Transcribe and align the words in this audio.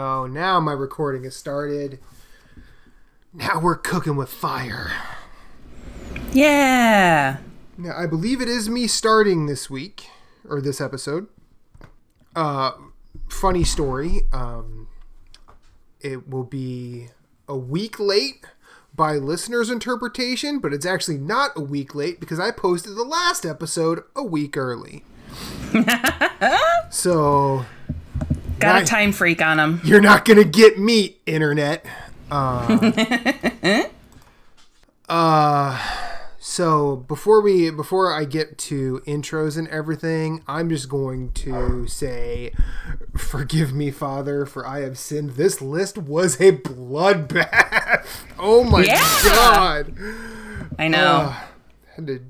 Oh, 0.00 0.28
now 0.28 0.60
my 0.60 0.70
recording 0.70 1.24
has 1.24 1.34
started. 1.34 1.98
Now 3.34 3.58
we're 3.58 3.74
cooking 3.74 4.14
with 4.14 4.28
fire. 4.28 4.92
Yeah. 6.32 7.38
Now, 7.76 7.98
I 7.98 8.06
believe 8.06 8.40
it 8.40 8.46
is 8.46 8.68
me 8.68 8.86
starting 8.86 9.46
this 9.46 9.68
week 9.68 10.08
or 10.48 10.60
this 10.60 10.80
episode. 10.80 11.26
Uh, 12.36 12.74
funny 13.28 13.64
story. 13.64 14.20
Um, 14.32 14.86
it 16.00 16.28
will 16.28 16.44
be 16.44 17.08
a 17.48 17.56
week 17.56 17.98
late 17.98 18.46
by 18.94 19.14
listeners' 19.14 19.68
interpretation, 19.68 20.60
but 20.60 20.72
it's 20.72 20.86
actually 20.86 21.18
not 21.18 21.50
a 21.56 21.60
week 21.60 21.92
late 21.96 22.20
because 22.20 22.38
I 22.38 22.52
posted 22.52 22.94
the 22.94 23.02
last 23.02 23.44
episode 23.44 24.04
a 24.14 24.22
week 24.22 24.56
early. 24.56 25.02
so 26.88 27.66
Got 28.60 28.74
Right. 28.74 28.82
a 28.82 28.86
time 28.86 29.12
freak 29.12 29.40
on 29.42 29.58
him. 29.58 29.80
you're 29.84 30.00
not 30.00 30.24
gonna 30.24 30.44
get 30.44 30.78
me, 30.78 31.18
internet. 31.26 31.84
Uh, 32.30 33.84
uh, 35.08 35.80
so 36.38 36.96
before 36.96 37.40
we 37.40 37.70
before 37.70 38.12
I 38.12 38.24
get 38.24 38.58
to 38.58 39.00
intros 39.06 39.56
and 39.56 39.66
everything, 39.68 40.42
I'm 40.46 40.68
just 40.68 40.88
going 40.90 41.32
to 41.32 41.86
say, 41.86 42.52
forgive 43.16 43.72
me, 43.72 43.90
Father, 43.90 44.44
for 44.44 44.66
I 44.66 44.80
have 44.80 44.98
sinned. 44.98 45.32
This 45.32 45.60
list 45.62 45.96
was 45.98 46.40
a 46.40 46.52
bloodbath. 46.52 48.06
Oh 48.38 48.62
my 48.62 48.82
Yeah. 48.84 49.20
god! 49.24 49.94
I 50.78 50.86
know. 50.88 50.98
Uh, 51.32 51.36
had 51.96 52.06
to. 52.06 52.20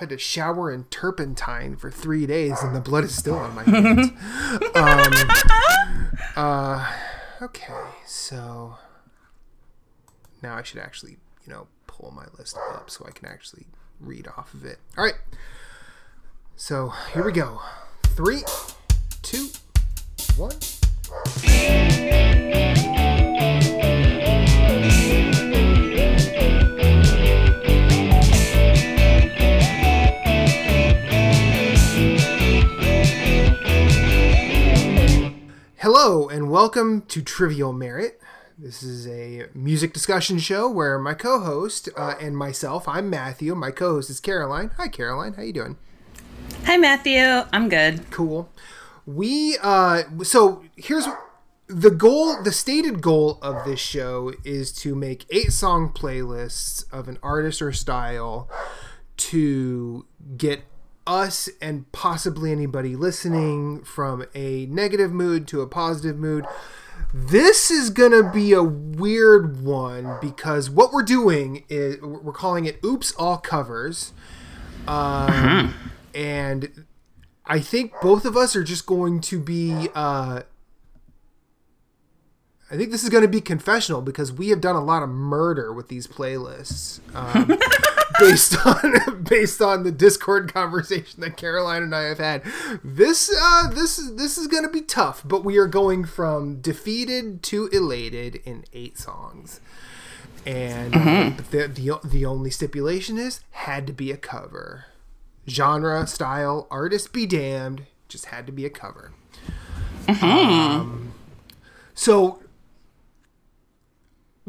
Had 0.00 0.08
to 0.08 0.16
shower 0.16 0.72
in 0.72 0.84
turpentine 0.84 1.76
for 1.76 1.90
three 1.90 2.24
days, 2.24 2.62
and 2.62 2.74
the 2.74 2.80
blood 2.80 3.04
is 3.04 3.14
still 3.14 3.34
on 3.34 3.54
my 3.54 3.64
hands. 3.64 4.08
um, 4.74 5.12
uh, 6.36 6.90
okay, 7.42 7.74
so 8.06 8.76
now 10.42 10.56
I 10.56 10.62
should 10.62 10.80
actually, 10.80 11.18
you 11.46 11.52
know, 11.52 11.66
pull 11.86 12.12
my 12.12 12.24
list 12.38 12.56
up 12.72 12.88
so 12.88 13.04
I 13.06 13.10
can 13.10 13.28
actually 13.28 13.66
read 14.00 14.26
off 14.38 14.54
of 14.54 14.64
it. 14.64 14.78
All 14.96 15.04
right. 15.04 15.18
So 16.56 16.94
here 17.12 17.22
we 17.22 17.32
go. 17.32 17.60
Three, 18.16 18.42
two, 19.20 19.48
one. 20.38 20.56
Hello 35.92 36.28
and 36.28 36.48
welcome 36.48 37.02
to 37.08 37.20
Trivial 37.20 37.72
Merit. 37.72 38.20
This 38.56 38.80
is 38.80 39.08
a 39.08 39.46
music 39.54 39.92
discussion 39.92 40.38
show 40.38 40.70
where 40.70 41.00
my 41.00 41.14
co-host 41.14 41.88
uh, 41.96 42.14
and 42.20 42.36
myself, 42.36 42.86
I'm 42.86 43.10
Matthew. 43.10 43.56
My 43.56 43.72
co-host 43.72 44.08
is 44.08 44.20
Caroline. 44.20 44.70
Hi, 44.76 44.86
Caroline. 44.86 45.32
How 45.32 45.42
you 45.42 45.52
doing? 45.52 45.78
Hi, 46.64 46.76
Matthew. 46.76 47.42
I'm 47.52 47.68
good. 47.68 48.08
Cool. 48.12 48.48
We 49.04 49.58
uh, 49.60 50.04
so 50.22 50.62
here's 50.76 51.08
the 51.66 51.90
goal. 51.90 52.40
The 52.40 52.52
stated 52.52 53.02
goal 53.02 53.40
of 53.42 53.64
this 53.64 53.80
show 53.80 54.32
is 54.44 54.70
to 54.74 54.94
make 54.94 55.26
eight 55.30 55.52
song 55.52 55.92
playlists 55.92 56.84
of 56.92 57.08
an 57.08 57.18
artist 57.20 57.60
or 57.60 57.72
style 57.72 58.48
to 59.16 60.06
get 60.36 60.62
us 61.06 61.48
and 61.60 61.90
possibly 61.92 62.52
anybody 62.52 62.96
listening 62.96 63.82
from 63.82 64.24
a 64.34 64.66
negative 64.66 65.12
mood 65.12 65.48
to 65.48 65.60
a 65.62 65.66
positive 65.66 66.16
mood. 66.16 66.46
This 67.14 67.70
is 67.70 67.90
going 67.90 68.12
to 68.12 68.30
be 68.30 68.52
a 68.52 68.62
weird 68.62 69.62
one 69.64 70.18
because 70.20 70.68
what 70.70 70.92
we're 70.92 71.02
doing 71.02 71.64
is 71.68 72.00
we're 72.00 72.32
calling 72.32 72.66
it 72.66 72.78
Oops 72.84 73.12
All 73.12 73.38
Covers. 73.38 74.12
Um, 74.86 75.74
And 76.14 76.86
I 77.46 77.60
think 77.60 77.92
both 78.02 78.24
of 78.24 78.36
us 78.36 78.56
are 78.56 78.64
just 78.64 78.86
going 78.86 79.20
to 79.22 79.40
be. 79.40 79.88
Uh, 79.94 80.42
I 82.70 82.76
think 82.76 82.92
this 82.92 83.02
is 83.02 83.08
going 83.08 83.22
to 83.22 83.28
be 83.28 83.40
confessional 83.40 84.00
because 84.00 84.32
we 84.32 84.50
have 84.50 84.60
done 84.60 84.76
a 84.76 84.84
lot 84.84 85.02
of 85.02 85.08
murder 85.08 85.72
with 85.72 85.88
these 85.88 86.06
playlists, 86.06 87.00
um, 87.16 87.58
based 88.20 88.64
on 88.64 89.24
based 89.24 89.60
on 89.60 89.82
the 89.82 89.90
Discord 89.90 90.54
conversation 90.54 91.20
that 91.20 91.36
Caroline 91.36 91.82
and 91.82 91.94
I 91.94 92.02
have 92.02 92.18
had. 92.18 92.42
This 92.84 93.34
uh, 93.36 93.70
this 93.74 93.98
is 93.98 94.14
this 94.14 94.38
is 94.38 94.46
going 94.46 94.62
to 94.62 94.70
be 94.70 94.82
tough, 94.82 95.22
but 95.24 95.44
we 95.44 95.58
are 95.58 95.66
going 95.66 96.04
from 96.04 96.60
defeated 96.60 97.42
to 97.44 97.66
elated 97.72 98.36
in 98.44 98.64
eight 98.72 98.96
songs, 98.96 99.60
and 100.46 100.94
the, 101.50 101.66
the 101.66 102.00
the 102.04 102.24
only 102.24 102.50
stipulation 102.50 103.18
is 103.18 103.40
had 103.50 103.84
to 103.88 103.92
be 103.92 104.12
a 104.12 104.16
cover, 104.16 104.84
genre, 105.48 106.06
style, 106.06 106.68
artist 106.70 107.12
be 107.12 107.26
damned, 107.26 107.86
just 108.08 108.26
had 108.26 108.46
to 108.46 108.52
be 108.52 108.64
a 108.64 108.70
cover. 108.70 109.10
Um, 110.22 111.12
so 111.94 112.40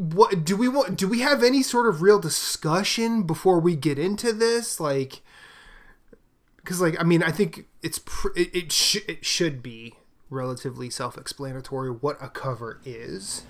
what 0.02 0.44
do 0.44 0.56
we 0.56 0.68
want 0.68 0.96
do 0.96 1.06
we 1.06 1.20
have 1.20 1.42
any 1.42 1.62
sort 1.62 1.86
of 1.86 2.02
real 2.02 2.18
discussion 2.18 3.22
before 3.22 3.60
we 3.60 3.76
get 3.76 3.98
into 3.98 4.32
this? 4.32 4.80
Like 4.80 5.22
because 6.56 6.80
like 6.80 6.98
i 7.00 7.04
mean 7.04 7.22
i 7.22 7.30
think 7.30 7.66
it's 7.82 7.98
pr- 7.98 8.28
it, 8.36 8.54
it, 8.54 8.72
sh- 8.72 8.98
it 9.08 9.24
should 9.24 9.62
be 9.62 9.94
relatively 10.30 10.88
self-explanatory 10.88 11.90
what 11.90 12.16
a 12.22 12.28
cover 12.28 12.80
is. 12.84 13.42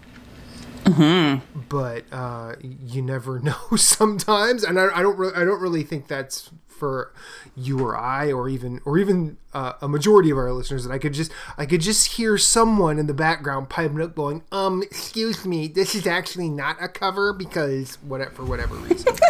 But 1.68 2.04
uh 2.12 2.54
you 2.60 3.02
never 3.02 3.38
know 3.48 3.76
sometimes. 3.76 4.64
And 4.64 4.78
i, 4.80 4.88
I 4.98 5.02
don't 5.02 5.16
re- 5.18 5.32
i 5.34 5.44
don't 5.44 5.60
really 5.60 5.82
think 5.84 6.08
that's 6.08 6.50
for 6.82 7.12
you 7.54 7.78
or 7.78 7.96
i 7.96 8.32
or 8.32 8.48
even 8.48 8.80
or 8.84 8.98
even 8.98 9.36
uh, 9.54 9.74
a 9.80 9.86
majority 9.86 10.30
of 10.30 10.36
our 10.36 10.52
listeners 10.52 10.82
that 10.82 10.92
i 10.92 10.98
could 10.98 11.12
just 11.12 11.30
i 11.56 11.64
could 11.64 11.80
just 11.80 12.16
hear 12.16 12.36
someone 12.36 12.98
in 12.98 13.06
the 13.06 13.14
background 13.14 13.68
piping 13.68 14.00
up 14.00 14.16
going 14.16 14.42
um 14.50 14.82
excuse 14.82 15.44
me 15.44 15.68
this 15.68 15.94
is 15.94 16.08
actually 16.08 16.48
not 16.48 16.76
a 16.82 16.88
cover 16.88 17.32
because 17.32 17.98
whatever 18.02 18.32
for 18.32 18.44
whatever 18.44 18.74
reason 18.74 19.14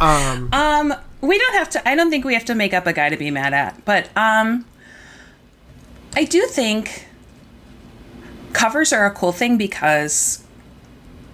Um, 0.00 0.94
we 1.20 1.36
don't 1.36 1.54
have 1.54 1.68
to. 1.70 1.86
I 1.86 1.94
don't 1.94 2.08
think 2.08 2.24
we 2.24 2.32
have 2.32 2.46
to 2.46 2.54
make 2.54 2.72
up 2.72 2.86
a 2.86 2.92
guy 2.92 3.10
to 3.10 3.16
be 3.16 3.30
mad 3.30 3.52
at, 3.52 3.84
but 3.84 4.08
um, 4.16 4.64
I 6.16 6.24
do 6.24 6.46
think 6.46 7.06
covers 8.54 8.92
are 8.92 9.04
a 9.04 9.10
cool 9.10 9.32
thing 9.32 9.58
because, 9.58 10.42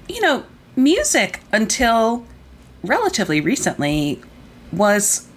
you 0.09 0.21
know, 0.21 0.45
music 0.75 1.41
until 1.53 2.27
relatively 2.83 3.41
recently 3.41 4.21
was 4.73 5.29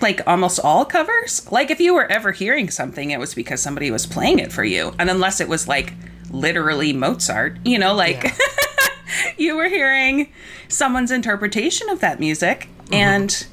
like 0.00 0.20
almost 0.26 0.60
all 0.60 0.84
covers. 0.84 1.50
Like 1.50 1.70
if 1.70 1.80
you 1.80 1.94
were 1.94 2.10
ever 2.10 2.32
hearing 2.32 2.70
something, 2.70 3.10
it 3.10 3.18
was 3.18 3.34
because 3.34 3.60
somebody 3.60 3.90
was 3.90 4.06
playing 4.06 4.38
it 4.38 4.52
for 4.52 4.64
you, 4.64 4.94
and 4.98 5.10
unless 5.10 5.40
it 5.40 5.48
was 5.48 5.68
like 5.68 5.92
literally 6.30 6.92
Mozart, 6.92 7.58
you 7.64 7.78
know, 7.78 7.94
like. 7.94 8.24
Yeah. 8.24 8.32
you 9.36 9.56
were 9.56 9.68
hearing 9.68 10.32
someone's 10.68 11.10
interpretation 11.10 11.88
of 11.88 12.00
that 12.00 12.18
music 12.20 12.68
and 12.90 13.46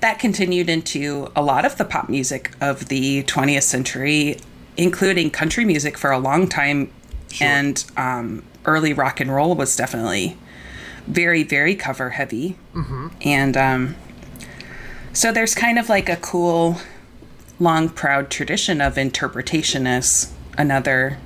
that 0.00 0.18
continued 0.18 0.68
into 0.68 1.30
a 1.34 1.42
lot 1.42 1.64
of 1.64 1.76
the 1.78 1.84
pop 1.84 2.08
music 2.08 2.52
of 2.60 2.88
the 2.88 3.22
20th 3.24 3.62
century 3.62 4.38
including 4.76 5.30
country 5.30 5.64
music 5.64 5.96
for 5.96 6.10
a 6.10 6.18
long 6.18 6.48
time 6.48 6.90
and 7.40 7.84
um, 7.96 8.42
early 8.64 8.92
rock 8.92 9.20
and 9.20 9.34
roll 9.34 9.54
was 9.54 9.76
definitely 9.76 10.36
very 11.06 11.42
very 11.42 11.74
cover 11.74 12.10
heavy 12.10 12.56
and 13.22 13.56
um, 13.56 13.96
so 15.16 15.32
there's 15.32 15.54
kind 15.54 15.78
of 15.78 15.88
like 15.88 16.08
a 16.08 16.16
cool 16.16 16.76
long 17.58 17.88
proud 17.88 18.30
tradition 18.30 18.80
of 18.80 18.98
interpretation 18.98 19.86
as 19.86 20.32
another 20.58 21.18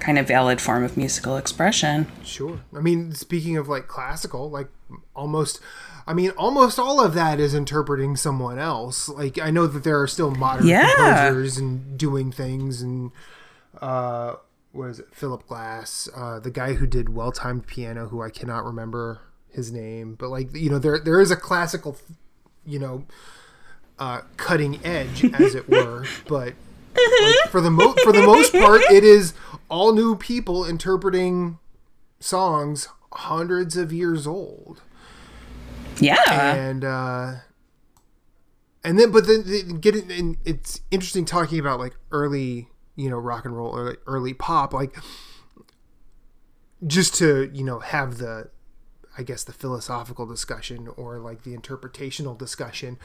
kind 0.00 0.18
of 0.18 0.26
valid 0.26 0.60
form 0.60 0.82
of 0.84 0.96
musical 0.96 1.36
expression 1.36 2.06
Sure. 2.24 2.60
I 2.76 2.80
mean, 2.80 3.12
speaking 3.12 3.56
of 3.56 3.68
like 3.68 3.86
classical, 3.86 4.50
like 4.50 4.68
almost, 5.14 5.60
I 6.06 6.12
mean, 6.12 6.30
almost 6.30 6.78
all 6.78 7.00
of 7.00 7.14
that 7.14 7.38
is 7.38 7.54
interpreting 7.54 8.16
someone 8.16 8.58
else. 8.58 9.08
Like, 9.08 9.38
I 9.38 9.50
know 9.50 9.66
that 9.68 9.84
there 9.84 10.00
are 10.00 10.08
still 10.08 10.32
modern 10.32 10.66
Yeah. 10.66 10.90
composers 10.96 11.56
and 11.56 11.96
doing 11.96 12.32
things, 12.32 12.82
and 12.82 13.12
uh, 13.80 14.34
what 14.72 14.86
is 14.90 14.98
it? 14.98 15.06
Philip 15.12 15.46
Glass, 15.46 16.08
uh, 16.16 16.40
the 16.40 16.50
guy 16.50 16.74
who 16.74 16.86
did 16.86 17.14
well 17.14 17.30
timed 17.32 17.66
piano, 17.68 18.08
who 18.08 18.20
I 18.20 18.30
cannot 18.30 18.64
remember 18.64 19.20
his 19.48 19.70
name, 19.70 20.16
but 20.16 20.28
like, 20.30 20.52
you 20.54 20.68
know, 20.68 20.78
there 20.80 20.98
there 20.98 21.20
is 21.20 21.30
a 21.30 21.36
classical, 21.36 21.96
you 22.66 22.78
know, 22.78 23.04
uh, 23.98 24.22
cutting 24.36 24.84
edge, 24.84 25.24
as 25.34 25.54
it 25.54 25.68
were, 25.68 26.04
but 26.28 26.54
like, 26.94 27.50
for 27.50 27.60
the 27.60 27.70
mo- 27.70 27.94
for 28.02 28.12
the 28.12 28.22
most 28.22 28.52
part, 28.52 28.80
it 28.90 29.04
is 29.04 29.34
all 29.68 29.92
new 29.92 30.16
people 30.16 30.64
interpreting 30.64 31.58
songs 32.20 32.88
hundreds 33.12 33.76
of 33.76 33.92
years 33.92 34.26
old, 34.26 34.82
yeah 36.00 36.16
and 36.28 36.84
uh, 36.84 37.34
and 38.82 38.98
then 38.98 39.10
but 39.10 39.26
then 39.26 39.42
getting 39.80 40.06
get. 40.08 40.18
And 40.18 40.36
it's 40.44 40.80
interesting 40.90 41.24
talking 41.24 41.58
about 41.58 41.78
like 41.78 41.96
early 42.10 42.68
you 42.96 43.10
know 43.10 43.16
rock 43.16 43.44
and 43.44 43.56
roll 43.56 43.76
early, 43.76 43.96
early 44.06 44.34
pop 44.34 44.72
like 44.72 44.96
just 46.86 47.14
to 47.16 47.50
you 47.52 47.64
know 47.64 47.78
have 47.80 48.18
the 48.18 48.50
I 49.16 49.22
guess 49.22 49.44
the 49.44 49.52
philosophical 49.52 50.26
discussion 50.26 50.88
or 50.96 51.18
like 51.18 51.42
the 51.42 51.56
interpretational 51.56 52.36
discussion 52.36 52.98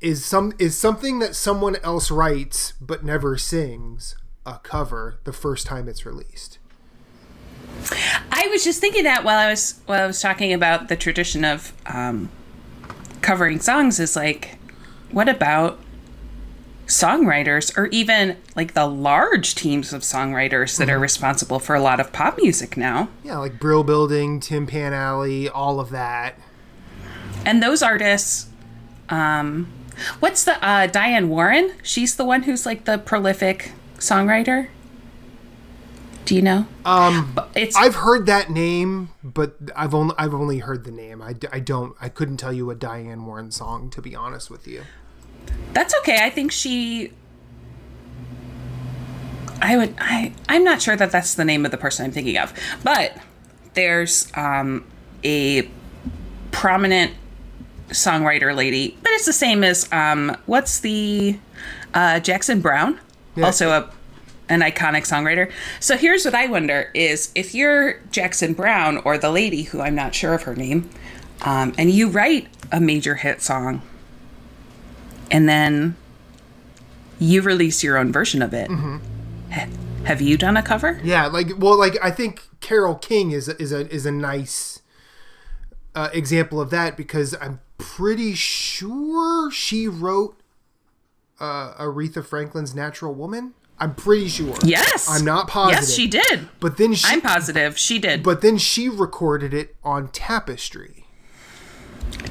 is 0.00 0.24
some 0.24 0.52
is 0.58 0.76
something 0.76 1.20
that 1.20 1.36
someone 1.36 1.76
else 1.76 2.10
writes 2.10 2.72
but 2.80 3.04
never 3.04 3.38
sings 3.38 4.16
a 4.44 4.58
cover 4.62 5.18
the 5.24 5.32
first 5.32 5.66
time 5.66 5.88
it's 5.88 6.04
released. 6.04 6.58
I 8.30 8.48
was 8.50 8.64
just 8.64 8.80
thinking 8.80 9.04
that 9.04 9.24
while 9.24 9.38
I 9.38 9.50
was 9.50 9.80
while 9.86 10.02
I 10.02 10.06
was 10.06 10.20
talking 10.20 10.52
about 10.52 10.88
the 10.88 10.96
tradition 10.96 11.44
of 11.44 11.72
um, 11.86 12.30
covering 13.20 13.60
songs 13.60 14.00
is 14.00 14.16
like, 14.16 14.58
what 15.10 15.28
about 15.28 15.78
songwriters 16.86 17.76
or 17.76 17.86
even 17.86 18.36
like 18.54 18.74
the 18.74 18.86
large 18.86 19.54
teams 19.54 19.92
of 19.92 20.02
songwriters 20.02 20.76
that 20.78 20.90
are 20.90 20.98
responsible 20.98 21.58
for 21.58 21.74
a 21.74 21.80
lot 21.80 22.00
of 22.00 22.12
pop 22.12 22.36
music 22.36 22.76
now? 22.76 23.08
Yeah, 23.22 23.38
like 23.38 23.58
Brill 23.58 23.84
Building, 23.84 24.40
Tin 24.40 24.66
Pan 24.66 24.92
Alley, 24.92 25.48
all 25.48 25.80
of 25.80 25.90
that. 25.90 26.38
And 27.46 27.62
those 27.62 27.82
artists, 27.82 28.48
um, 29.08 29.70
what's 30.20 30.44
the 30.44 30.62
uh, 30.66 30.86
Diane 30.86 31.28
Warren? 31.28 31.72
She's 31.82 32.16
the 32.16 32.24
one 32.24 32.44
who's 32.44 32.66
like 32.66 32.84
the 32.84 32.98
prolific 32.98 33.72
songwriter. 33.98 34.68
Do 36.24 36.34
you 36.34 36.40
know? 36.40 36.66
Um, 36.86 37.38
It's 37.54 37.76
I've 37.76 37.96
heard 37.96 38.24
that 38.26 38.48
name, 38.50 39.10
but 39.22 39.56
I've 39.76 39.94
only 39.94 40.14
I've 40.16 40.32
only 40.32 40.58
heard 40.60 40.84
the 40.84 40.90
name. 40.90 41.20
I, 41.20 41.34
I 41.52 41.60
don't 41.60 41.94
I 42.00 42.08
couldn't 42.08 42.38
tell 42.38 42.52
you 42.52 42.70
a 42.70 42.74
Diane 42.74 43.26
Warren 43.26 43.50
song 43.50 43.90
to 43.90 44.00
be 44.00 44.16
honest 44.16 44.50
with 44.50 44.66
you. 44.66 44.84
That's 45.72 45.94
okay. 46.00 46.18
I 46.24 46.30
think 46.30 46.52
she. 46.52 47.10
I 49.62 49.76
would. 49.76 49.94
I. 49.98 50.32
I'm 50.48 50.64
not 50.64 50.82
sure 50.82 50.96
that 50.96 51.10
that's 51.10 51.34
the 51.34 51.44
name 51.44 51.64
of 51.64 51.70
the 51.70 51.76
person 51.78 52.04
I'm 52.04 52.12
thinking 52.12 52.36
of, 52.38 52.52
but 52.82 53.16
there's 53.74 54.30
um, 54.36 54.84
a 55.24 55.68
prominent 56.50 57.12
songwriter 57.88 58.54
lady, 58.54 58.96
but 59.02 59.10
it's 59.12 59.26
the 59.26 59.32
same 59.32 59.64
as 59.64 59.90
um, 59.92 60.36
what's 60.46 60.80
the 60.80 61.38
uh, 61.92 62.20
Jackson 62.20 62.60
Browne, 62.60 62.98
Yeah. 63.36 63.46
also 63.46 63.70
a 63.70 63.90
an 64.50 64.60
iconic 64.60 65.02
songwriter. 65.06 65.50
So 65.80 65.96
here's 65.96 66.24
what 66.24 66.34
I 66.34 66.46
wonder: 66.46 66.90
is 66.94 67.30
if 67.34 67.54
you're 67.54 67.94
Jackson 68.10 68.52
Browne 68.54 68.98
or 68.98 69.16
the 69.18 69.30
lady 69.30 69.62
who 69.62 69.80
I'm 69.80 69.94
not 69.94 70.14
sure 70.14 70.34
of 70.34 70.42
her 70.42 70.54
name, 70.54 70.90
um, 71.42 71.72
and 71.78 71.90
you 71.90 72.08
write 72.08 72.48
a 72.70 72.80
major 72.80 73.14
hit 73.16 73.40
song 73.40 73.82
and 75.30 75.48
then 75.48 75.96
you 77.18 77.42
release 77.42 77.82
your 77.82 77.96
own 77.96 78.12
version 78.12 78.42
of 78.42 78.52
it. 78.54 78.68
Ha- 78.70 79.68
Have 80.04 80.20
you 80.20 80.36
done 80.36 80.56
a 80.56 80.62
cover? 80.62 81.00
Yeah, 81.04 81.26
like 81.26 81.48
well, 81.58 81.78
like 81.78 81.96
I 82.02 82.10
think 82.10 82.42
Carole 82.60 82.96
King 82.96 83.30
is 83.30 83.48
a, 83.48 83.60
is 83.60 83.72
a 83.72 83.88
is 83.92 84.04
a 84.06 84.10
nice 84.12 84.80
uh, 85.94 86.08
example 86.12 86.60
of 86.60 86.70
that 86.70 86.96
because 86.96 87.34
I'm 87.40 87.60
pretty 87.78 88.34
sure 88.34 89.50
she 89.50 89.86
wrote 89.88 90.40
uh, 91.40 91.74
Aretha 91.74 92.24
Franklin's 92.24 92.74
"Natural 92.74 93.14
Woman." 93.14 93.54
I'm 93.78 93.94
pretty 93.96 94.28
sure. 94.28 94.54
Yes. 94.62 95.08
I'm 95.10 95.24
not 95.24 95.48
positive. 95.48 95.82
Yes, 95.82 95.92
she 95.94 96.06
did. 96.06 96.48
But 96.60 96.76
then 96.76 96.94
she 96.94 97.06
I'm 97.12 97.20
positive 97.20 97.76
she 97.76 97.98
did. 97.98 98.22
but 98.22 98.40
then 98.40 98.56
she 98.56 98.88
recorded 98.88 99.52
it 99.52 99.74
on 99.82 100.08
Tapestry. 100.08 101.03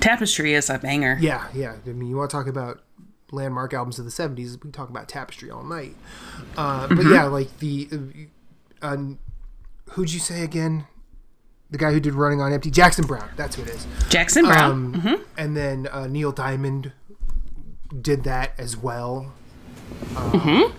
Tapestry 0.03 0.53
is 0.53 0.69
a 0.69 0.77
banger. 0.77 1.17
Yeah, 1.19 1.47
yeah. 1.53 1.75
I 1.85 1.89
mean, 1.89 2.09
you 2.09 2.17
want 2.17 2.29
to 2.29 2.35
talk 2.38 2.47
about 2.47 2.83
landmark 3.31 3.73
albums 3.73 3.97
of 4.00 4.05
the 4.05 4.11
'70s? 4.11 4.51
We 4.53 4.57
can 4.59 4.71
talk 4.71 4.89
about 4.89 5.07
Tapestry 5.07 5.50
all 5.50 5.63
night. 5.63 5.95
Uh, 6.57 6.88
but 6.88 7.05
yeah, 7.07 7.23
like 7.25 7.57
the 7.59 7.89
uh, 8.81 8.97
who'd 9.91 10.11
you 10.11 10.19
say 10.19 10.44
again? 10.44 10.85
The 11.71 11.77
guy 11.79 11.91
who 11.91 12.00
did 12.00 12.13
Running 12.13 12.39
on 12.39 12.53
Empty, 12.53 12.69
Jackson 12.69 13.07
Browne. 13.07 13.29
That's 13.35 13.55
who 13.55 13.63
it 13.63 13.69
is. 13.69 13.88
Jackson 14.09 14.45
Browne. 14.45 14.95
Um, 14.95 15.25
And 15.38 15.57
then 15.57 15.88
uh, 15.88 16.05
Neil 16.05 16.31
Diamond 16.31 16.91
did 18.00 18.23
that 18.25 18.51
as 18.59 18.77
well. 18.77 19.31
Um, 20.15 20.73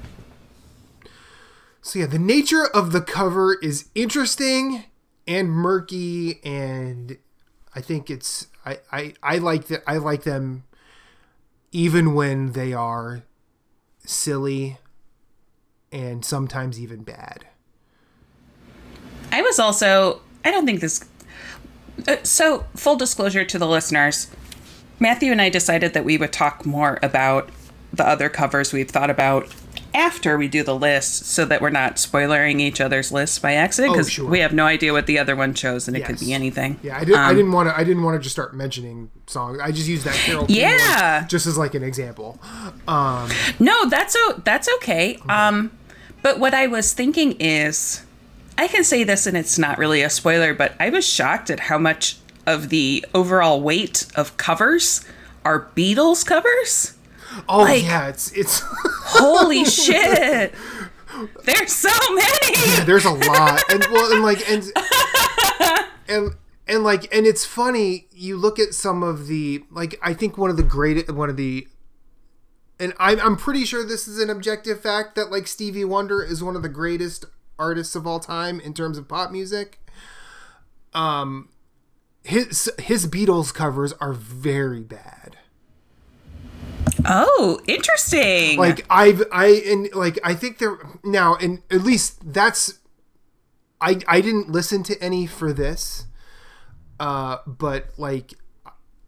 So 1.82 1.98
yeah, 1.98 2.06
the 2.06 2.18
nature 2.18 2.64
of 2.66 2.92
the 2.92 3.00
cover 3.00 3.54
is 3.60 3.88
interesting 3.96 4.84
and 5.26 5.50
murky, 5.50 6.40
and 6.44 7.18
I 7.74 7.80
think 7.80 8.10
it's 8.10 8.48
I 8.64 8.78
I, 8.92 9.14
I 9.22 9.38
like 9.38 9.66
that 9.66 9.82
I 9.86 9.96
like 9.96 10.24
them 10.24 10.64
even 11.72 12.14
when 12.14 12.52
they 12.52 12.72
are 12.72 13.22
silly 14.04 14.78
and 15.90 16.24
sometimes 16.24 16.80
even 16.80 17.02
bad. 17.02 17.46
I 19.32 19.42
was 19.42 19.58
also, 19.58 20.20
I 20.44 20.52
don't 20.52 20.66
think 20.66 20.80
this. 20.80 21.04
Uh, 22.06 22.16
so, 22.22 22.66
full 22.76 22.96
disclosure 22.96 23.44
to 23.44 23.58
the 23.58 23.66
listeners 23.66 24.28
Matthew 25.00 25.32
and 25.32 25.40
I 25.42 25.48
decided 25.48 25.92
that 25.94 26.04
we 26.04 26.16
would 26.18 26.32
talk 26.32 26.64
more 26.64 26.98
about 27.02 27.50
the 27.92 28.06
other 28.06 28.28
covers 28.28 28.72
we've 28.72 28.90
thought 28.90 29.10
about 29.10 29.48
after 29.94 30.36
we 30.36 30.48
do 30.48 30.62
the 30.64 30.74
list 30.74 31.26
so 31.26 31.44
that 31.44 31.62
we're 31.62 31.70
not 31.70 31.98
spoiling 31.98 32.58
each 32.60 32.80
other's 32.80 33.12
lists 33.12 33.38
by 33.38 33.54
accident 33.54 33.92
because 33.94 34.08
Oh, 34.08 34.10
sure. 34.10 34.26
we 34.28 34.40
have 34.40 34.52
no 34.52 34.66
idea 34.66 34.92
what 34.92 35.06
the 35.06 35.18
other 35.18 35.36
one 35.36 35.54
chose 35.54 35.86
and 35.88 35.96
it 35.96 36.04
could 36.04 36.18
be 36.18 36.32
anything. 36.32 36.78
Yeah, 36.82 36.96
I 36.96 37.00
didn't. 37.04 37.14
I 37.20 37.30
Um, 37.30 37.36
didn't 37.36 37.52
want 37.52 37.68
to. 37.68 37.76
I 37.78 37.84
didn't 37.84 38.02
want 38.02 38.16
to 38.16 38.22
just 38.22 38.34
start 38.34 38.54
mentioning 38.54 39.10
songs. 39.26 39.58
I 39.62 39.70
just 39.70 39.86
used 39.88 40.04
that 40.04 40.14
Carole. 40.14 40.46
King 40.46 40.62
one 40.62 40.70
Yeah. 40.72 41.26
just 41.28 41.46
as 41.46 41.56
like 41.56 41.74
an 41.74 41.82
example. 41.84 42.40
Um, 42.88 43.30
No, 43.60 43.88
that's 43.88 44.16
o- 44.18 44.40
that's 44.44 44.68
okay. 44.76 45.18
Um, 45.28 45.70
but 46.22 46.38
what 46.40 46.54
I 46.54 46.66
was 46.66 46.92
thinking 46.92 47.32
is, 47.38 48.02
I 48.58 48.66
can 48.68 48.82
say 48.84 49.04
this 49.04 49.26
and 49.26 49.36
it's 49.36 49.58
not 49.58 49.78
really 49.78 50.02
a 50.02 50.10
spoiler, 50.10 50.54
but 50.54 50.74
I 50.80 50.90
was 50.90 51.06
shocked 51.06 51.50
at 51.50 51.60
how 51.60 51.78
much 51.78 52.16
of 52.46 52.68
the 52.68 53.04
overall 53.14 53.60
weight 53.62 54.06
of 54.16 54.36
covers 54.36 55.02
are 55.44 55.68
Beatles 55.76 56.26
covers. 56.26 56.93
Oh 57.48 57.58
Like- 57.62 57.82
yeah, 57.84 58.08
it's 58.08 58.32
it's. 58.32 58.62
Holy 59.16 59.64
shit! 59.64 60.52
There's 61.44 61.72
so 61.72 61.90
many. 62.14 62.56
Yeah, 62.56 62.84
there's 62.84 63.04
a 63.04 63.10
lot, 63.12 63.62
and 63.70 63.86
well, 63.92 64.12
and 64.12 64.22
like 64.24 64.48
and 64.50 64.64
and 66.08 66.32
and 66.66 66.82
like 66.82 67.14
and 67.14 67.26
it's 67.26 67.44
funny. 67.44 68.08
You 68.10 68.36
look 68.36 68.58
at 68.58 68.74
some 68.74 69.02
of 69.02 69.26
the 69.28 69.64
like. 69.70 69.98
I 70.02 70.14
think 70.14 70.36
one 70.36 70.50
of 70.50 70.56
the 70.56 70.62
great 70.64 71.10
one 71.12 71.30
of 71.30 71.36
the. 71.36 71.68
And 72.80 72.92
I'm, 72.98 73.20
I'm 73.20 73.36
pretty 73.36 73.64
sure 73.64 73.84
this 73.86 74.08
is 74.08 74.18
an 74.18 74.28
objective 74.30 74.80
fact 74.80 75.14
that 75.14 75.30
like 75.30 75.46
Stevie 75.46 75.84
Wonder 75.84 76.24
is 76.24 76.42
one 76.42 76.56
of 76.56 76.62
the 76.62 76.68
greatest 76.68 77.24
artists 77.56 77.94
of 77.94 78.04
all 78.04 78.18
time 78.18 78.58
in 78.58 78.74
terms 78.74 78.98
of 78.98 79.06
pop 79.06 79.30
music. 79.30 79.78
Um, 80.92 81.50
his 82.24 82.68
his 82.80 83.06
Beatles 83.06 83.54
covers 83.54 83.92
are 84.00 84.12
very 84.12 84.82
bad. 84.82 85.36
Oh, 87.04 87.60
interesting. 87.66 88.58
like 88.58 88.84
I've 88.90 89.22
I 89.32 89.46
and 89.66 89.92
like 89.94 90.18
I 90.24 90.34
think 90.34 90.58
there 90.58 90.78
now 91.04 91.36
and 91.36 91.62
at 91.70 91.82
least 91.82 92.32
that's 92.32 92.78
I 93.80 93.98
I 94.08 94.20
didn't 94.20 94.50
listen 94.50 94.82
to 94.84 95.02
any 95.02 95.26
for 95.26 95.52
this 95.52 96.06
uh 97.00 97.38
but 97.46 97.86
like 97.98 98.34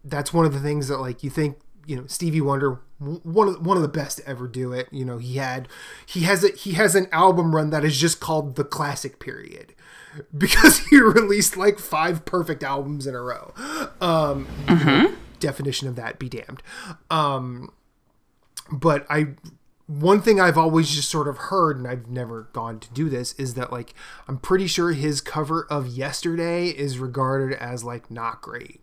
that's 0.03 0.33
one 0.33 0.45
of 0.45 0.53
the 0.53 0.59
things 0.59 0.87
that 0.89 0.97
like 0.97 1.23
you 1.23 1.29
think 1.29 1.57
you 1.85 1.95
know 1.95 2.05
Stevie 2.07 2.41
Wonder 2.41 2.81
one 2.99 3.47
of 3.47 3.65
one 3.65 3.77
of 3.77 3.83
the 3.83 3.89
best 3.89 4.17
to 4.17 4.27
ever 4.27 4.47
do 4.47 4.73
it. 4.73 4.87
You 4.91 5.05
know 5.05 5.17
he 5.19 5.35
had 5.35 5.67
he 6.05 6.21
has 6.21 6.43
a 6.43 6.49
he 6.49 6.73
has 6.73 6.95
an 6.95 7.07
album 7.11 7.55
run 7.55 7.69
that 7.69 7.85
is 7.85 7.97
just 7.97 8.19
called 8.19 8.55
the 8.55 8.63
classic 8.63 9.19
period 9.19 9.73
because 10.37 10.79
he 10.89 10.99
released 11.01 11.57
like 11.57 11.79
five 11.79 12.25
perfect 12.25 12.63
albums 12.63 13.07
in 13.07 13.15
a 13.15 13.21
row. 13.21 13.53
Um 14.01 14.47
definition 15.39 15.87
of 15.87 15.95
that 15.95 16.17
be 16.19 16.27
damned. 16.29 16.63
Um 17.09 17.71
but 18.71 19.05
I 19.09 19.29
one 19.87 20.21
thing 20.21 20.39
I've 20.39 20.57
always 20.57 20.89
just 20.89 21.09
sort 21.09 21.27
of 21.29 21.37
heard 21.37 21.77
and 21.77 21.87
I've 21.87 22.07
never 22.07 22.49
gone 22.51 22.79
to 22.81 22.89
do 22.91 23.09
this 23.09 23.33
is 23.33 23.53
that 23.53 23.71
like 23.71 23.93
I'm 24.27 24.37
pretty 24.37 24.67
sure 24.67 24.91
his 24.91 25.21
cover 25.21 25.65
of 25.69 25.87
Yesterday 25.87 26.67
is 26.69 26.99
regarded 26.99 27.57
as 27.57 27.83
like 27.83 28.11
not 28.11 28.41
great. 28.41 28.81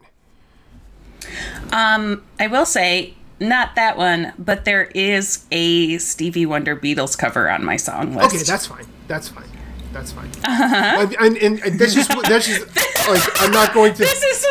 um, 1.72 2.22
I 2.40 2.46
will 2.46 2.66
say 2.66 3.14
not 3.40 3.74
that 3.74 3.96
one, 3.98 4.32
but 4.38 4.64
there 4.64 4.84
is 4.94 5.44
a 5.50 5.98
Stevie 5.98 6.46
Wonder 6.46 6.76
Beatles 6.76 7.18
cover 7.18 7.50
on 7.50 7.64
my 7.64 7.76
song 7.76 8.14
list. 8.14 8.34
Okay, 8.34 8.42
that's 8.44 8.66
fine. 8.66 8.86
That's 9.08 9.28
fine. 9.28 9.48
That's 9.92 10.12
fine. 10.12 10.30
And, 10.44 11.36
and, 11.36 11.60
and 11.60 11.78
that's 11.78 11.94
just 11.94 12.10
that's 12.22 12.46
just 12.46 12.66
like 13.08 13.42
I'm 13.42 13.52
not 13.52 13.74
going 13.74 13.92
to 13.94 13.98
this 14.02 14.22
is 14.22 14.46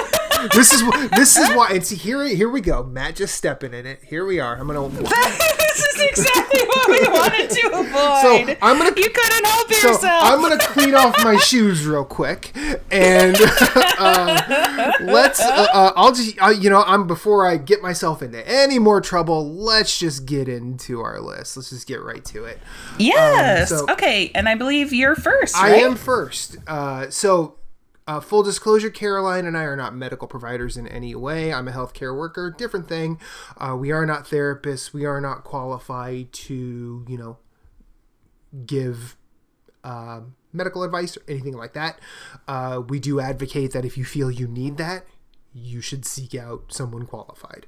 this 0.54 0.74
is 0.74 0.82
this 1.12 1.38
is 1.38 1.50
why. 1.56 1.70
And 1.72 1.86
see, 1.86 1.96
here 1.96 2.24
here 2.28 2.50
we 2.50 2.62
go. 2.62 2.84
Matt 2.84 3.16
just 3.16 3.36
stepping 3.36 3.74
in 3.74 3.86
it. 3.86 4.00
Here 4.04 4.26
we 4.26 4.40
are. 4.40 4.58
I'm 4.58 4.68
gonna. 4.68 4.88
this 4.90 5.86
is 5.96 6.02
exactly 6.02 6.62
what 6.68 6.88
we 6.90 7.08
wanted 7.10 7.50
to 7.50 7.68
avoid. 7.74 8.22
So 8.22 8.56
I'm 8.62 8.78
gonna. 8.78 8.94
You 8.96 9.10
couldn't 9.10 9.46
help 9.46 9.74
So 9.74 9.88
yourself. 9.90 10.24
I'm 10.24 10.42
gonna 10.42 10.58
clean 10.60 10.96
off 10.96 11.16
my 11.24 11.38
shoes 11.38 11.86
real 11.86 12.06
quick, 12.06 12.52
and 12.92 13.36
uh, 14.00 14.92
let's. 15.02 15.40
Uh, 15.40 15.68
uh, 15.74 15.92
I'll 15.96 16.14
just, 16.14 16.42
uh, 16.42 16.50
you 16.50 16.70
know, 16.70 16.84
I'm 16.86 17.08
before 17.08 17.48
I 17.48 17.58
get 17.58 17.82
myself 17.82 18.22
into 18.22 18.48
any 18.48 18.80
more 18.80 19.02
trouble. 19.02 19.54
Let's 19.54 19.98
just 19.98 20.26
get 20.26 20.48
into 20.48 21.02
our 21.02 21.20
list. 21.20 21.58
Let's 21.58 21.70
just 21.70 21.88
get 21.88 22.02
right 22.02 22.24
to 22.26 22.46
it. 22.46 22.60
yes. 22.98 23.70
so- 23.70 23.86
okay, 23.90 24.32
and 24.36 24.48
I 24.50 24.56
believe 24.56 24.94
you're 24.94 25.16
first. 25.16 25.56
I 25.58 25.76
am 25.76 25.96
first. 25.96 26.58
Uh, 26.68 27.10
so, 27.10 27.56
uh, 28.08 28.20
full 28.20 28.44
disclosure, 28.44 28.90
Caroline 28.90 29.46
and 29.46 29.58
I 29.58 29.64
are 29.64 29.76
not 29.76 29.96
medical 29.96 30.28
providers 30.28 30.78
in 30.78 30.88
any 30.88 31.16
way. 31.16 31.54
I'm 31.54 31.68
a 31.68 31.72
healthcare 31.72 32.18
worker, 32.18 32.54
different 32.56 32.88
thing. 32.88 33.20
Uh, 33.58 33.76
we 33.80 33.92
are 33.92 34.06
not 34.06 34.26
therapists. 34.26 34.94
We 34.94 35.06
are 35.06 35.22
not 35.22 35.44
qualified 35.44 36.34
to, 36.34 37.06
you 37.08 37.18
know, 37.18 37.38
give 38.66 39.16
uh, 39.84 40.22
medical 40.52 40.84
advice 40.84 41.18
or 41.18 41.22
anything 41.28 41.54
like 41.54 41.74
that. 41.74 42.00
Uh, 42.48 42.82
we 42.88 43.00
do 43.00 43.20
advocate 43.20 43.72
that 43.72 43.86
if 43.86 43.98
you 43.98 44.06
feel 44.06 44.30
you 44.30 44.48
need 44.48 44.78
that, 44.78 45.06
you 45.54 45.82
should 45.82 46.06
seek 46.06 46.36
out 46.36 46.74
someone 46.74 47.06
qualified. 47.06 47.66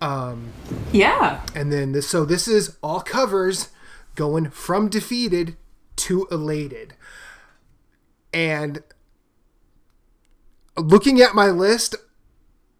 Um, 0.00 0.52
Yeah. 0.92 1.44
And 1.54 1.72
then 1.72 1.92
this, 1.92 2.08
so 2.08 2.24
this 2.24 2.46
is 2.46 2.76
all 2.82 3.00
covers 3.00 3.68
going 4.14 4.50
from 4.50 4.88
defeated 4.88 5.56
to 5.96 6.26
elated. 6.30 6.94
And 8.32 8.82
looking 10.76 11.20
at 11.20 11.34
my 11.34 11.46
list, 11.46 11.96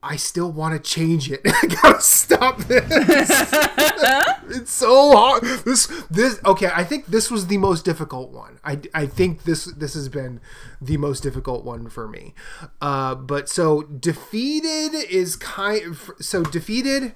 I 0.03 0.17
still 0.17 0.53
want 0.53 0.75
to 0.75 0.91
change 0.91 1.31
it. 1.31 1.41
I 1.47 1.67
gotta 1.67 2.01
stop 2.01 2.59
this. 2.65 2.85
it's 4.51 4.73
so 4.73 5.17
hard. 5.17 5.43
This 5.65 5.87
this 6.11 6.41
okay. 6.45 6.71
I 6.75 6.85
think 6.85 7.07
this 7.07 7.31
was 7.31 7.47
the 7.47 7.59
most 7.59 7.85
difficult 7.85 8.31
one. 8.31 8.59
I, 8.65 8.81
I 8.93 9.07
think 9.07 9.45
this 9.45 9.65
this 9.65 9.95
has 9.95 10.09
been 10.09 10.41
the 10.81 10.97
most 10.99 11.23
difficult 11.23 11.65
one 11.65 11.89
for 11.89 12.07
me. 12.07 12.35
Uh, 12.81 13.15
but 13.15 13.49
so 13.49 13.83
defeated 13.83 14.95
is 15.09 15.37
kind. 15.37 15.83
Of, 15.87 16.11
so 16.21 16.43
defeated. 16.43 17.15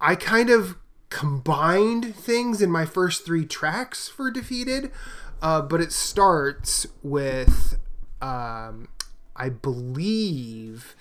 I 0.00 0.14
kind 0.14 0.48
of 0.48 0.76
combined 1.10 2.14
things 2.14 2.62
in 2.62 2.70
my 2.70 2.86
first 2.86 3.26
three 3.26 3.44
tracks 3.44 4.08
for 4.08 4.30
defeated, 4.30 4.90
uh, 5.42 5.60
but 5.60 5.80
it 5.80 5.92
starts 5.92 6.86
with, 7.02 7.78
um, 8.20 8.88
I 9.36 9.48
believe, 9.48 10.94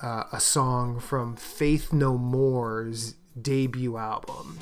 uh, 0.00 0.24
a 0.32 0.40
song 0.40 1.00
from 1.00 1.36
Faith 1.36 1.92
No 1.92 2.18
More's 2.18 3.14
debut 3.40 3.96
album. 3.96 4.58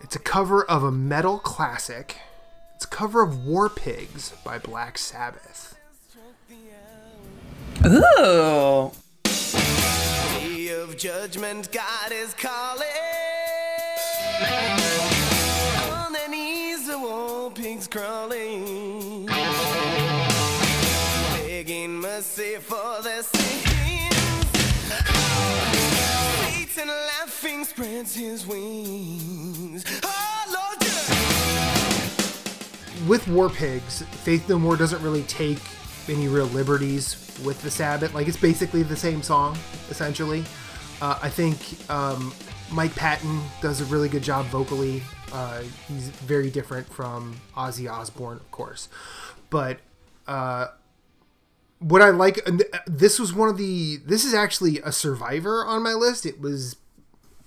It's 0.00 0.16
a 0.16 0.20
cover 0.20 0.64
of 0.64 0.82
a 0.82 0.92
metal 0.92 1.38
classic. 1.38 2.16
It's 2.76 2.84
a 2.84 2.88
cover 2.88 3.22
of 3.22 3.44
War 3.44 3.68
Pigs 3.68 4.32
by 4.44 4.58
Black 4.58 4.96
Sabbath. 4.98 5.76
Ooh. 7.84 8.92
Day 9.24 10.68
of 10.68 10.96
judgment, 10.96 11.70
God 11.72 12.12
is 12.12 12.34
calling. 12.34 12.86
On 15.92 16.12
their 16.12 16.28
knees, 16.28 16.86
the 16.86 16.98
war 16.98 17.50
pigs 17.50 17.88
crawling. 17.88 19.17
Satan 26.78 26.94
laughing 26.94 27.64
spreads 27.64 28.14
his 28.14 28.46
wings. 28.46 29.84
Oh, 30.04 30.76
with 33.08 33.26
War 33.26 33.50
Pigs, 33.50 34.02
Faith 34.22 34.48
No 34.48 34.60
More 34.60 34.76
doesn't 34.76 35.02
really 35.02 35.24
take 35.24 35.58
any 36.08 36.28
real 36.28 36.46
liberties 36.46 37.36
with 37.44 37.60
the 37.62 37.70
Sabbath. 37.70 38.14
Like 38.14 38.28
it's 38.28 38.36
basically 38.36 38.84
the 38.84 38.94
same 38.94 39.24
song, 39.24 39.58
essentially. 39.90 40.44
Uh, 41.02 41.18
I 41.20 41.28
think 41.28 41.90
um, 41.90 42.32
Mike 42.70 42.94
Patton 42.94 43.40
does 43.60 43.80
a 43.80 43.84
really 43.86 44.08
good 44.08 44.22
job 44.22 44.46
vocally. 44.46 45.02
Uh, 45.32 45.62
he's 45.88 46.10
very 46.10 46.48
different 46.48 46.86
from 46.88 47.40
Ozzy 47.56 47.90
Osbourne, 47.90 48.36
of 48.36 48.50
course, 48.52 48.88
but 49.50 49.78
uh, 50.28 50.68
what 51.78 52.02
I 52.02 52.10
like, 52.10 52.40
this 52.86 53.18
was 53.18 53.32
one 53.32 53.48
of 53.48 53.56
the. 53.56 53.98
This 54.04 54.24
is 54.24 54.34
actually 54.34 54.80
a 54.80 54.92
survivor 54.92 55.64
on 55.64 55.82
my 55.82 55.92
list. 55.92 56.26
It 56.26 56.40
was 56.40 56.76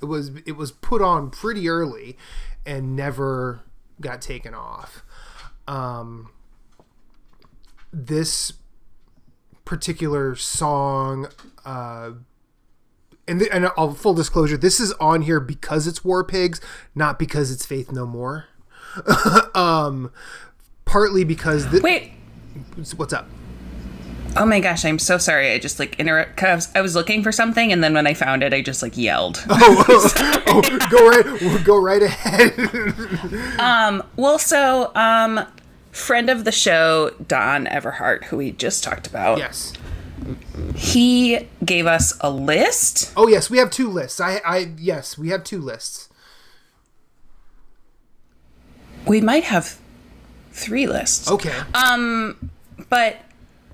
it 0.02 0.06
was 0.06 0.32
it 0.46 0.54
was 0.54 0.72
put 0.72 1.02
on 1.02 1.30
pretty 1.30 1.70
early 1.70 2.18
and 2.66 2.96
never 2.96 3.62
got 4.00 4.22
taken 4.22 4.54
off 4.54 5.04
um 5.68 6.30
this 7.94 8.54
particular 9.64 10.36
song 10.36 11.28
uh 11.66 12.12
and, 13.28 13.40
th- 13.40 13.52
and 13.54 13.68
I'll, 13.78 13.94
full 13.94 14.16
disclosure 14.16 14.58
this 14.58 14.80
is 14.80 14.92
on 14.94 15.22
here 15.22 15.40
because 15.40 15.88
it's 15.88 16.04
war 16.04 16.24
pigs 16.24 16.60
not 16.96 17.20
because 17.20 17.52
it's 17.52 17.66
faith 17.66 17.92
no 17.92 18.06
more 18.06 18.46
um 19.56 20.12
partly 20.86 21.24
because 21.24 21.70
the, 21.70 21.80
Wait. 21.82 22.12
what's 22.98 23.14
up 23.14 23.28
Oh 24.38 24.46
my 24.46 24.60
gosh, 24.62 24.86
I'm 24.86 24.98
so 25.00 25.18
sorry. 25.18 25.52
I 25.52 25.60
just 25.60 25.78
like 25.80 26.00
interrupt. 26.00 26.38
Cause 26.38 26.70
I 26.74 26.82
was 26.82 26.96
looking 26.96 27.22
for 27.22 27.32
something, 27.32 27.72
and 27.72 27.84
then 27.84 27.94
when 27.94 28.08
I 28.08 28.14
found 28.14 28.44
it, 28.44 28.54
I 28.54 28.62
just 28.62 28.82
like 28.82 28.98
yelled. 28.98 29.44
oh, 29.50 30.62
go 30.90 31.10
right 31.10 31.66
go 31.66 31.78
right 31.82 32.02
ahead 32.02 32.58
um. 33.60 34.04
Well, 34.16 34.40
so 34.40 34.92
um, 34.96 35.46
friend 35.92 36.30
of 36.30 36.46
the 36.46 36.52
show, 36.52 37.12
Don 37.28 37.66
Everhart, 37.66 38.26
who 38.26 38.38
we 38.38 38.52
just 38.52 38.84
talked 38.84 39.08
about, 39.08 39.38
yes 39.40 39.74
he 40.76 41.48
gave 41.66 41.88
us 41.88 42.14
a 42.22 42.30
list. 42.30 43.12
oh 43.18 43.28
yes 43.28 43.50
we 43.50 43.58
have 43.58 43.72
two 43.72 43.90
lists 43.90 44.22
i 44.22 44.40
i 44.46 44.72
yes 44.78 45.18
we 45.18 45.30
have 45.30 45.44
two 45.44 45.60
lists 45.60 46.10
We 49.08 49.20
might 49.20 49.46
have 49.46 49.80
three 50.52 50.86
lists. 50.86 51.30
okay 51.32 51.58
Um, 51.74 52.52
but 52.90 53.18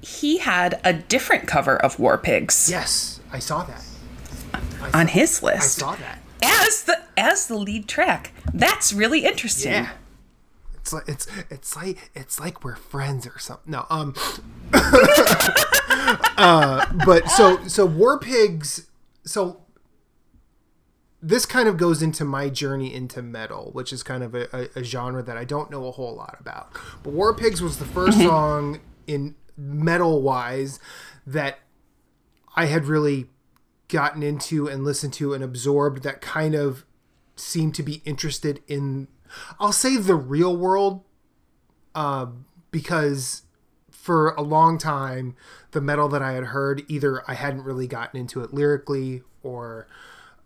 he 0.07 0.37
had 0.37 0.79
a 0.83 0.93
different 0.93 1.47
cover 1.47 1.77
of 1.77 1.99
War 1.99 2.17
Pigs 2.17 2.69
yes 2.69 3.19
i 3.31 3.39
saw 3.39 3.63
that 3.63 3.83
on 4.93 5.07
his 5.07 5.43
list. 5.43 5.81
i 5.83 5.85
saw 5.85 5.95
that 5.95 6.19
as 6.41 6.83
the 6.83 7.01
as 7.17 7.47
the 7.47 7.57
lead 7.57 7.87
track. 7.87 8.31
That's 8.53 8.93
really 8.93 9.25
interesting. 9.25 9.71
Yeah. 9.71 9.89
It's 10.75 10.93
like 10.93 11.07
it's 11.07 11.27
it's 11.49 11.75
like 11.75 12.11
it's 12.15 12.39
like 12.39 12.63
we're 12.63 12.75
friends 12.75 13.27
or 13.27 13.39
something. 13.39 13.71
No, 13.71 13.85
um 13.89 14.13
uh 16.37 16.85
but 17.05 17.29
so 17.29 17.67
so 17.67 17.85
War 17.85 18.19
Pigs 18.19 18.87
so 19.25 19.61
this 21.21 21.45
kind 21.45 21.67
of 21.67 21.77
goes 21.77 22.01
into 22.01 22.23
my 22.23 22.47
journey 22.47 22.93
into 22.93 23.21
metal, 23.21 23.71
which 23.73 23.91
is 23.91 24.03
kind 24.03 24.23
of 24.23 24.35
a, 24.35 24.47
a, 24.55 24.69
a 24.79 24.83
genre 24.83 25.23
that 25.23 25.35
I 25.35 25.43
don't 25.43 25.71
know 25.71 25.87
a 25.87 25.91
whole 25.91 26.15
lot 26.15 26.37
about. 26.39 26.69
But 27.03 27.11
War 27.13 27.33
Pigs 27.33 27.61
was 27.61 27.79
the 27.79 27.85
1st 27.85 28.23
song 28.23 28.79
in 29.07 29.35
metal 29.57 30.21
wise 30.21 30.79
that 31.25 31.59
I 32.55 32.65
had 32.65 32.85
really 32.85 33.27
gotten 33.87 34.21
into 34.23 34.67
and 34.67 34.83
listened 34.83 35.13
to 35.13 35.33
and 35.33 35.43
absorbed 35.43 36.03
that 36.03 36.21
kind 36.21 36.55
of 36.55 36.85
seemed 37.35 37.75
to 37.75 37.83
be 37.83 38.01
interested 38.05 38.61
in 38.67 39.07
I'll 39.59 39.71
say 39.71 39.97
the 39.97 40.15
real 40.15 40.55
world 40.55 41.03
uh, 41.95 42.27
because 42.71 43.43
for 43.91 44.29
a 44.31 44.41
long 44.41 44.77
time 44.77 45.35
the 45.71 45.81
metal 45.81 46.07
that 46.09 46.21
I 46.21 46.33
had 46.33 46.45
heard 46.45 46.83
either 46.87 47.29
I 47.29 47.33
hadn't 47.33 47.63
really 47.63 47.87
gotten 47.87 48.19
into 48.19 48.41
it 48.41 48.53
lyrically 48.53 49.21
or 49.43 49.87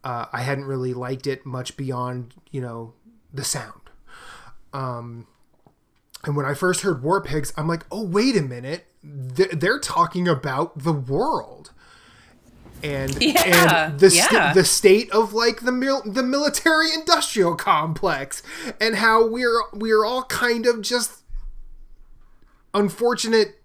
uh, 0.03 0.25
I 0.31 0.41
hadn't 0.41 0.65
really 0.65 0.93
liked 0.93 1.27
it 1.27 1.45
much 1.45 1.77
beyond 1.77 2.33
you 2.51 2.61
know 2.61 2.93
the 3.33 3.43
sound. 3.43 3.81
Um, 4.73 5.27
and 6.23 6.35
when 6.35 6.45
I 6.45 6.53
first 6.53 6.81
heard 6.81 7.03
War 7.03 7.21
Pigs, 7.21 7.53
I'm 7.57 7.67
like, 7.67 7.85
oh 7.91 8.03
wait 8.03 8.35
a 8.35 8.41
minute, 8.41 8.87
they're, 9.03 9.47
they're 9.47 9.79
talking 9.79 10.27
about 10.27 10.79
the 10.79 10.93
world 10.93 11.71
and 12.83 13.21
Yeah, 13.21 13.43
and 13.87 13.99
the 13.99 14.09
yeah. 14.09 14.53
the 14.53 14.63
state 14.63 15.09
of 15.11 15.33
like 15.33 15.61
the 15.61 15.71
mil- 15.71 16.03
the 16.05 16.23
military 16.23 16.93
industrial 16.93 17.55
complex 17.55 18.41
and 18.79 18.95
how 18.95 19.27
we're 19.27 19.61
we're 19.73 20.03
all 20.05 20.23
kind 20.23 20.65
of 20.65 20.81
just 20.81 21.21
unfortunate 22.73 23.61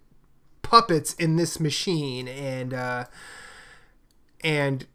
puppets 0.61 1.13
in 1.13 1.35
this 1.37 1.59
machine 1.59 2.27
and 2.27 2.73
uh 2.73 3.05
and 4.43 4.85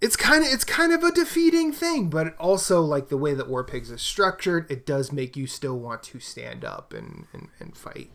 it's 0.00 0.16
kind 0.16 0.44
of 0.44 0.50
it's 0.52 0.64
kind 0.64 0.92
of 0.92 1.04
a 1.04 1.12
defeating 1.12 1.70
thing, 1.72 2.10
but 2.10 2.36
also 2.36 2.80
like 2.80 3.08
the 3.08 3.16
way 3.16 3.34
that 3.34 3.48
War 3.48 3.62
Pigs 3.62 3.88
is 3.90 4.02
structured, 4.02 4.68
it 4.68 4.84
does 4.84 5.12
make 5.12 5.36
you 5.36 5.46
still 5.46 5.78
want 5.78 6.02
to 6.04 6.18
stand 6.18 6.64
up 6.64 6.92
and 6.92 7.26
and, 7.32 7.48
and 7.60 7.76
fight. 7.76 8.10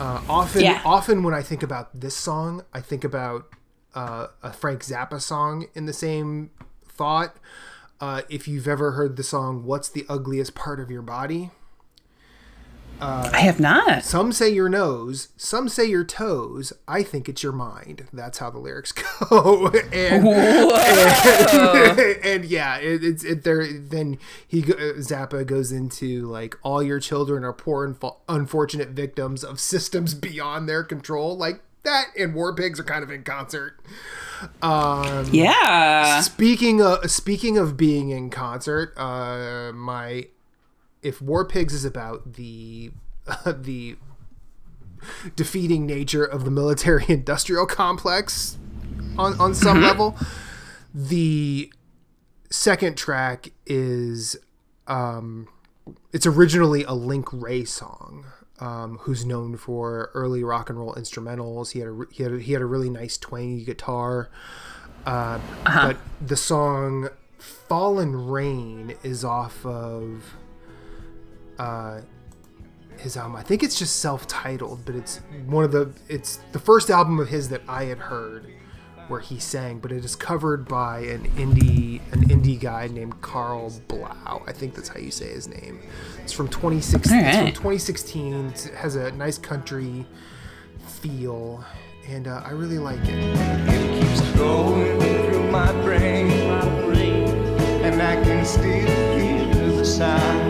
Uh, 0.00 0.20
often, 0.28 0.62
Yeah. 0.62 0.82
often 0.84 1.22
when 1.22 1.34
I 1.34 1.42
think 1.42 1.62
about 1.62 1.98
this 1.98 2.16
song, 2.16 2.62
I 2.72 2.80
think 2.80 3.04
about 3.04 3.48
uh, 3.94 4.26
a 4.42 4.52
Frank 4.52 4.80
Zappa 4.82 5.20
song 5.20 5.66
in 5.74 5.86
the 5.86 5.92
same 5.92 6.50
thought. 6.88 7.36
Uh, 8.00 8.22
if 8.28 8.48
you've 8.48 8.66
ever 8.66 8.92
heard 8.92 9.16
the 9.16 9.22
song 9.22 9.64
"What's 9.64 9.88
the 9.88 10.04
Ugliest 10.08 10.54
Part 10.56 10.80
of 10.80 10.90
Your 10.90 11.02
Body," 11.02 11.50
I 13.00 13.40
have 13.40 13.60
not. 13.60 14.04
some 14.04 14.32
say 14.32 14.48
your 14.48 14.68
nose, 14.68 15.28
some 15.36 15.68
say 15.68 15.84
your 15.84 16.04
toes. 16.04 16.72
I 16.88 17.02
think 17.02 17.28
it's 17.28 17.42
your 17.42 17.52
mind. 17.52 18.06
That's 18.12 18.38
how 18.38 18.50
the 18.50 18.58
lyrics 18.58 18.92
go. 19.30 19.70
and, 19.92 20.26
and, 20.26 21.98
and 22.24 22.44
yeah, 22.44 22.78
it, 22.78 23.04
it's 23.04 23.24
it, 23.24 23.44
there. 23.44 23.66
Then 23.66 24.18
he 24.46 24.62
Zappa 24.62 25.46
goes 25.46 25.72
into 25.72 26.26
like 26.26 26.56
all 26.62 26.82
your 26.82 27.00
children 27.00 27.44
are 27.44 27.52
poor 27.52 27.84
and 27.84 27.96
unfortunate 28.28 28.90
victims 28.90 29.44
of 29.44 29.60
systems 29.60 30.14
beyond 30.14 30.68
their 30.68 30.84
control. 30.84 31.36
Like 31.36 31.60
that, 31.82 32.06
and 32.18 32.34
War 32.34 32.54
Pigs 32.54 32.80
are 32.80 32.84
kind 32.84 33.02
of 33.02 33.10
in 33.10 33.22
concert. 33.22 33.78
Yeah. 35.30 36.20
Speaking 36.20 36.80
of 36.80 37.10
speaking 37.10 37.58
of 37.58 37.76
being 37.76 38.10
in 38.10 38.30
concert, 38.30 38.92
uh, 38.96 39.72
my 39.72 40.26
if 41.04 41.22
War 41.22 41.44
Pigs 41.44 41.72
is 41.74 41.84
about 41.84 42.32
the 42.34 42.90
the 43.46 43.96
defeating 45.36 45.86
nature 45.86 46.24
of 46.24 46.44
the 46.44 46.50
military 46.50 47.04
industrial 47.08 47.66
complex 47.66 48.58
on 49.16 49.38
on 49.40 49.54
some 49.54 49.80
level, 49.82 50.16
the 50.92 51.72
second 52.50 52.96
track 52.96 53.52
is 53.66 54.36
um, 54.86 55.48
it's 56.12 56.26
originally 56.26 56.84
a 56.84 56.92
Link 56.92 57.28
Wray 57.32 57.64
song. 57.64 58.26
Um, 58.60 58.98
who's 59.02 59.26
known 59.26 59.56
for 59.56 60.10
early 60.14 60.44
rock 60.44 60.70
and 60.70 60.78
roll 60.78 60.94
instrumentals? 60.94 61.72
He 61.72 61.80
had 61.80 61.88
a 61.88 62.06
he 62.10 62.22
had 62.22 62.32
a, 62.32 62.38
he 62.38 62.52
had 62.52 62.62
a 62.62 62.66
really 62.66 62.88
nice 62.88 63.18
twangy 63.18 63.64
guitar. 63.64 64.30
Uh, 65.04 65.38
But 65.64 65.96
the 66.24 66.36
song 66.36 67.08
"Fallen 67.38 68.28
Rain" 68.28 68.94
is 69.02 69.24
off 69.24 69.66
of 69.66 70.36
uh, 71.58 72.00
his 72.98 73.16
album. 73.16 73.36
I 73.36 73.42
think 73.42 73.62
it's 73.62 73.78
just 73.78 73.96
self-titled, 73.96 74.84
but 74.84 74.94
it's 74.94 75.18
one 75.46 75.64
of 75.64 75.72
the 75.72 75.92
it's 76.08 76.38
the 76.52 76.58
first 76.58 76.90
album 76.90 77.18
of 77.18 77.28
his 77.28 77.48
that 77.50 77.62
I 77.68 77.84
had 77.84 77.98
heard 77.98 78.46
where 79.08 79.20
he 79.20 79.38
sang, 79.38 79.78
but 79.80 79.92
it 79.92 80.04
is 80.04 80.16
covered 80.16 80.66
by 80.66 81.00
an 81.00 81.24
indie 81.32 82.00
an 82.12 82.28
indie 82.28 82.58
guy 82.58 82.88
named 82.88 83.20
Karl 83.20 83.72
Blau. 83.88 84.42
I 84.46 84.52
think 84.52 84.74
that's 84.74 84.88
how 84.88 84.98
you 84.98 85.10
say 85.10 85.28
his 85.28 85.48
name. 85.48 85.80
It's 86.22 86.32
from 86.32 86.48
2016. 86.48 87.18
It's 87.18 87.36
from 87.36 87.46
2016. 87.48 88.46
It 88.46 88.60
has 88.76 88.96
a 88.96 89.12
nice 89.12 89.38
country 89.38 90.06
feel, 90.86 91.64
and 92.08 92.26
uh, 92.28 92.42
I 92.44 92.50
really 92.50 92.78
like 92.78 93.00
it. 93.02 93.18
It 93.68 94.02
keeps 94.02 94.20
going 94.32 94.98
through 95.00 95.50
my 95.50 95.70
brain, 95.82 96.30
and 96.30 98.00
I 98.00 98.22
can 98.22 98.44
still 98.44 98.64
hear 98.64 99.76
the 99.76 99.84
sound. 99.84 100.43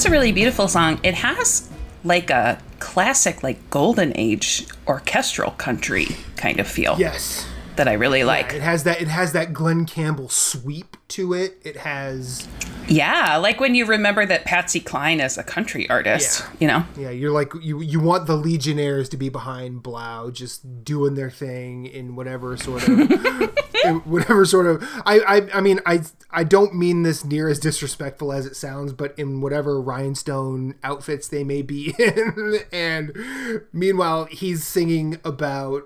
That's 0.00 0.04
a 0.04 0.10
really 0.10 0.32
beautiful 0.32 0.66
song. 0.66 0.98
It 1.02 1.14
has 1.14 1.68
like 2.04 2.30
a 2.30 2.58
classic, 2.78 3.42
like 3.42 3.68
golden 3.68 4.16
age 4.16 4.66
orchestral 4.86 5.50
country 5.50 6.06
kind 6.36 6.58
of 6.58 6.66
feel 6.66 6.96
Yes. 6.98 7.46
That 7.80 7.88
I 7.88 7.94
really 7.94 8.24
like. 8.24 8.52
It 8.52 8.60
has 8.60 8.84
that. 8.84 9.00
It 9.00 9.08
has 9.08 9.32
that 9.32 9.54
Glen 9.54 9.86
Campbell 9.86 10.28
sweep 10.28 10.98
to 11.08 11.32
it. 11.32 11.56
It 11.64 11.78
has. 11.78 12.46
Yeah, 12.88 13.38
like 13.38 13.58
when 13.58 13.74
you 13.74 13.86
remember 13.86 14.26
that 14.26 14.44
Patsy 14.44 14.80
Cline 14.80 15.18
is 15.18 15.38
a 15.38 15.42
country 15.42 15.88
artist, 15.88 16.40
Yeah. 16.42 16.56
you 16.60 16.66
know? 16.66 16.84
Yeah, 17.02 17.08
you're 17.10 17.30
like 17.30 17.54
you. 17.62 17.80
You 17.80 17.98
want 17.98 18.26
the 18.26 18.36
Legionnaires 18.36 19.08
to 19.08 19.16
be 19.16 19.30
behind 19.30 19.82
Blau, 19.82 20.28
just 20.30 20.84
doing 20.84 21.14
their 21.14 21.30
thing 21.30 21.86
in 21.86 22.16
whatever 22.16 22.54
sort 22.58 22.86
of, 22.86 23.10
whatever 24.04 24.44
sort 24.44 24.66
of. 24.66 24.82
I, 25.06 25.20
I. 25.20 25.48
I 25.54 25.60
mean, 25.62 25.80
I. 25.86 26.02
I 26.30 26.44
don't 26.44 26.74
mean 26.74 27.02
this 27.02 27.24
near 27.24 27.48
as 27.48 27.58
disrespectful 27.58 28.30
as 28.30 28.44
it 28.44 28.56
sounds, 28.56 28.92
but 28.92 29.18
in 29.18 29.40
whatever 29.40 29.80
rhinestone 29.80 30.74
outfits 30.84 31.28
they 31.28 31.44
may 31.44 31.62
be 31.62 31.94
in, 31.98 32.58
and 32.72 33.62
meanwhile 33.72 34.26
he's 34.26 34.66
singing 34.66 35.18
about, 35.24 35.84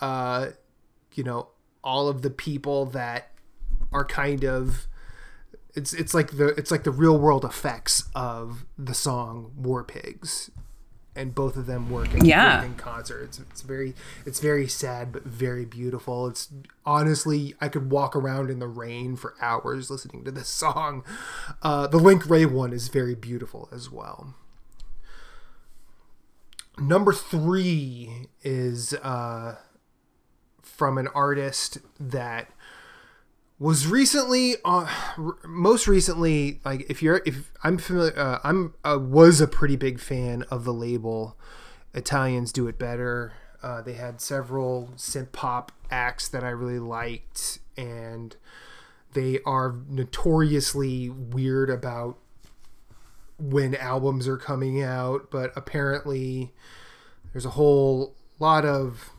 uh, 0.00 0.50
you 1.14 1.24
know, 1.24 1.48
all 1.82 2.08
of 2.08 2.22
the 2.22 2.30
people 2.30 2.86
that 2.86 3.30
are 3.92 4.04
kind 4.04 4.44
of 4.44 4.86
it's 5.74 5.92
it's 5.92 6.14
like 6.14 6.36
the 6.36 6.48
it's 6.48 6.70
like 6.70 6.84
the 6.84 6.90
real 6.90 7.18
world 7.18 7.44
effects 7.44 8.04
of 8.14 8.64
the 8.78 8.94
song 8.94 9.52
War 9.56 9.82
Pigs, 9.82 10.50
and 11.16 11.34
both 11.34 11.56
of 11.56 11.66
them 11.66 11.90
work 11.90 12.14
in, 12.14 12.24
Yeah. 12.24 12.58
work 12.58 12.66
in 12.66 12.74
concert. 12.76 13.22
It's, 13.24 13.38
it's 13.40 13.62
very 13.62 13.94
it's 14.24 14.38
very 14.40 14.68
sad 14.68 15.12
but 15.12 15.24
very 15.24 15.64
beautiful. 15.64 16.28
It's 16.28 16.48
honestly 16.86 17.54
I 17.60 17.68
could 17.68 17.90
walk 17.90 18.14
around 18.14 18.50
in 18.50 18.60
the 18.60 18.68
rain 18.68 19.16
for 19.16 19.34
hours 19.40 19.90
listening 19.90 20.24
to 20.24 20.30
this 20.30 20.48
song. 20.48 21.04
Uh, 21.62 21.86
the 21.88 21.98
Link 21.98 22.28
Wray 22.30 22.46
one 22.46 22.72
is 22.72 22.88
very 22.88 23.14
beautiful 23.16 23.68
as 23.72 23.90
well. 23.90 24.34
Number 26.78 27.12
three 27.12 28.26
is 28.42 28.94
uh, 28.94 29.56
from 30.76 30.98
an 30.98 31.06
artist 31.14 31.78
that 32.00 32.50
was 33.60 33.86
recently 33.86 34.56
uh, 34.64 34.88
most 35.46 35.86
recently 35.86 36.60
like 36.64 36.84
if 36.90 37.00
you're 37.00 37.22
if 37.24 37.52
i'm 37.62 37.78
familiar 37.78 38.18
uh, 38.18 38.40
i'm 38.42 38.74
uh, 38.84 38.98
was 39.00 39.40
a 39.40 39.46
pretty 39.46 39.76
big 39.76 40.00
fan 40.00 40.42
of 40.50 40.64
the 40.64 40.72
label 40.72 41.36
italians 41.94 42.52
do 42.52 42.66
it 42.66 42.78
better. 42.78 43.32
Uh, 43.62 43.80
they 43.80 43.94
had 43.94 44.20
several 44.20 44.90
synth 44.96 45.32
pop 45.32 45.72
acts 45.90 46.28
that 46.28 46.42
i 46.42 46.50
really 46.50 46.80
liked 46.80 47.60
and 47.76 48.36
they 49.14 49.38
are 49.46 49.76
notoriously 49.88 51.08
weird 51.08 51.70
about 51.70 52.18
when 53.38 53.74
albums 53.76 54.26
are 54.26 54.36
coming 54.36 54.82
out 54.82 55.30
but 55.30 55.52
apparently 55.56 56.52
there's 57.32 57.46
a 57.46 57.50
whole 57.50 58.14
lot 58.38 58.66
of 58.66 59.13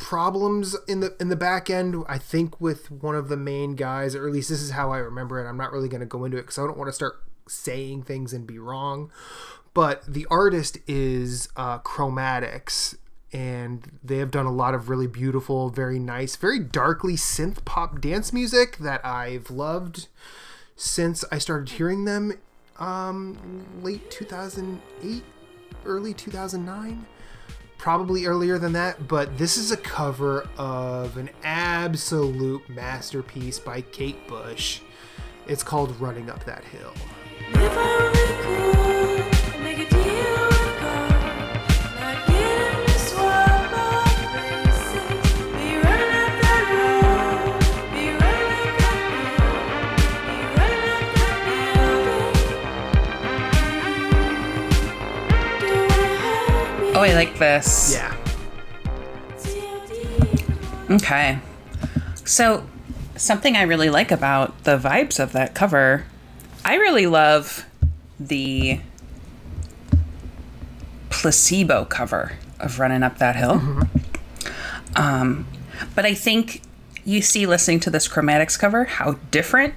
problems 0.00 0.74
in 0.88 1.00
the 1.00 1.14
in 1.20 1.28
the 1.28 1.36
back 1.36 1.68
end 1.68 1.94
i 2.08 2.16
think 2.16 2.58
with 2.58 2.90
one 2.90 3.14
of 3.14 3.28
the 3.28 3.36
main 3.36 3.76
guys 3.76 4.14
or 4.14 4.26
at 4.26 4.32
least 4.32 4.48
this 4.48 4.62
is 4.62 4.70
how 4.70 4.90
i 4.90 4.96
remember 4.96 5.38
it. 5.38 5.46
I'm 5.46 5.58
not 5.58 5.72
really 5.72 5.90
going 5.90 6.00
to 6.00 6.06
go 6.06 6.24
into 6.24 6.38
it 6.38 6.42
because 6.42 6.58
i 6.58 6.62
don't 6.62 6.78
want 6.78 6.88
to 6.88 6.92
start 6.92 7.22
saying 7.46 8.04
things 8.04 8.32
and 8.32 8.46
be 8.46 8.58
wrong. 8.58 9.10
But 9.74 10.02
the 10.06 10.26
artist 10.30 10.78
is 10.86 11.48
uh, 11.56 11.78
chromatics 11.80 12.96
and 13.32 13.98
they 14.02 14.16
have 14.18 14.30
done 14.30 14.46
a 14.46 14.52
lot 14.52 14.74
of 14.74 14.88
really 14.88 15.06
beautiful 15.06 15.70
very 15.70 16.00
nice 16.00 16.34
very 16.34 16.58
darkly 16.58 17.14
synth 17.14 17.64
pop 17.64 18.00
dance 18.00 18.32
music 18.32 18.76
that 18.78 19.00
i've 19.06 19.52
loved 19.52 20.08
since 20.74 21.22
i 21.30 21.38
started 21.38 21.68
hearing 21.68 22.06
them 22.06 22.32
um 22.80 23.64
late 23.84 24.10
2008 24.10 25.22
early 25.84 26.12
2009 26.12 27.06
probably 27.80 28.26
earlier 28.26 28.58
than 28.58 28.74
that, 28.74 29.08
but 29.08 29.38
this 29.38 29.56
is 29.56 29.72
a 29.72 29.76
cover 29.76 30.46
of 30.58 31.16
an 31.16 31.30
absolute 31.44 32.68
masterpiece 32.68 33.58
by 33.58 33.80
Kate 33.80 34.28
Bush. 34.28 34.80
It's 35.46 35.62
called 35.62 35.98
Running 35.98 36.28
Up 36.28 36.44
That 36.44 36.62
Hill. 36.62 38.19
Like 57.20 57.38
this. 57.38 57.92
Yeah. 57.92 58.16
Okay. 60.90 61.38
So, 62.24 62.66
something 63.16 63.56
I 63.56 63.62
really 63.62 63.90
like 63.90 64.10
about 64.10 64.64
the 64.64 64.78
vibes 64.78 65.20
of 65.20 65.32
that 65.32 65.54
cover, 65.54 66.04
I 66.64 66.76
really 66.76 67.06
love 67.06 67.66
the 68.18 68.80
placebo 71.10 71.84
cover 71.84 72.32
of 72.58 72.78
Running 72.78 73.02
Up 73.02 73.18
That 73.18 73.36
Hill. 73.36 73.60
Um, 74.96 75.46
but 75.94 76.06
I 76.06 76.14
think 76.14 76.62
you 77.04 77.20
see 77.20 77.44
listening 77.46 77.80
to 77.80 77.90
this 77.90 78.08
Chromatics 78.08 78.58
cover 78.58 78.84
how 78.84 79.12
different 79.30 79.74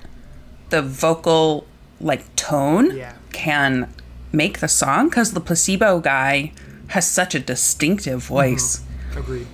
the 0.69 0.81
vocal 0.81 1.67
like 1.99 2.33
tone 2.35 2.95
Yeah. 2.95 3.13
can 3.31 3.93
make 4.31 4.59
the 4.59 4.67
song 4.67 5.09
because 5.09 5.33
the 5.33 5.39
placebo 5.41 5.99
guy 5.99 6.51
has 6.87 7.09
such 7.09 7.35
a 7.35 7.39
distinctive 7.39 8.23
voice. 8.23 8.81
Agreed. 9.15 9.47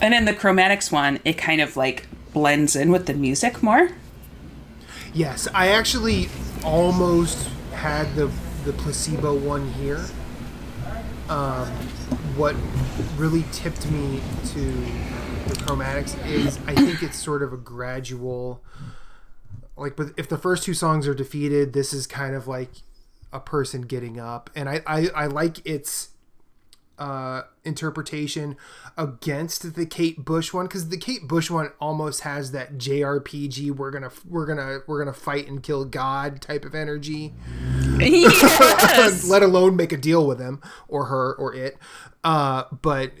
And 0.00 0.14
in 0.14 0.24
the 0.24 0.32
Chromatics 0.32 0.92
one, 0.92 1.20
it 1.24 1.34
kind 1.38 1.60
of 1.60 1.76
like 1.76 2.06
blends 2.32 2.76
in 2.76 2.90
with 2.90 3.06
the 3.06 3.14
music 3.14 3.62
more. 3.62 3.90
Yes, 5.14 5.48
I 5.54 5.68
actually 5.68 6.28
almost 6.64 7.48
had 7.72 8.14
the 8.14 8.30
the 8.64 8.72
placebo 8.72 9.34
one 9.36 9.70
here. 9.72 10.04
Um, 11.28 11.68
what 12.36 12.54
really 13.16 13.44
tipped 13.52 13.90
me 13.90 14.20
to 14.46 14.60
the 14.60 15.54
chromatics 15.64 16.24
is 16.26 16.58
I 16.66 16.74
think 16.74 17.02
it's 17.02 17.16
sort 17.16 17.42
of 17.42 17.52
a 17.52 17.56
gradual 17.56 18.62
like 19.76 19.96
but 19.96 20.08
if 20.16 20.28
the 20.28 20.38
first 20.38 20.64
two 20.64 20.74
songs 20.74 21.06
are 21.06 21.14
defeated, 21.14 21.72
this 21.72 21.92
is 21.92 22.06
kind 22.06 22.34
of 22.34 22.46
like 22.48 22.70
a 23.32 23.40
person 23.40 23.82
getting 23.82 24.18
up. 24.18 24.50
And 24.54 24.68
I, 24.68 24.82
I, 24.86 25.08
I 25.14 25.26
like 25.26 25.64
its 25.66 26.10
uh, 26.98 27.42
interpretation 27.64 28.56
against 28.96 29.74
the 29.74 29.86
Kate 29.86 30.24
Bush 30.24 30.52
one 30.52 30.66
because 30.66 30.88
the 30.88 30.96
Kate 30.96 31.28
Bush 31.28 31.50
one 31.50 31.72
almost 31.80 32.22
has 32.22 32.52
that 32.52 32.78
JRPG 32.78 33.70
we're 33.70 33.90
gonna 33.90 34.10
we're 34.26 34.46
gonna 34.46 34.80
we're 34.86 34.98
gonna 34.98 35.12
fight 35.12 35.48
and 35.48 35.62
kill 35.62 35.84
God 35.84 36.40
type 36.40 36.64
of 36.64 36.74
energy. 36.74 37.34
yes. 37.98 39.24
Let 39.28 39.42
alone 39.42 39.76
make 39.76 39.92
a 39.92 39.96
deal 39.96 40.26
with 40.26 40.40
him 40.40 40.60
or 40.88 41.06
her 41.06 41.34
or 41.34 41.54
it. 41.54 41.78
Uh, 42.24 42.64
but 42.82 43.12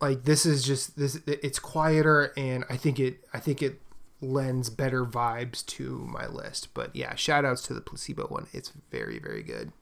like 0.00 0.24
this 0.24 0.44
is 0.44 0.64
just 0.64 0.98
this 0.98 1.20
it's 1.26 1.58
quieter 1.58 2.32
and 2.36 2.64
I 2.68 2.76
think 2.76 2.98
it 2.98 3.18
I 3.32 3.40
think 3.40 3.62
it 3.62 3.80
lends 4.20 4.70
better 4.70 5.04
vibes 5.04 5.64
to 5.66 6.06
my 6.10 6.26
list. 6.26 6.68
But 6.74 6.94
yeah, 6.96 7.14
shout 7.14 7.44
outs 7.44 7.62
to 7.62 7.74
the 7.74 7.80
placebo 7.80 8.26
one. 8.26 8.46
It's 8.52 8.72
very 8.90 9.18
very 9.18 9.42
good. 9.42 9.72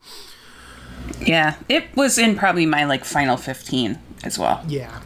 Yeah, 1.21 1.57
it 1.69 1.95
was 1.97 2.19
in 2.19 2.37
probably 2.37 2.67
my 2.67 2.85
like 2.85 3.05
final 3.05 3.37
15 3.37 3.99
as 4.25 4.39
well. 4.39 4.65
Yeah. 4.67 5.01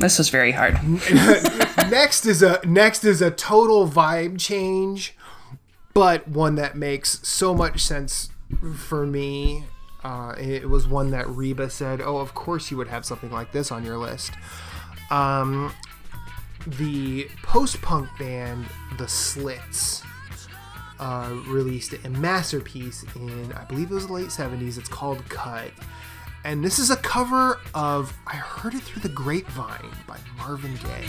This 0.00 0.16
was 0.16 0.30
very 0.30 0.52
hard. 0.52 0.82
next 1.90 2.24
is 2.24 2.42
a 2.42 2.58
next 2.64 3.04
is 3.04 3.20
a 3.20 3.30
total 3.30 3.86
vibe 3.86 4.40
change, 4.40 5.14
but 5.92 6.26
one 6.26 6.54
that 6.54 6.74
makes 6.74 7.20
so 7.26 7.54
much 7.54 7.80
sense 7.82 8.30
for 8.74 9.06
me. 9.06 9.64
Uh, 10.02 10.34
it 10.38 10.70
was 10.70 10.88
one 10.88 11.10
that 11.10 11.28
Reba 11.28 11.68
said, 11.68 12.00
"Oh, 12.00 12.16
of 12.16 12.34
course 12.34 12.70
you 12.70 12.78
would 12.78 12.88
have 12.88 13.04
something 13.04 13.30
like 13.30 13.52
this 13.52 13.70
on 13.70 13.84
your 13.84 13.98
list." 13.98 14.32
Um, 15.10 15.74
the 16.66 17.28
post-punk 17.42 18.08
band 18.18 18.66
The 18.96 19.06
Slits 19.06 20.02
uh, 21.00 21.34
released 21.48 21.94
a 22.04 22.10
masterpiece 22.10 23.04
in, 23.16 23.52
I 23.54 23.64
believe 23.64 23.90
it 23.90 23.94
was 23.94 24.06
the 24.06 24.12
late 24.12 24.28
'70s. 24.28 24.78
It's 24.78 24.88
called 24.88 25.28
"Cut." 25.28 25.72
And 26.44 26.64
this 26.64 26.78
is 26.78 26.90
a 26.90 26.96
cover 26.96 27.58
of 27.74 28.16
I 28.26 28.36
Heard 28.36 28.74
It 28.74 28.82
Through 28.82 29.02
the 29.02 29.08
Grapevine 29.08 29.90
by 30.06 30.18
Marvin 30.38 30.76
Gaye. 30.76 31.06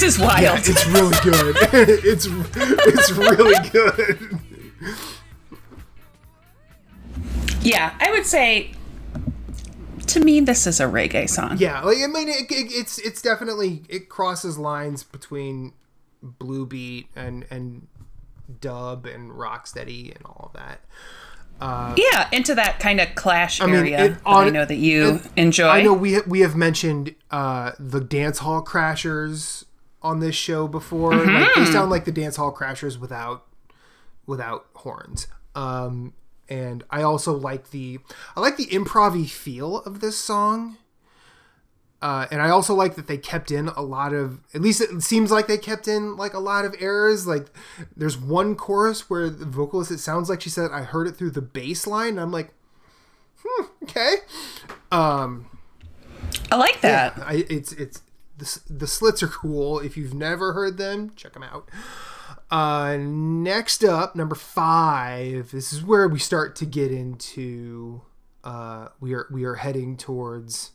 This 0.00 0.14
is 0.14 0.18
wild. 0.18 0.40
Yeah, 0.40 0.56
it's 0.56 0.86
really 0.86 1.16
good. 1.22 1.56
it's 2.06 2.26
it's 2.26 3.10
really 3.10 3.68
good. 3.68 4.40
Yeah, 7.60 7.94
I 8.00 8.10
would 8.10 8.24
say 8.24 8.72
to 10.06 10.20
me 10.20 10.40
this 10.40 10.66
is 10.66 10.80
a 10.80 10.84
reggae 10.84 11.28
song. 11.28 11.58
Yeah, 11.58 11.82
like 11.82 11.98
I 11.98 12.06
mean, 12.06 12.30
it, 12.30 12.50
it, 12.50 12.72
it's 12.72 12.98
it's 12.98 13.20
definitely 13.20 13.82
it 13.90 14.08
crosses 14.08 14.56
lines 14.56 15.02
between 15.02 15.74
blue 16.22 16.64
beat 16.64 17.08
and 17.14 17.44
and 17.50 17.86
dub 18.58 19.04
and 19.04 19.30
rocksteady 19.30 20.16
and 20.16 20.24
all 20.24 20.50
of 20.54 20.58
that. 20.58 20.80
Yeah, 21.98 22.26
into 22.32 22.54
that 22.54 22.80
kind 22.80 23.02
of 23.02 23.14
clash 23.14 23.60
mean, 23.60 23.74
area 23.74 24.02
it 24.02 24.08
that 24.14 24.20
on- 24.24 24.46
I 24.46 24.48
know 24.48 24.64
that 24.64 24.76
you 24.76 25.20
enjoy. 25.36 25.68
I 25.68 25.82
know 25.82 25.92
we 25.92 26.22
we 26.22 26.40
have 26.40 26.56
mentioned 26.56 27.16
uh, 27.30 27.72
the 27.78 28.00
dance 28.00 28.38
hall 28.38 28.64
crashers 28.64 29.66
on 30.02 30.20
this 30.20 30.34
show 30.34 30.66
before. 30.68 31.14
Like 31.14 31.54
they 31.54 31.64
sound 31.66 31.90
like 31.90 32.04
the 32.04 32.12
dance 32.12 32.36
hall 32.36 32.54
crashers 32.54 32.98
without 32.98 33.46
without 34.26 34.66
horns. 34.74 35.26
Um, 35.54 36.14
and 36.48 36.84
I 36.90 37.02
also 37.02 37.32
like 37.32 37.70
the 37.70 37.98
I 38.36 38.40
like 38.40 38.56
the 38.56 38.66
improv 38.66 39.28
feel 39.28 39.78
of 39.78 40.00
this 40.00 40.18
song. 40.18 40.76
Uh, 42.02 42.26
and 42.30 42.40
I 42.40 42.48
also 42.48 42.74
like 42.74 42.94
that 42.94 43.08
they 43.08 43.18
kept 43.18 43.50
in 43.50 43.68
a 43.68 43.82
lot 43.82 44.14
of 44.14 44.40
at 44.54 44.62
least 44.62 44.80
it 44.80 45.02
seems 45.02 45.30
like 45.30 45.46
they 45.48 45.58
kept 45.58 45.86
in 45.86 46.16
like 46.16 46.32
a 46.32 46.38
lot 46.38 46.64
of 46.64 46.74
errors. 46.78 47.26
Like 47.26 47.48
there's 47.94 48.16
one 48.16 48.56
chorus 48.56 49.10
where 49.10 49.28
the 49.28 49.44
vocalist 49.44 49.90
it 49.90 49.98
sounds 49.98 50.30
like 50.30 50.40
she 50.40 50.48
said 50.48 50.70
I 50.72 50.82
heard 50.82 51.06
it 51.06 51.16
through 51.16 51.32
the 51.32 51.42
bass 51.42 51.86
line. 51.86 52.10
And 52.10 52.20
I'm 52.20 52.32
like, 52.32 52.54
hmm, 53.44 53.64
okay. 53.82 54.16
Um, 54.90 55.46
I 56.50 56.56
like 56.56 56.80
that. 56.80 57.18
I, 57.18 57.44
it's 57.50 57.72
it's 57.72 58.02
the, 58.40 58.60
the 58.68 58.86
slits 58.86 59.22
are 59.22 59.28
cool. 59.28 59.78
If 59.78 59.96
you've 59.96 60.14
never 60.14 60.52
heard 60.52 60.76
them, 60.76 61.12
check 61.16 61.34
them 61.34 61.42
out. 61.42 61.68
Uh, 62.50 62.96
next 62.98 63.84
up, 63.84 64.16
number 64.16 64.34
five. 64.34 65.52
This 65.52 65.72
is 65.72 65.84
where 65.84 66.08
we 66.08 66.18
start 66.18 66.56
to 66.56 66.66
get 66.66 66.90
into. 66.90 68.02
Uh, 68.42 68.88
we 68.98 69.14
are 69.14 69.26
we 69.30 69.44
are 69.44 69.56
heading 69.56 69.96
towards 69.96 70.72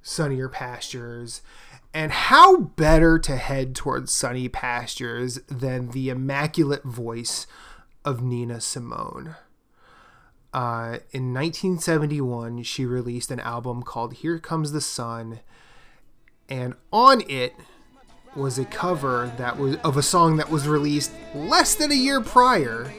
sunnier 0.00 0.48
pastures, 0.48 1.42
and 1.92 2.12
how 2.12 2.56
better 2.56 3.18
to 3.18 3.36
head 3.36 3.74
towards 3.74 4.12
sunny 4.12 4.48
pastures 4.48 5.40
than 5.48 5.90
the 5.90 6.08
immaculate 6.08 6.84
voice 6.84 7.46
of 8.04 8.22
Nina 8.22 8.60
Simone. 8.60 9.36
Uh, 10.52 10.98
in 11.12 11.32
1971, 11.32 12.62
she 12.62 12.84
released 12.84 13.30
an 13.30 13.40
album 13.40 13.82
called 13.82 14.14
Here 14.14 14.38
Comes 14.38 14.72
the 14.72 14.80
Sun, 14.80 15.40
and 16.52 16.74
on 16.92 17.22
it 17.30 17.54
was 18.36 18.58
a 18.58 18.64
cover 18.66 19.32
that 19.38 19.58
was 19.58 19.76
of 19.76 19.96
a 19.96 20.02
song 20.02 20.36
that 20.36 20.50
was 20.50 20.68
released 20.68 21.10
less 21.34 21.74
than 21.74 21.90
a 21.90 21.94
year 21.94 22.20
prior 22.20 22.92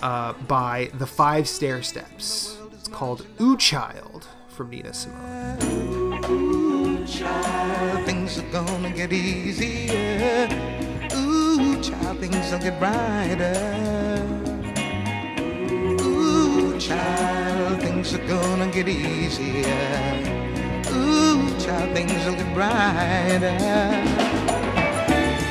uh, 0.00 0.32
by 0.32 0.90
the 0.94 1.06
Five 1.06 1.44
Stairsteps. 1.44 2.56
It's 2.72 2.88
called 2.88 3.26
"Ooh 3.38 3.58
Child" 3.58 4.26
from 4.48 4.70
Nina 4.70 4.94
Simone. 4.94 6.24
Ooh, 6.24 7.06
child, 7.06 8.06
things 8.06 8.38
are 8.38 8.50
gonna 8.50 8.92
get 8.92 9.12
easier. 9.12 10.48
Ooh, 11.14 11.82
child, 11.82 12.18
things 12.18 12.50
will 12.50 12.60
get 12.60 12.78
brighter. 12.78 14.24
Ooh, 16.00 16.80
child, 16.80 17.82
things 17.82 18.14
are 18.14 18.26
gonna 18.26 18.70
get 18.72 18.88
easier. 18.88 20.38
Ooh, 20.90 21.37
child, 21.68 21.94
things 21.94 22.12
will 22.24 22.34
get 22.34 22.54
brighter. 22.54 23.58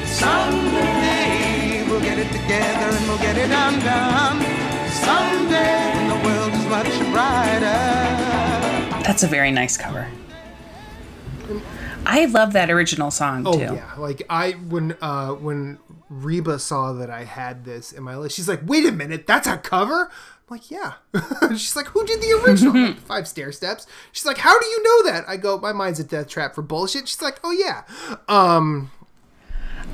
Someday 0.07 1.85
we'll 1.87 2.01
get 2.01 2.17
it 2.17 2.27
together 2.31 2.89
and 2.97 3.07
we'll 3.07 3.19
get 3.19 3.37
it 3.37 3.51
undone. 3.51 4.41
Someday 4.89 5.93
when 5.93 6.07
the 6.09 6.27
world 6.27 6.53
is 6.53 6.65
much 6.65 7.11
brighter. 7.13 9.03
That's 9.03 9.21
a 9.23 9.27
very 9.27 9.51
nice 9.51 9.77
cover. 9.77 10.07
I 12.07 12.25
love 12.25 12.53
that 12.53 12.71
original 12.71 13.11
song 13.11 13.45
Oh 13.45 13.53
too. 13.53 13.75
yeah, 13.75 13.93
like 13.97 14.23
I 14.29 14.51
when 14.53 14.97
uh 15.01 15.33
when 15.33 15.77
Reba 16.09 16.57
saw 16.57 16.93
that 16.93 17.09
I 17.11 17.25
had 17.25 17.63
this 17.63 17.91
in 17.91 18.01
my 18.01 18.17
list, 18.17 18.35
she's 18.35 18.47
like, 18.47 18.61
"Wait 18.65 18.85
a 18.85 18.91
minute, 18.91 19.27
that's 19.27 19.47
a 19.47 19.57
cover." 19.57 20.09
I'm 20.49 20.55
like, 20.57 20.71
"Yeah." 20.71 20.93
she's 21.51 21.75
like, 21.75 21.87
"Who 21.87 22.05
did 22.05 22.21
the 22.21 22.31
original?" 22.45 22.73
Like, 22.73 22.97
Five 23.05 23.25
Stairsteps. 23.25 23.85
She's 24.11 24.25
like, 24.25 24.37
"How 24.37 24.57
do 24.59 24.65
you 24.65 24.83
know 24.83 25.11
that?" 25.11 25.25
I 25.27 25.37
go, 25.37 25.57
"My 25.59 25.73
mind's 25.73 25.99
a 25.99 26.03
death 26.03 26.27
trap 26.29 26.55
for 26.55 26.61
bullshit." 26.61 27.07
She's 27.07 27.21
like, 27.21 27.39
"Oh 27.43 27.51
yeah." 27.51 27.83
Um 28.27 28.91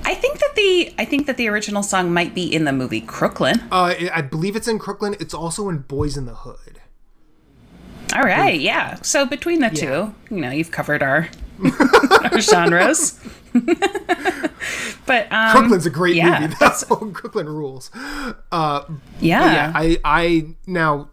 I 0.05 0.15
think 0.15 0.39
that 0.39 0.53
the 0.55 0.93
I 0.99 1.05
think 1.05 1.27
that 1.27 1.37
the 1.37 1.47
original 1.47 1.81
song 1.83 2.13
might 2.13 2.35
be 2.35 2.53
in 2.53 2.65
the 2.65 2.73
movie 2.73 3.01
Crooklyn. 3.01 3.61
uh 3.71 3.93
I 4.13 4.21
believe 4.21 4.55
it's 4.55 4.67
in 4.67 4.77
Crooklyn. 4.79 5.15
It's 5.19 5.33
also 5.33 5.69
in 5.69 5.83
Boyz 5.83 6.17
n 6.17 6.25
the 6.25 6.35
Hood. 6.35 6.79
All 8.15 8.21
right, 8.23 8.59
yeah. 8.59 8.95
So 9.01 9.25
between 9.25 9.59
the 9.59 9.71
Yeah. 9.73 10.13
two, 10.13 10.15
you 10.35 10.41
know, 10.41 10.51
you've 10.51 10.71
covered 10.71 11.01
our 11.01 11.29
our 12.31 12.39
genres. 12.41 13.19
but 15.05 15.31
um 15.31 15.51
Crooklyn's 15.51 15.85
a 15.85 15.89
great 15.89 16.15
yeah, 16.15 16.39
movie. 16.39 16.55
That's 16.59 16.83
all 16.91 17.11
Crooklyn 17.11 17.47
rules. 17.47 17.91
Uh, 18.51 18.85
yeah. 19.19 19.53
yeah, 19.53 19.71
I 19.75 19.99
I 20.03 20.47
now 20.65 21.09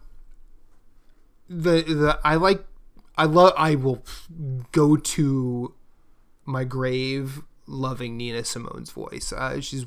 the 1.49 1.81
the 1.81 2.19
I 2.23 2.35
like 2.35 2.63
I 3.17 3.25
love 3.25 3.53
I 3.57 3.75
will 3.75 4.03
go 4.71 4.95
to 4.95 5.73
my 6.45 6.63
grave 6.63 7.41
loving 7.67 8.17
Nina 8.17 8.43
Simone's 8.43 8.91
voice. 8.91 9.31
Uh, 9.31 9.61
she's 9.61 9.85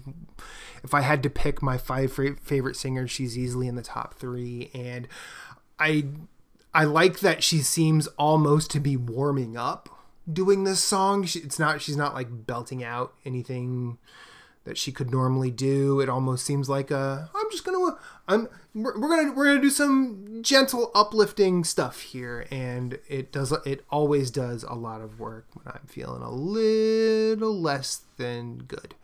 if 0.83 0.95
I 0.95 1.01
had 1.01 1.23
to 1.23 1.31
pick 1.31 1.63
my 1.63 1.79
five 1.79 2.13
fa- 2.13 2.37
favorite 2.43 2.77
singers, 2.77 3.11
she's 3.11 3.39
easily 3.39 3.67
in 3.69 3.75
the 3.77 3.83
top 3.83 4.15
three, 4.15 4.71
and 4.75 5.09
I 5.79 6.07
I 6.73 6.85
like 6.85 7.21
that 7.21 7.43
she 7.43 7.59
seems 7.59 8.07
almost 8.19 8.71
to 8.73 8.81
be 8.81 8.97
warming 8.97 9.57
up 9.57 9.89
doing 10.31 10.65
this 10.65 10.81
song. 10.81 11.25
She, 11.25 11.41
it's 11.41 11.59
not 11.59 11.81
she's 11.81 11.97
not 11.97 12.15
like 12.15 12.47
belting 12.47 12.83
out 12.83 13.15
anything 13.25 13.99
that 14.65 14.79
she 14.79 14.91
could 14.93 15.11
normally 15.11 15.51
do. 15.51 16.01
It 16.01 16.09
almost 16.09 16.45
seems 16.45 16.69
like 16.69 16.91
a 16.91 17.31
I'm 17.35 17.51
just 17.51 17.65
gonna 17.65 17.97
I'm 18.27 18.49
we're, 18.75 18.99
we're 18.99 19.09
gonna 19.09 19.33
we're 19.33 19.45
gonna 19.47 19.61
do 19.61 19.71
some 19.71 20.43
gentle 20.43 20.91
uplifting 20.95 21.65
stuff 21.65 22.01
here, 22.01 22.47
and 22.51 22.99
it 23.09 23.31
does 23.31 23.53
it 23.65 23.85
always 23.91 24.31
does 24.31 24.65
a 24.65 24.75
lot 24.75 25.01
of 25.01 25.21
work 25.21 25.47
when 25.55 25.67
I'm 25.67 25.87
feeling 25.87 26.23
a 26.23 26.31
little 26.31 27.61
less 27.61 28.03
than 28.17 28.59
good. 28.59 28.95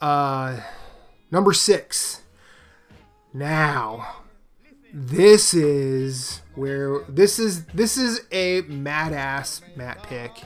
Uh, 0.00 0.60
number 1.30 1.52
six. 1.52 2.22
Now, 3.34 4.22
this 4.92 5.54
is 5.54 6.42
where 6.54 7.04
this 7.08 7.38
is 7.38 7.64
this 7.66 7.96
is 7.96 8.22
a 8.32 8.62
mad 8.62 9.12
ass 9.12 9.60
Matt 9.76 10.02
pick. 10.02 10.42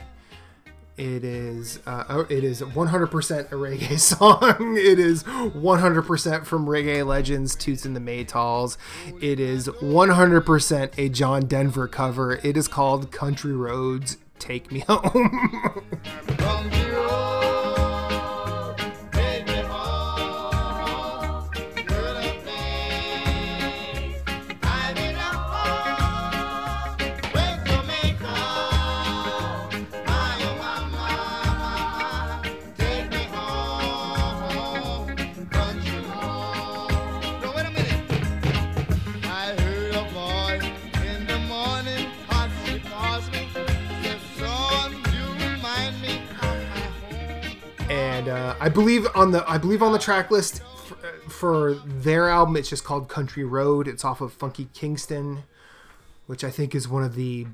It 0.98 1.24
is 1.24 1.80
uh, 1.86 2.24
it 2.28 2.44
is 2.44 2.60
100% 2.60 3.46
a 3.46 3.54
reggae 3.54 3.98
song. 3.98 4.76
It 4.76 4.98
is 4.98 5.22
100% 5.24 6.44
from 6.44 6.66
Reggae 6.66 7.06
Legends 7.06 7.56
Toots 7.56 7.86
and 7.86 7.96
the 7.96 8.00
Maytals. 8.00 8.76
It 9.20 9.40
is 9.40 9.68
100% 9.68 10.98
a 10.98 11.08
John 11.08 11.46
Denver 11.46 11.88
cover. 11.88 12.38
It 12.42 12.56
is 12.56 12.68
called 12.68 13.10
Country 13.10 13.54
Roads 13.54 14.18
Take 14.38 14.70
Me 14.70 14.80
Home. 14.88 15.82
Uh, 48.42 48.56
I 48.58 48.68
believe 48.68 49.06
on 49.14 49.30
the 49.30 49.48
I 49.48 49.56
believe 49.56 49.82
on 49.82 49.92
the 49.92 49.98
track 49.98 50.30
list 50.30 50.62
for, 50.62 50.96
for 51.30 51.74
their 51.74 52.28
album 52.28 52.56
it's 52.56 52.68
just 52.68 52.82
called 52.82 53.08
Country 53.08 53.44
Road. 53.44 53.86
It's 53.86 54.04
off 54.04 54.20
of 54.20 54.32
Funky 54.32 54.68
Kingston, 54.74 55.44
which 56.26 56.42
I 56.42 56.50
think 56.50 56.74
is 56.74 56.88
one 56.88 57.04
of 57.04 57.14
the 57.14 57.46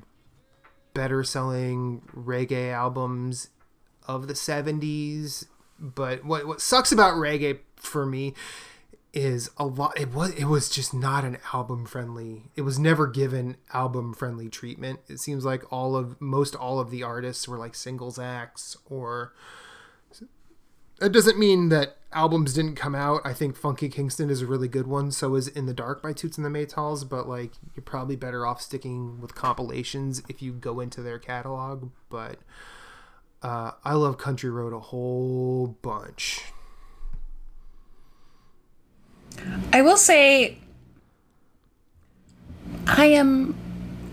better 0.95 1.23
selling 1.23 2.01
reggae 2.15 2.71
albums 2.71 3.49
of 4.07 4.27
the 4.27 4.33
70s. 4.33 5.45
But 5.79 6.25
what 6.25 6.47
what 6.47 6.59
sucks 6.59 6.91
about 6.91 7.13
reggae 7.13 7.59
for 7.75 8.07
me 8.07 8.33
is 9.13 9.51
a 9.57 9.65
lot 9.65 9.99
it 9.99 10.11
was 10.11 10.31
it 10.31 10.45
was 10.45 10.69
just 10.69 10.93
not 10.93 11.23
an 11.23 11.37
album 11.51 11.83
friendly 11.83 12.43
it 12.55 12.61
was 12.61 12.77
never 12.77 13.07
given 13.07 13.57
album 13.73 14.13
friendly 14.13 14.47
treatment 14.47 14.99
it 15.07 15.19
seems 15.19 15.43
like 15.43 15.63
all 15.73 15.95
of 15.95 16.21
most 16.21 16.53
all 16.53 16.79
of 16.79 16.91
the 16.91 17.01
artists 17.01 17.47
were 17.47 17.57
like 17.57 17.73
singles 17.73 18.19
acts 18.19 18.77
or 18.87 19.33
that 20.99 21.11
doesn't 21.11 21.37
mean 21.37 21.69
that 21.69 21.97
albums 22.11 22.53
didn't 22.53 22.75
come 22.75 22.95
out. 22.95 23.21
I 23.23 23.33
think 23.33 23.55
Funky 23.55 23.89
Kingston 23.89 24.29
is 24.29 24.41
a 24.41 24.47
really 24.47 24.67
good 24.67 24.87
one. 24.87 25.11
So 25.11 25.35
is 25.35 25.47
In 25.47 25.65
the 25.65 25.73
Dark 25.73 26.01
by 26.01 26.13
Toots 26.13 26.37
and 26.37 26.45
the 26.45 26.49
Maytals. 26.49 27.07
But 27.07 27.27
like, 27.27 27.51
you're 27.75 27.83
probably 27.83 28.15
better 28.15 28.45
off 28.45 28.61
sticking 28.61 29.19
with 29.21 29.35
compilations 29.35 30.21
if 30.29 30.41
you 30.41 30.51
go 30.53 30.79
into 30.79 31.01
their 31.01 31.19
catalog. 31.19 31.89
But 32.09 32.39
uh, 33.41 33.71
I 33.83 33.93
love 33.93 34.17
Country 34.17 34.49
Road 34.49 34.73
a 34.73 34.79
whole 34.79 35.77
bunch. 35.81 36.41
I 39.71 39.81
will 39.81 39.97
say 39.97 40.57
I 42.87 43.05
am 43.05 43.55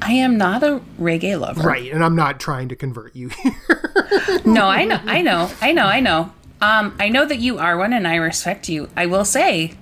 I 0.03 0.13
am 0.13 0.37
not 0.37 0.63
a 0.63 0.81
reggae 1.01 1.41
lover. 1.41 1.63
Right, 1.63 1.91
and 1.91 2.05
I'm 2.05 2.15
not 2.15 2.39
trying 2.39 2.69
to 2.69 2.77
convert 2.77 3.17
you 3.17 3.29
here. 3.43 4.43
No, 4.45 4.67
I 4.67 4.85
know, 4.85 5.01
I 5.05 5.23
know, 5.23 5.51
I 5.61 5.73
know, 5.73 5.87
I 5.87 6.01
know. 6.01 6.33
Um, 6.61 6.97
I 6.99 7.09
know 7.09 7.27
that 7.27 7.39
you 7.39 7.59
are 7.59 7.77
one, 7.77 7.93
and 7.93 8.09
I 8.09 8.17
respect 8.17 8.69
you. 8.69 8.89
I 8.97 9.07
will 9.07 9.25
say, 9.25 9.75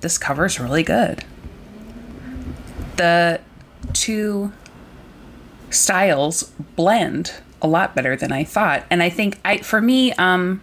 this 0.00 0.18
cover's 0.18 0.60
really 0.60 0.82
good. 0.82 1.24
The 2.96 3.40
two 3.92 4.52
styles 5.70 6.44
blend 6.76 7.34
a 7.60 7.66
lot 7.66 7.94
better 7.94 8.14
than 8.14 8.30
I 8.30 8.44
thought, 8.44 8.84
and 8.90 9.02
I 9.02 9.10
think 9.10 9.40
I, 9.44 9.58
for 9.58 9.80
me, 9.80 10.12
um, 10.12 10.62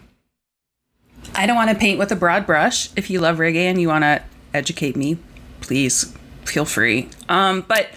I 1.35 1.45
don't 1.45 1.55
want 1.55 1.69
to 1.69 1.75
paint 1.75 1.99
with 1.99 2.11
a 2.11 2.15
broad 2.15 2.45
brush. 2.45 2.89
If 2.95 3.09
you 3.09 3.19
love 3.19 3.37
reggae 3.37 3.65
and 3.65 3.79
you 3.79 3.87
want 3.89 4.03
to 4.03 4.23
educate 4.53 4.95
me, 4.95 5.17
please 5.59 6.15
feel 6.45 6.65
free. 6.65 7.09
Um, 7.29 7.65
but 7.67 7.87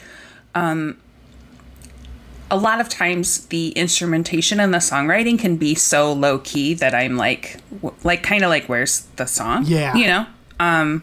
a 2.55 2.57
lot 2.57 2.81
of 2.81 2.89
times 2.89 3.47
the 3.47 3.71
instrumentation 3.71 4.61
and 4.61 4.73
the 4.73 4.79
songwriting 4.79 5.37
can 5.37 5.57
be 5.57 5.75
so 5.75 6.13
low 6.13 6.39
key 6.39 6.73
that 6.75 6.95
I'm 6.95 7.17
like, 7.17 7.59
w- 7.83 7.97
like 8.05 8.23
kind 8.23 8.45
of 8.45 8.49
like, 8.49 8.67
where's 8.67 9.01
the 9.17 9.27
song? 9.27 9.65
Yeah. 9.67 9.97
you 9.97 10.07
know, 10.07 10.27
um, 10.61 11.03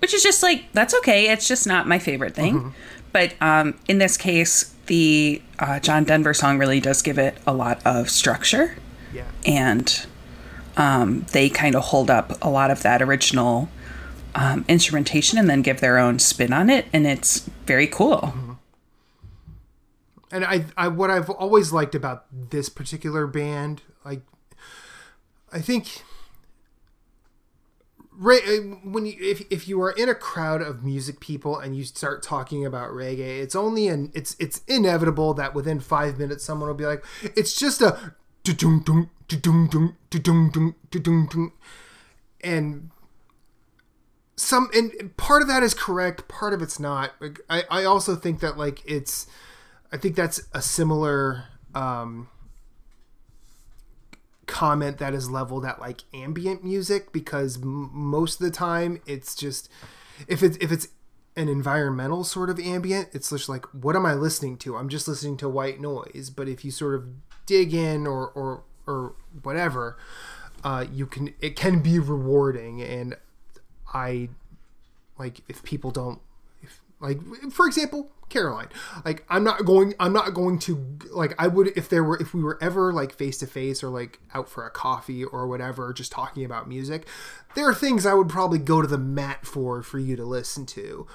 which 0.00 0.12
is 0.12 0.22
just 0.22 0.42
like 0.42 0.70
that's 0.74 0.94
okay. 0.96 1.30
It's 1.30 1.48
just 1.48 1.66
not 1.66 1.88
my 1.88 1.98
favorite 1.98 2.34
thing. 2.34 2.74
But 3.12 3.34
um, 3.40 3.78
in 3.88 3.98
this 3.98 4.18
case, 4.18 4.74
the 4.86 5.40
uh, 5.58 5.80
John 5.80 6.04
Denver 6.04 6.34
song 6.34 6.58
really 6.58 6.80
does 6.80 7.00
give 7.00 7.18
it 7.18 7.38
a 7.46 7.54
lot 7.54 7.80
of 7.86 8.10
structure, 8.10 8.76
yeah. 9.14 9.24
and 9.46 10.06
um, 10.76 11.24
they 11.32 11.48
kind 11.48 11.74
of 11.74 11.84
hold 11.84 12.10
up 12.10 12.32
a 12.42 12.50
lot 12.50 12.70
of 12.70 12.82
that 12.82 13.00
original 13.00 13.68
um, 14.34 14.64
instrumentation 14.68 15.38
and 15.38 15.48
then 15.48 15.62
give 15.62 15.80
their 15.80 15.98
own 15.98 16.18
spin 16.18 16.52
on 16.52 16.68
it, 16.68 16.86
and 16.92 17.06
it's 17.06 17.40
very 17.66 17.86
cool 17.86 18.34
and 20.32 20.44
I, 20.44 20.64
I 20.76 20.88
what 20.88 21.10
I've 21.10 21.30
always 21.30 21.72
liked 21.72 21.94
about 21.94 22.24
this 22.50 22.68
particular 22.68 23.26
band, 23.26 23.82
like 24.04 24.22
I 25.52 25.60
think 25.60 26.02
uh, 28.20 28.56
when 28.82 29.06
you, 29.06 29.14
if, 29.20 29.42
if 29.50 29.68
you 29.68 29.80
are 29.82 29.90
in 29.90 30.08
a 30.08 30.14
crowd 30.14 30.62
of 30.62 30.82
music 30.82 31.20
people 31.20 31.58
and 31.58 31.76
you 31.76 31.84
start 31.84 32.22
talking 32.22 32.64
about 32.64 32.90
reggae 32.90 33.40
it's 33.40 33.56
only 33.56 33.88
and 33.88 34.10
it's 34.14 34.36
it's 34.38 34.62
inevitable 34.68 35.34
that 35.34 35.54
within 35.54 35.80
five 35.80 36.18
minutes 36.18 36.44
someone 36.44 36.68
will 36.68 36.74
be 36.74 36.86
like 36.86 37.04
it's 37.22 37.54
just 37.54 37.80
a 37.80 38.14
and 42.44 42.90
some 44.36 44.68
and 44.74 45.16
part 45.16 45.42
of 45.42 45.48
that 45.48 45.62
is 45.62 45.74
correct 45.74 46.28
part 46.28 46.52
of 46.52 46.62
it's 46.62 46.78
not. 46.78 47.12
I 47.48 47.64
i 47.70 47.84
also 47.84 48.14
think 48.14 48.40
that 48.40 48.58
like 48.58 48.82
it's 48.84 49.26
I 49.92 49.98
think 49.98 50.16
that's 50.16 50.42
a 50.54 50.62
similar 50.62 51.44
um, 51.74 52.28
comment 54.46 54.98
that 54.98 55.14
is 55.14 55.30
leveled 55.30 55.64
at 55.64 55.80
like 55.80 56.02
ambient 56.14 56.64
music 56.64 57.12
because 57.12 57.62
m- 57.62 57.90
most 57.92 58.40
of 58.40 58.46
the 58.46 58.50
time 58.50 59.00
it's 59.06 59.34
just 59.34 59.70
if 60.26 60.42
it's 60.42 60.56
if 60.58 60.72
it's 60.72 60.88
an 61.36 61.48
environmental 61.48 62.24
sort 62.24 62.50
of 62.50 62.58
ambient, 62.60 63.08
it's 63.12 63.30
just 63.30 63.48
like 63.48 63.64
what 63.74 63.96
am 63.96 64.06
I 64.06 64.14
listening 64.14 64.56
to? 64.58 64.76
I'm 64.76 64.88
just 64.88 65.08
listening 65.08 65.36
to 65.38 65.48
white 65.48 65.80
noise. 65.80 66.30
But 66.34 66.48
if 66.48 66.64
you 66.64 66.70
sort 66.70 66.94
of 66.94 67.06
dig 67.46 67.74
in 67.74 68.06
or 68.06 68.28
or 68.30 68.64
or 68.86 69.14
whatever, 69.42 69.98
uh, 70.64 70.86
you 70.90 71.06
can 71.06 71.34
it 71.40 71.56
can 71.56 71.80
be 71.80 71.98
rewarding 71.98 72.82
and 72.82 73.16
I 73.92 74.30
like 75.18 75.40
if 75.48 75.62
people 75.62 75.90
don't 75.90 76.20
like 77.02 77.20
for 77.50 77.66
example 77.66 78.10
caroline 78.28 78.68
like 79.04 79.26
i'm 79.28 79.44
not 79.44 79.66
going 79.66 79.92
i'm 80.00 80.12
not 80.12 80.32
going 80.32 80.58
to 80.58 80.98
like 81.10 81.34
i 81.38 81.46
would 81.46 81.66
if 81.76 81.88
there 81.90 82.02
were 82.02 82.16
if 82.18 82.32
we 82.32 82.42
were 82.42 82.56
ever 82.62 82.90
like 82.92 83.12
face 83.12 83.36
to 83.36 83.46
face 83.46 83.82
or 83.82 83.90
like 83.90 84.20
out 84.32 84.48
for 84.48 84.64
a 84.64 84.70
coffee 84.70 85.22
or 85.22 85.46
whatever 85.46 85.92
just 85.92 86.10
talking 86.10 86.42
about 86.42 86.66
music 86.66 87.06
there 87.54 87.68
are 87.68 87.74
things 87.74 88.06
i 88.06 88.14
would 88.14 88.30
probably 88.30 88.58
go 88.58 88.80
to 88.80 88.88
the 88.88 88.96
mat 88.96 89.44
for 89.44 89.82
for 89.82 89.98
you 89.98 90.16
to 90.16 90.24
listen 90.24 90.64
to 90.64 91.06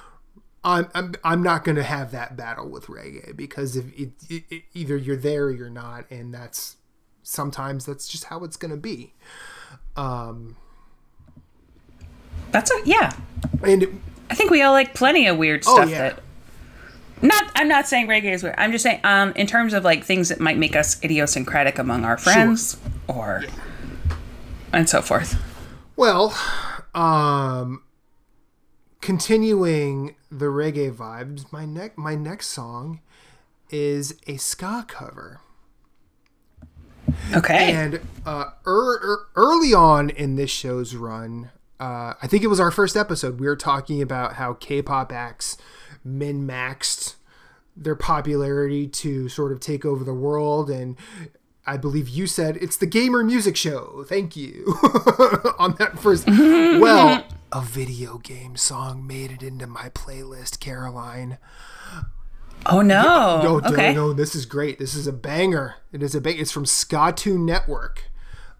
I'm 0.63 0.89
I'm, 0.93 1.15
I'm 1.23 1.41
not 1.41 1.63
going 1.63 1.77
to 1.77 1.83
have 1.83 2.11
that 2.11 2.35
battle 2.35 2.67
with 2.69 2.87
reggae 2.87 3.35
because 3.35 3.77
if 3.77 3.85
it, 3.97 4.11
it, 4.29 4.43
it, 4.49 4.63
either 4.73 4.97
you're 4.97 5.15
there 5.15 5.45
or 5.45 5.51
you're 5.51 5.69
not, 5.69 6.09
and 6.11 6.33
that's 6.33 6.75
sometimes 7.23 7.85
that's 7.85 8.07
just 8.07 8.25
how 8.25 8.43
it's 8.43 8.57
going 8.57 8.71
to 8.71 8.77
be. 8.77 9.13
Um 9.95 10.57
that's 12.51 12.71
a 12.71 12.81
yeah. 12.85 13.13
And 13.63 14.01
I 14.29 14.35
think 14.35 14.51
we 14.51 14.61
all 14.61 14.73
like 14.73 14.93
plenty 14.93 15.27
of 15.27 15.37
weird 15.37 15.63
Oh, 15.67 15.75
stuff 15.75 15.89
yeah. 15.89 16.09
that 16.09 16.23
not 17.21 17.51
I'm 17.55 17.67
not 17.67 17.87
saying 17.87 18.07
reggae 18.07 18.33
is 18.33 18.43
weird. 18.43 18.55
I'm 18.57 18.71
just 18.71 18.83
saying 18.83 18.99
um 19.03 19.33
in 19.35 19.47
terms 19.47 19.73
of 19.73 19.83
like 19.83 20.03
things 20.03 20.29
that 20.29 20.39
might 20.39 20.57
make 20.57 20.75
us 20.75 21.03
idiosyncratic 21.03 21.79
among 21.79 22.03
our 22.05 22.17
friends 22.17 22.77
or 23.07 23.43
and 24.73 24.87
so 24.89 25.01
forth. 25.01 25.35
Well, 25.95 26.37
um 26.93 27.83
continuing 29.01 30.15
the 30.29 30.45
reggae 30.45 30.93
vibes, 30.93 31.51
my 31.51 31.65
next 31.65 31.97
my 31.97 32.15
next 32.15 32.47
song 32.47 32.99
is 33.69 34.15
a 34.27 34.37
ska 34.37 34.85
cover. 34.87 35.39
Okay. 37.33 37.71
And 37.71 38.01
uh, 38.25 38.51
er, 38.65 38.99
er, 39.01 39.27
early 39.35 39.73
on 39.73 40.09
in 40.09 40.35
this 40.35 40.51
show's 40.51 40.93
run, 40.95 41.51
uh, 41.79 42.13
I 42.21 42.27
think 42.27 42.43
it 42.43 42.47
was 42.47 42.59
our 42.59 42.71
first 42.71 42.95
episode, 42.95 43.39
we 43.39 43.47
were 43.47 43.55
talking 43.55 44.01
about 44.01 44.33
how 44.33 44.53
K-pop 44.53 45.11
acts 45.11 45.57
min 46.03 46.47
maxed 46.47 47.15
their 47.75 47.95
popularity 47.95 48.87
to 48.87 49.29
sort 49.29 49.51
of 49.51 49.59
take 49.59 49.85
over 49.85 50.03
the 50.03 50.13
world 50.13 50.69
and 50.69 50.97
I 51.67 51.75
believe 51.75 52.07
you 52.07 52.27
said 52.27 52.57
it's 52.57 52.77
the 52.77 52.85
gamer 52.85 53.23
music 53.25 53.57
show. 53.57 54.05
Thank 54.07 54.37
you 54.37 54.65
on 55.59 55.75
that 55.79 55.99
first. 55.99 56.25
well, 56.27 57.25
a 57.51 57.61
video 57.61 58.17
game 58.19 58.55
song 58.55 59.05
made 59.05 59.31
it 59.31 59.43
into 59.43 59.67
my 59.67 59.89
playlist, 59.89 60.61
Caroline. 60.61 61.37
oh 62.65 62.81
no. 62.81 63.41
No, 63.43 63.55
okay. 63.69 63.93
no, 63.93 64.07
no, 64.07 64.13
this 64.13 64.33
is 64.33 64.45
great. 64.45 64.79
This 64.79 64.95
is 64.95 65.07
a 65.07 65.13
banger. 65.13 65.75
It 65.91 66.01
is 66.01 66.15
a 66.15 66.21
bang. 66.21 66.39
It's 66.39 66.53
from 66.53 66.63
Skatune 66.63 67.43
Network. 67.43 68.03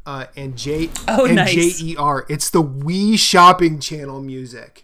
Uh, 0.07 0.25
and 0.37 0.57
J 0.57 0.89
Oh, 1.09 1.25
and 1.25 1.35
nice. 1.35 1.53
J 1.53 1.85
E 1.91 1.95
R. 1.97 2.25
It's 2.29 2.49
the 2.49 2.63
Wii 2.63 3.19
Shopping 3.19 3.79
Channel 3.81 4.21
music. 4.21 4.83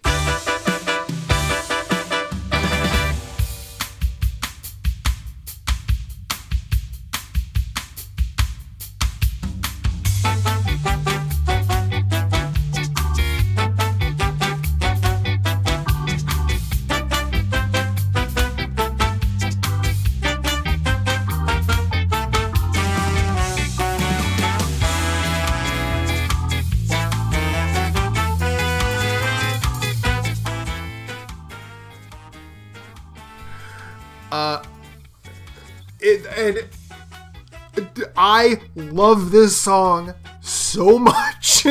I 38.44 38.60
love 38.76 39.30
this 39.30 39.56
song 39.56 40.12
so 40.42 40.98
much, 40.98 41.66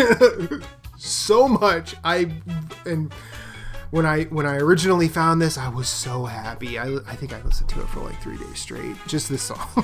so 0.97 1.47
much. 1.47 1.95
I 2.03 2.31
and 2.83 3.13
when 3.91 4.07
I 4.07 4.23
when 4.23 4.47
I 4.47 4.55
originally 4.55 5.07
found 5.07 5.39
this, 5.39 5.55
I 5.55 5.69
was 5.69 5.88
so 5.88 6.25
happy. 6.25 6.79
I, 6.79 6.95
I 7.07 7.15
think 7.15 7.31
I 7.31 7.43
listened 7.43 7.69
to 7.69 7.81
it 7.81 7.88
for 7.89 7.99
like 7.99 8.19
three 8.23 8.38
days 8.38 8.57
straight. 8.57 8.95
Just 9.05 9.29
this 9.29 9.43
song. 9.43 9.57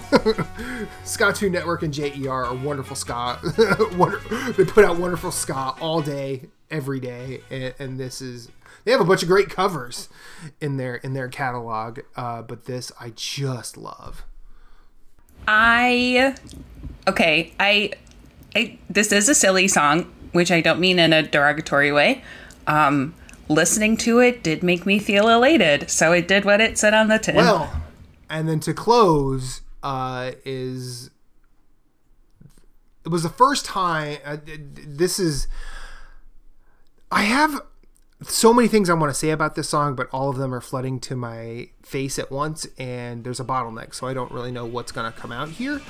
Skatune 1.04 1.52
Network 1.52 1.84
and 1.84 1.94
JER 1.94 2.32
are 2.32 2.56
wonderful 2.56 2.96
ska. 2.96 3.38
They 4.58 4.66
put 4.66 4.84
out 4.84 4.98
wonderful 4.98 5.30
ska 5.30 5.76
all 5.80 6.02
day, 6.02 6.50
every 6.72 7.00
day, 7.00 7.42
and, 7.52 7.76
and 7.78 8.00
this 8.00 8.20
is 8.20 8.50
they 8.84 8.92
have 8.92 9.02
a 9.02 9.06
bunch 9.06 9.22
of 9.22 9.30
great 9.30 9.52
covers 9.52 10.10
in 10.60 10.78
their 10.78 10.96
in 10.96 11.14
their 11.14 11.28
catalog. 11.28 12.00
Uh, 12.16 12.42
but 12.42 12.66
this 12.66 12.92
I 13.00 13.12
just 13.12 13.78
love. 13.78 14.24
I 15.52 16.36
okay, 17.08 17.54
I 17.60 17.92
I 18.56 18.78
this 18.88 19.12
is 19.12 19.28
a 19.28 19.34
silly 19.36 19.68
song, 19.68 20.12
which 20.32 20.52
I 20.52 20.62
don't 20.62 20.80
mean 20.80 21.00
in 21.00 21.12
a 21.12 21.24
derogatory 21.24 21.92
way. 21.92 22.24
Um 22.68 23.16
listening 23.48 23.98
to 23.98 24.20
it 24.20 24.44
did 24.44 24.62
make 24.62 24.86
me 24.86 25.00
feel 25.00 25.28
elated, 25.28 25.90
so 25.90 26.12
it 26.12 26.28
did 26.28 26.46
what 26.46 26.62
it 26.62 26.78
said 26.78 26.94
on 26.94 27.08
the 27.08 27.18
tin. 27.18 27.36
Well, 27.36 27.82
and 28.30 28.48
then 28.48 28.60
to 28.62 28.74
close 28.74 29.62
uh, 29.82 30.32
is 30.46 31.10
it 33.04 33.10
was 33.10 33.24
the 33.24 33.30
first 33.30 33.66
time. 33.66 34.20
Uh, 34.24 34.38
this 34.46 35.20
is 35.20 35.48
I 37.12 37.24
have 37.24 37.62
so 38.22 38.54
many 38.54 38.68
things 38.68 38.90
I 38.90 38.94
want 38.94 39.12
to 39.12 39.18
say 39.18 39.30
about 39.30 39.56
this 39.56 39.70
song, 39.70 39.96
but 39.96 40.10
all 40.12 40.30
of 40.30 40.38
them 40.38 40.54
are 40.54 40.62
flooding 40.62 41.00
to 41.02 41.16
my 41.16 41.70
face 41.82 42.20
at 42.20 42.32
once, 42.32 42.68
and 42.78 43.24
there's 43.24 43.40
a 43.40 43.46
bottleneck, 43.46 43.94
so 43.94 44.08
I 44.08 44.14
don't 44.14 44.32
really 44.32 44.52
know 44.52 44.66
what's 44.66 44.92
going 44.92 45.12
to 45.12 45.18
come 45.18 45.32
out 45.32 45.50
here. 45.50 45.82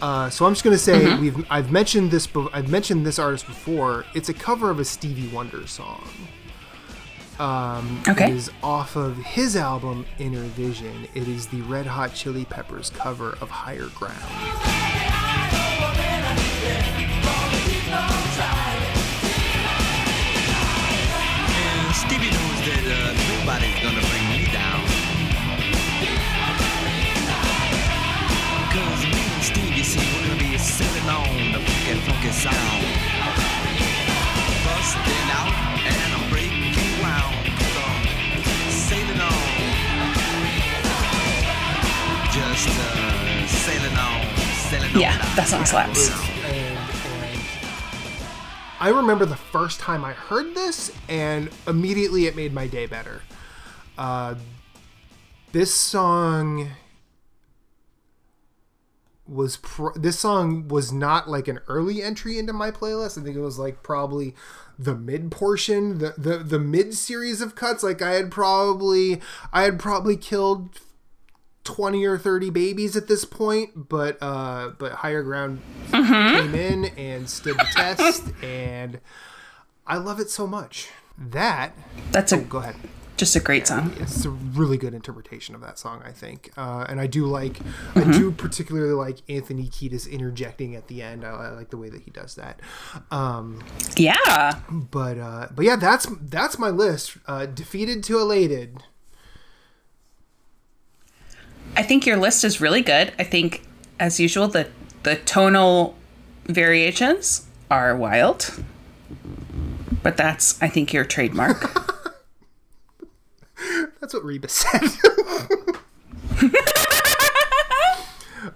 Uh, 0.00 0.28
so 0.28 0.44
I'm 0.44 0.52
just 0.52 0.64
going 0.64 0.76
to 0.76 0.82
say 0.82 1.16
we've 1.18 1.50
I've 1.50 1.70
mentioned 1.70 2.10
this 2.10 2.28
I've 2.52 2.68
mentioned 2.68 3.06
this 3.06 3.18
artist 3.18 3.46
before. 3.46 4.04
It's 4.14 4.28
a 4.28 4.34
cover 4.34 4.70
of 4.70 4.78
a 4.78 4.84
Stevie 4.84 5.28
Wonder 5.28 5.66
song. 5.66 6.06
okay. 8.08 8.30
It 8.30 8.34
is 8.34 8.50
off 8.62 8.96
of 8.96 9.16
his 9.18 9.56
album 9.56 10.06
Inner 10.18 10.40
Vision. 10.40 11.06
It 11.14 11.28
is 11.28 11.46
the 11.46 11.60
Red 11.62 11.86
Hot 11.86 12.14
Chili 12.14 12.46
Peppers 12.46 12.90
cover 12.90 13.36
of 13.40 13.50
Higher 13.50 13.88
Ground. 13.88 14.22
Stevie 21.96 22.30
knows 22.30 22.60
that 22.68 22.84
uh, 22.84 23.16
nobody's 23.32 23.80
gonna 23.80 24.04
bring 24.12 24.28
me 24.28 24.44
down. 24.52 24.84
Cause 28.68 29.02
me 29.08 29.16
and 29.16 29.42
Stevie, 29.42 29.82
see, 29.82 30.04
we're 30.12 30.28
gonna 30.28 30.38
be 30.38 30.58
sailing 30.58 31.08
on 31.08 31.52
the 31.52 31.60
funky, 31.64 31.94
funky 32.04 32.30
sound. 32.36 32.84
Busting 34.68 35.28
out 35.40 35.56
and 35.88 36.12
I'm 36.12 36.28
breaking 36.28 37.00
ground. 37.00 37.48
So, 37.72 37.84
sailing 38.68 39.20
on. 39.20 39.40
Just 42.30 42.68
uh, 42.68 43.46
sailing 43.46 43.96
on, 43.96 44.20
sailing 44.68 44.94
on. 44.94 45.00
Yeah, 45.00 45.16
that 45.34 45.48
song 45.48 45.64
slaps. 45.64 46.35
I 48.78 48.90
remember 48.90 49.24
the 49.24 49.36
first 49.36 49.80
time 49.80 50.04
I 50.04 50.12
heard 50.12 50.54
this, 50.54 50.92
and 51.08 51.48
immediately 51.66 52.26
it 52.26 52.36
made 52.36 52.52
my 52.52 52.66
day 52.66 52.86
better. 52.86 53.22
Uh, 53.96 54.34
this 55.52 55.74
song 55.74 56.72
was 59.26 59.56
pr- 59.56 59.96
this 59.96 60.18
song 60.18 60.68
was 60.68 60.92
not 60.92 61.28
like 61.28 61.48
an 61.48 61.60
early 61.68 62.02
entry 62.02 62.38
into 62.38 62.52
my 62.52 62.70
playlist. 62.70 63.18
I 63.18 63.24
think 63.24 63.36
it 63.36 63.40
was 63.40 63.58
like 63.58 63.82
probably 63.82 64.34
the 64.78 64.94
mid 64.94 65.30
portion, 65.30 65.98
the 65.98 66.14
the, 66.18 66.38
the 66.38 66.58
mid 66.58 66.94
series 66.94 67.40
of 67.40 67.54
cuts. 67.54 67.82
Like 67.82 68.02
I 68.02 68.10
had 68.12 68.30
probably 68.30 69.20
I 69.52 69.62
had 69.62 69.78
probably 69.78 70.16
killed 70.16 70.80
20 71.66 72.04
or 72.06 72.16
30 72.16 72.48
babies 72.50 72.96
at 72.96 73.08
this 73.08 73.24
point 73.24 73.88
but 73.88 74.16
uh 74.22 74.70
but 74.78 74.92
higher 74.92 75.22
ground 75.22 75.60
came 75.92 76.54
in 76.54 76.86
and 76.96 77.28
stood 77.28 77.56
the 77.58 77.66
test 77.72 78.22
and 78.42 79.00
i 79.86 79.96
love 79.96 80.18
it 80.20 80.30
so 80.30 80.46
much. 80.46 80.88
That 81.18 81.72
That's 82.12 82.32
a 82.32 82.36
oh, 82.36 82.40
go 82.40 82.58
ahead. 82.58 82.76
just 83.16 83.34
a 83.36 83.40
great 83.40 83.66
song. 83.66 83.92
it's 83.98 84.24
a 84.26 84.30
really 84.30 84.76
good 84.76 84.92
interpretation 84.94 85.54
of 85.54 85.60
that 85.62 85.78
song 85.78 86.02
i 86.04 86.12
think. 86.12 86.50
Uh 86.56 86.84
and 86.88 87.00
i 87.00 87.06
do 87.06 87.24
like 87.26 87.58
i 87.94 88.04
do 88.04 88.30
particularly 88.30 88.92
like 88.92 89.18
anthony 89.28 89.68
kiedis 89.68 90.10
interjecting 90.10 90.74
at 90.76 90.88
the 90.88 91.02
end. 91.02 91.24
I, 91.24 91.30
I 91.30 91.48
like 91.50 91.70
the 91.70 91.78
way 91.78 91.88
that 91.88 92.02
he 92.02 92.10
does 92.10 92.34
that. 92.36 92.60
Um 93.10 93.62
Yeah. 93.96 94.60
but 94.70 95.18
uh 95.18 95.48
but 95.54 95.64
yeah 95.64 95.76
that's 95.76 96.06
that's 96.20 96.58
my 96.58 96.68
list. 96.70 97.16
Uh 97.26 97.46
defeated 97.46 98.04
to 98.04 98.18
elated 98.18 98.82
I 101.76 101.82
think 101.82 102.06
your 102.06 102.16
list 102.16 102.44
is 102.44 102.60
really 102.60 102.82
good. 102.82 103.12
I 103.18 103.24
think, 103.24 103.62
as 104.00 104.18
usual, 104.18 104.48
the 104.48 104.68
the 105.02 105.16
tonal 105.16 105.94
variations 106.46 107.46
are 107.70 107.96
wild. 107.96 108.58
But 110.02 110.16
that's, 110.16 110.60
I 110.62 110.68
think, 110.68 110.92
your 110.92 111.04
trademark. 111.04 111.60
that's 114.00 114.14
what 114.14 114.24
reba 114.24 114.48
said 114.48 114.82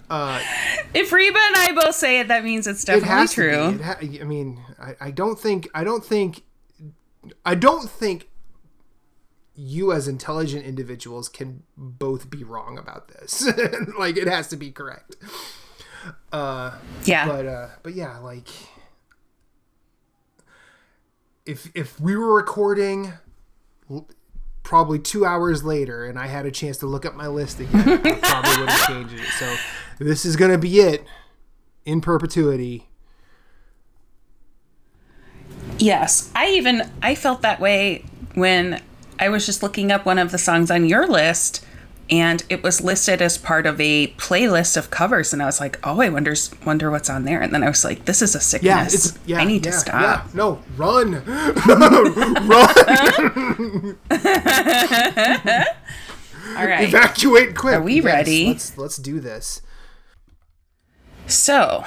uh, 0.09 0.41
if 0.93 1.11
Reba 1.11 1.39
and 1.39 1.55
I 1.55 1.71
both 1.73 1.95
say 1.95 2.19
it, 2.19 2.27
that 2.27 2.43
means 2.43 2.67
it's 2.67 2.83
it 2.83 2.87
definitely 2.87 3.09
has 3.09 3.33
true. 3.33 3.69
It 3.69 3.81
ha- 3.81 3.97
I 3.99 4.23
mean, 4.23 4.61
I, 4.79 4.95
I 5.01 5.11
don't 5.11 5.39
think 5.39 5.67
I 5.73 5.83
don't 5.83 6.05
think 6.05 6.43
I 7.45 7.55
don't 7.55 7.89
think 7.89 8.29
you 9.55 9.91
as 9.91 10.07
intelligent 10.07 10.65
individuals 10.65 11.27
can 11.29 11.63
both 11.75 12.29
be 12.29 12.43
wrong 12.43 12.77
about 12.77 13.09
this. 13.09 13.45
like 13.99 14.17
it 14.17 14.27
has 14.27 14.47
to 14.49 14.55
be 14.55 14.71
correct. 14.71 15.15
Uh, 16.31 16.71
Yeah. 17.03 17.27
But 17.27 17.45
uh 17.45 17.67
but 17.83 17.93
yeah, 17.93 18.17
like 18.19 18.47
if 21.45 21.69
if 21.75 21.99
we 21.99 22.15
were 22.15 22.33
recording 22.35 23.13
probably 24.63 24.99
2 24.99 25.25
hours 25.25 25.63
later 25.63 26.05
and 26.05 26.17
I 26.17 26.27
had 26.27 26.45
a 26.45 26.51
chance 26.51 26.77
to 26.77 26.85
look 26.85 27.05
up 27.05 27.15
my 27.15 27.27
list 27.27 27.59
again, 27.59 27.87
I 27.89 28.13
probably 28.21 28.57
would 28.61 28.69
have 28.69 28.87
changed 28.87 29.13
it. 29.15 29.27
So 29.39 29.55
this 29.99 30.23
is 30.23 30.35
going 30.35 30.51
to 30.51 30.57
be 30.57 30.79
it 30.79 31.03
in 31.83 31.99
perpetuity. 31.99 32.87
Yes, 35.77 36.31
I 36.35 36.49
even 36.51 36.89
I 37.01 37.15
felt 37.15 37.41
that 37.41 37.59
way 37.59 38.05
when 38.35 38.81
I 39.21 39.29
was 39.29 39.45
just 39.45 39.61
looking 39.63 39.91
up 39.91 40.05
one 40.05 40.17
of 40.17 40.31
the 40.31 40.37
songs 40.39 40.69
on 40.71 40.85
your 40.85 41.07
list 41.07 41.63
and 42.09 42.43
it 42.49 42.61
was 42.63 42.81
listed 42.81 43.21
as 43.21 43.37
part 43.37 43.65
of 43.65 43.79
a 43.79 44.07
playlist 44.17 44.75
of 44.75 44.89
covers 44.89 45.31
and 45.31 45.41
I 45.41 45.45
was 45.45 45.61
like, 45.61 45.79
"Oh, 45.85 46.01
I 46.01 46.09
wonders 46.09 46.51
wonder 46.65 46.91
what's 46.91 47.09
on 47.09 47.23
there." 47.23 47.41
And 47.41 47.53
then 47.53 47.63
I 47.63 47.67
was 47.69 47.85
like, 47.85 48.03
"This 48.05 48.21
is 48.21 48.35
a 48.35 48.39
Yeah, 48.61 48.85
sickness. 48.87 48.93
it's 48.93 49.17
yeah. 49.25 49.39
I 49.39 49.45
need 49.45 49.63
yeah, 49.63 49.71
to 49.71 49.77
stop." 49.77 50.01
Yeah, 50.01 50.23
no, 50.33 50.59
run, 50.75 51.23
run, 51.23 51.55
All 56.57 56.67
right. 56.67 56.89
evacuate 56.89 57.55
quick. 57.55 57.75
Are 57.75 57.81
we 57.81 58.01
ready? 58.01 58.47
Let's 58.47 58.77
let's 58.77 58.97
do 58.97 59.21
this. 59.21 59.61
So, 61.27 61.85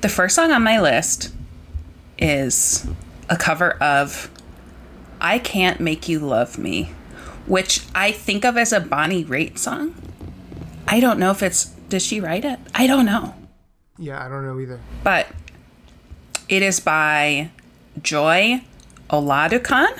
the 0.00 0.08
first 0.08 0.34
song 0.34 0.50
on 0.50 0.64
my 0.64 0.80
list 0.80 1.32
is 2.18 2.88
a 3.28 3.36
cover 3.36 3.74
of 3.74 4.28
I 5.20 5.38
Can't 5.38 5.80
Make 5.80 6.08
You 6.08 6.18
Love 6.18 6.58
Me, 6.58 6.90
which 7.46 7.84
I 7.94 8.12
think 8.12 8.44
of 8.44 8.56
as 8.56 8.72
a 8.72 8.80
Bonnie 8.80 9.24
Raitt 9.24 9.58
song. 9.58 9.94
I 10.86 11.00
don't 11.00 11.18
know 11.18 11.30
if 11.30 11.42
it's, 11.42 11.66
does 11.88 12.04
she 12.04 12.20
write 12.20 12.44
it? 12.44 12.58
I 12.74 12.86
don't 12.86 13.06
know. 13.06 13.34
Yeah, 13.98 14.24
I 14.24 14.28
don't 14.28 14.44
know 14.44 14.60
either. 14.60 14.80
But 15.02 15.28
it 16.48 16.62
is 16.62 16.80
by 16.80 17.50
Joy 18.02 18.62
Oladokun. 19.10 19.98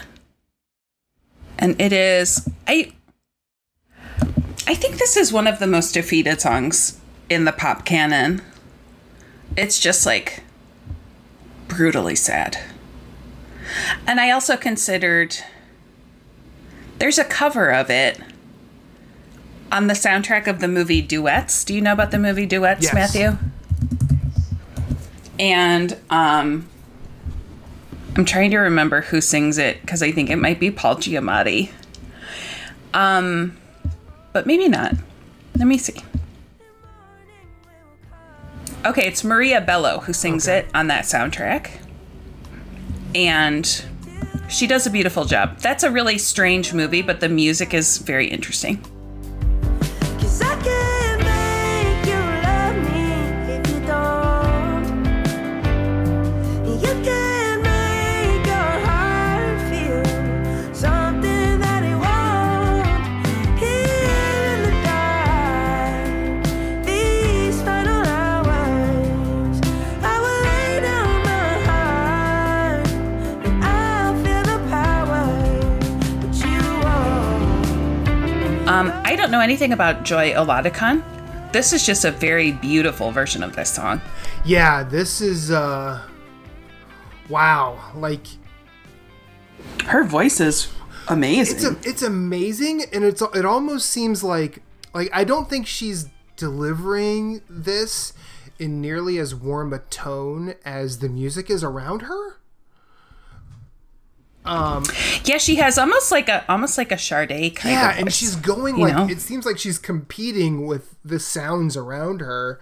And 1.58 1.80
it 1.80 1.92
is, 1.92 2.48
I, 2.66 2.92
I 4.66 4.74
think 4.74 4.98
this 4.98 5.16
is 5.16 5.32
one 5.32 5.46
of 5.46 5.58
the 5.58 5.66
most 5.66 5.92
defeated 5.92 6.40
songs 6.40 7.00
in 7.30 7.44
the 7.44 7.52
pop 7.52 7.84
canon. 7.84 8.42
It's 9.56 9.78
just 9.78 10.04
like 10.04 10.42
brutally 11.68 12.16
sad. 12.16 12.58
And 14.06 14.20
I 14.20 14.30
also 14.30 14.56
considered 14.56 15.36
there's 16.98 17.18
a 17.18 17.24
cover 17.24 17.70
of 17.70 17.90
it 17.90 18.20
on 19.72 19.86
the 19.88 19.94
soundtrack 19.94 20.46
of 20.46 20.60
the 20.60 20.68
movie 20.68 21.02
Duets. 21.02 21.64
Do 21.64 21.74
you 21.74 21.80
know 21.80 21.92
about 21.92 22.10
the 22.10 22.18
movie 22.18 22.46
Duets, 22.46 22.84
Yes. 22.84 22.94
Matthew? 22.94 23.36
And 25.38 25.98
um 26.10 26.68
I'm 28.16 28.24
trying 28.24 28.52
to 28.52 28.58
remember 28.58 29.00
who 29.00 29.20
sings 29.20 29.58
it 29.58 29.80
because 29.80 30.00
I 30.02 30.12
think 30.12 30.30
it 30.30 30.36
might 30.36 30.60
be 30.60 30.70
Paul 30.70 30.96
Giamatti. 30.96 31.70
Um 32.92 33.56
but 34.32 34.46
maybe 34.46 34.68
not. 34.68 34.94
Let 35.56 35.66
me 35.66 35.78
see. 35.78 35.96
Okay, 38.86 39.06
it's 39.06 39.24
Maria 39.24 39.60
Bello 39.60 40.00
who 40.00 40.12
sings 40.12 40.46
Okay. 40.46 40.58
it 40.60 40.66
on 40.74 40.88
that 40.88 41.04
soundtrack. 41.04 41.70
And 43.14 43.84
she 44.48 44.66
does 44.66 44.86
a 44.86 44.90
beautiful 44.90 45.24
job. 45.24 45.58
That's 45.58 45.82
a 45.82 45.90
really 45.90 46.18
strange 46.18 46.72
movie, 46.72 47.02
but 47.02 47.20
the 47.20 47.28
music 47.28 47.74
is 47.74 47.98
very 47.98 48.28
interesting. 48.28 48.84
Um, 78.74 78.90
I 79.04 79.14
don't 79.14 79.30
know 79.30 79.38
anything 79.38 79.72
about 79.72 80.02
Joy 80.02 80.32
Oladokun. 80.32 81.00
This 81.52 81.72
is 81.72 81.86
just 81.86 82.04
a 82.04 82.10
very 82.10 82.50
beautiful 82.50 83.12
version 83.12 83.44
of 83.44 83.54
this 83.54 83.70
song. 83.70 84.00
Yeah, 84.44 84.82
this 84.82 85.20
is 85.20 85.52
uh 85.52 86.02
wow, 87.28 87.92
like 87.94 88.26
Her 89.84 90.02
voice 90.02 90.40
is 90.40 90.72
amazing. 91.06 91.54
it's 91.54 91.64
a, 91.64 91.88
it's 91.88 92.02
amazing 92.02 92.82
and 92.92 93.04
it's 93.04 93.22
it 93.22 93.44
almost 93.44 93.88
seems 93.90 94.24
like 94.24 94.60
like 94.92 95.08
I 95.12 95.22
don't 95.22 95.48
think 95.48 95.68
she's 95.68 96.08
delivering 96.34 97.42
this 97.48 98.12
in 98.58 98.80
nearly 98.80 99.18
as 99.18 99.36
warm 99.36 99.72
a 99.72 99.78
tone 99.78 100.54
as 100.64 100.98
the 100.98 101.08
music 101.08 101.48
is 101.48 101.62
around 101.62 102.02
her. 102.02 102.38
Yeah, 104.46 105.38
she 105.38 105.56
has 105.56 105.78
almost 105.78 106.10
like 106.12 106.28
a 106.28 106.44
almost 106.50 106.76
like 106.78 106.92
a 106.92 106.98
Sade 106.98 107.28
kind 107.56 107.72
Yeah, 107.74 107.90
of 107.90 107.94
Yeah, 107.96 108.00
and 108.00 108.12
she's 108.12 108.36
going 108.36 108.76
like 108.76 108.94
know? 108.94 109.08
it 109.08 109.20
seems 109.20 109.46
like 109.46 109.58
she's 109.58 109.78
competing 109.78 110.66
with 110.66 110.96
the 111.04 111.18
sounds 111.18 111.76
around 111.76 112.20
her 112.20 112.60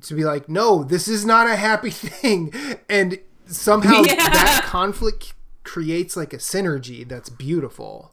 to 0.00 0.14
be 0.14 0.24
like, 0.24 0.48
no, 0.48 0.82
this 0.84 1.06
is 1.08 1.24
not 1.24 1.46
a 1.48 1.56
happy 1.56 1.90
thing, 1.90 2.52
and 2.88 3.18
somehow 3.46 4.02
Yeah. 4.06 4.14
that 4.14 4.62
conflict 4.64 5.34
creates 5.64 6.16
like 6.16 6.32
a 6.32 6.38
synergy 6.38 7.06
that's 7.06 7.28
beautiful. 7.28 8.12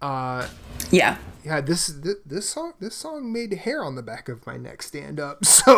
Uh, 0.00 0.48
Yeah. 0.90 1.18
yeah, 1.44 1.60
this 1.60 1.86
this, 1.86 2.16
this 2.26 2.48
song 2.48 2.72
this 2.80 2.94
song 2.94 3.32
made 3.32 3.52
hair 3.52 3.84
on 3.84 3.94
the 3.94 4.02
back 4.02 4.28
of 4.28 4.44
my 4.46 4.56
neck 4.56 4.82
stand 4.82 5.20
up. 5.20 5.44
So 5.44 5.74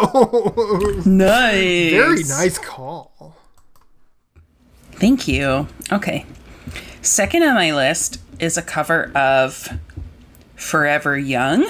Nice. 1.04 1.90
very 1.90 2.22
nice 2.24 2.58
call. 2.58 3.36
Thank 4.96 5.28
you. 5.28 5.68
Okay. 5.92 6.24
Second 7.02 7.42
on 7.42 7.54
my 7.54 7.72
list 7.74 8.20
is 8.38 8.56
a 8.56 8.62
cover 8.62 9.10
of 9.16 9.68
Forever 10.56 11.18
Young. 11.18 11.68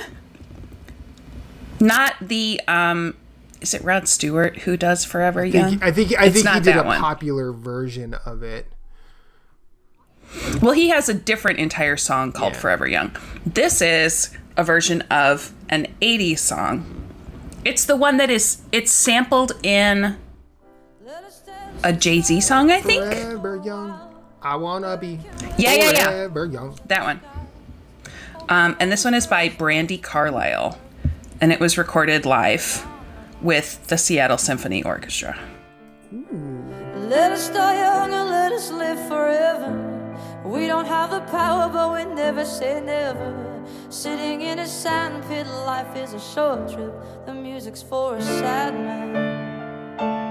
Not 1.81 2.15
the 2.21 2.61
um 2.69 3.15
is 3.61 3.75
it 3.75 3.83
Rod 3.83 4.07
Stewart 4.09 4.59
who 4.59 4.77
does 4.77 5.05
Forever 5.05 5.43
I 5.43 5.45
Young? 5.47 5.71
think 5.71 5.83
I 5.83 5.91
think, 5.93 6.13
I 6.19 6.31
think 6.31 6.49
he 6.49 6.61
did 6.61 6.77
a 6.77 6.83
one. 6.83 7.01
popular 7.01 7.53
version 7.53 8.15
of 8.27 8.43
it. 8.43 8.67
Well, 10.61 10.73
he 10.73 10.89
has 10.89 11.09
a 11.09 11.15
different 11.15 11.59
entire 11.61 11.97
song 11.97 12.33
called 12.33 12.55
Yeah. 12.55 12.59
Forever 12.61 12.89
Young. 12.89 13.17
This 13.47 13.81
is 13.81 14.37
a 14.57 14.65
version 14.65 15.03
of 15.03 15.53
an 15.69 15.87
80s 16.03 16.39
song. 16.39 17.09
It's 17.65 17.85
the 17.85 17.97
one 17.97 18.17
that 18.19 18.31
is 18.31 18.61
it's 18.73 18.93
sampled 18.93 19.53
in 19.65 20.17
a 21.85 21.93
Jay-Z 21.93 22.41
song, 22.41 22.71
I 22.71 22.81
think. 22.81 23.05
Forever 23.05 23.61
young, 23.63 24.01
I 24.43 24.57
wanna 24.57 24.97
be. 24.97 25.21
Yeah, 25.57 25.75
yeah, 25.75 25.91
yeah. 25.93 26.05
Forever 26.09 26.47
young. 26.47 26.79
That 26.87 27.05
one. 27.05 27.21
Um, 28.49 28.77
and 28.81 28.91
this 28.91 29.05
one 29.05 29.15
is 29.15 29.27
by 29.27 29.49
Brandi 29.49 30.03
Carlile, 30.03 30.79
and 31.41 31.53
it 31.53 31.61
was 31.61 31.79
recorded 31.79 32.27
live 32.27 32.87
with 33.41 33.87
the 33.87 33.99
Seattle 33.99 34.39
Symphony 34.39 34.83
Orchestra. 34.83 35.39
Let 36.11 37.33
us 37.33 37.49
die 37.51 37.79
young 37.79 38.13
and 38.13 38.31
let 38.31 38.53
us 38.53 38.71
live 38.71 38.99
forever. 39.09 39.81
We 40.45 40.67
don't 40.67 40.87
have 40.87 41.11
the 41.11 41.21
power, 41.21 41.69
but 41.71 41.93
we 41.93 42.15
never 42.15 42.45
say 42.45 42.81
never. 42.81 43.65
Sitting 43.89 44.43
in 44.43 44.59
a 44.59 44.67
sandpit, 44.67 45.47
life 45.47 45.97
is 45.97 46.13
a 46.13 46.21
short 46.21 46.71
trip. 46.73 46.95
The 47.27 47.35
music's 47.35 47.83
for 47.83 48.17
a 48.17 48.23
sad 48.23 48.75
man. 48.75 50.24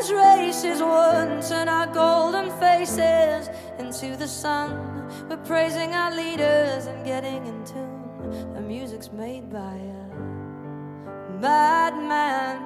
This 0.00 0.12
race 0.12 0.64
is 0.64 0.80
won? 0.80 1.42
Turn 1.42 1.68
our 1.68 1.86
golden 1.86 2.50
faces 2.58 3.50
into 3.78 4.16
the 4.16 4.26
sun. 4.26 5.06
We're 5.28 5.36
praising 5.36 5.92
our 5.92 6.16
leaders 6.16 6.86
and 6.86 7.04
getting 7.04 7.44
in 7.44 7.62
tune. 7.66 8.54
The 8.54 8.62
music's 8.62 9.12
made 9.12 9.52
by 9.52 9.58
a 9.58 10.08
madman. 11.38 12.56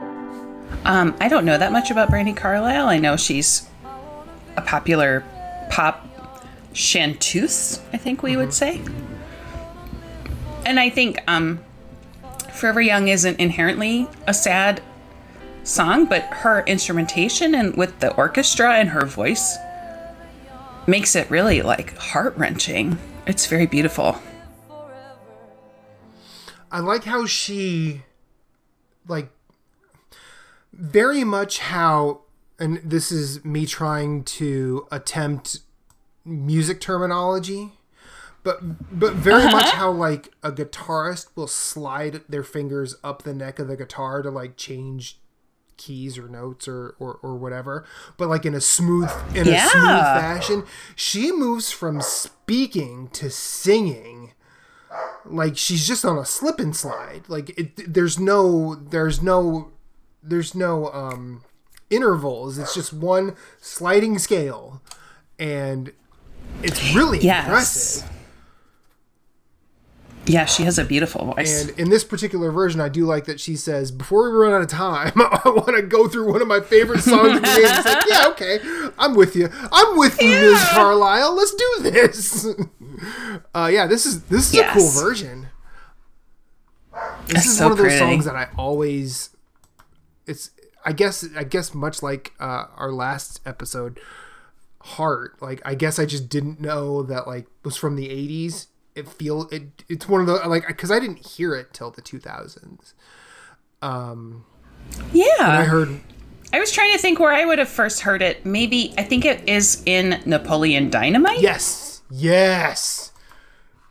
Um, 0.84 1.16
I 1.18 1.26
don't 1.26 1.44
know 1.44 1.58
that 1.58 1.72
much 1.72 1.90
about 1.90 2.08
Brandi 2.08 2.36
Carlile. 2.36 2.86
I 2.86 2.98
know 2.98 3.16
she's 3.16 3.68
a 4.56 4.62
popular 4.62 5.24
pop 5.70 6.06
chanteuse, 6.72 7.80
I 7.92 7.96
think 7.96 8.22
we 8.22 8.36
would 8.36 8.54
say. 8.54 8.80
And 10.64 10.78
I 10.78 10.88
think 10.88 11.18
um, 11.26 11.64
Forever 12.52 12.80
Young 12.80 13.08
isn't 13.08 13.40
inherently 13.40 14.06
a 14.28 14.34
sad 14.34 14.80
song, 15.64 16.06
but 16.06 16.22
her 16.24 16.62
instrumentation 16.66 17.54
and 17.54 17.76
with 17.76 17.98
the 18.00 18.14
orchestra 18.14 18.74
and 18.76 18.90
her 18.90 19.06
voice 19.06 19.56
makes 20.86 21.16
it 21.16 21.30
really 21.30 21.62
like 21.62 21.96
heart 21.96 22.36
wrenching. 22.36 22.98
It's 23.26 23.46
very 23.46 23.66
beautiful. 23.66 24.20
I 26.70 26.80
like 26.80 27.04
how 27.04 27.24
she, 27.24 28.02
like, 29.06 29.30
very 30.72 31.24
much 31.24 31.60
how, 31.60 32.22
and 32.58 32.80
this 32.84 33.12
is 33.12 33.44
me 33.44 33.64
trying 33.64 34.24
to 34.24 34.86
attempt 34.90 35.60
music 36.24 36.80
terminology, 36.80 37.72
but 38.42 38.58
but 38.98 39.14
very 39.14 39.44
uh-huh. 39.44 39.56
much 39.56 39.70
how 39.70 39.90
like 39.90 40.30
a 40.42 40.50
guitarist 40.50 41.28
will 41.34 41.46
slide 41.46 42.22
their 42.28 42.42
fingers 42.42 42.96
up 43.04 43.22
the 43.22 43.34
neck 43.34 43.58
of 43.58 43.68
the 43.68 43.76
guitar 43.76 44.22
to 44.22 44.30
like 44.30 44.56
change 44.56 45.18
keys 45.76 46.16
or 46.18 46.28
notes 46.28 46.66
or 46.68 46.94
or, 46.98 47.18
or 47.22 47.34
whatever 47.36 47.84
but 48.16 48.28
like 48.28 48.44
in 48.46 48.54
a 48.54 48.60
smooth 48.60 49.10
in 49.34 49.46
Yeah. 49.46 49.66
a 49.66 49.70
smooth 49.70 49.84
fashion 49.84 50.64
she 50.94 51.32
moves 51.32 51.70
from 51.70 52.00
speaking 52.00 53.08
to 53.08 53.30
singing. 53.30 54.32
Like 55.26 55.56
she's 55.56 55.86
just 55.88 56.04
on 56.04 56.18
a 56.18 56.24
slip 56.24 56.60
and 56.60 56.76
slide. 56.76 57.22
Like 57.28 57.58
it 57.58 57.92
there's 57.94 58.18
no 58.18 58.74
there's 58.74 59.22
no 59.22 59.72
there's 60.22 60.54
no 60.54 60.92
um 60.92 61.42
intervals. 61.90 62.58
It's 62.58 62.74
just 62.74 62.92
one 62.92 63.34
sliding 63.60 64.18
scale. 64.18 64.82
And 65.38 65.92
it's 66.62 66.94
really 66.94 67.20
Yes. 67.20 67.46
impressive 67.46 68.10
Yeah, 70.26 70.46
she 70.46 70.62
has 70.64 70.78
a 70.78 70.84
beautiful 70.84 71.32
voice. 71.34 71.68
and 71.68 71.78
in 71.78 71.90
this 71.90 72.02
particular 72.04 72.50
version 72.50 72.80
i 72.80 72.88
do 72.88 73.04
like 73.04 73.26
that 73.26 73.38
she 73.40 73.56
says 73.56 73.90
before 73.90 74.30
we 74.30 74.36
run 74.36 74.52
out 74.54 74.62
of 74.62 74.68
time 74.68 75.12
i 75.16 75.40
want 75.44 75.76
to 75.76 75.82
go 75.82 76.08
through 76.08 76.32
one 76.32 76.40
of 76.40 76.48
my 76.48 76.60
favorite 76.60 77.00
songs 77.02 77.40
it's 77.42 77.84
like 77.86 78.04
yeah 78.08 78.24
okay. 78.28 78.58
I'm 78.98 79.14
with 79.14 79.36
you. 79.36 79.48
I'm 79.72 79.98
with 79.98 80.20
you 80.22 80.30
ms 80.30 80.64
carlile. 80.70 81.34
Let's 81.34 81.54
do 81.54 81.90
this. 81.90 82.46
Uh 83.54 83.68
yeah 83.72 83.86
this 83.88 84.06
is 84.06 84.22
this 84.24 84.52
is 84.54 84.60
a 84.60 84.64
cool 84.70 84.88
version. 84.88 85.48
This 87.26 87.38
It's 87.38 87.46
is 87.46 87.58
so 87.58 87.64
one 87.64 87.72
of 87.72 87.78
those 87.78 87.86
pretty. 87.88 87.98
songs 87.98 88.24
that 88.24 88.36
I 88.36 88.48
always 88.56 89.30
it's 90.26 90.50
I 90.84 90.92
guess 90.92 91.24
I 91.36 91.42
guess 91.44 91.74
much 91.74 92.02
like 92.02 92.32
uh, 92.38 92.66
our 92.76 92.92
last 92.92 93.40
episode 93.44 93.98
Heart 94.80 95.40
like 95.42 95.60
I 95.64 95.74
guess 95.74 95.98
I 95.98 96.06
just 96.06 96.28
didn't 96.28 96.60
know 96.60 97.02
that 97.02 97.26
like 97.26 97.46
was 97.64 97.76
from 97.76 97.96
the 97.96 98.08
80s 98.08 98.66
it 98.94 99.08
feel 99.08 99.48
it 99.50 99.84
it's 99.88 100.08
one 100.08 100.20
of 100.20 100.26
the 100.26 100.34
like 100.48 100.64
cuz 100.76 100.90
I 100.90 101.00
didn't 101.00 101.26
hear 101.26 101.54
it 101.54 101.72
till 101.72 101.90
the 101.90 102.02
2000s 102.02 102.92
um, 103.82 104.44
yeah. 105.12 105.24
I 105.40 105.64
heard 105.64 106.00
I 106.52 106.60
was 106.60 106.70
trying 106.72 106.92
to 106.92 106.98
think 106.98 107.18
where 107.18 107.32
I 107.32 107.44
would 107.44 107.58
have 107.58 107.68
first 107.68 108.02
heard 108.02 108.22
it. 108.22 108.46
Maybe 108.46 108.94
I 108.96 109.02
think 109.02 109.24
it 109.24 109.48
is 109.48 109.82
in 109.86 110.22
Napoleon 110.24 110.88
Dynamite. 110.88 111.40
yes 111.40 112.02
yes 112.10 113.10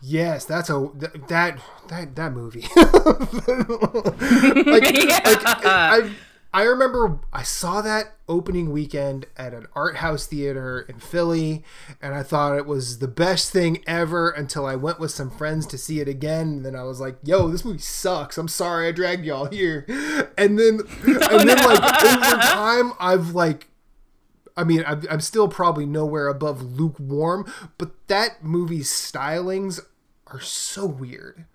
yes 0.02 0.46
that's 0.46 0.70
a 0.70 0.90
that 1.30 1.60
that 1.90 2.16
that 2.16 2.32
movie 2.34 2.62
like, 2.76 2.86
like 4.66 5.66
I 5.66 6.12
I 6.54 6.64
remember 6.64 7.20
I 7.34 7.42
saw 7.42 7.82
that 7.82 8.14
opening 8.30 8.72
weekend 8.72 9.26
at 9.36 9.54
an 9.56 9.66
art 9.76 9.98
house 9.98 10.28
theater 10.28 10.86
in 10.88 11.00
Philly, 11.00 11.64
and 12.00 12.14
I 12.14 12.22
thought 12.22 12.56
it 12.58 12.68
was 12.68 13.00
the 13.00 13.08
best 13.08 13.52
thing 13.52 13.84
ever 13.88 14.30
until 14.30 14.66
I 14.66 14.76
went 14.76 15.00
with 15.00 15.10
some 15.10 15.32
friends 15.32 15.66
to 15.68 15.80
see 15.80 16.00
it 16.00 16.08
again. 16.08 16.48
And 16.48 16.66
then 16.66 16.76
I 16.76 16.84
was 16.84 17.00
like, 17.00 17.18
"Yo, 17.24 17.48
this 17.50 17.66
movie 17.66 17.80
sucks. 17.80 18.38
I'm 18.38 18.48
sorry 18.48 18.88
I 18.88 18.92
dragged 18.92 19.26
y'all 19.26 19.46
here." 19.46 19.86
And 20.38 20.60
then, 20.60 20.82
and 21.06 21.50
then 21.50 21.58
like 21.58 22.04
over 22.04 22.42
time, 22.42 22.94
I've 23.00 23.34
like 23.34 23.70
I 24.56 24.64
mean, 24.64 24.84
I'm, 24.86 25.02
I'm 25.10 25.22
still 25.22 25.48
probably 25.48 25.86
nowhere 25.86 26.28
above 26.28 26.62
lukewarm, 26.62 27.52
but 27.78 27.92
that 28.08 28.44
movie's 28.44 28.90
stylings 28.90 29.80
are 30.28 30.40
so 30.40 30.86
weird. 30.86 31.46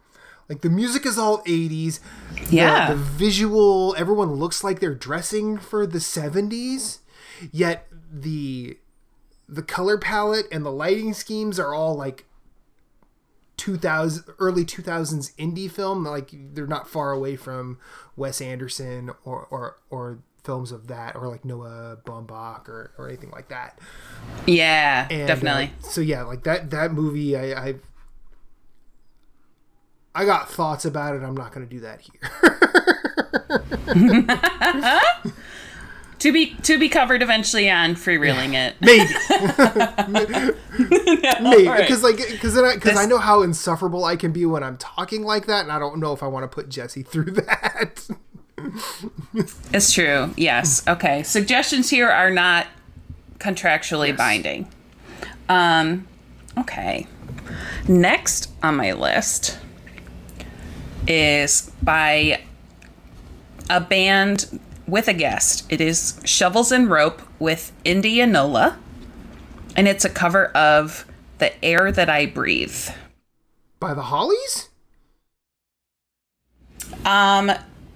Like 0.48 0.62
the 0.62 0.70
music 0.70 1.04
is 1.04 1.18
all 1.18 1.42
80s. 1.44 2.00
The- 2.48 2.56
Yeah. 2.56 2.90
The, 2.90 2.96
visual, 2.96 3.94
everyone 3.98 4.32
looks 4.34 4.64
like 4.64 4.80
they're 4.80 4.94
dressing 4.94 5.58
for 5.58 5.86
the 5.86 5.98
70s, 5.98 6.98
yet 7.52 7.86
the 8.12 8.78
the 9.50 9.62
color 9.62 9.96
palette 9.98 10.46
and 10.52 10.64
the 10.64 10.70
lighting 10.72 11.14
schemes 11.14 11.58
are 11.58 11.72
all 11.74 11.94
like 11.94 12.24
2000 13.56 14.24
early 14.38 14.64
2000s 14.64 15.34
indie 15.36 15.70
film 15.70 16.04
like 16.04 16.30
they're 16.54 16.66
not 16.66 16.88
far 16.88 17.10
away 17.12 17.34
from 17.34 17.78
Wes 18.16 18.40
Anderson 18.40 19.10
or 19.24 19.46
or 19.50 19.76
or 19.90 20.18
films 20.44 20.70
of 20.70 20.86
that 20.86 21.16
or 21.16 21.28
like 21.28 21.44
Noah 21.44 21.98
Baumbach 22.04 22.68
or, 22.68 22.92
or 22.96 23.08
anything 23.08 23.30
like 23.30 23.48
that. 23.48 23.78
Yeah, 24.46 25.06
And, 25.10 25.26
definitely. 25.26 25.72
uh, 25.82 25.86
so 25.88 26.00
yeah, 26.00 26.22
like 26.22 26.44
that 26.44 26.70
that 26.70 26.92
movie, 26.92 27.36
I, 27.36 27.68
I 27.68 27.74
I 30.18 30.24
got 30.24 30.50
thoughts 30.50 30.84
about 30.84 31.14
it. 31.14 31.22
I'm 31.22 31.36
not 31.36 31.52
going 31.52 31.64
to 31.64 31.72
do 31.72 31.78
that 31.82 32.00
here. 32.00 32.18
to 36.18 36.32
be 36.32 36.54
to 36.54 36.76
be 36.76 36.88
covered 36.88 37.22
eventually 37.22 37.70
on 37.70 37.94
freereeling 37.94 38.54
it. 38.54 38.74
Maybe, 38.80 40.56
maybe 41.40 41.68
right. 41.68 41.82
because 41.82 42.02
like 42.02 42.16
because 42.16 42.54
then 42.54 42.74
because 42.74 42.98
I 42.98 43.06
know 43.06 43.18
how 43.18 43.42
insufferable 43.42 44.04
I 44.04 44.16
can 44.16 44.32
be 44.32 44.44
when 44.44 44.64
I'm 44.64 44.76
talking 44.76 45.22
like 45.22 45.46
that, 45.46 45.62
and 45.62 45.70
I 45.70 45.78
don't 45.78 46.00
know 46.00 46.12
if 46.12 46.24
I 46.24 46.26
want 46.26 46.42
to 46.42 46.48
put 46.48 46.68
Jesse 46.68 47.04
through 47.04 47.30
that. 47.32 48.08
It's 49.72 49.92
true. 49.92 50.34
Yes. 50.36 50.82
Okay. 50.88 51.22
Suggestions 51.22 51.90
here 51.90 52.08
are 52.08 52.32
not 52.32 52.66
contractually 53.38 54.16
binding. 54.16 54.68
Um 55.48 56.08
okay. 56.58 57.06
Next 57.86 58.50
on 58.64 58.74
my 58.74 58.94
list 58.94 59.60
is 61.08 61.72
by 61.82 62.42
a 63.68 63.80
band 63.80 64.60
with 64.86 65.08
a 65.08 65.14
guest. 65.14 65.66
It 65.70 65.80
is 65.80 66.20
Shovels 66.24 66.70
and 66.70 66.88
Rope 66.90 67.22
with 67.38 67.72
Indianola. 67.84 68.78
And 69.76 69.88
it's 69.88 70.04
a 70.04 70.08
cover 70.08 70.46
of 70.48 71.06
The 71.38 71.64
Air 71.64 71.90
That 71.92 72.08
I 72.08 72.26
Breathe. 72.26 72.88
By 73.80 73.94
the 73.94 74.02
Hollies? 74.02 74.68
Um, 77.04 77.52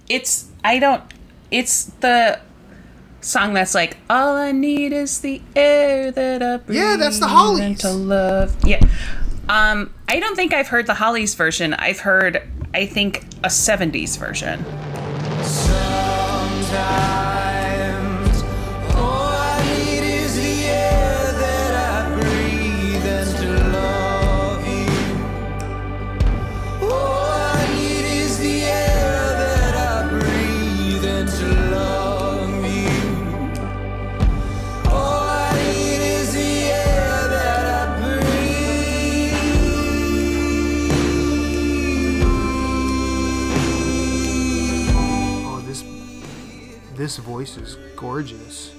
it's 0.07 0.49
I 0.63 0.79
don't. 0.79 1.03
It's 1.51 1.85
the 1.99 2.39
song 3.21 3.53
that's 3.53 3.73
like 3.75 3.97
all 4.09 4.35
I 4.35 4.51
need 4.51 4.93
is 4.93 5.21
the 5.21 5.41
air 5.55 6.11
that 6.11 6.41
I 6.41 6.57
breathe. 6.57 6.77
Yeah, 6.77 6.95
that's 6.97 7.19
the 7.19 7.27
Hollies. 7.27 7.79
To 7.81 7.91
love, 7.91 8.55
yeah. 8.65 8.79
Um, 9.49 9.93
I 10.07 10.19
don't 10.19 10.35
think 10.35 10.53
I've 10.53 10.67
heard 10.67 10.87
the 10.87 10.93
Hollies 10.93 11.35
version. 11.35 11.73
I've 11.73 11.99
heard, 11.99 12.41
I 12.73 12.85
think, 12.85 13.23
a 13.43 13.49
'70s 13.49 14.17
version. 14.17 14.63
Sometimes 15.43 17.32
this 47.03 47.17
voice 47.17 47.57
is 47.57 47.75
gorgeous. 47.97 48.73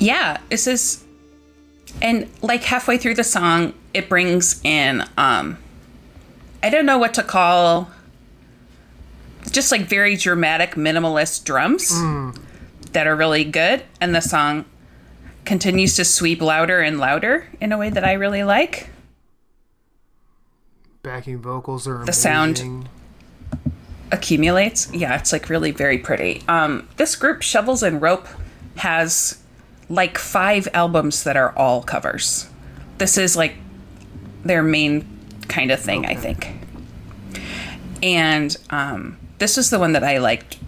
Yeah, 0.00 0.38
this 0.50 0.66
is, 0.66 1.04
and 2.02 2.28
like 2.42 2.64
halfway 2.64 2.98
through 2.98 3.14
the 3.14 3.22
song, 3.22 3.72
it 3.94 4.08
brings 4.08 4.60
in, 4.64 5.04
um, 5.16 5.58
I 6.60 6.70
don't 6.70 6.86
know 6.86 6.98
what 6.98 7.14
to 7.14 7.22
call, 7.22 7.88
just 9.52 9.70
like 9.70 9.82
very 9.82 10.16
dramatic 10.16 10.72
minimalist 10.72 11.44
drums 11.44 11.90
that 12.90 13.06
are 13.06 13.14
really 13.14 13.44
good, 13.44 13.84
and 14.00 14.12
the 14.12 14.20
song 14.20 14.64
continues 15.44 15.94
to 15.94 16.04
sweep 16.04 16.42
louder 16.42 16.80
and 16.80 16.98
louder 16.98 17.46
in 17.60 17.70
a 17.70 17.78
way 17.78 17.90
that 17.90 18.02
I 18.02 18.14
really 18.14 18.42
like. 18.42 18.88
Backing 21.04 21.38
vocals 21.38 21.86
are 21.86 22.04
The 22.04 22.12
sound. 22.12 22.88
Accumulates. 24.14 24.92
Yeah, 24.94 25.16
it's 25.16 25.32
like 25.32 25.48
really 25.50 25.72
very 25.72 25.98
pretty. 25.98 26.42
Um, 26.48 26.88
this 26.96 27.16
group, 27.16 27.42
Shovels 27.42 27.82
and 27.82 28.00
Rope, 28.00 28.28
has 28.76 29.42
like 29.88 30.16
five 30.16 30.68
albums 30.72 31.24
that 31.24 31.36
are 31.36 31.52
all 31.56 31.82
covers. 31.82 32.48
This 32.98 33.18
is 33.18 33.36
like 33.36 33.56
their 34.44 34.62
main 34.62 35.06
kind 35.48 35.70
of 35.70 35.80
thing, 35.80 36.06
I 36.06 36.14
think. 36.14 36.48
And 38.02 38.56
um, 38.70 39.18
this 39.38 39.58
is 39.58 39.70
the 39.70 39.78
one 39.78 39.92
that 39.92 40.04
I 40.04 40.18
liked 40.18 40.58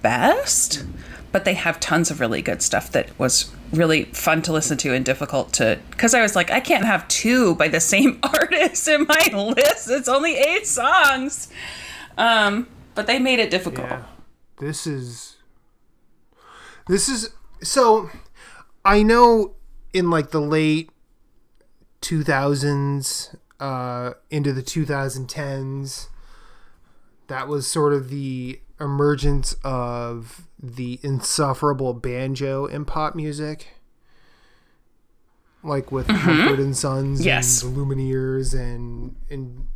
best, 0.00 0.84
but 1.32 1.44
they 1.44 1.54
have 1.54 1.80
tons 1.80 2.10
of 2.10 2.20
really 2.20 2.42
good 2.42 2.62
stuff 2.62 2.92
that 2.92 3.18
was 3.18 3.50
really 3.72 4.04
fun 4.04 4.40
to 4.42 4.52
listen 4.52 4.76
to 4.78 4.94
and 4.94 5.04
difficult 5.04 5.52
to 5.54 5.80
because 5.90 6.14
I 6.14 6.22
was 6.22 6.36
like, 6.36 6.50
I 6.52 6.60
can't 6.60 6.84
have 6.84 7.08
two 7.08 7.56
by 7.56 7.66
the 7.66 7.80
same 7.80 8.20
artist 8.22 8.86
in 8.86 9.06
my 9.08 9.30
list. 9.32 9.90
It's 9.90 10.08
only 10.08 10.36
eight 10.36 10.66
songs. 10.66 11.48
Um, 12.16 12.68
but 12.94 13.06
they 13.06 13.18
made 13.18 13.38
it 13.38 13.50
difficult. 13.50 13.88
Yeah. 13.88 14.02
This 14.58 14.86
is 14.86 15.36
this 16.88 17.08
is 17.08 17.30
so 17.62 18.10
I 18.84 19.02
know 19.02 19.54
in 19.92 20.10
like 20.10 20.30
the 20.30 20.40
late 20.40 20.90
2000s 22.02 23.34
uh 23.60 24.12
into 24.30 24.52
the 24.52 24.62
2010s 24.62 26.08
that 27.28 27.48
was 27.48 27.66
sort 27.66 27.92
of 27.94 28.10
the 28.10 28.60
emergence 28.80 29.56
of 29.64 30.46
the 30.62 30.98
insufferable 31.02 31.94
banjo 31.94 32.66
in 32.66 32.84
pop 32.84 33.14
music 33.14 33.68
like 35.62 35.90
with 35.90 36.08
and 36.10 36.76
Sons 36.76 37.24
Yes. 37.24 37.62
and 37.62 37.74
the 37.74 37.80
Lumineers 37.80 38.52
and 38.58 39.16
and 39.30 39.66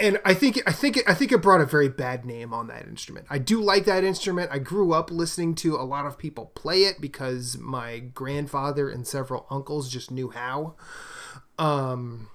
and 0.00 0.20
I 0.24 0.34
think 0.34 0.60
I 0.66 0.72
think 0.72 0.98
I 1.06 1.14
think 1.14 1.30
it 1.32 1.42
brought 1.42 1.60
a 1.60 1.66
very 1.66 1.88
bad 1.88 2.24
name 2.24 2.52
on 2.54 2.66
that 2.68 2.86
instrument. 2.86 3.26
I 3.30 3.38
do 3.38 3.60
like 3.60 3.84
that 3.84 4.02
instrument. 4.02 4.50
I 4.52 4.58
grew 4.58 4.92
up 4.92 5.10
listening 5.10 5.54
to 5.56 5.76
a 5.76 5.84
lot 5.84 6.06
of 6.06 6.18
people 6.18 6.46
play 6.54 6.84
it 6.84 7.00
because 7.00 7.58
my 7.58 7.98
grandfather 7.98 8.88
and 8.88 9.06
several 9.06 9.46
uncles 9.50 9.90
just 9.90 10.10
knew 10.10 10.30
how. 10.30 10.74
Um, 11.58 12.28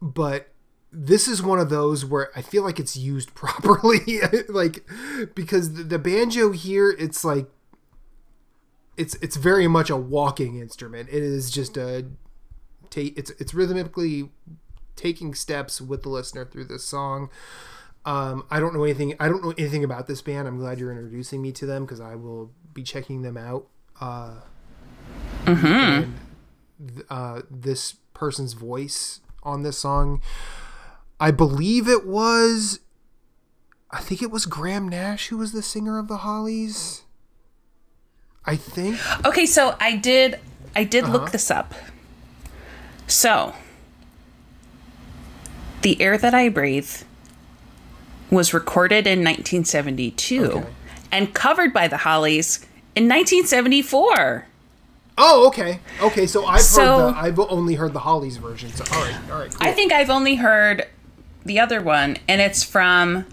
but 0.00 0.48
this 0.92 1.28
is 1.28 1.42
one 1.42 1.58
of 1.58 1.68
those 1.68 2.04
where 2.04 2.30
I 2.36 2.42
feel 2.42 2.62
like 2.62 2.78
it's 2.78 2.96
used 2.96 3.34
properly, 3.34 4.20
like 4.48 4.88
because 5.34 5.88
the, 5.88 5.98
banjo 5.98 6.52
here, 6.52 6.90
it's 6.90 7.24
like 7.24 7.48
it's 8.96 9.14
it's 9.16 9.36
very 9.36 9.68
much 9.68 9.90
a 9.90 9.96
walking 9.96 10.58
instrument. 10.58 11.08
It 11.10 11.22
is 11.22 11.50
just 11.50 11.76
a 11.76 12.06
it's 12.94 13.30
it's 13.32 13.52
rhythmically 13.52 14.30
taking 14.96 15.34
steps 15.34 15.80
with 15.80 16.02
the 16.02 16.08
listener 16.08 16.44
through 16.44 16.64
this 16.64 16.84
song. 16.84 17.30
Um, 18.04 18.44
I 18.50 18.60
don't 18.60 18.72
know 18.74 18.84
anything. 18.84 19.14
I 19.20 19.28
don't 19.28 19.42
know 19.44 19.52
anything 19.58 19.84
about 19.84 20.06
this 20.06 20.22
band. 20.22 20.46
I'm 20.48 20.58
glad 20.58 20.78
you're 20.78 20.90
introducing 20.92 21.42
me 21.42 21.52
to 21.52 21.66
them 21.66 21.84
because 21.84 22.00
I 22.00 22.14
will 22.14 22.50
be 22.72 22.82
checking 22.82 23.22
them 23.22 23.36
out. 23.36 23.66
Uh, 24.00 24.36
and 25.46 26.14
th- 26.94 27.06
uh, 27.10 27.42
this 27.50 27.94
person's 28.14 28.52
voice 28.54 29.20
on 29.42 29.62
this 29.62 29.78
song, 29.78 30.20
I 31.20 31.30
believe 31.30 31.88
it 31.88 32.06
was. 32.06 32.80
I 33.90 34.00
think 34.00 34.20
it 34.22 34.30
was 34.30 34.46
Graham 34.46 34.88
Nash 34.88 35.28
who 35.28 35.38
was 35.38 35.52
the 35.52 35.62
singer 35.62 35.98
of 35.98 36.08
the 36.08 36.18
Hollies. 36.18 37.02
I 38.44 38.56
think. 38.56 38.98
Okay, 39.26 39.46
so 39.46 39.76
I 39.80 39.96
did 39.96 40.38
I 40.76 40.84
did 40.84 41.04
Uh-huh. 41.04 41.12
look 41.12 41.30
this 41.32 41.50
up. 41.50 41.74
So 43.08 43.54
The 45.82 46.00
Air 46.00 46.18
That 46.18 46.34
I 46.34 46.48
Breathe 46.48 46.90
was 48.30 48.52
recorded 48.52 49.06
in 49.06 49.20
1972 49.20 50.44
Okay. 50.44 50.66
and 51.12 51.32
covered 51.34 51.72
by 51.72 51.86
the 51.88 51.98
Hollies 51.98 52.58
in 52.94 53.04
1974. 53.08 54.46
Oh, 55.18 55.46
okay, 55.46 55.80
okay. 56.02 56.26
So 56.26 56.44
I've 56.44 56.60
So- 56.60 57.06
heard 57.08 57.14
the. 57.14 57.18
I've 57.18 57.38
only 57.40 57.74
heard 57.76 57.92
the 57.94 58.00
Hollies 58.00 58.36
version. 58.36 58.70
So 58.74 58.84
all 58.92 59.02
right, 59.02 59.14
all 59.30 59.38
right. 59.38 59.50
Cool. 59.50 59.66
I 59.68 59.72
think 59.72 59.92
I've 59.92 60.10
only 60.10 60.34
heard 60.36 60.86
the 61.44 61.58
other 61.60 61.80
one, 61.80 62.18
and 62.28 62.40
it's 62.40 62.62
from 62.62 63.24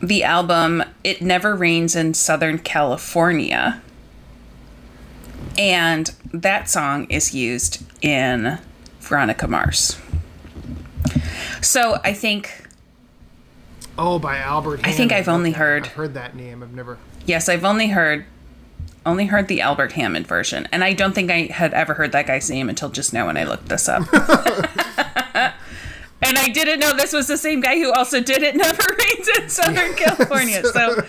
the 0.00 0.22
album 0.22 0.84
It 1.02 1.22
Never 1.22 1.56
Rains 1.56 1.96
in 1.96 2.14
Southern 2.14 2.58
California. 2.58 3.80
And 5.58 6.12
that 6.32 6.68
song 6.68 7.06
is 7.10 7.34
used 7.34 7.82
in 8.02 8.58
Veronica 9.00 9.48
Mars. 9.48 9.96
So 11.66 11.98
I 12.04 12.12
think, 12.12 12.62
Oh, 13.98 14.18
by 14.18 14.36
Albert. 14.38 14.80
I 14.84 14.92
think 14.92 15.10
I've 15.10 15.28
only 15.28 15.52
heard- 15.52 15.84
I've 15.86 15.92
heard 15.92 16.14
that 16.14 16.36
name. 16.36 16.62
I've 16.62 16.74
never. 16.74 16.98
yes, 17.24 17.48
I've 17.48 17.64
only 17.64 17.88
heard 17.88 18.24
only 19.04 19.26
heard 19.26 19.46
the 19.48 19.60
Albert 19.60 19.92
Hammond 19.92 20.26
version, 20.26 20.66
and 20.72 20.82
I 20.82 20.92
don't 20.92 21.14
think 21.14 21.30
I 21.30 21.44
had 21.52 21.72
ever 21.74 21.94
heard 21.94 22.10
that 22.12 22.26
guy's 22.26 22.50
name 22.50 22.68
until 22.68 22.88
just 22.88 23.12
now 23.12 23.26
when 23.26 23.36
I 23.36 23.44
looked 23.44 23.68
this 23.68 23.88
up. 23.88 24.02
and 24.12 24.22
I 26.38 26.48
didn't 26.52 26.80
know 26.80 26.92
this 26.92 27.12
was 27.12 27.28
the 27.28 27.36
same 27.36 27.60
guy 27.60 27.76
who 27.78 27.92
also 27.92 28.20
did 28.20 28.42
it 28.42 28.56
Never 28.56 28.82
Rains 28.98 29.28
in 29.38 29.48
Southern 29.48 29.94
California. 29.94 30.62
So 30.64 31.04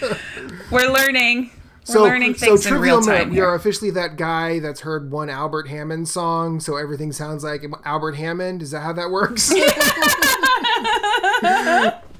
we're 0.69 0.91
learning. 0.91 1.49
We're 1.87 1.93
So, 1.93 2.03
learning 2.03 2.35
so 2.35 2.47
things 2.47 2.65
in 2.65 2.71
trivial 2.73 2.97
real 2.97 3.05
time. 3.05 3.31
you're 3.33 3.55
officially 3.55 3.91
that 3.91 4.17
guy 4.17 4.59
that's 4.59 4.81
heard 4.81 5.09
one 5.11 5.29
Albert 5.29 5.67
Hammond 5.69 6.07
song, 6.09 6.59
so 6.59 6.75
everything 6.77 7.11
sounds 7.11 7.43
like 7.43 7.63
Albert 7.85 8.13
Hammond. 8.15 8.61
Is 8.61 8.71
that 8.71 8.81
how 8.81 8.93
that 8.93 9.09
works? 9.09 9.51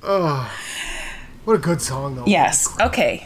oh, 0.04 0.52
what 1.46 1.54
a 1.56 1.60
good 1.60 1.82
song, 1.82 2.16
though. 2.16 2.26
Yes. 2.26 2.68
Okay. 2.80 3.26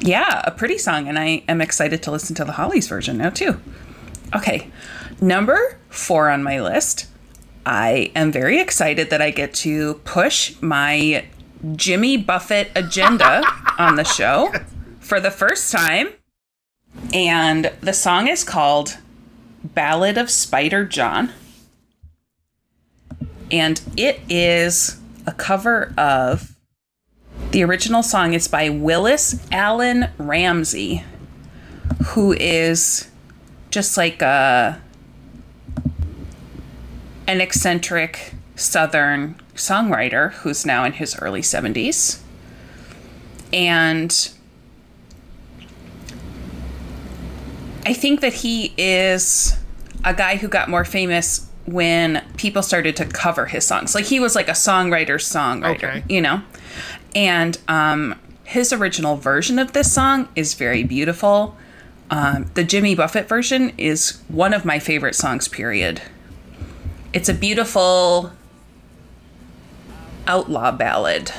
Yeah, 0.00 0.40
a 0.44 0.50
pretty 0.50 0.78
song, 0.78 1.08
and 1.08 1.18
I 1.18 1.42
am 1.48 1.60
excited 1.60 2.02
to 2.04 2.10
listen 2.10 2.34
to 2.36 2.44
the 2.44 2.52
Hollies 2.52 2.88
version 2.88 3.18
now 3.18 3.30
too. 3.30 3.60
Okay, 4.34 4.70
number 5.20 5.78
four 5.88 6.30
on 6.30 6.42
my 6.42 6.60
list. 6.60 7.06
I 7.66 8.10
am 8.14 8.32
very 8.32 8.58
excited 8.60 9.10
that 9.10 9.20
I 9.20 9.30
get 9.30 9.52
to 9.56 9.94
push 10.04 10.54
my 10.62 11.26
Jimmy 11.76 12.16
Buffett 12.16 12.70
agenda 12.74 13.42
on 13.78 13.96
the 13.96 14.04
show 14.04 14.52
for 15.00 15.20
the 15.20 15.30
first 15.30 15.72
time. 15.72 16.08
And 17.12 17.72
the 17.80 17.92
song 17.92 18.28
is 18.28 18.44
called 18.44 18.98
Ballad 19.62 20.18
of 20.18 20.30
Spider 20.30 20.84
John. 20.84 21.32
And 23.50 23.80
it 23.96 24.20
is 24.28 25.00
a 25.26 25.32
cover 25.32 25.92
of 25.98 26.54
the 27.50 27.64
original 27.64 28.02
song 28.02 28.32
is 28.32 28.46
by 28.46 28.68
Willis 28.68 29.44
Alan 29.50 30.08
Ramsey, 30.18 31.04
who 32.08 32.32
is 32.32 33.08
just 33.70 33.96
like 33.96 34.22
a 34.22 34.80
an 37.26 37.40
eccentric 37.40 38.34
southern 38.56 39.36
songwriter 39.60 40.32
who's 40.32 40.66
now 40.66 40.84
in 40.84 40.92
his 40.92 41.16
early 41.20 41.42
70s. 41.42 42.20
And 43.52 44.30
I 47.86 47.92
think 47.94 48.20
that 48.20 48.32
he 48.34 48.72
is 48.76 49.56
a 50.04 50.14
guy 50.14 50.36
who 50.36 50.48
got 50.48 50.68
more 50.68 50.84
famous 50.84 51.46
when 51.66 52.24
people 52.36 52.62
started 52.62 52.96
to 52.96 53.04
cover 53.04 53.46
his 53.46 53.66
songs. 53.66 53.94
Like 53.94 54.06
he 54.06 54.20
was 54.20 54.34
like 54.34 54.48
a 54.48 54.52
songwriter 54.52 55.16
songwriter, 55.16 55.74
Okay. 55.76 56.04
you 56.08 56.20
know? 56.20 56.42
And 57.14 57.58
um, 57.68 58.18
his 58.44 58.72
original 58.72 59.16
version 59.16 59.58
of 59.58 59.72
this 59.72 59.92
song 59.92 60.28
is 60.36 60.54
very 60.54 60.82
beautiful. 60.84 61.56
Um, 62.10 62.50
the 62.54 62.64
Jimmy 62.64 62.94
Buffett 62.94 63.28
version 63.28 63.72
is 63.78 64.20
one 64.28 64.52
of 64.52 64.64
my 64.64 64.78
favorite 64.78 65.14
songs, 65.14 65.48
period. 65.48 66.02
It's 67.12 67.28
a 67.28 67.34
beautiful 67.34 68.32
outlaw 70.26 70.70
ballad. 70.70 71.32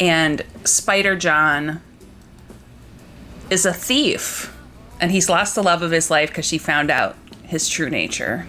And 0.00 0.44
Spider 0.64 1.16
John 1.16 1.80
is 3.50 3.66
a 3.66 3.72
thief. 3.72 4.54
And 5.00 5.10
he's 5.10 5.28
lost 5.28 5.54
the 5.54 5.62
love 5.62 5.82
of 5.82 5.90
his 5.90 6.10
life 6.10 6.30
because 6.30 6.44
she 6.44 6.58
found 6.58 6.90
out 6.90 7.16
his 7.44 7.68
true 7.68 7.88
nature. 7.88 8.46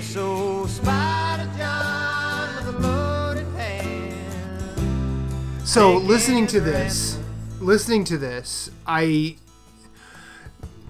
Yes, 0.00 0.16
old 0.16 0.70
Spider 0.70 1.50
John 1.58 2.56
with 2.56 2.74
a 2.74 2.78
loaded 2.78 3.46
hand. 3.48 5.68
So 5.68 5.98
listening 5.98 6.46
to 6.46 6.58
this, 6.58 7.18
listening 7.60 8.04
to 8.04 8.16
this, 8.16 8.70
I 8.86 9.36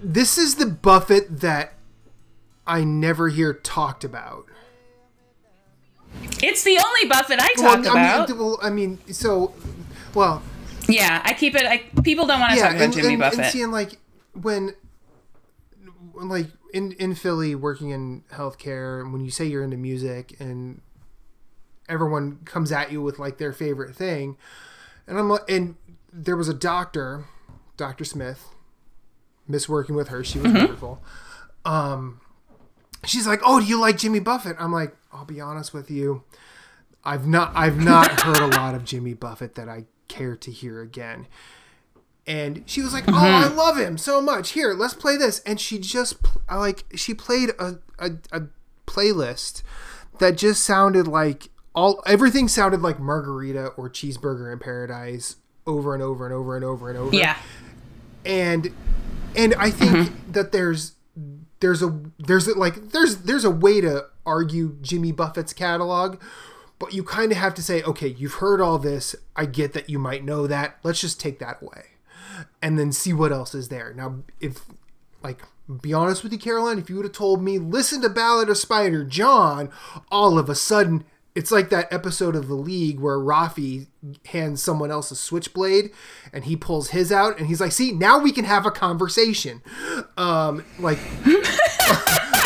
this 0.01 0.37
is 0.37 0.55
the 0.55 0.65
Buffett 0.65 1.41
that 1.41 1.73
I 2.65 2.85
never 2.85 3.27
hear 3.27 3.53
talked 3.53 4.05
about. 4.05 4.45
It's 6.41 6.63
the 6.63 6.79
only 6.81 7.09
Buffett 7.09 7.41
I 7.41 7.49
talk 7.55 7.83
well, 7.83 7.91
about. 7.91 8.29
I 8.29 8.31
mean, 8.31 8.39
well, 8.39 8.59
I 8.63 8.69
mean, 8.69 8.97
so, 9.13 9.53
well, 10.13 10.41
Yeah, 10.87 11.21
I 11.25 11.33
keep 11.33 11.53
it. 11.55 11.65
I 11.65 11.79
people 12.01 12.27
don't 12.27 12.39
want 12.39 12.53
to 12.53 12.59
talk 12.61 12.71
about 12.71 12.81
and, 12.81 12.93
Jimmy 12.93 13.15
and, 13.15 13.19
Buffett. 13.19 13.39
and 13.39 13.51
seeing 13.51 13.71
like 13.71 13.97
when, 14.41 14.73
when, 16.13 16.29
like 16.29 16.47
in 16.73 16.93
in 16.93 17.15
Philly 17.15 17.55
working 17.55 17.89
in 17.89 18.23
healthcare, 18.31 19.01
and 19.01 19.13
when 19.13 19.23
you 19.23 19.31
say 19.31 19.45
you're 19.45 19.63
into 19.63 19.77
music 19.77 20.35
and 20.39 20.81
everyone 21.89 22.39
comes 22.45 22.71
at 22.71 22.91
you 22.91 23.01
with 23.01 23.19
like 23.19 23.37
their 23.37 23.53
favorite 23.53 23.95
thing, 23.95 24.37
and 25.07 25.17
I'm 25.17 25.29
like, 25.29 25.49
and 25.49 25.75
there 26.11 26.35
was 26.35 26.49
a 26.49 26.53
doctor, 26.53 27.25
Doctor 27.77 28.05
Smith, 28.05 28.49
miss 29.47 29.67
working 29.69 29.95
with 29.95 30.09
her. 30.09 30.23
She 30.23 30.39
was 30.39 30.51
wonderful. 30.53 31.01
Um, 31.65 32.21
she's 33.05 33.27
like, 33.27 33.41
"Oh, 33.43 33.59
do 33.59 33.65
you 33.65 33.79
like 33.79 33.97
Jimmy 33.97 34.19
Buffett?" 34.19 34.55
I'm 34.59 34.71
like, 34.71 34.95
"I'll 35.11 35.25
be 35.25 35.41
honest 35.41 35.73
with 35.73 35.91
you, 35.91 36.23
I've 37.03 37.27
not 37.27 37.51
I've 37.55 37.79
not 37.79 38.07
heard 38.21 38.39
a 38.39 38.47
lot 38.47 38.75
of 38.75 38.83
Jimmy 38.85 39.13
Buffett 39.13 39.55
that 39.55 39.69
I 39.69 39.85
care 40.07 40.35
to 40.37 40.51
hear 40.51 40.81
again." 40.81 41.27
And 42.27 42.63
she 42.65 42.81
was 42.81 42.93
like, 42.93 43.05
"Oh, 43.07 43.13
I 43.13 43.43
mm-hmm. 43.45 43.57
love 43.57 43.77
him 43.77 43.97
so 43.97 44.21
much. 44.21 44.51
Here, 44.51 44.73
let's 44.73 44.93
play 44.93 45.17
this." 45.17 45.39
And 45.39 45.59
she 45.59 45.79
just 45.79 46.21
pl- 46.21 46.41
like 46.49 46.85
she 46.95 47.13
played 47.13 47.49
a, 47.57 47.79
a 47.97 48.11
a 48.31 48.41
playlist 48.85 49.63
that 50.19 50.37
just 50.37 50.63
sounded 50.63 51.07
like 51.07 51.49
all 51.73 52.01
everything 52.05 52.47
sounded 52.47 52.81
like 52.81 52.99
Margarita 52.99 53.67
or 53.69 53.89
Cheeseburger 53.89 54.51
in 54.51 54.59
Paradise 54.59 55.37
over 55.65 55.93
and 55.93 56.03
over 56.03 56.25
and 56.25 56.33
over 56.33 56.55
and 56.55 56.65
over 56.65 56.89
and 56.89 56.97
over 56.97 57.15
yeah, 57.15 57.37
and 58.25 58.71
and 59.35 59.55
I 59.55 59.71
think 59.71 59.91
mm-hmm. 59.91 60.31
that 60.33 60.51
there's 60.51 60.93
there's 61.59 61.81
a 61.81 61.99
there's 62.19 62.47
a, 62.47 62.57
like 62.57 62.91
there's 62.91 63.17
there's 63.17 63.45
a 63.45 63.51
way 63.51 63.81
to 63.81 64.05
argue 64.25 64.77
Jimmy 64.81 65.11
Buffett's 65.11 65.53
catalog, 65.53 66.21
but 66.79 66.93
you 66.93 67.03
kind 67.03 67.31
of 67.31 67.37
have 67.37 67.53
to 67.55 67.63
say, 67.63 67.81
okay, 67.83 68.07
you've 68.07 68.35
heard 68.35 68.61
all 68.61 68.77
this. 68.77 69.15
I 69.35 69.45
get 69.45 69.73
that 69.73 69.89
you 69.89 69.97
might 69.99 70.23
know 70.23 70.47
that. 70.47 70.77
Let's 70.83 71.01
just 71.01 71.19
take 71.19 71.39
that 71.39 71.61
away, 71.61 71.85
and 72.61 72.77
then 72.77 72.91
see 72.91 73.13
what 73.13 73.31
else 73.31 73.53
is 73.55 73.69
there. 73.69 73.93
Now, 73.93 74.23
if 74.39 74.65
like 75.23 75.41
be 75.81 75.93
honest 75.93 76.23
with 76.23 76.33
you, 76.33 76.39
Caroline, 76.39 76.79
if 76.79 76.89
you 76.89 76.97
would 76.97 77.05
have 77.05 77.13
told 77.13 77.41
me 77.41 77.57
listen 77.57 78.01
to 78.01 78.09
Ballad 78.09 78.49
of 78.49 78.57
Spider 78.57 79.03
John, 79.03 79.69
all 80.11 80.37
of 80.37 80.49
a 80.49 80.55
sudden. 80.55 81.05
It's 81.33 81.49
like 81.49 81.69
that 81.69 81.93
episode 81.93 82.35
of 82.35 82.49
The 82.49 82.55
League 82.55 82.99
where 82.99 83.17
Rafi 83.17 83.87
hands 84.25 84.61
someone 84.61 84.91
else 84.91 85.11
a 85.11 85.15
switchblade 85.15 85.91
and 86.33 86.43
he 86.43 86.57
pulls 86.57 86.89
his 86.89 87.09
out 87.09 87.37
and 87.37 87.47
he's 87.47 87.61
like, 87.61 87.71
see, 87.71 87.93
now 87.93 88.19
we 88.19 88.33
can 88.33 88.43
have 88.43 88.65
a 88.65 88.71
conversation. 88.71 89.61
Um, 90.17 90.65
like, 90.77 90.99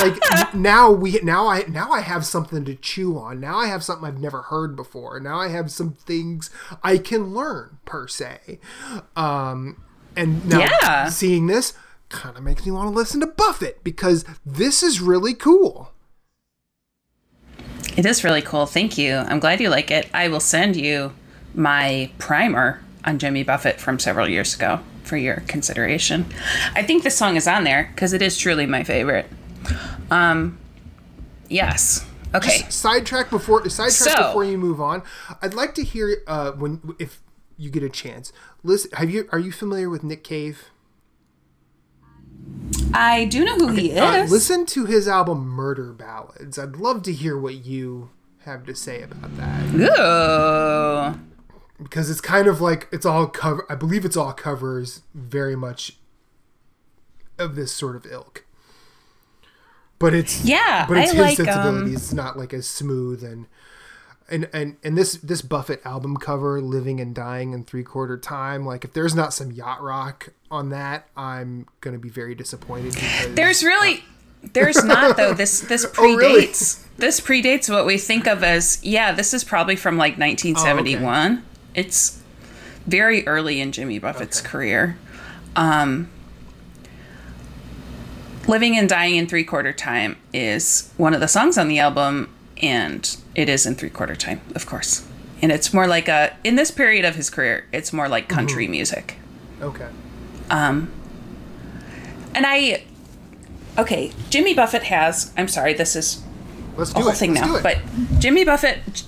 like 0.01 0.53
now 0.53 0.91
we 0.91 1.19
now 1.23 1.47
I 1.47 1.63
now 1.67 1.91
I 1.91 2.01
have 2.01 2.25
something 2.25 2.63
to 2.65 2.75
chew 2.75 3.17
on. 3.17 3.39
Now 3.39 3.57
I 3.57 3.67
have 3.67 3.83
something 3.83 4.07
I've 4.07 4.19
never 4.19 4.43
heard 4.43 4.75
before. 4.75 5.19
Now 5.19 5.39
I 5.39 5.47
have 5.47 5.71
some 5.71 5.93
things 5.93 6.49
I 6.83 6.97
can 6.97 7.33
learn 7.33 7.79
per 7.85 8.07
se. 8.07 8.59
Um, 9.15 9.81
and 10.15 10.45
now 10.47 10.59
Yeah. 10.59 11.09
seeing 11.09 11.47
this 11.47 11.73
kind 12.09 12.37
of 12.37 12.43
makes 12.43 12.65
me 12.65 12.71
want 12.71 12.87
to 12.89 12.95
listen 12.95 13.19
to 13.21 13.27
Buffett 13.27 13.83
because 13.83 14.25
this 14.45 14.81
is 14.83 15.01
really 15.01 15.33
cool. 15.33 15.91
it 17.97 18.05
is 18.05 18.23
really 18.23 18.41
cool. 18.41 18.65
Thank 18.65 18.97
you. 18.97 19.15
I'm 19.15 19.39
glad 19.39 19.61
you 19.61 19.69
like 19.69 19.89
it. 19.89 20.09
I 20.13 20.27
will 20.27 20.41
send 20.41 20.75
you 20.75 21.13
my 21.53 22.11
primer 22.17 22.81
on 23.05 23.19
Jimmy 23.19 23.43
Buffett 23.43 23.79
from 23.79 23.99
several 23.99 24.27
years 24.27 24.53
ago 24.53 24.81
for 25.03 25.15
your 25.17 25.37
consideration. 25.47 26.25
I 26.73 26.83
think 26.83 27.03
this 27.03 27.17
song 27.17 27.37
is 27.37 27.47
on 27.47 27.63
there 27.63 27.89
because 27.95 28.11
it 28.11 28.21
is 28.21 28.37
truly 28.37 28.65
my 28.65 28.83
favorite. 28.83 29.27
Um, 30.11 30.57
yes. 31.47 32.05
Okay. 32.33 32.59
Just 32.63 32.71
sidetrack 32.79 33.29
before 33.29 33.67
sidetrack 33.69 33.91
So- 34.17 34.27
before 34.27 34.43
you 34.43 34.57
move 34.57 34.81
on. 34.81 35.01
I'd 35.41 35.53
like 35.53 35.73
to 35.75 35.83
hear 35.83 36.17
uh, 36.27 36.51
when 36.51 36.95
if 36.99 37.21
you 37.57 37.69
get 37.69 37.83
a 37.83 37.89
chance. 37.89 38.33
Listen, 38.65 38.89
have 38.93 39.11
you 39.11 39.29
are 39.31 39.37
you 39.37 39.51
familiar 39.51 39.91
with 39.91 40.03
Nick 40.03 40.23
Cave? 40.23 40.71
I 42.93 43.25
do 43.25 43.45
know 43.45 43.55
who 43.57 43.67
he 43.67 43.91
is. 43.91 43.99
Uh, 43.99 44.25
listen 44.27 44.65
to 44.67 44.85
his 44.85 45.07
album 45.07 45.45
Murder 45.47 45.93
Ballads. 45.93 46.57
I'd 46.57 46.77
love 46.77 47.03
to 47.03 47.13
hear 47.13 47.37
what 47.37 47.63
you 47.63 48.09
have 48.43 48.65
to 48.65 48.73
say 48.75 49.03
about 49.03 49.37
that 49.37 49.65
Ooh. 49.75 51.19
because 51.83 52.09
it's 52.09 52.21
kind 52.21 52.47
of 52.47 52.59
like 52.59 52.87
it's 52.91 53.05
all 53.05 53.27
cover. 53.27 53.65
I 53.69 53.75
believe 53.75 54.03
it's 54.03 54.17
all 54.17 54.33
covers 54.33 55.03
very 55.13 55.55
much 55.55 55.97
of 57.37 57.55
this 57.55 57.71
sort 57.71 57.95
of 57.95 58.07
ilk. 58.11 58.45
But 59.99 60.15
it's 60.15 60.43
Yeah, 60.43 60.85
but 60.87 60.97
it's 60.97 61.11
I 61.11 61.13
his 61.15 61.21
like, 61.21 61.37
sensibilities. 61.37 61.89
um, 61.89 61.93
it's 61.95 62.13
not 62.13 62.35
like 62.35 62.51
as 62.53 62.65
smooth 62.67 63.23
and 63.23 63.45
and 64.29 64.49
and 64.53 64.77
and 64.83 64.97
this 64.97 65.15
this 65.17 65.41
Buffett 65.41 65.85
album 65.85 66.17
cover, 66.17 66.59
"Living 66.61 66.99
and 66.99 67.13
Dying 67.13 67.53
in 67.53 67.63
Three 67.63 67.83
Quarter 67.83 68.17
Time." 68.17 68.65
Like 68.65 68.83
if 68.83 68.93
there's 68.93 69.13
not 69.15 69.33
some 69.33 69.51
yacht 69.51 69.81
rock 69.81 70.29
on 70.49 70.69
that, 70.69 71.07
I'm 71.15 71.67
gonna 71.81 71.99
be 71.99 72.09
very 72.09 72.33
disappointed. 72.35 72.95
Because, 72.95 73.35
There's 73.35 73.63
really 73.63 74.03
there's 74.53 74.83
not 74.83 75.17
though. 75.17 75.33
This 75.35 75.61
this 75.61 75.85
predates 75.85 75.97
Oh, 75.99 76.15
really? 76.17 76.45
this 76.97 77.19
predates 77.19 77.69
what 77.69 77.85
we 77.85 77.97
think 77.97 78.25
of 78.27 78.43
as 78.43 78.79
yeah, 78.83 79.11
this 79.11 79.33
is 79.33 79.43
probably 79.43 79.75
from 79.75 79.97
like 79.97 80.17
1971. 80.17 81.43
It's 81.73 82.21
very 82.87 83.27
early 83.27 83.59
in 83.59 83.71
Jimmy 83.71 83.99
Buffett's 83.99 84.39
Okay. 84.41 84.49
career. 84.49 84.97
Um 85.55 86.09
Living 88.47 88.77
and 88.77 88.87
Dying 88.87 89.15
in 89.15 89.27
Three 89.27 89.43
Quarter 89.43 89.73
Time 89.73 90.17
is 90.31 90.91
one 90.97 91.13
of 91.15 91.19
the 91.19 91.27
songs 91.27 91.57
on 91.57 91.67
the 91.67 91.79
album, 91.79 92.29
and 92.61 93.17
it 93.35 93.49
is 93.49 93.65
in 93.65 93.75
three 93.75 93.89
quarter 93.89 94.15
time, 94.15 94.41
of 94.55 94.65
course. 94.65 95.05
And 95.41 95.51
it's 95.51 95.73
more 95.73 95.85
like 95.87 96.07
a, 96.07 96.35
in 96.43 96.55
this 96.55 96.71
period 96.71 97.05
of 97.05 97.15
his 97.15 97.29
career, 97.29 97.65
it's 97.71 97.91
more 97.93 98.07
like 98.07 98.27
country 98.29 98.67
music. 98.67 99.17
okay. 99.61 99.87
Um, 100.49 100.91
And 102.33 102.45
I, 102.47 102.83
okay, 103.77 104.11
Jimmy 104.29 104.53
Buffett 104.53 104.83
has. 104.83 105.31
I'm 105.37 105.47
sorry, 105.47 105.73
this 105.73 105.95
is 105.95 106.21
Let's 106.77 106.91
a 106.91 106.95
do 106.95 107.01
whole 107.01 107.09
it. 107.11 107.17
thing 107.17 107.33
Let's 107.33 107.45
do 107.45 107.51
now, 107.53 107.57
it. 107.59 107.63
but 107.63 107.77
Jimmy 108.19 108.43
Buffett, 108.45 109.03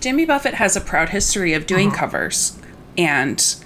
Jimmy 0.00 0.24
Buffett 0.26 0.54
has 0.54 0.76
a 0.76 0.80
proud 0.80 1.10
history 1.10 1.52
of 1.54 1.62
Uh-huh. 1.62 1.68
doing 1.68 1.90
covers, 1.90 2.58
and 2.96 3.56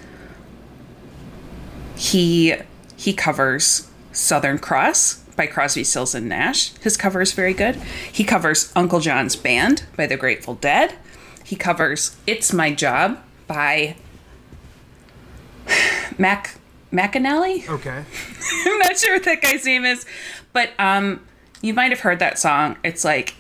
he 1.97 2.55
he 2.97 3.13
covers 3.13 3.89
Southern 4.13 4.59
Cross 4.59 5.24
by 5.37 5.47
Crosby, 5.47 5.85
Stills 5.85 6.15
and 6.15 6.29
Nash. 6.29 6.75
His 6.79 6.97
cover 6.97 7.21
is 7.21 7.33
very 7.33 7.55
good. 7.55 7.77
He 8.13 8.25
covers 8.25 8.73
Uncle 8.77 9.01
John's 9.01 9.37
Band 9.37 9.85
by 9.97 10.07
The 10.07 10.17
Grateful 10.17 10.55
Dead. 10.55 10.95
He 11.45 11.57
covers 11.57 12.17
It's 12.27 12.53
My 12.53 12.73
Job 12.73 13.19
by 13.47 13.97
Mac 16.19 16.57
McAnally. 16.93 17.69
okay. 17.69 18.05
I'm 18.67 18.79
not 18.79 18.97
sure 18.99 19.15
what 19.15 19.25
that 19.25 19.43
guy's 19.43 19.65
name 19.65 19.85
is, 19.85 20.07
but 20.53 20.71
um, 20.79 21.21
you 21.61 21.75
might 21.75 21.91
have 21.91 22.01
heard 22.01 22.19
that 22.21 22.39
song. 22.39 22.77
It's 22.85 23.05
like, 23.05 23.35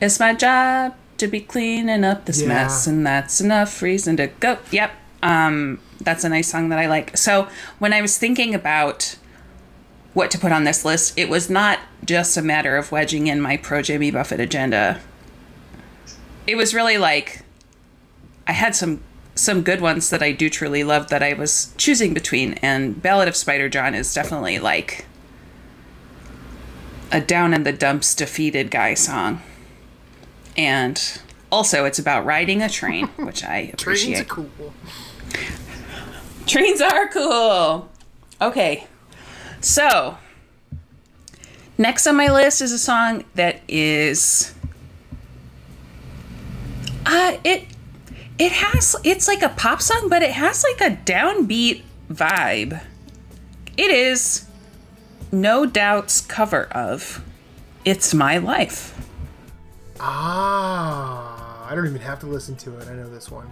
"It's 0.00 0.18
my 0.18 0.34
job 0.34 0.94
to 1.18 1.28
be 1.28 1.40
cleaning 1.40 2.02
up 2.04 2.24
this 2.24 2.40
Yeah. 2.42 2.48
mess, 2.48 2.86
and 2.86 3.06
that's 3.06 3.40
enough 3.40 3.80
reason 3.80 4.16
to 4.16 4.26
go." 4.26 4.58
Yep, 4.72 4.90
um, 5.22 5.78
that's 6.00 6.24
a 6.24 6.28
nice 6.28 6.48
song 6.48 6.68
that 6.70 6.78
I 6.80 6.86
like. 6.86 7.16
So 7.16 7.46
when 7.78 7.92
I 7.92 8.02
was 8.02 8.18
thinking 8.18 8.54
about 8.54 9.16
what 10.14 10.30
to 10.30 10.38
put 10.38 10.52
on 10.52 10.64
this 10.64 10.84
list, 10.84 11.18
it 11.18 11.28
was 11.28 11.48
not 11.48 11.78
just 12.04 12.36
a 12.36 12.42
matter 12.42 12.76
of 12.76 12.92
wedging 12.92 13.26
in 13.26 13.40
my 13.40 13.56
pro 13.56 13.82
Jimmy 13.82 14.10
Buffett 14.10 14.40
agenda. 14.40 15.00
It 16.46 16.56
was 16.56 16.74
really 16.74 16.98
like 16.98 17.42
I 18.46 18.52
had 18.52 18.74
some 18.74 19.02
some 19.34 19.62
good 19.62 19.80
ones 19.80 20.10
that 20.10 20.22
I 20.22 20.32
do 20.32 20.50
truly 20.50 20.84
love 20.84 21.08
that 21.08 21.22
I 21.22 21.32
was 21.32 21.72
choosing 21.78 22.12
between, 22.12 22.54
and 22.54 23.00
Ballad 23.00 23.28
of 23.28 23.36
Spider 23.36 23.68
John 23.68 23.94
is 23.94 24.12
definitely 24.12 24.58
like 24.58 25.06
a 27.10 27.20
down 27.20 27.54
in 27.54 27.62
the 27.62 27.72
dumps 27.72 28.14
defeated 28.14 28.70
guy 28.70 28.94
song. 28.94 29.40
And 30.56 31.20
also 31.50 31.84
it's 31.84 31.98
about 31.98 32.26
riding 32.26 32.62
a 32.62 32.68
train, 32.68 33.06
which 33.16 33.44
I 33.44 33.70
appreciate. 33.72 34.26
Trains 34.26 34.30
are 34.30 34.34
cool. 34.34 34.74
Trains 36.46 36.80
are 36.80 37.08
cool. 37.08 37.88
Okay. 38.40 38.86
So, 39.62 40.18
next 41.78 42.06
on 42.08 42.16
my 42.16 42.30
list 42.30 42.60
is 42.60 42.72
a 42.72 42.78
song 42.78 43.24
that 43.36 43.60
is 43.68 44.54
uh 47.06 47.36
it 47.44 47.66
it 48.40 48.52
has 48.52 48.96
it's 49.04 49.28
like 49.28 49.42
a 49.42 49.50
pop 49.50 49.80
song, 49.80 50.08
but 50.08 50.22
it 50.22 50.32
has 50.32 50.64
like 50.64 50.80
a 50.80 50.96
downbeat 50.96 51.82
vibe. 52.10 52.82
It 53.76 53.90
is 53.90 54.46
no 55.30 55.64
doubt's 55.64 56.20
cover 56.20 56.64
of 56.72 57.24
It's 57.84 58.12
My 58.12 58.38
Life. 58.38 58.98
Ah, 60.00 61.68
I 61.70 61.74
don't 61.76 61.86
even 61.86 62.00
have 62.00 62.18
to 62.20 62.26
listen 62.26 62.56
to 62.56 62.76
it. 62.78 62.88
I 62.88 62.94
know 62.94 63.08
this 63.08 63.30
one. 63.30 63.48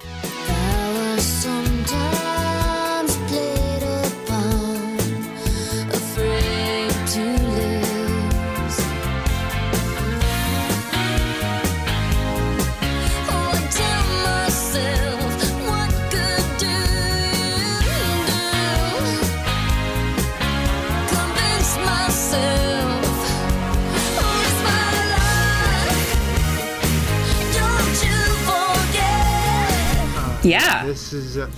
Yeah. 30.42 30.86
This 30.86 31.12
is 31.12 31.38
uh, 31.38 31.50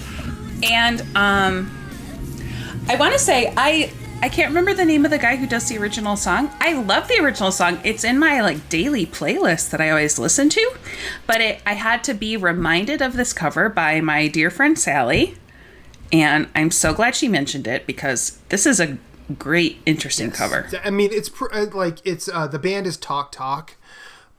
And 0.63 1.01
um 1.17 1.79
I 2.89 2.97
want 2.97 3.13
to 3.13 3.19
say 3.19 3.53
I 3.57 3.93
I 4.23 4.29
can't 4.29 4.51
remember 4.51 4.73
the 4.73 4.85
name 4.85 5.05
of 5.05 5.11
the 5.11 5.19
guy 5.19 5.35
who 5.35 5.49
does 5.49 5.69
the 5.69 5.77
original 5.79 6.17
song. 6.17 6.49
I 6.61 6.75
love 6.75 7.09
the 7.09 7.19
original 7.19 7.51
song. 7.51 7.81
It's 7.83 8.05
in 8.05 8.21
my 8.21 8.41
like 8.41 8.69
daily 8.69 9.05
playlist 9.05 9.71
that 9.71 9.81
I 9.81 9.91
always 9.91 10.17
listen 10.17 10.49
to. 10.51 10.75
But 11.27 11.41
it, 11.41 11.63
I 11.67 11.73
had 11.73 12.05
to 12.05 12.15
be 12.15 12.37
reminded 12.37 13.03
of 13.03 13.15
this 13.15 13.33
cover 13.33 13.69
by 13.69 14.01
my 14.01 14.29
dear 14.29 14.49
friend 14.49 14.79
Sally. 14.79 15.37
And 16.13 16.49
I'm 16.55 16.71
so 16.71 16.95
glad 16.95 17.17
she 17.17 17.27
mentioned 17.27 17.67
it 17.67 17.85
because 17.85 18.39
this 18.49 18.65
is 18.65 18.79
a 18.79 18.97
great 19.39 19.81
interesting 19.87 20.31
cover. 20.31 20.69
I 20.85 20.91
mean, 20.91 21.11
it's 21.13 21.29
pr- 21.29 21.53
uh, 21.53 21.67
like 21.73 21.99
it's 22.05 22.29
uh, 22.29 22.47
the 22.47 22.59
band 22.61 22.87
is 22.87 22.97
Talk 22.97 23.33
Talk. 23.33 23.75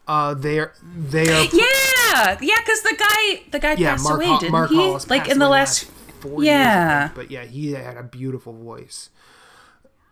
Uh, 0.07 0.33
they're 0.33 0.73
they 0.83 1.21
are 1.29 1.45
Yeah. 1.53 2.37
Yeah, 2.41 2.61
cuz 2.65 2.81
the 2.81 2.95
guy 2.97 3.43
the 3.51 3.59
guy 3.59 3.73
yeah. 3.75 3.91
passed 3.91 4.03
Mark 4.03 4.15
away, 4.17 4.25
Hall- 4.27 4.39
didn't 4.39 4.51
Mark 4.51 4.69
he? 4.69 4.97
Like 5.09 5.27
in 5.29 5.39
the 5.39 5.45
away 5.45 5.51
last 5.59 5.85
four 6.19 6.43
Yeah. 6.43 7.01
years, 7.05 7.11
but 7.15 7.31
yeah, 7.31 7.43
he 7.45 7.71
had 7.71 7.97
a 7.97 8.03
beautiful 8.03 8.53
voice. 8.53 9.09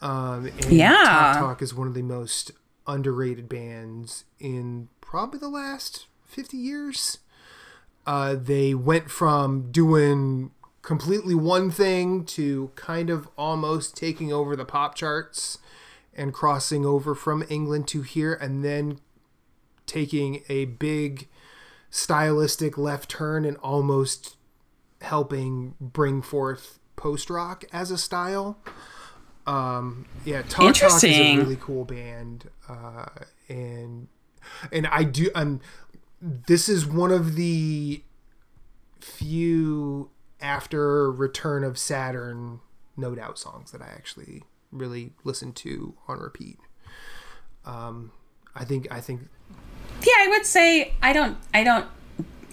Um, 0.01 0.45
and 0.47 0.71
Yeah. 0.71 0.93
Talk 1.03 1.37
Talk 1.39 1.61
is 1.61 1.73
one 1.75 1.87
of 1.87 1.93
the 1.93 2.01
most 2.01 2.51
underrated 2.87 3.47
bands 3.47 4.23
in 4.39 4.87
probably 5.01 5.39
the 5.39 5.49
last 5.49 6.07
fifty 6.25 6.57
years. 6.57 7.19
Uh, 8.07 8.35
they 8.35 8.73
went 8.73 9.11
from 9.11 9.71
doing 9.71 10.51
completely 10.81 11.35
one 11.35 11.69
thing 11.69 12.25
to 12.25 12.71
kind 12.75 13.09
of 13.11 13.27
almost 13.37 13.95
taking 13.95 14.33
over 14.33 14.55
the 14.55 14.65
pop 14.65 14.95
charts 14.95 15.59
and 16.15 16.33
crossing 16.33 16.83
over 16.85 17.13
from 17.13 17.43
England 17.49 17.87
to 17.89 18.01
here, 18.01 18.33
and 18.33 18.65
then 18.65 18.99
taking 19.91 20.43
a 20.47 20.65
big 20.65 21.27
stylistic 21.89 22.77
left 22.77 23.09
turn 23.09 23.43
and 23.43 23.57
almost 23.57 24.37
helping 25.01 25.75
bring 25.81 26.21
forth 26.21 26.79
post 26.95 27.29
rock 27.29 27.65
as 27.73 27.91
a 27.91 27.97
style. 27.97 28.57
Um, 29.45 30.05
yeah, 30.23 30.43
Talk 30.43 30.75
Talk 30.75 31.03
is 31.03 31.03
a 31.03 31.37
really 31.37 31.57
cool 31.59 31.83
band, 31.83 32.49
uh, 32.69 33.07
and 33.49 34.07
and 34.71 34.87
I 34.87 35.03
do. 35.03 35.29
Um, 35.35 35.59
this 36.21 36.69
is 36.69 36.85
one 36.85 37.11
of 37.11 37.35
the 37.35 38.01
few 39.01 40.09
after 40.39 41.11
Return 41.11 41.65
of 41.65 41.77
Saturn, 41.77 42.61
No 42.95 43.13
Doubt 43.13 43.37
songs 43.37 43.71
that 43.71 43.81
I 43.81 43.87
actually 43.87 44.43
really 44.71 45.11
listen 45.25 45.51
to 45.53 45.95
on 46.07 46.19
repeat. 46.19 46.59
Um, 47.65 48.11
I 48.55 48.63
think 48.63 48.87
I 48.91 49.01
think 49.01 49.21
Yeah, 50.03 50.13
I 50.19 50.27
would 50.29 50.45
say 50.45 50.93
I 51.01 51.13
don't 51.13 51.37
I 51.53 51.63
don't 51.63 51.85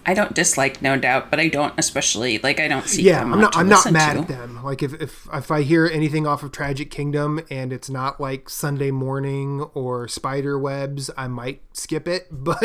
I 0.06 0.14
don't 0.14 0.32
dislike 0.34 0.80
no 0.80 0.96
doubt, 0.98 1.28
but 1.30 1.38
I 1.38 1.48
don't 1.48 1.74
especially 1.76 2.38
like 2.38 2.60
I 2.60 2.68
don't 2.68 2.86
see 2.86 3.02
yeah, 3.02 3.20
them 3.20 3.34
I'm 3.34 3.40
not 3.40 3.56
I'm 3.56 3.68
not 3.68 3.90
mad 3.92 4.14
to. 4.14 4.18
at 4.20 4.28
them. 4.28 4.62
Like 4.64 4.82
if, 4.82 4.94
if 4.94 5.28
if 5.32 5.50
I 5.50 5.62
hear 5.62 5.86
anything 5.86 6.26
off 6.26 6.42
of 6.42 6.50
Tragic 6.52 6.90
Kingdom 6.90 7.40
and 7.50 7.72
it's 7.72 7.90
not 7.90 8.18
like 8.20 8.48
Sunday 8.48 8.90
Morning 8.90 9.62
or 9.74 10.06
Spiderwebs, 10.08 11.10
I 11.16 11.28
might 11.28 11.60
skip 11.74 12.08
it. 12.08 12.26
But 12.32 12.58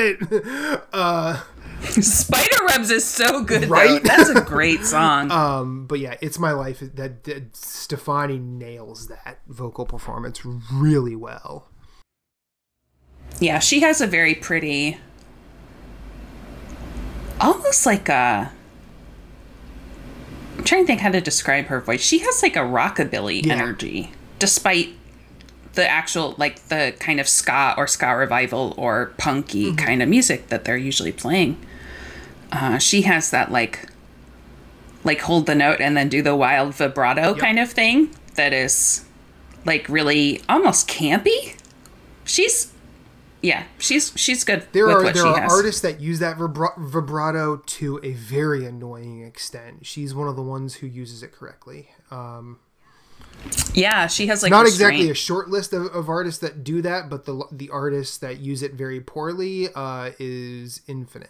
uh 0.94 1.42
Spiderwebs 1.82 2.92
is 2.92 3.04
so 3.06 3.44
good, 3.44 3.70
Right? 3.70 3.90
right? 3.92 4.04
That's 4.04 4.30
a 4.30 4.42
great 4.42 4.86
song. 4.86 5.30
um 5.32 5.86
but 5.86 6.00
yeah, 6.00 6.16
it's 6.22 6.40
my 6.40 6.52
life 6.52 6.80
that, 6.80 7.24
that 7.26 7.56
Stefani 7.58 8.40
nails 8.40 9.08
that 9.08 9.40
vocal 9.48 9.86
performance 9.86 10.46
really 10.72 11.16
well. 11.16 11.68
Yeah, 13.40 13.60
she 13.60 13.82
has 13.82 14.00
a 14.02 14.08
very 14.08 14.36
pretty, 14.36 14.98
almost 17.40 17.86
like 17.86 18.10
a. 18.10 18.52
I'm 20.58 20.64
trying 20.64 20.84
to 20.84 20.88
think 20.88 21.02
how 21.02 21.12
to 21.12 21.22
describe 21.22 21.66
her 21.66 21.82
voice. 21.82 22.02
She 22.02 22.20
has 22.20 22.42
like 22.44 22.56
a 22.56 22.60
rockabilly 22.60 23.46
Yeah. 23.46 23.54
energy, 23.54 24.12
despite 24.40 24.90
the 25.74 25.90
actual 25.90 26.36
like 26.38 26.68
the 26.68 26.94
kind 27.00 27.20
of 27.20 27.28
ska 27.28 27.74
or 27.78 27.88
ska 27.88 28.16
revival 28.16 28.74
or 28.78 29.08
punky 29.18 29.68
Mm-hmm. 29.68 29.76
kind 29.78 30.04
of 30.04 30.10
music 30.10 30.48
that 30.50 30.64
they're 30.66 30.78
usually 30.78 31.12
playing. 31.12 31.58
Uh, 32.52 32.78
she 32.78 33.02
has 33.04 33.32
that 33.32 33.52
like 33.52 33.88
like 35.04 35.22
hold 35.22 35.48
the 35.48 35.56
note 35.56 35.82
and 35.82 35.98
then 35.98 36.08
do 36.08 36.22
the 36.22 36.36
wild 36.36 36.76
vibrato 36.76 37.34
kind 37.34 37.60
of 37.60 37.70
thing 37.72 38.10
that 38.36 38.54
is 38.54 39.04
like 39.66 39.90
really 39.90 40.42
almost 40.48 40.88
campy. 40.88 41.56
She's 42.26 42.72
yeah, 43.44 43.66
she's 43.78 44.12
she's 44.16 44.44
good 44.44 44.66
There 44.72 44.90
are 44.90 45.12
there 45.12 45.26
are 45.28 45.40
has. 45.42 45.52
artists 45.52 45.82
that 45.82 46.00
use 46.00 46.20
that 46.20 46.38
vibra- 46.38 46.78
vibrato 46.80 47.58
to 47.58 48.00
a 48.02 48.14
very 48.14 48.66
annoying 48.66 49.22
extent. 49.22 49.86
She's 49.86 50.16
one 50.16 50.28
of 50.30 50.36
the 50.36 50.42
ones 50.42 50.76
who 50.76 50.88
uses 50.88 51.22
it 51.22 51.34
correctly. 51.34 51.90
Um, 52.10 52.60
yeah, 53.74 54.08
she 54.08 54.28
has 54.28 54.42
like 54.44 54.50
not 54.50 54.64
restraint. 54.64 54.94
exactly 54.96 55.12
a 55.12 55.14
short 55.14 55.50
list 55.50 55.74
of, 55.74 55.88
of 55.88 56.08
artists 56.08 56.40
that 56.40 56.64
do 56.64 56.82
that, 56.84 57.10
but 57.10 57.26
the 57.26 57.44
the 57.52 57.70
artists 57.70 58.18
that 58.20 58.40
use 58.40 58.64
it 58.64 58.74
very 58.74 59.02
poorly 59.02 59.68
uh, 59.76 60.12
is 60.18 60.82
infinite. 60.88 61.30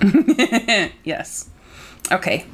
Yes. 1.04 1.50
Okay. 2.12 2.46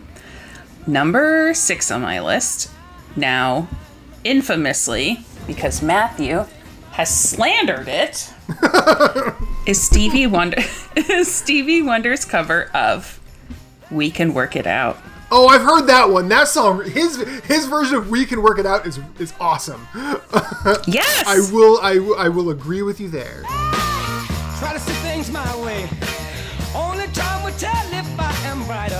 Number 0.86 1.52
six 1.54 1.90
on 1.90 2.02
my 2.02 2.20
list. 2.20 2.70
Now, 3.16 3.68
infamously, 4.22 5.24
because 5.46 5.82
Matthew 5.82 6.46
has 6.94 7.12
slandered 7.30 7.88
it, 7.88 8.32
is 9.66 9.82
Stevie 9.82 10.26
Wonder 10.26 10.58
is 10.96 11.32
Stevie 11.32 11.82
Wonder's 11.82 12.24
cover 12.24 12.70
of 12.74 13.20
We 13.90 14.10
Can 14.10 14.32
Work 14.34 14.54
It 14.56 14.66
Out. 14.66 14.98
Oh, 15.32 15.48
I've 15.48 15.62
heard 15.62 15.86
that 15.88 16.10
one. 16.10 16.28
That 16.28 16.46
song, 16.48 16.84
his 16.88 17.16
his 17.44 17.66
version 17.66 17.96
of 17.96 18.08
"We 18.10 18.24
Can 18.24 18.42
Work 18.42 18.58
It 18.60 18.66
Out" 18.66 18.86
is 18.86 19.00
is 19.18 19.32
awesome. 19.40 19.86
Yes. 20.86 21.24
I 21.26 21.40
will 21.52 21.78
I, 21.82 21.98
will- 21.98 22.18
I 22.18 22.28
will 22.28 22.50
agree 22.50 22.82
with 22.82 22.98
you 23.00 23.08
there. 23.10 23.42
Try 24.58 24.72
to 24.72 24.78
see 24.80 24.92
things 25.02 25.30
my 25.30 25.44
way. 25.62 25.88
Only 26.74 27.06
time 27.08 27.44
will 27.44 27.52
tell 27.58 27.86
if 27.92 28.18
I 28.20 28.32
am 28.46 28.66
right 28.68 28.90
or 28.92 28.96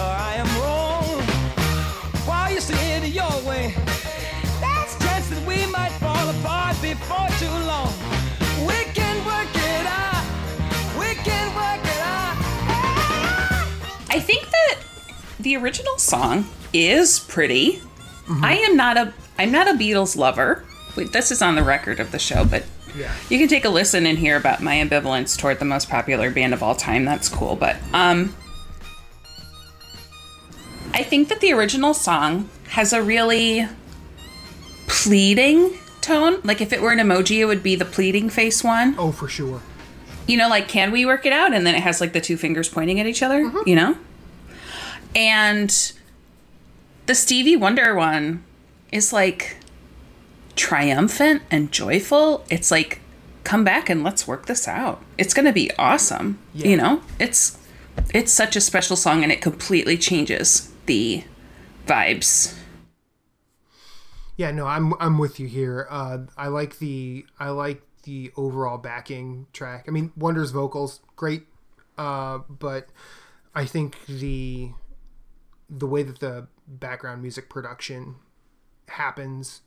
think 14.35 14.51
that 14.51 14.77
the 15.41 15.57
original 15.57 15.99
song 15.99 16.47
is 16.73 17.21
pretty. 17.21 17.81
I 18.43 18.57
am 18.57 18.77
not 18.77 18.97
a 18.97 19.13
I'm 19.39 19.51
not 19.53 19.69
a 19.69 19.73
Beatles 19.73 20.17
lover. 20.17 20.65
Wait, 20.97 21.13
this 21.13 21.31
is 21.31 21.43
on 21.43 21.57
the 21.57 21.63
record 21.63 22.01
of 22.01 22.11
the 22.13 22.19
show, 22.19 22.45
but 22.45 22.65
Yeah. 22.97 23.13
you 23.29 23.39
can 23.39 23.49
take 23.49 23.65
a 23.65 23.69
listen 23.69 24.07
and 24.07 24.17
hear 24.19 24.37
about 24.37 24.63
my 24.63 24.77
ambivalence 24.77 25.37
toward 25.39 25.59
the 25.59 25.65
most 25.65 25.91
popular 25.91 26.31
band 26.31 26.55
of 26.55 26.63
all 26.63 26.75
time. 26.75 27.05
That's 27.05 27.29
cool, 27.29 27.57
but 27.57 27.77
um 27.93 28.35
I 30.93 31.03
think 31.03 31.29
that 31.29 31.41
the 31.41 31.53
original 31.53 31.93
song 31.95 32.49
has 32.69 32.93
a 32.93 33.03
really 33.03 33.67
pleading 34.87 35.73
tone. 36.01 36.41
Like 36.45 36.61
if 36.61 36.73
it 36.73 36.81
were 36.81 36.93
an 36.93 36.99
emoji, 37.01 37.39
it 37.39 37.47
would 37.47 37.63
be 37.63 37.75
the 37.75 37.85
pleading 37.85 38.31
face 38.31 38.63
one 38.63 38.95
Oh, 38.99 39.11
for 39.11 39.27
sure. 39.29 39.61
you 40.27 40.37
know, 40.37 40.49
like, 40.49 40.69
can 40.69 40.93
we 40.93 41.05
work 41.05 41.27
it 41.27 41.33
out? 41.33 41.53
And 41.53 41.67
then 41.67 41.75
it 41.75 41.83
has 41.83 42.01
like 42.01 42.13
the 42.13 42.21
two 42.21 42.37
fingers 42.37 42.69
pointing 42.69 43.01
at 43.01 43.07
each 43.07 43.23
other, 43.23 43.51
you 43.67 43.75
know? 43.75 43.97
And 45.15 45.93
the 47.07 47.15
Stevie 47.15 47.57
Wonder 47.57 47.95
one 47.95 48.45
is 48.93 49.13
like 49.13 49.57
triumphant 50.57 51.43
and 51.51 51.71
joyful. 51.71 52.45
It's 52.51 52.71
like, 52.71 53.01
come 53.45 53.65
back 53.65 53.91
and 53.91 54.03
let's 54.03 54.27
work 54.27 54.47
this 54.47 54.67
out. 54.67 55.03
It's 55.19 55.35
going 55.35 55.47
to 55.47 55.53
be 55.53 55.71
awesome. 55.79 56.39
Yeah. 56.53 56.69
You 56.69 56.77
know, 56.77 57.03
it's 57.19 57.59
it's 58.13 58.33
such 58.33 58.57
a 58.57 58.61
special 58.61 58.97
song 58.97 59.23
and 59.23 59.31
it 59.31 59.41
completely 59.41 59.97
changes 59.97 60.73
the 60.87 61.25
vibes. 61.87 62.57
Yeah, 64.37 64.51
no, 64.51 64.67
I'm 64.67 64.95
I'm 65.01 65.19
with 65.19 65.39
you 65.39 65.47
here. 65.47 65.87
Uh, 65.89 66.19
I 66.37 66.49
like 66.49 66.79
the 66.79 67.25
I 67.39 67.51
like 67.51 67.83
the 68.03 68.33
overall 68.37 68.79
backing 68.79 69.47
track. 69.53 69.85
I 69.87 69.91
mean, 69.91 70.13
Wonder's 70.17 70.51
vocals 70.51 71.01
great, 71.15 71.47
uh, 71.97 72.39
but 72.49 72.89
I 73.55 73.65
think 73.65 74.05
the 74.07 74.71
the 75.69 75.87
way 75.87 76.03
that 76.03 76.21
the 76.21 76.47
background 76.67 77.23
music 77.23 77.49
production 77.49 78.17
happens 78.89 79.63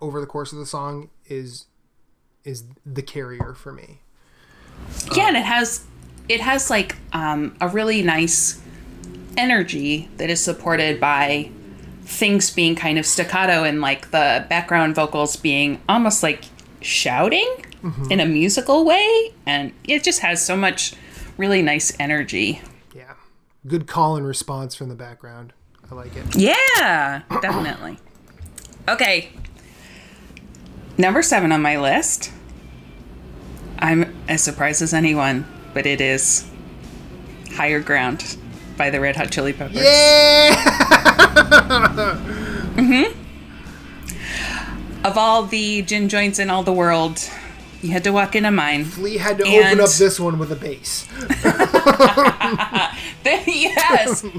over 0.00 0.20
the 0.20 0.26
course 0.26 0.52
of 0.52 0.58
the 0.58 0.66
song 0.66 1.10
is 1.26 1.66
is 2.44 2.64
the 2.86 3.02
carrier 3.02 3.52
for 3.54 3.72
me. 3.72 4.00
yeah 5.14 5.28
and 5.28 5.36
it 5.36 5.44
has 5.44 5.84
it 6.28 6.40
has 6.40 6.70
like 6.70 6.96
um, 7.12 7.56
a 7.60 7.68
really 7.68 8.02
nice 8.02 8.62
energy 9.36 10.08
that 10.16 10.30
is 10.30 10.40
supported 10.40 11.00
by 11.00 11.50
things 12.02 12.50
being 12.50 12.74
kind 12.74 12.98
of 12.98 13.06
staccato 13.06 13.62
and 13.64 13.80
like 13.80 14.10
the 14.10 14.46
background 14.48 14.94
vocals 14.94 15.36
being 15.36 15.80
almost 15.88 16.22
like 16.22 16.44
shouting 16.80 17.48
in 18.10 18.20
a 18.20 18.26
musical 18.26 18.84
way 18.84 19.32
and 19.46 19.72
it 19.84 20.02
just 20.02 20.20
has 20.20 20.44
so 20.44 20.56
much 20.56 20.94
really 21.36 21.62
nice 21.62 21.92
energy. 21.98 22.60
Good 23.66 23.86
call 23.86 24.16
and 24.16 24.26
response 24.26 24.74
from 24.74 24.88
the 24.88 24.94
background. 24.94 25.52
I 25.90 25.94
like 25.94 26.14
it. 26.16 26.36
Yeah, 26.36 27.22
definitely. 27.42 27.98
Okay. 28.88 29.30
Number 30.96 31.22
seven 31.22 31.52
on 31.52 31.62
my 31.62 31.78
list. 31.78 32.32
I'm 33.78 34.14
as 34.28 34.42
surprised 34.42 34.82
as 34.82 34.92
anyone, 34.92 35.46
but 35.72 35.86
it 35.86 36.00
is 36.00 36.48
Higher 37.54 37.80
Ground 37.80 38.36
by 38.76 38.90
the 38.90 39.00
Red 39.00 39.16
Hot 39.16 39.30
Chili 39.30 39.52
Peppers. 39.52 39.76
Yeah. 39.76 40.54
Mm-hmm. 42.76 43.16
Of 45.04 45.18
all 45.18 45.44
the 45.44 45.82
gin 45.82 46.08
joints 46.08 46.38
in 46.38 46.50
all 46.50 46.62
the 46.62 46.72
world, 46.72 47.28
you 47.82 47.90
had 47.90 48.04
to 48.04 48.10
walk 48.10 48.34
into 48.36 48.50
mine. 48.50 48.86
Lee 48.98 49.16
had 49.18 49.38
to 49.38 49.44
And- 49.46 49.66
open 49.66 49.80
up 49.80 49.90
this 49.90 50.18
one 50.20 50.38
with 50.38 50.52
a 50.52 50.56
bass. 50.56 51.06
yes. 53.24 54.24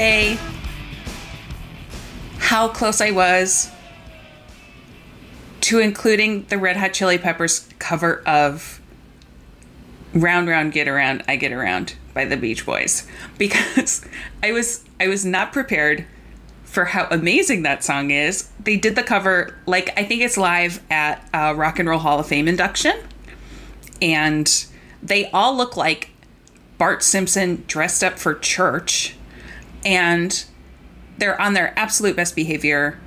say 0.00 0.38
how 2.38 2.68
close 2.68 3.02
I 3.02 3.10
was 3.10 3.70
to 5.60 5.78
including 5.78 6.46
the 6.46 6.56
Red 6.56 6.78
Hot 6.78 6.94
Chili 6.94 7.18
Peppers 7.18 7.68
cover 7.78 8.22
of 8.26 8.80
Round 10.14 10.48
Round 10.48 10.72
Get 10.72 10.88
Around 10.88 11.24
I 11.28 11.36
Get 11.36 11.52
Around 11.52 11.96
by 12.14 12.24
the 12.24 12.38
Beach 12.38 12.64
Boys. 12.64 13.06
Because 13.36 14.06
I 14.42 14.52
was 14.52 14.84
I 14.98 15.08
was 15.08 15.26
not 15.26 15.52
prepared 15.52 16.06
for 16.64 16.86
how 16.86 17.06
amazing 17.10 17.62
that 17.64 17.84
song 17.84 18.10
is. 18.10 18.48
They 18.58 18.78
did 18.78 18.96
the 18.96 19.02
cover 19.02 19.54
like 19.66 19.92
I 19.98 20.04
think 20.04 20.22
it's 20.22 20.38
live 20.38 20.82
at 20.90 21.28
uh, 21.34 21.52
Rock 21.54 21.78
and 21.78 21.86
Roll 21.86 21.98
Hall 21.98 22.18
of 22.18 22.26
Fame 22.26 22.48
induction. 22.48 22.98
And 24.00 24.64
they 25.02 25.30
all 25.30 25.54
look 25.54 25.76
like 25.76 26.08
Bart 26.78 27.02
Simpson 27.02 27.64
dressed 27.66 28.02
up 28.02 28.18
for 28.18 28.34
church 28.34 29.14
and 29.84 30.44
they're 31.18 31.40
on 31.40 31.54
their 31.54 31.78
absolute 31.78 32.16
best 32.16 32.34
behavior 32.34 32.98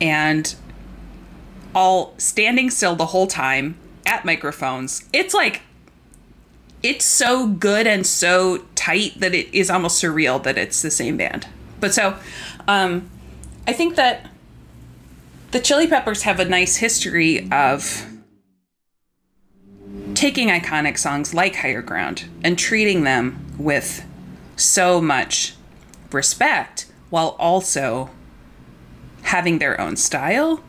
and 0.00 0.54
all 1.74 2.14
standing 2.18 2.70
still 2.70 2.96
the 2.96 3.06
whole 3.06 3.26
time 3.26 3.76
at 4.06 4.24
microphones. 4.24 5.08
It's 5.12 5.34
like 5.34 5.62
it's 6.82 7.04
so 7.04 7.48
good 7.48 7.86
and 7.86 8.06
so 8.06 8.64
tight 8.74 9.18
that 9.18 9.34
it 9.34 9.52
is 9.52 9.70
almost 9.70 10.02
surreal 10.02 10.42
that 10.44 10.56
it's 10.56 10.82
the 10.82 10.90
same 10.90 11.16
band. 11.16 11.46
But 11.80 11.92
so 11.92 12.16
um 12.68 13.10
I 13.66 13.72
think 13.72 13.96
that 13.96 14.30
the 15.50 15.60
Chili 15.60 15.86
Peppers 15.86 16.22
have 16.22 16.38
a 16.38 16.44
nice 16.44 16.76
history 16.76 17.50
of 17.50 18.06
taking 20.14 20.48
iconic 20.48 20.98
songs 20.98 21.34
like 21.34 21.56
Higher 21.56 21.82
Ground 21.82 22.28
and 22.44 22.58
treating 22.58 23.04
them 23.04 23.54
with 23.58 24.04
so 24.56 25.00
much 25.00 25.55
respect 26.16 26.86
while 27.10 27.36
also 27.38 28.10
having 29.22 29.58
their 29.58 29.80
own 29.80 29.96
style 29.96 30.62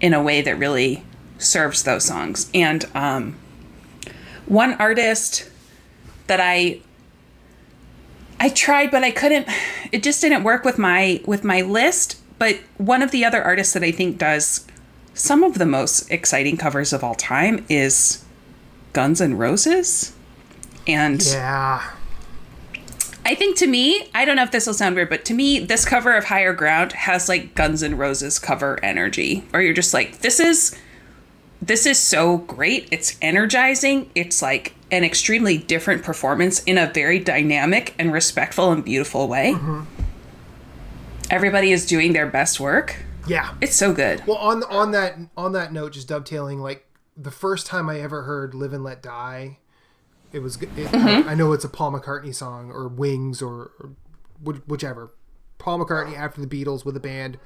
in 0.00 0.14
a 0.14 0.22
way 0.22 0.40
that 0.42 0.58
really 0.58 1.02
serves 1.38 1.82
those 1.82 2.04
songs. 2.04 2.50
And 2.54 2.84
um, 2.94 3.36
one 4.46 4.74
artist 4.74 5.48
that 6.26 6.40
I 6.40 6.80
I 8.38 8.48
tried 8.48 8.90
but 8.90 9.02
I 9.02 9.10
couldn't 9.10 9.48
it 9.92 10.02
just 10.02 10.20
didn't 10.20 10.44
work 10.44 10.64
with 10.64 10.78
my 10.78 11.20
with 11.26 11.44
my 11.44 11.62
list, 11.62 12.16
but 12.38 12.60
one 12.76 13.02
of 13.02 13.10
the 13.10 13.24
other 13.24 13.42
artists 13.42 13.74
that 13.74 13.82
I 13.82 13.92
think 13.92 14.18
does 14.18 14.66
some 15.14 15.42
of 15.42 15.58
the 15.58 15.66
most 15.66 16.10
exciting 16.10 16.56
covers 16.56 16.92
of 16.92 17.04
all 17.04 17.14
time 17.14 17.66
is 17.68 18.24
Guns 18.92 19.20
N' 19.20 19.36
Roses. 19.36 20.12
And 20.86 21.22
Yeah. 21.24 21.82
I 23.30 23.36
think 23.36 23.56
to 23.58 23.68
me, 23.68 24.08
I 24.12 24.24
don't 24.24 24.34
know 24.34 24.42
if 24.42 24.50
this 24.50 24.66
will 24.66 24.74
sound 24.74 24.96
weird, 24.96 25.08
but 25.08 25.24
to 25.26 25.34
me, 25.34 25.60
this 25.60 25.84
cover 25.84 26.16
of 26.16 26.24
Higher 26.24 26.52
Ground 26.52 26.90
has 26.94 27.28
like 27.28 27.54
Guns 27.54 27.80
N' 27.80 27.96
Roses 27.96 28.40
cover 28.40 28.84
energy, 28.84 29.44
or 29.52 29.62
you're 29.62 29.72
just 29.72 29.94
like, 29.94 30.18
this 30.18 30.40
is 30.40 30.76
this 31.62 31.86
is 31.86 31.96
so 31.96 32.38
great. 32.38 32.88
It's 32.90 33.16
energizing. 33.22 34.10
It's 34.16 34.42
like 34.42 34.74
an 34.90 35.04
extremely 35.04 35.58
different 35.58 36.02
performance 36.02 36.60
in 36.64 36.76
a 36.76 36.88
very 36.88 37.20
dynamic 37.20 37.94
and 38.00 38.12
respectful 38.12 38.72
and 38.72 38.84
beautiful 38.84 39.28
way. 39.28 39.52
Mm-hmm. 39.54 39.82
Everybody 41.30 41.70
is 41.70 41.86
doing 41.86 42.12
their 42.12 42.26
best 42.26 42.58
work. 42.58 42.96
Yeah. 43.28 43.54
It's 43.60 43.76
so 43.76 43.92
good. 43.92 44.26
Well, 44.26 44.38
on 44.38 44.64
on 44.64 44.90
that 44.90 45.16
on 45.36 45.52
that 45.52 45.72
note, 45.72 45.92
just 45.92 46.08
dovetailing, 46.08 46.58
like 46.58 46.84
the 47.16 47.30
first 47.30 47.68
time 47.68 47.88
I 47.88 48.00
ever 48.00 48.22
heard 48.22 48.54
"Live 48.54 48.72
and 48.72 48.82
Let 48.82 49.04
Die," 49.04 49.58
it 50.32 50.40
was. 50.40 50.60
It, 50.60 50.68
Mm-hmm. 50.74 51.28
I, 51.28 51.32
I 51.32 51.34
know 51.34 51.52
it's 51.52 51.64
a 51.64 51.68
Paul 51.68 51.92
McCartney 51.92 52.34
song 52.34 52.70
or 52.70 52.88
Wings 52.88 53.40
or, 53.42 53.72
or 53.80 53.92
whichever. 54.66 55.12
Paul 55.58 55.84
McCartney 55.84 56.16
after 56.16 56.40
the 56.40 56.46
Beatles 56.46 56.84
with 56.84 56.96
a 56.96 57.00
band, 57.00 57.38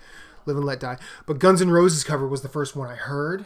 "Live 0.46 0.56
and 0.56 0.64
Let 0.64 0.80
Die." 0.80 0.98
But 1.26 1.38
Guns 1.38 1.60
N' 1.60 1.70
Roses 1.70 2.04
cover 2.04 2.28
was 2.28 2.42
the 2.42 2.48
first 2.48 2.76
one 2.76 2.88
I 2.90 2.94
heard, 2.94 3.44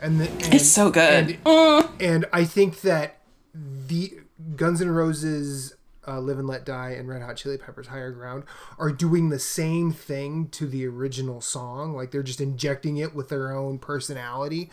and, 0.00 0.20
the, 0.20 0.28
and 0.28 0.54
It's 0.54 0.68
so 0.68 0.90
good. 0.90 1.38
And, 1.46 1.88
and 2.00 2.26
I 2.32 2.44
think 2.44 2.82
that 2.82 3.20
the 3.54 4.20
Guns 4.56 4.80
N' 4.82 4.90
Roses. 4.90 5.74
Uh, 6.04 6.18
Live 6.18 6.36
and 6.36 6.48
Let 6.48 6.66
Die 6.66 6.90
and 6.90 7.08
Red 7.08 7.22
Hot 7.22 7.36
Chili 7.36 7.56
Peppers 7.56 7.86
Higher 7.86 8.10
Ground 8.10 8.42
are 8.76 8.90
doing 8.90 9.28
the 9.28 9.38
same 9.38 9.92
thing 9.92 10.48
to 10.48 10.66
the 10.66 10.84
original 10.84 11.40
song. 11.40 11.94
Like 11.94 12.10
they're 12.10 12.24
just 12.24 12.40
injecting 12.40 12.96
it 12.96 13.14
with 13.14 13.28
their 13.28 13.52
own 13.52 13.78
personality. 13.78 14.68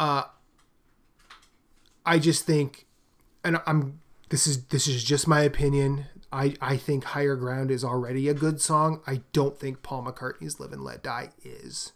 Uh, 0.00 0.24
I 2.04 2.18
just 2.18 2.44
think, 2.44 2.86
and 3.44 3.60
I'm 3.66 4.00
this 4.28 4.46
is 4.46 4.64
this 4.66 4.88
is 4.88 5.04
just 5.04 5.28
my 5.28 5.42
opinion. 5.42 6.06
I 6.32 6.54
I 6.60 6.76
think 6.76 7.04
Higher 7.04 7.36
Ground 7.36 7.70
is 7.70 7.84
already 7.84 8.28
a 8.28 8.34
good 8.34 8.60
song. 8.60 9.00
I 9.06 9.22
don't 9.32 9.58
think 9.58 9.82
Paul 9.82 10.04
McCartney's 10.04 10.58
Live 10.58 10.72
and 10.72 10.82
Let 10.82 11.02
Die 11.02 11.30
is. 11.44 11.92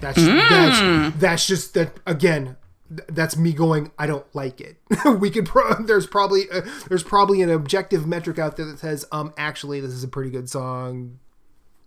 That's 0.00 0.16
that's 0.16 1.16
that's 1.18 1.46
just 1.46 1.74
that 1.74 1.92
again. 2.06 2.56
That's 2.88 3.36
me 3.36 3.52
going. 3.52 3.90
I 3.98 4.06
don't 4.06 4.26
like 4.32 4.60
it. 4.60 4.76
we 5.18 5.28
could. 5.30 5.46
Pro- 5.46 5.82
there's 5.82 6.06
probably 6.06 6.44
uh, 6.50 6.62
there's 6.88 7.02
probably 7.02 7.42
an 7.42 7.50
objective 7.50 8.06
metric 8.06 8.38
out 8.38 8.56
there 8.56 8.66
that 8.66 8.78
says, 8.78 9.04
um, 9.10 9.34
actually, 9.36 9.80
this 9.80 9.90
is 9.90 10.04
a 10.04 10.08
pretty 10.08 10.30
good 10.30 10.48
song. 10.48 11.18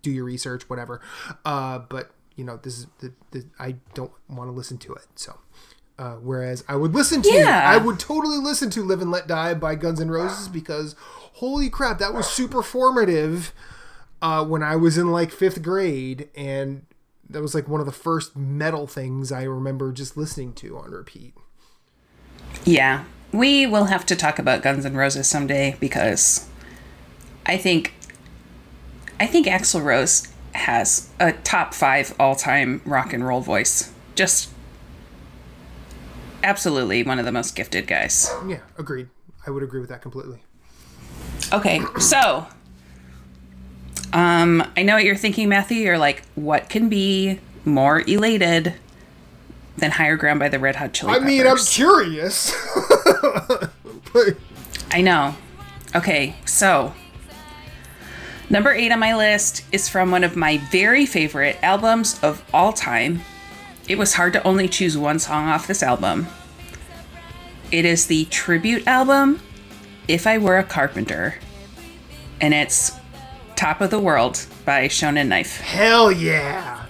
Do 0.02 0.10
your 0.10 0.24
research, 0.24 0.68
whatever. 0.68 1.00
Uh, 1.44 1.78
but 1.78 2.10
you 2.36 2.44
know, 2.44 2.58
this 2.58 2.78
is 2.78 2.86
the, 2.98 3.12
the 3.30 3.46
I 3.58 3.76
don't 3.94 4.12
want 4.28 4.48
to 4.48 4.52
listen 4.52 4.76
to 4.78 4.92
it. 4.94 5.06
So, 5.14 5.38
uh, 6.00 6.14
whereas 6.14 6.64
I 6.66 6.76
would 6.76 6.94
listen 6.94 7.20
to, 7.20 7.30
Yeah. 7.30 7.62
I 7.70 7.76
would 7.76 7.98
totally 8.00 8.38
listen 8.38 8.70
to 8.70 8.82
"Live 8.82 9.02
and 9.02 9.10
Let 9.10 9.26
Die" 9.28 9.52
by 9.54 9.74
Guns 9.74 10.00
N' 10.00 10.10
Roses 10.10 10.48
because, 10.48 10.96
holy 11.34 11.68
crap, 11.68 11.98
that 11.98 12.14
was 12.14 12.26
super 12.26 12.62
formative. 12.62 13.52
Uh, 14.22 14.44
when 14.44 14.62
I 14.62 14.76
was 14.76 14.96
in 14.98 15.12
like 15.12 15.30
fifth 15.30 15.62
grade, 15.62 16.28
and 16.34 16.86
that 17.28 17.42
was 17.42 17.54
like 17.54 17.68
one 17.68 17.80
of 17.80 17.86
the 17.86 17.92
first 17.92 18.34
metal 18.36 18.86
things 18.86 19.30
I 19.30 19.42
remember 19.44 19.92
just 19.92 20.16
listening 20.16 20.52
to 20.54 20.76
on 20.78 20.90
repeat. 20.90 21.34
Yeah, 22.64 23.04
we 23.32 23.66
will 23.66 23.84
have 23.84 24.04
to 24.06 24.16
talk 24.16 24.38
about 24.38 24.62
Guns 24.62 24.84
N' 24.86 24.96
Roses 24.96 25.28
someday 25.28 25.76
because 25.80 26.48
I 27.46 27.56
think 27.58 27.94
I 29.18 29.26
think 29.26 29.46
Axl 29.46 29.84
Rose 29.84 30.28
has 30.54 31.08
a 31.20 31.32
top 31.32 31.74
five 31.74 32.14
all 32.18 32.34
time 32.34 32.80
rock 32.84 33.12
and 33.12 33.26
roll 33.26 33.40
voice. 33.40 33.92
Just 34.14 34.50
absolutely 36.42 37.02
one 37.02 37.18
of 37.18 37.24
the 37.24 37.32
most 37.32 37.54
gifted 37.56 37.86
guys. 37.86 38.32
Yeah, 38.46 38.60
agreed. 38.78 39.08
I 39.46 39.50
would 39.50 39.62
agree 39.62 39.80
with 39.80 39.88
that 39.90 40.02
completely. 40.02 40.38
Okay, 41.52 41.80
so 41.98 42.46
um, 44.12 44.62
I 44.76 44.82
know 44.82 44.94
what 44.94 45.04
you're 45.04 45.16
thinking, 45.16 45.48
Matthew. 45.48 45.78
You're 45.78 45.98
like, 45.98 46.22
what 46.34 46.68
can 46.68 46.88
be 46.88 47.38
more 47.64 48.00
elated 48.06 48.74
than 49.78 49.92
Higher 49.92 50.16
Ground 50.16 50.40
by 50.40 50.48
the 50.48 50.58
Red 50.58 50.76
Hot 50.76 50.92
Chili 50.92 51.12
Peppers? 51.12 51.24
I 51.24 51.26
mean, 51.26 51.46
I'm 51.46 51.56
curious. 51.58 52.54
But- 54.12 54.36
I 54.90 55.02
know. 55.02 55.36
Okay, 55.94 56.34
so 56.44 56.94
number 58.48 58.72
eight 58.72 58.90
on 58.90 58.98
my 58.98 59.14
list 59.14 59.64
is 59.70 59.88
from 59.88 60.10
one 60.10 60.24
of 60.24 60.34
my 60.36 60.58
very 60.72 61.06
favorite 61.06 61.56
albums 61.62 62.18
of 62.22 62.42
all 62.52 62.72
time. 62.72 63.20
It 63.90 63.98
was 63.98 64.14
hard 64.14 64.34
to 64.34 64.46
only 64.46 64.68
choose 64.68 64.96
one 64.96 65.18
song 65.18 65.48
off 65.48 65.66
this 65.66 65.82
album. 65.82 66.28
It 67.72 67.84
is 67.84 68.06
the 68.06 68.24
tribute 68.26 68.86
album 68.86 69.40
If 70.06 70.28
I 70.28 70.38
Were 70.38 70.58
a 70.58 70.62
Carpenter, 70.62 71.34
and 72.40 72.54
it's 72.54 72.92
Top 73.56 73.80
of 73.80 73.90
the 73.90 73.98
World 73.98 74.46
by 74.64 74.86
Shonen 74.86 75.26
Knife. 75.26 75.60
Hell 75.60 76.12
yeah. 76.12 76.86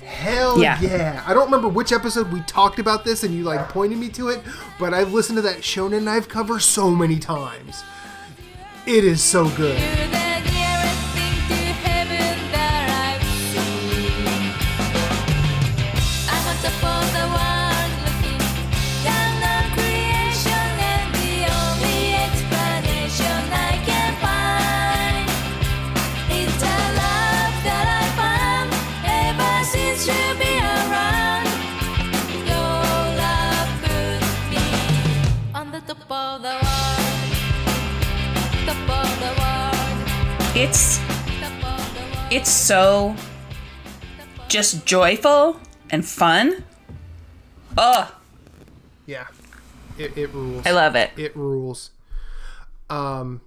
Hell 0.00 0.60
yeah. 0.60 0.80
Yeah. 0.80 1.22
I 1.24 1.32
don't 1.32 1.44
remember 1.44 1.68
which 1.68 1.92
episode 1.92 2.32
we 2.32 2.40
talked 2.40 2.80
about 2.80 3.04
this 3.04 3.22
and 3.22 3.32
you 3.32 3.44
like 3.44 3.68
pointed 3.68 3.98
me 3.98 4.08
to 4.08 4.30
it, 4.30 4.42
but 4.80 4.92
I've 4.92 5.12
listened 5.12 5.36
to 5.36 5.42
that 5.42 5.58
Shonen 5.58 6.02
Knife 6.02 6.28
cover 6.28 6.58
so 6.58 6.90
many 6.90 7.20
times. 7.20 7.84
It 8.84 9.04
is 9.04 9.22
so 9.22 9.48
good. 9.50 9.80
It's 40.62 40.98
Top 40.98 41.08
of 41.08 41.94
the 41.94 42.00
world. 42.06 42.28
it's 42.30 42.48
so 42.48 43.16
just 44.48 44.86
joyful 44.86 45.60
and 45.90 46.06
fun. 46.06 46.62
Oh, 47.76 48.14
Yeah. 49.06 49.26
It, 49.98 50.16
it 50.16 50.32
rules. 50.32 50.64
I 50.64 50.70
love 50.70 50.94
it. 50.94 51.10
it 51.16 51.36
rules. 51.36 51.90
Um 52.88 53.40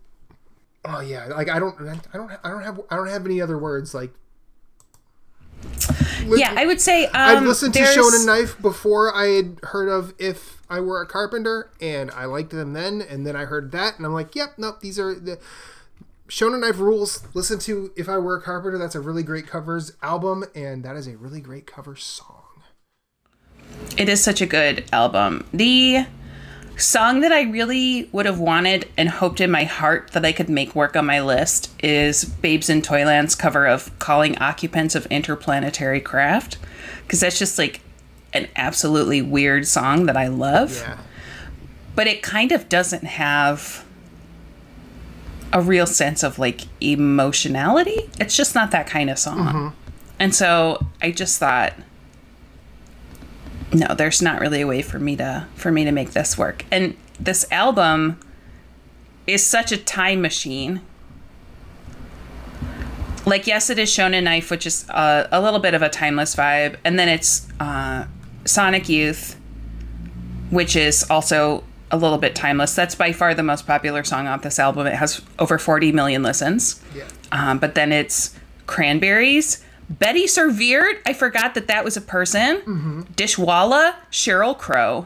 Oh 0.84 1.00
yeah, 1.00 1.28
like 1.28 1.50
I 1.50 1.58
don't 1.58 1.80
I 1.80 2.18
don't 2.18 2.32
I 2.44 2.50
don't 2.50 2.62
have 2.64 2.82
I 2.90 2.96
don't 2.98 3.08
have 3.08 3.26
any 3.26 3.42
other 3.42 3.58
words 3.58 3.94
like 3.94 4.12
Yeah, 6.26 6.54
I 6.58 6.66
would 6.66 6.82
say 6.82 7.06
um, 7.06 7.12
I've 7.14 7.44
listened 7.44 7.74
to 7.76 7.80
Shonen 7.80 8.26
Knife 8.26 8.62
before 8.62 9.16
I 9.16 9.28
had 9.28 9.60
heard 9.64 9.88
of 9.88 10.14
If 10.20 10.62
I 10.70 10.82
Were 10.82 11.02
a 11.02 11.06
Carpenter, 11.08 11.72
and 11.80 12.12
I 12.12 12.26
liked 12.26 12.50
them 12.50 12.74
then, 12.74 13.02
and 13.02 13.26
then 13.26 13.36
I 13.36 13.46
heard 13.46 13.72
that, 13.72 13.98
and 13.98 14.06
I'm 14.06 14.14
like, 14.14 14.36
yep, 14.36 14.56
nope, 14.58 14.80
these 14.82 15.00
are 15.00 15.14
the 15.16 15.40
Shonen 16.28 16.62
Knife 16.62 16.80
rules. 16.80 17.24
Listen 17.36 17.60
to 17.60 17.92
If 17.96 18.10
I 18.10 18.18
Were 18.18 18.38
a 18.38 18.42
Carpenter, 18.42 18.78
that's 18.78 18.96
a 18.96 19.00
really 19.00 19.22
great 19.22 19.46
covers 19.46 19.94
album, 20.02 20.44
and 20.56 20.84
that 20.84 20.96
is 20.96 21.08
a 21.08 21.18
really 21.18 21.40
great 21.40 21.68
cover 21.68 21.96
song. 21.96 22.64
It 23.98 24.10
is 24.10 24.24
such 24.24 24.42
a 24.42 24.48
good 24.48 24.86
album. 24.92 25.46
The 25.54 26.08
song 26.78 27.22
that 27.22 27.32
I 27.32 27.44
really 27.44 28.10
would 28.12 28.26
have 28.26 28.40
wanted 28.40 28.90
and 28.98 29.08
hoped 29.08 29.40
in 29.40 29.52
my 29.52 29.66
heart 29.66 30.12
that 30.12 30.26
I 30.26 30.32
could 30.32 30.50
make 30.50 30.76
work 30.76 30.96
on 30.96 31.06
my 31.06 31.22
list 31.22 31.72
is 31.84 32.26
Babes 32.26 32.70
in 32.70 32.82
Toyland's 32.82 33.36
cover 33.36 33.68
of 33.68 33.98
Calling 34.00 34.38
Occupants 34.40 34.96
of 34.96 35.06
Interplanetary 35.08 36.02
Craft. 36.02 36.58
Because 37.04 37.20
that's 37.20 37.40
just 37.40 37.60
like 37.60 37.82
an 38.34 38.48
absolutely 38.56 39.22
weird 39.22 39.68
song 39.68 40.08
that 40.08 40.18
I 40.18 40.28
love. 40.28 40.82
Yeah. 40.82 40.98
But 41.94 42.08
it 42.08 42.24
kind 42.24 42.52
of 42.52 42.68
doesn't 42.68 43.06
have 43.06 43.85
a 45.54 45.62
real 45.62 45.86
sense 45.88 46.24
of 46.24 46.38
like 46.40 46.62
emotionality. 46.82 48.10
It's 48.20 48.36
just 48.36 48.56
not 48.56 48.72
that 48.72 48.88
kind 48.88 49.10
of 49.10 49.18
song. 49.20 49.74
And 50.20 50.34
so 50.34 50.86
I 51.02 51.12
just 51.12 51.40
thought 51.40 51.74
no, 53.74 53.94
there's 53.94 54.22
not 54.22 54.40
really 54.40 54.62
a 54.62 54.68
way 54.68 54.82
for 54.82 55.00
me 55.00 55.16
to 55.18 55.48
for 55.56 55.72
me 55.72 55.84
to 55.84 55.92
make 55.92 56.12
this 56.12 56.38
work. 56.38 56.66
And 56.72 56.96
this 57.20 57.46
album 57.52 58.20
is 59.28 59.46
such 59.46 59.72
a 59.72 59.78
time 59.78 60.22
machine. 60.22 60.82
Like 63.26 63.48
yes, 63.48 63.70
it 63.70 63.80
is 63.80 63.90
Shonen 63.90 64.24
Knife, 64.24 64.52
which 64.52 64.66
is 64.66 64.88
uh, 64.90 65.28
a 65.32 65.42
little 65.42 65.60
bit 65.60 65.74
of 65.74 65.82
a 65.82 65.90
timeless 65.90 66.36
vibe, 66.36 66.78
and 66.86 67.00
then 67.00 67.10
it's 67.10 67.48
uh, 67.60 68.06
Sonic 68.46 68.88
Youth, 68.88 69.36
which 70.52 70.76
is 70.76 71.10
also 71.10 71.64
a 71.92 71.98
little 71.98 72.18
bit 72.18 72.36
timeless. 72.36 72.76
That's 72.76 72.96
by 72.96 73.12
far 73.12 73.34
the 73.34 73.44
most 73.44 73.68
popular 73.68 74.04
song 74.04 74.28
off 74.28 74.42
this 74.42 74.60
album. 74.60 74.88
It 74.88 74.96
has 74.96 75.22
over 75.40 75.58
40 75.58 75.92
million 75.92 76.24
listens. 76.24 76.82
Yeah. 76.96 77.08
Um, 77.32 77.60
but 77.60 77.76
then 77.76 77.92
it's 77.92 78.36
Cranberries, 78.66 79.64
Bettie 79.90 80.26
Serveert. 80.26 81.00
I 81.06 81.14
forgot 81.14 81.54
that 81.56 81.68
that 81.68 81.84
was 81.86 81.96
a 81.96 82.02
person. 82.02 83.06
Dishwalla, 83.16 83.96
Sheryl 84.12 84.58
Crow, 84.58 85.06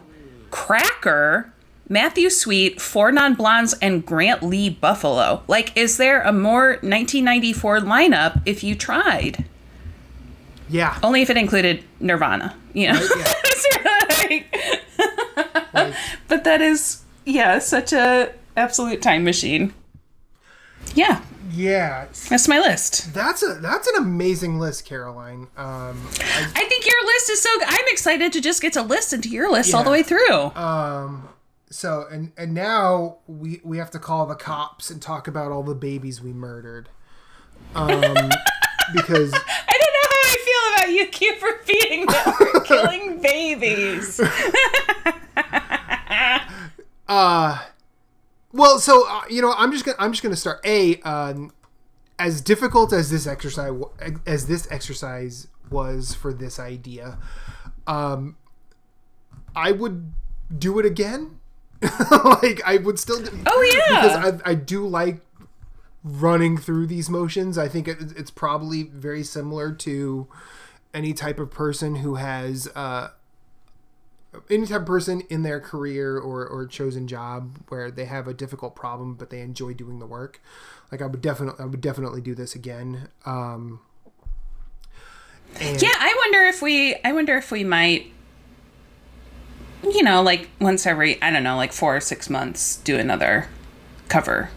Cracker, 0.51 1.51
Matthew 1.89 2.29
Sweet, 2.29 2.79
Four 2.79 3.11
Non 3.11 3.33
Blondes, 3.33 3.73
and 3.81 4.05
Grant 4.05 4.43
Lee 4.43 4.69
Buffalo. 4.69 5.43
Like, 5.47 5.75
is 5.75 5.97
there 5.97 6.21
a 6.21 6.31
more 6.31 6.73
1994 6.81 7.79
lineup 7.79 8.41
if 8.45 8.63
you 8.63 8.75
tried? 8.75 9.45
Yeah. 10.69 10.97
Only 11.01 11.23
if 11.23 11.29
it 11.31 11.37
included 11.37 11.83
Nirvana, 11.99 12.55
you 12.73 12.93
know? 12.93 12.99
yeah. 13.17 13.33
It's 13.51 13.65
like- 15.73 15.93
but 16.27 16.43
that 16.43 16.61
is, 16.61 17.03
yeah, 17.25 17.59
such 17.59 17.93
a 17.93 18.33
absolute 18.57 19.01
time 19.01 19.23
machine. 19.23 19.73
Yeah, 20.95 21.21
Yeah. 21.51 22.05
that's 22.29 22.47
my 22.47 22.57
list. 22.59 23.13
That's 23.13 23.43
a 23.43 23.55
that's 23.55 23.87
an 23.87 23.95
amazing 23.97 24.59
list, 24.59 24.85
Caroline. 24.85 25.47
Um, 25.57 26.07
I 26.55 26.65
think 26.67 26.85
your 26.85 27.05
list 27.05 27.29
is 27.29 27.41
so. 27.41 27.49
I'm 27.67 27.85
excited 27.87 28.33
to 28.33 28.41
just 28.41 28.61
get 28.61 28.73
to 28.73 28.81
listen 28.81 29.21
to 29.21 29.29
your 29.29 29.51
list 29.51 29.73
all 29.73 29.83
the 29.83 29.91
way 29.91 30.01
through. 30.03 30.51
so 31.71 32.05
and 32.11 32.31
and 32.37 32.53
now 32.53 33.17
we 33.27 33.61
we 33.63 33.77
have 33.77 33.91
to 33.91 33.99
call 33.99 34.25
the 34.25 34.35
cops 34.35 34.89
and 34.89 34.99
talk 35.01 35.27
about 35.27 35.51
all 35.51 35.61
the 35.63 35.75
babies 35.75 36.21
we 36.21 36.33
murdered. 36.33 36.89
Um, 37.75 37.91
because 38.95 39.31
I 39.33 39.35
don't 39.35 39.35
know 39.35 39.35
how 39.35 39.88
I 40.31 40.37
feel 40.45 40.83
about 40.83 40.93
you 40.93 41.07
keep 41.07 41.41
repeating 41.41 42.05
that 42.05 42.35
we're 42.39 42.61
killing 42.61 43.21
babies. 43.21 44.19
Uh 47.07 47.57
well, 48.51 48.79
so 48.79 49.07
uh, 49.07 49.21
you 49.29 49.41
know, 49.41 49.53
I'm 49.55 49.71
just 49.71 49.85
gonna 49.85 49.97
I'm 49.99 50.11
just 50.11 50.23
gonna 50.23 50.35
start. 50.35 50.59
A, 50.65 50.99
um, 51.01 51.51
as 52.17 52.41
difficult 52.41 52.91
as 52.93 53.09
this 53.09 53.27
exercise 53.27 53.71
as 54.25 54.47
this 54.47 54.67
exercise 54.71 55.47
was 55.69 56.13
for 56.15 56.33
this 56.33 56.59
idea, 56.59 57.19
um, 57.85 58.37
I 59.55 59.71
would 59.71 60.11
do 60.57 60.79
it 60.79 60.85
again. 60.85 61.39
like 61.81 62.61
I 62.65 62.77
would 62.83 62.99
still. 62.99 63.23
Do, 63.23 63.31
Oh 63.45 63.61
yeah. 63.61 64.01
because 64.23 64.41
I 64.45 64.51
I 64.51 64.53
do 64.55 64.87
like 64.87 65.21
running 66.03 66.57
through 66.57 66.87
these 66.87 67.09
motions. 67.09 67.57
I 67.57 67.67
think 67.67 67.87
it, 67.87 67.97
it's 68.15 68.31
probably 68.31 68.83
very 68.83 69.23
similar 69.23 69.71
to 69.73 70.27
any 70.93 71.13
type 71.13 71.39
of 71.39 71.51
person 71.51 71.97
who 71.97 72.15
has 72.15 72.67
uh, 72.75 73.09
any 74.49 74.65
type 74.65 74.81
of 74.81 74.85
person 74.85 75.21
in 75.29 75.43
their 75.43 75.59
career 75.59 76.17
or, 76.17 76.45
or 76.45 76.65
chosen 76.65 77.07
job 77.07 77.57
where 77.69 77.91
they 77.91 78.05
have 78.05 78.27
a 78.27 78.33
difficult 78.33 78.75
problem 78.75 79.15
but 79.15 79.29
they 79.29 79.41
enjoy 79.41 79.73
doing 79.73 79.99
the 79.99 80.05
work. 80.05 80.41
Like 80.91 81.01
I 81.01 81.05
would 81.05 81.21
definitely 81.21 81.63
I 81.63 81.67
would 81.67 81.81
definitely 81.81 82.21
do 82.21 82.33
this 82.33 82.55
again. 82.55 83.09
Um, 83.25 83.81
and 85.59 85.81
Yeah, 85.81 85.93
I 85.93 86.13
wonder 86.17 86.45
if 86.45 86.61
we 86.61 86.95
I 87.03 87.11
wonder 87.11 87.35
if 87.37 87.51
we 87.51 87.63
might 87.63 88.11
you 89.83 90.03
know, 90.03 90.21
like 90.21 90.49
once 90.59 90.85
every 90.85 91.21
I 91.21 91.31
don't 91.31 91.43
know, 91.43 91.55
like 91.55 91.73
4 91.73 91.97
or 91.97 92.01
6 92.01 92.29
months 92.29 92.77
do 92.77 92.97
another 92.97 93.47
cover 94.07 94.49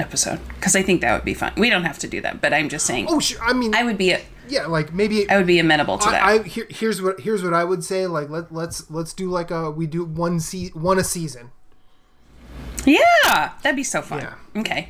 episode 0.00 0.40
cuz 0.60 0.74
I 0.74 0.82
think 0.82 1.00
that 1.02 1.12
would 1.14 1.24
be 1.24 1.34
fun. 1.34 1.52
We 1.56 1.70
don't 1.70 1.84
have 1.84 1.98
to 2.00 2.08
do 2.08 2.20
that, 2.22 2.40
but 2.40 2.52
I'm 2.52 2.68
just 2.68 2.86
saying 2.86 3.06
Oh, 3.08 3.20
sure. 3.20 3.40
I 3.42 3.52
mean, 3.52 3.74
I 3.74 3.84
would 3.84 3.98
be 3.98 4.16
yeah, 4.48 4.66
like 4.66 4.92
maybe 4.92 5.28
I 5.30 5.36
would 5.36 5.46
be 5.46 5.58
amenable 5.60 5.98
to 5.98 6.10
that. 6.10 6.22
I, 6.22 6.32
I 6.32 6.42
here, 6.42 6.66
here's 6.68 7.00
what 7.00 7.20
here's 7.20 7.42
what 7.44 7.54
I 7.54 7.64
would 7.64 7.84
say. 7.84 8.06
Like 8.06 8.28
let 8.28 8.52
let's 8.52 8.90
let's 8.90 9.12
do 9.12 9.30
like 9.30 9.50
a 9.50 9.70
we 9.70 9.86
do 9.86 10.04
one 10.04 10.40
se- 10.40 10.72
one 10.74 10.98
a 10.98 11.04
season. 11.04 11.52
yeah, 12.84 13.52
that'd 13.62 13.76
be 13.76 13.84
so 13.84 14.02
fun. 14.02 14.20
Yeah. 14.20 14.60
Okay. 14.60 14.88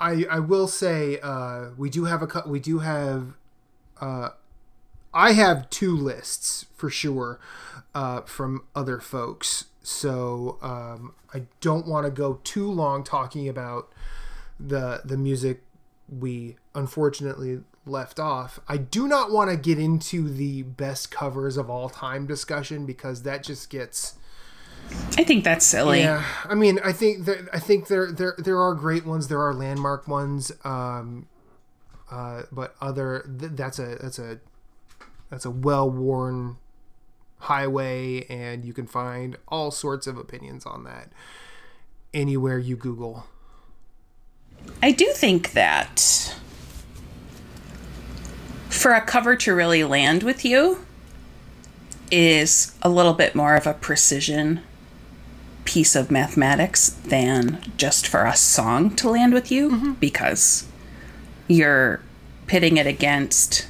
I 0.00 0.24
I 0.30 0.38
will 0.38 0.68
say 0.68 1.18
uh, 1.22 1.70
we 1.76 1.90
do 1.90 2.04
have 2.04 2.22
a 2.22 2.42
we 2.46 2.60
do 2.60 2.80
have 2.80 3.34
uh, 4.00 4.30
I 5.12 5.32
have 5.32 5.70
two 5.70 5.96
lists 5.96 6.66
for 6.76 6.90
sure 6.90 7.40
uh, 7.94 8.22
from 8.22 8.64
other 8.74 9.00
folks. 9.00 9.66
So 9.88 10.58
um, 10.60 11.14
I 11.32 11.44
don't 11.62 11.86
want 11.86 12.04
to 12.04 12.10
go 12.10 12.40
too 12.44 12.70
long 12.70 13.02
talking 13.02 13.48
about 13.48 13.90
the 14.60 15.00
the 15.02 15.16
music 15.16 15.62
we 16.10 16.56
unfortunately 16.74 17.60
left 17.86 18.20
off. 18.20 18.60
I 18.68 18.76
do 18.76 19.08
not 19.08 19.30
want 19.30 19.50
to 19.50 19.56
get 19.56 19.78
into 19.78 20.28
the 20.28 20.62
best 20.62 21.10
covers 21.10 21.56
of 21.56 21.70
all 21.70 21.88
time 21.88 22.26
discussion 22.26 22.84
because 22.84 23.22
that 23.22 23.42
just 23.42 23.70
gets 23.70 24.16
I 25.16 25.24
think 25.24 25.42
that's 25.42 25.64
silly. 25.64 26.00
yeah, 26.00 26.22
I 26.44 26.54
mean, 26.54 26.78
I 26.84 26.92
think 26.92 27.24
that 27.24 27.48
I 27.54 27.58
think 27.58 27.88
there 27.88 28.12
there 28.12 28.34
there 28.36 28.60
are 28.60 28.74
great 28.74 29.06
ones. 29.06 29.28
There 29.28 29.40
are 29.40 29.54
landmark 29.54 30.06
ones, 30.06 30.52
um, 30.64 31.28
uh, 32.10 32.42
but 32.52 32.74
other 32.80 33.24
th- 33.38 33.52
that's 33.54 33.78
a 33.78 33.96
that's 34.02 34.18
a 34.18 34.38
that's 35.30 35.46
a 35.46 35.50
well 35.50 35.90
worn 35.90 36.58
highway, 37.38 38.24
and 38.28 38.64
you 38.64 38.72
can 38.72 38.86
find 38.86 39.36
all 39.48 39.70
sorts 39.70 40.06
of 40.06 40.16
opinions 40.18 40.66
on 40.66 40.84
that. 40.84 41.12
anywhere 42.14 42.58
you 42.58 42.74
Google. 42.74 43.26
I 44.82 44.92
do 44.92 45.06
think 45.12 45.52
that 45.52 46.34
for 48.68 48.92
a 48.92 49.00
cover 49.00 49.36
to 49.36 49.54
really 49.54 49.84
land 49.84 50.22
with 50.22 50.44
you 50.44 50.84
is 52.10 52.74
a 52.80 52.88
little 52.88 53.12
bit 53.12 53.34
more 53.34 53.56
of 53.56 53.66
a 53.66 53.74
precision 53.74 54.60
piece 55.64 55.94
of 55.94 56.10
mathematics 56.10 56.88
than 56.88 57.60
just 57.76 58.06
for 58.06 58.24
a 58.24 58.34
song 58.34 58.94
to 58.96 59.10
land 59.10 59.34
with 59.34 59.52
you 59.52 59.70
mm-hmm. 59.70 59.92
because 59.94 60.66
you're 61.46 62.00
pitting 62.46 62.78
it 62.78 62.86
against 62.86 63.68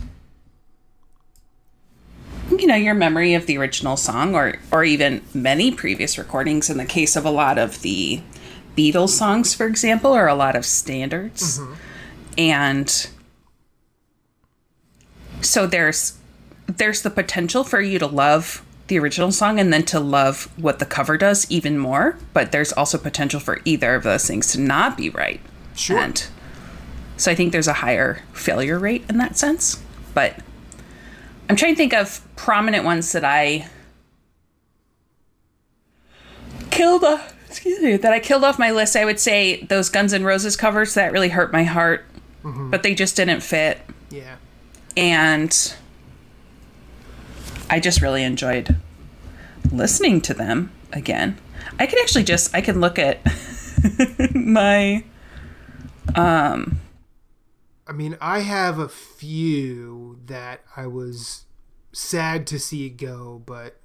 you 2.51 2.67
know 2.67 2.75
your 2.75 2.95
memory 2.95 3.35
of 3.35 3.47
the 3.47 3.59
original 3.59 3.97
song 3.97 4.35
or 4.35 4.57
or 4.73 4.85
even 4.85 5.23
many 5.35 5.71
previous 5.71 6.17
recordings 6.19 6.71
in 6.71 6.79
the 6.79 6.85
case 6.85 7.17
of 7.17 7.25
a 7.25 7.31
lot 7.31 7.59
of 7.59 7.83
the 7.83 8.21
Beatles 8.77 9.11
songs 9.11 9.55
for 9.55 9.67
example 9.67 10.15
or 10.15 10.27
a 10.29 10.35
lot 10.35 10.55
of 10.57 10.65
standards 10.65 11.61
and 12.39 13.09
so 15.41 15.67
there's 15.67 16.17
there's 16.67 17.03
the 17.03 17.11
potential 17.11 17.65
for 17.65 17.81
you 17.81 17.99
to 17.99 18.07
love 18.07 18.65
the 18.89 18.99
original 18.99 19.31
song 19.33 19.59
and 19.61 19.73
then 19.73 19.83
to 19.85 20.01
love 20.01 20.51
what 20.57 20.79
the 20.79 20.87
cover 20.87 21.17
does 21.19 21.51
even 21.51 21.77
more 21.79 22.17
but 22.33 22.53
there's 22.53 22.73
also 22.73 22.97
potential 22.99 23.41
for 23.41 23.61
either 23.65 23.95
of 23.95 24.03
those 24.05 24.27
things 24.27 24.53
to 24.53 24.61
not 24.61 24.97
be 24.97 25.11
right 25.11 25.41
Sure. 25.75 25.99
and 25.99 26.27
so 27.17 27.31
i 27.31 27.35
think 27.35 27.53
there's 27.53 27.69
a 27.69 27.75
higher 27.75 28.23
failure 28.33 28.79
rate 28.79 29.05
in 29.09 29.19
that 29.19 29.37
sense 29.37 29.83
but 30.15 30.41
i'm 31.49 31.57
trying 31.57 31.73
to 31.75 31.77
think 31.77 31.93
of 31.93 32.21
prominent 32.37 32.85
ones 32.85 33.13
that 33.13 33.25
i 33.25 33.67
killed 36.71 37.05
off 37.05 37.35
excuse 37.47 37.81
me 37.83 37.97
that 37.97 38.13
i 38.13 38.21
killed 38.21 38.45
off 38.45 38.59
my 38.59 38.71
list 38.71 38.97
i 38.97 39.05
would 39.05 39.19
say 39.19 39.63
those 39.65 39.89
guns 39.89 40.13
N' 40.13 40.25
roses 40.25 40.57
covers 40.57 40.95
that 40.95 41.13
really 41.13 41.31
hurt 41.31 41.53
my 41.53 41.65
heart 41.65 42.05
mm-hmm. 42.45 42.71
but 42.71 42.83
they 42.83 42.95
just 42.95 43.17
didn't 43.17 43.41
fit 43.43 43.81
Yeah. 44.11 44.37
and 44.97 45.75
I 47.71 47.81
just 47.81 48.01
really 48.01 48.23
enjoyed 48.25 48.77
listening 49.71 50.23
to 50.23 50.33
them 50.33 50.73
again. 50.91 51.39
I 51.79 51.87
could 51.87 52.01
actually 52.01 52.25
just 52.25 52.55
I 52.55 52.63
can 52.63 52.81
look 52.81 52.99
at 52.99 53.21
my 54.35 55.05
um, 56.15 56.81
I 57.89 57.93
mean, 57.93 58.17
I 58.21 58.41
have 58.41 58.79
a 58.79 58.89
few 58.89 60.21
that 60.27 60.61
I 60.77 60.87
was 60.87 61.45
sad 61.93 62.47
to 62.49 62.59
see 62.59 62.89
go, 62.91 63.43
but 63.47 63.81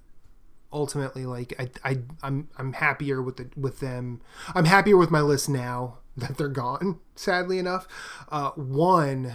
ultimately, 0.72 1.26
like 1.26 1.54
I, 1.60 1.70
I, 1.90 2.00
I'm, 2.22 2.50
I'm 2.58 2.74
happier 2.74 3.22
with 3.22 3.38
the 3.38 3.50
with 3.56 3.80
them. 3.80 4.22
I'm 4.54 4.66
happier 4.66 4.98
with 4.98 5.10
my 5.12 5.22
list 5.22 5.48
now 5.50 6.00
that 6.18 6.38
they're 6.38 6.50
gone. 6.50 7.00
Sadly 7.16 7.60
enough, 7.60 7.88
uh, 8.30 8.52
one 8.52 9.34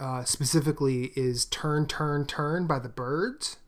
uh, 0.00 0.24
specifically 0.24 1.12
is 1.14 1.44
"Turn, 1.44 1.86
Turn, 1.86 2.24
Turn" 2.26 2.66
by 2.66 2.78
the 2.78 2.88
Byrds. 2.88 3.58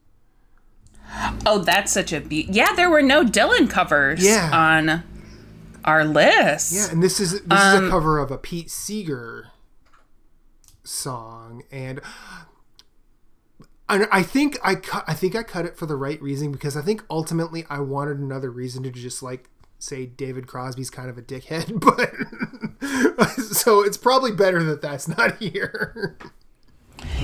oh 1.46 1.58
that's 1.58 1.92
such 1.92 2.12
a 2.12 2.20
be- 2.20 2.48
yeah 2.50 2.72
there 2.74 2.90
were 2.90 3.02
no 3.02 3.22
Dylan 3.24 3.70
covers 3.70 4.24
Yeah. 4.24 4.50
on 4.52 5.04
our 5.84 6.04
list. 6.04 6.72
Yeah, 6.72 6.90
and 6.90 7.00
this 7.02 7.20
is 7.20 7.42
this 7.42 7.60
is 7.60 7.74
a 7.82 7.88
cover 7.90 8.18
of 8.18 8.30
a 8.32 8.38
Pete 8.38 8.70
Seeger 8.70 9.50
song, 10.86 11.62
and 11.70 12.00
I, 13.88 14.06
I 14.10 14.22
think 14.22 14.58
I 14.64 14.74
cut 14.74 15.04
I 15.06 15.14
think 15.14 15.34
I 15.36 15.42
cut 15.42 15.64
it 15.64 15.76
for 15.76 15.86
the 15.86 15.96
right 15.96 16.20
reason 16.20 16.52
because 16.52 16.76
I 16.76 16.82
think 16.82 17.04
ultimately 17.10 17.64
I 17.68 17.80
wanted 17.80 18.18
another 18.18 18.50
reason 18.50 18.82
to 18.84 18.90
just 18.90 19.22
like 19.22 19.48
say 19.78 20.06
David 20.06 20.46
Crosby's 20.46 20.90
kind 20.90 21.08
of 21.10 21.18
a 21.18 21.22
dickhead, 21.22 21.80
but 23.16 23.30
so 23.30 23.82
it's 23.82 23.96
probably 23.98 24.32
better 24.32 24.62
that 24.64 24.80
that's 24.82 25.06
not 25.06 25.36
here. 25.36 26.16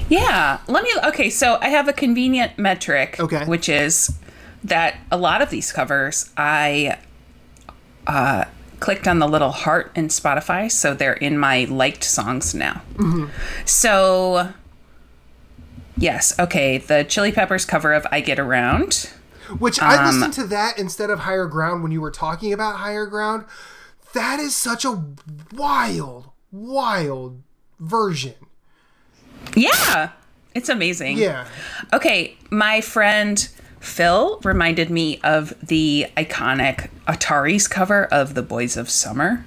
Yeah. 0.09 0.59
Let 0.69 0.85
me 0.85 0.91
okay, 1.07 1.31
so 1.31 1.59
I 1.61 1.69
have 1.71 1.89
a 1.89 1.93
convenient 1.93 2.59
metric 2.59 3.19
Okay. 3.19 3.45
which 3.47 3.69
is 3.69 4.19
that 4.65 4.97
a 5.11 5.17
lot 5.17 5.43
of 5.43 5.51
these 5.51 5.73
covers 5.73 6.31
I 6.37 6.99
uh 8.07 8.45
clicked 8.83 9.07
on 9.07 9.21
the 9.21 9.29
little 9.29 9.53
heart 9.53 9.93
in 9.95 10.09
Spotify 10.09 10.69
so 10.69 10.93
they're 10.93 11.13
in 11.13 11.39
my 11.39 11.65
liked 11.71 12.03
songs 12.03 12.53
now. 12.53 12.83
So 13.65 14.53
yes, 15.97 16.37
okay, 16.39 16.79
the 16.79 17.05
Chili 17.05 17.31
Peppers 17.31 17.65
cover 17.65 17.93
of 17.93 18.05
I 18.11 18.21
Get 18.21 18.41
Around. 18.41 19.09
Which 19.59 19.81
I 19.81 19.97
um, 19.97 20.07
listened 20.07 20.33
to 20.35 20.45
that 20.49 20.79
instead 20.79 21.11
of 21.11 21.21
Higher 21.21 21.47
Ground 21.47 21.85
when 21.85 21.93
you 21.93 22.01
were 22.01 22.11
talking 22.11 22.53
about 22.53 22.77
Higher 22.77 23.07
Ground. 23.07 23.45
That 24.15 24.41
is 24.41 24.55
such 24.55 24.85
a 24.85 25.05
wild, 25.55 26.31
wild 26.51 27.41
version. 27.79 28.35
Yeah. 29.55 30.11
It's 30.55 30.69
amazing. 30.69 31.19
Yeah. 31.19 31.47
Okay, 31.93 32.37
my 32.51 32.81
friend 32.81 33.49
Phil 33.83 34.39
reminded 34.45 34.91
me 34.91 35.19
of 35.25 35.55
the 35.61 36.07
iconic 36.17 36.89
Ataris' 37.09 37.69
cover 37.69 38.07
of 38.07 38.35
The 38.35 38.43
Boys 38.43 38.77
of 38.77 38.89
Summer. 38.89 39.45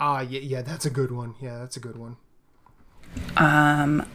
Ah, 0.00 0.22
yeah, 0.22 0.40
yeah, 0.40 0.62
that's 0.62 0.86
a 0.86 0.90
good 0.90 1.12
one. 1.12 1.34
Yeah, 1.38 1.58
that's 1.58 1.76
a 1.76 1.80
good 1.80 1.96
one. 1.96 2.16
Um, 3.36 4.08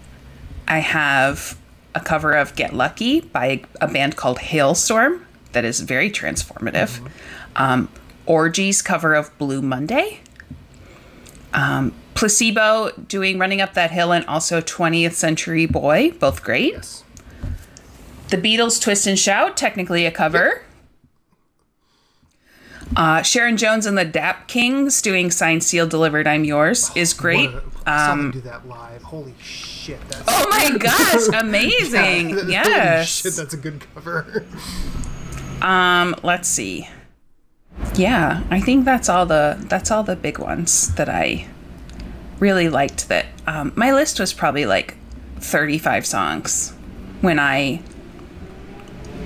I 0.67 0.79
have 0.79 1.57
a 1.93 1.99
cover 1.99 2.33
of 2.33 2.55
Get 2.55 2.73
Lucky 2.73 3.21
by 3.21 3.61
a 3.79 3.87
band 3.87 4.15
called 4.15 4.39
Halestorm 4.39 5.23
that 5.51 5.63
is 5.63 5.81
very 5.81 6.09
transformative. 6.09 7.07
Um, 7.55 7.89
Orgy's 8.25 8.81
cover 8.81 9.13
of 9.13 9.37
Blue 9.37 9.61
Monday. 9.61 10.21
Um, 11.53 11.93
Placebo 12.15 12.89
doing 13.07 13.37
Running 13.37 13.61
Up 13.61 13.75
That 13.75 13.91
Hill 13.91 14.11
and 14.11 14.25
also 14.25 14.61
20th 14.61 15.13
Century 15.13 15.67
Boy, 15.67 16.09
both 16.11 16.43
great. 16.43 16.73
Yes. 16.73 17.03
The 18.29 18.37
Beatles 18.37 18.81
Twist 18.81 19.07
and 19.07 19.17
Shout, 19.17 19.55
technically 19.55 20.05
a 20.05 20.11
cover. 20.11 20.61
Uh, 22.95 23.21
Sharon 23.21 23.57
Jones 23.57 23.85
and 23.85 23.97
the 23.97 24.05
Dap 24.05 24.47
Kings 24.47 25.01
doing 25.01 25.29
"Sign 25.29 25.59
Sealed, 25.61 25.89
Delivered, 25.89 26.25
I'm 26.25 26.43
Yours 26.43 26.89
is 26.95 27.13
great. 27.13 27.51
What 27.53 27.63
a- 27.85 27.89
I 27.89 27.97
saw 28.07 28.15
them 28.15 28.31
do 28.31 28.41
that 28.41 28.67
live. 28.67 29.01
Holy 29.03 29.33
shit! 29.41 29.99
That's 30.09 30.23
Oh 30.27 30.47
my 30.49 30.77
gosh, 30.79 31.27
amazing. 31.41 32.29
Holy 32.37 32.51
yes. 32.51 33.07
shit, 33.07 33.33
that's 33.35 33.53
a 33.53 33.57
good 33.57 33.83
cover. 33.93 34.45
Um, 35.61 36.15
let's 36.23 36.47
see. 36.47 36.87
Yeah, 37.95 38.43
I 38.49 38.59
think 38.61 38.85
that's 38.85 39.09
all 39.09 39.25
the 39.25 39.57
that's 39.67 39.91
all 39.91 40.03
the 40.03 40.15
big 40.15 40.39
ones 40.39 40.93
that 40.95 41.09
I 41.09 41.47
really 42.39 42.69
liked 42.69 43.09
that 43.09 43.25
um, 43.47 43.73
my 43.75 43.91
list 43.91 44.19
was 44.19 44.31
probably 44.33 44.65
like 44.65 44.95
35 45.39 46.05
songs 46.05 46.71
when 47.21 47.39
I 47.39 47.81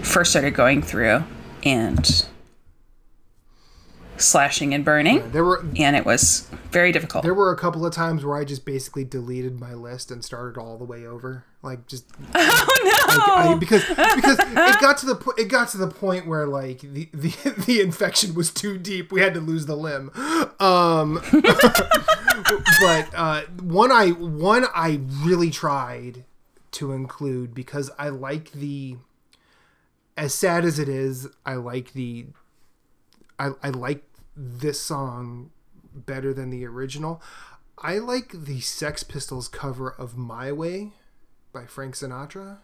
first 0.04 0.32
started 0.32 0.54
going 0.54 0.82
through 0.82 1.24
and 1.64 2.26
slashing 4.18 4.74
and 4.74 4.86
burning 4.86 5.32
There 5.32 5.44
were 5.44 5.66
and 5.78 5.96
it 5.96 6.06
was 6.06 6.48
very 6.70 6.92
difficult. 6.92 7.24
there 7.24 7.34
were 7.34 7.52
a 7.52 7.58
couple 7.58 7.86
of 7.86 7.94
times 7.94 8.24
where 8.24 8.38
I 8.38 8.46
just 8.46 8.66
basically 8.66 9.04
deleted 9.04 9.60
my 9.60 9.74
list 9.74 10.12
and 10.12 10.24
started 10.24 10.60
all 10.60 10.78
the 10.78 10.84
way 10.86 11.06
over, 11.08 11.44
like 11.64 11.88
just 11.88 12.06
oh 12.36 13.16
no. 13.18 13.34
I, 13.54 13.56
because 13.60 13.84
because 13.88 14.40
it 14.40 14.80
got 14.80 14.98
to 15.00 15.06
the 15.08 15.16
po- 15.16 15.34
it 15.38 15.48
got 15.48 15.70
to 15.70 15.78
the 15.78 15.88
point 15.88 16.28
where 16.28 16.46
like 16.46 16.82
the, 16.82 17.10
the 17.14 17.64
the 17.66 17.82
infection 17.82 18.36
was 18.36 18.52
too 18.52 18.78
deep. 18.78 19.12
We 19.12 19.22
had 19.22 19.34
to 19.34 19.42
lose 19.42 19.66
the 19.66 19.76
limb. 19.76 20.12
Um, 20.60 21.20
but 22.82 23.10
uh, 23.16 23.42
one 23.60 23.92
I 23.92 24.10
one 24.10 24.66
I 24.76 25.02
really 25.24 25.50
tried 25.50 26.26
to 26.74 26.92
include 26.94 27.54
because 27.56 27.90
I 27.98 28.10
like 28.10 28.52
the 28.52 28.98
as 30.18 30.34
sad 30.34 30.66
as 30.66 30.80
it 30.80 30.90
is. 30.90 31.28
I 31.46 31.56
like 31.56 31.94
the 31.94 32.28
I 33.40 33.52
I 33.64 33.70
like 33.70 34.04
this 34.36 34.80
song 34.80 35.52
better 35.94 36.34
than 36.34 36.50
the 36.50 36.66
original. 36.66 37.22
I 37.78 37.98
like 37.98 38.32
the 38.34 38.60
Sex 38.60 39.04
Pistols 39.04 39.48
cover 39.48 39.90
of 39.90 40.18
My 40.18 40.52
Way 40.52 40.92
by 41.52 41.66
Frank 41.66 41.96
Sinatra. 41.96 42.58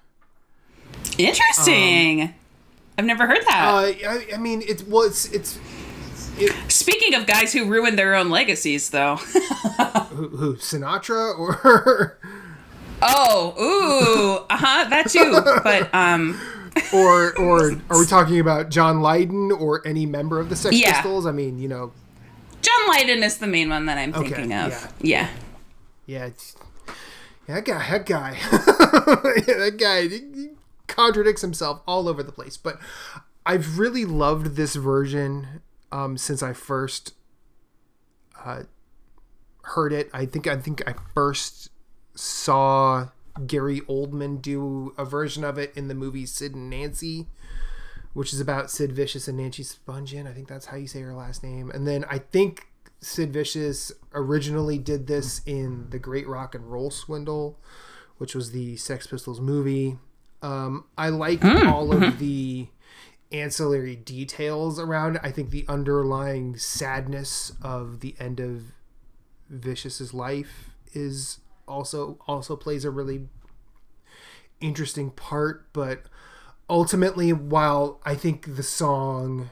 Interesting. 1.18 2.36
I've 2.98 3.06
never 3.06 3.28
heard 3.28 3.41
that. 3.48 3.68
Uh, 3.68 4.10
I, 4.10 4.28
I 4.36 4.38
mean, 4.38 4.64
it's 4.65 4.84
well, 4.84 5.03
it's 5.03 5.32
it's 5.32 5.60
Speaking 6.68 7.15
of 7.15 7.26
guys 7.26 7.52
who 7.52 7.65
ruined 7.65 7.98
their 7.98 8.14
own 8.14 8.30
legacies 8.30 8.91
though. 8.91 9.15
who, 10.11 10.28
who 10.30 10.56
Sinatra 10.57 11.38
or 11.38 12.19
Oh, 13.02 13.53
ooh, 13.60 14.45
uh 14.49 14.57
huh, 14.57 14.90
that 14.90 15.10
too. 15.10 15.40
But 15.64 15.94
um, 15.94 16.40
or 16.94 17.38
or 17.40 17.72
are 17.90 17.99
we 17.99 18.06
talking 18.06 18.40
about 18.40 18.70
John 18.70 19.02
Lydon 19.02 19.52
or 19.52 19.86
any 19.88 20.06
member 20.06 20.40
of 20.40 20.49
the 20.49 20.56
Sex 20.56 20.76
Yeah. 20.76 20.94
Pistols? 20.94 21.26
I 21.26 21.32
mean, 21.32 21.60
you 21.60 21.68
know, 21.68 21.91
John 22.62 22.88
Lydon 22.90 23.24
is 23.24 23.38
the 23.38 23.48
main 23.48 23.70
one 23.70 23.86
that 23.86 23.98
I'm 23.98 24.14
Okay, 24.14 24.30
thinking 24.30 24.54
of. 24.54 24.70
yeah. 24.72 24.90
Yeah. 25.02 25.30
yeah, 26.06 26.30
yeah, 27.48 27.56
that 27.56 27.66
guy, 27.66 27.90
that 27.91 28.06
guy, 28.06 28.32
that 28.52 29.76
guy 29.80 30.08
he 30.08 30.49
contradicts 30.88 31.41
himself 31.41 31.82
all 31.88 32.08
over 32.10 32.24
the 32.24 32.32
place. 32.32 32.58
But 32.58 32.80
I've 33.45 33.78
really 33.80 34.06
loved 34.06 34.56
this 34.56 34.76
version 34.76 35.62
um, 35.91 36.18
since 36.18 36.41
I 36.44 36.54
first 36.54 37.14
uh, 38.44 38.64
heard 39.64 39.94
it. 39.94 40.10
I 40.14 40.26
think 40.26 40.48
I 40.48 40.58
think 40.58 40.82
I 40.88 40.95
first 41.14 41.70
saw 42.16 43.08
Gary 43.45 43.81
Oldman 43.81 44.41
do 44.41 44.93
a 44.97 45.05
version 45.05 45.43
of 45.43 45.57
it 45.57 45.73
in 45.76 45.88
the 45.88 45.95
movie 45.95 46.26
Sid 46.26 46.55
and 46.55 46.69
Nancy, 46.69 47.27
which 48.14 48.34
is 48.34 48.39
about 48.39 48.72
Sid 48.72 48.91
Vicious 48.91 49.27
and 49.27 49.38
Nancy 49.38 49.64
Spungen. 49.64 50.27
I 50.27 50.34
think 50.34 50.47
that's 50.47 50.68
how 50.68 50.77
you 50.77 50.88
say 50.88 51.01
her 51.01 51.14
last 51.14 51.43
name. 51.43 51.69
And 51.72 51.88
then 51.88 52.05
I 52.09 52.18
think 52.19 52.68
Sid 53.01 53.31
Vicious 53.31 53.91
originally 54.14 54.77
did 54.77 55.07
this 55.07 55.41
in 55.45 55.89
The 55.89 55.99
Great 55.99 56.27
Rock 56.27 56.55
and 56.55 56.72
Roll 56.72 56.89
Swindle, 56.89 57.59
which 58.18 58.34
was 58.34 58.51
the 58.51 58.76
Sex 58.77 59.05
Pistols 59.05 59.39
movie. 59.39 59.97
Um, 60.41 60.85
I 60.97 61.09
like 61.09 61.43
all 61.43 61.91
of 61.91 62.19
the 62.19 62.68
ancillary 63.31 63.95
details 63.95 64.80
around 64.80 65.18
it. 65.18 65.22
I 65.23 65.31
think 65.31 65.49
the 65.49 65.65
underlying 65.68 66.57
sadness 66.57 67.51
of 67.61 67.99
the 67.99 68.15
end 68.19 68.39
of 68.39 68.72
Vicious's 69.49 70.14
life 70.14 70.69
is 70.93 71.39
also 71.68 72.19
also 72.27 72.56
plays 72.56 72.85
a 72.85 72.91
really 72.91 73.27
interesting 74.60 75.11
part, 75.11 75.72
but 75.73 76.03
ultimately 76.69 77.31
while 77.31 78.02
I 78.06 78.15
think 78.15 78.56
the 78.56 78.64
song 78.64 79.49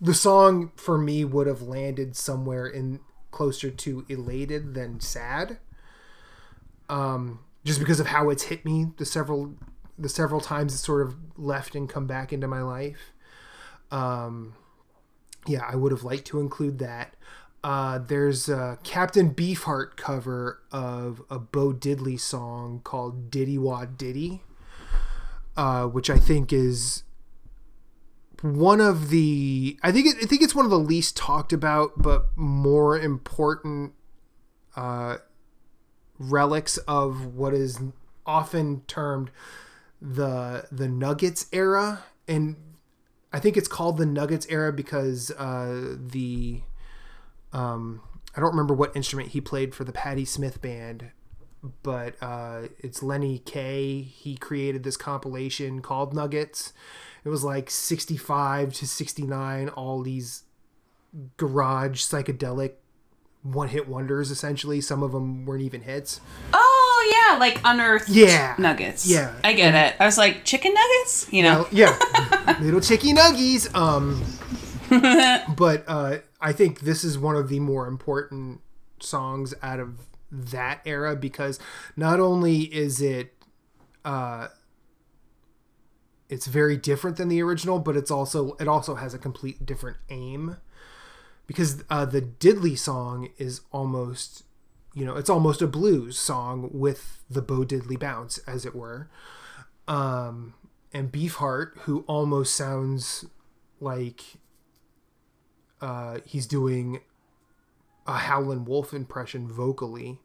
the 0.00 0.14
song 0.14 0.72
for 0.76 0.98
me 0.98 1.24
would 1.24 1.46
have 1.46 1.62
landed 1.62 2.16
somewhere 2.16 2.66
in 2.66 3.00
closer 3.30 3.70
to 3.70 4.04
elated 4.08 4.74
than 4.74 5.00
sad. 5.00 5.58
Um 6.88 7.40
just 7.64 7.78
because 7.78 8.00
of 8.00 8.08
how 8.08 8.30
it's 8.30 8.44
hit 8.44 8.64
me 8.64 8.86
the 8.96 9.04
several 9.04 9.54
the 9.98 10.08
several 10.08 10.40
times 10.40 10.74
it's 10.74 10.82
sort 10.84 11.02
of 11.06 11.16
left 11.36 11.74
and 11.74 11.88
come 11.88 12.06
back 12.06 12.32
into 12.32 12.48
my 12.48 12.62
life. 12.62 13.12
Um 13.90 14.54
yeah, 15.46 15.64
I 15.68 15.74
would 15.76 15.92
have 15.92 16.04
liked 16.04 16.26
to 16.28 16.40
include 16.40 16.78
that. 16.78 17.14
Uh, 17.64 17.98
there's 17.98 18.48
a 18.48 18.78
Captain 18.82 19.32
Beefheart 19.32 19.96
cover 19.96 20.62
of 20.72 21.22
a 21.30 21.38
Bo 21.38 21.72
Diddley 21.72 22.18
song 22.18 22.80
called 22.82 23.30
Diddy 23.30 23.56
Wah 23.56 23.84
Diddy, 23.84 24.42
uh, 25.56 25.86
which 25.86 26.10
I 26.10 26.18
think 26.18 26.52
is 26.52 27.04
one 28.40 28.80
of 28.80 29.10
the 29.10 29.78
I 29.82 29.92
think 29.92 30.16
I 30.20 30.26
think 30.26 30.42
it's 30.42 30.54
one 30.54 30.64
of 30.64 30.70
the 30.70 30.78
least 30.78 31.16
talked 31.16 31.52
about 31.52 31.92
but 31.96 32.26
more 32.36 32.98
important 32.98 33.92
uh, 34.74 35.18
relics 36.18 36.78
of 36.78 37.34
what 37.34 37.54
is 37.54 37.80
often 38.26 38.82
termed 38.88 39.30
the 40.00 40.66
the 40.72 40.88
Nuggets 40.88 41.46
era, 41.52 42.02
and 42.26 42.56
I 43.32 43.38
think 43.38 43.56
it's 43.56 43.68
called 43.68 43.98
the 43.98 44.06
Nuggets 44.06 44.46
era 44.50 44.72
because 44.72 45.30
uh, 45.38 45.96
the 45.96 46.62
um, 47.52 48.00
I 48.36 48.40
don't 48.40 48.50
remember 48.50 48.74
what 48.74 48.94
instrument 48.96 49.30
he 49.30 49.40
played 49.40 49.74
for 49.74 49.84
the 49.84 49.92
Patti 49.92 50.24
Smith 50.24 50.60
band, 50.62 51.10
but 51.82 52.14
uh, 52.22 52.62
it's 52.78 53.02
Lenny 53.02 53.38
Kaye. 53.40 54.00
He 54.02 54.36
created 54.36 54.82
this 54.84 54.96
compilation 54.96 55.80
called 55.82 56.14
Nuggets. 56.14 56.72
It 57.24 57.28
was 57.28 57.44
like 57.44 57.70
65 57.70 58.72
to 58.74 58.86
69, 58.86 59.68
all 59.70 60.02
these 60.02 60.42
garage 61.36 62.00
psychedelic 62.02 62.72
one 63.42 63.68
hit 63.68 63.88
wonders, 63.88 64.30
essentially. 64.30 64.80
Some 64.80 65.02
of 65.02 65.10
them 65.12 65.44
weren't 65.44 65.62
even 65.62 65.82
hits. 65.82 66.20
Oh 66.52 67.28
yeah, 67.32 67.38
like 67.38 67.60
unearthed 67.64 68.08
Yeah. 68.08 68.54
nuggets. 68.56 69.04
Yeah. 69.06 69.34
I 69.42 69.52
get 69.52 69.74
it. 69.74 69.96
I 70.00 70.06
was 70.06 70.16
like 70.16 70.44
chicken 70.44 70.72
nuggets, 70.72 71.26
you 71.32 71.42
know. 71.42 71.62
Well, 71.62 71.68
yeah, 71.72 72.56
little 72.60 72.80
chicky 72.80 73.12
nuggies. 73.12 73.72
Um, 73.74 74.22
but 75.56 75.84
uh, 75.88 76.18
I 76.42 76.52
think 76.52 76.80
this 76.80 77.04
is 77.04 77.16
one 77.18 77.36
of 77.36 77.48
the 77.48 77.60
more 77.60 77.86
important 77.86 78.60
songs 79.00 79.54
out 79.62 79.80
of 79.80 80.06
that 80.30 80.80
era 80.84 81.14
because 81.14 81.60
not 81.96 82.18
only 82.18 82.62
is 82.62 83.00
it, 83.00 83.32
uh, 84.04 84.48
it's 86.28 86.46
very 86.46 86.76
different 86.76 87.16
than 87.16 87.28
the 87.28 87.40
original, 87.42 87.78
but 87.78 87.96
it's 87.96 88.10
also 88.10 88.56
it 88.58 88.66
also 88.66 88.96
has 88.96 89.14
a 89.14 89.18
complete 89.18 89.64
different 89.64 89.98
aim 90.10 90.56
because 91.46 91.84
uh, 91.90 92.04
the 92.06 92.22
Diddley 92.22 92.76
song 92.76 93.28
is 93.38 93.60
almost 93.70 94.42
you 94.94 95.04
know 95.04 95.16
it's 95.16 95.30
almost 95.30 95.62
a 95.62 95.66
blues 95.66 96.18
song 96.18 96.70
with 96.72 97.22
the 97.30 97.42
Bo 97.42 97.60
Diddley 97.64 97.98
bounce 97.98 98.38
as 98.38 98.66
it 98.66 98.74
were. 98.74 99.08
Um, 99.86 100.54
and 100.92 101.12
Beefheart, 101.12 101.78
who 101.80 102.04
almost 102.06 102.54
sounds 102.54 103.26
like 103.80 104.22
uh, 105.82 106.20
he's 106.24 106.46
doing 106.46 107.00
a 108.06 108.16
Howlin' 108.16 108.64
Wolf 108.64 108.94
impression 108.94 109.48
vocally, 109.48 110.20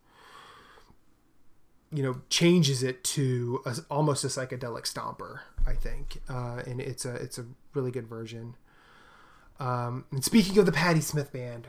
you 1.92 2.04
know, 2.04 2.22
changes 2.30 2.84
it 2.84 3.04
to 3.04 3.62
a, 3.66 3.76
almost 3.90 4.24
a 4.24 4.28
psychedelic 4.28 4.92
stomper. 4.92 5.40
I 5.66 5.74
think, 5.74 6.22
uh, 6.30 6.62
and 6.66 6.80
it's 6.80 7.04
a 7.04 7.16
it's 7.16 7.38
a 7.38 7.46
really 7.74 7.92
good 7.92 8.08
version. 8.08 8.56
Um, 9.60 10.06
and 10.12 10.24
speaking 10.24 10.58
of 10.60 10.66
the 10.66 10.72
Patti 10.72 11.02
Smith 11.02 11.34
band, 11.34 11.68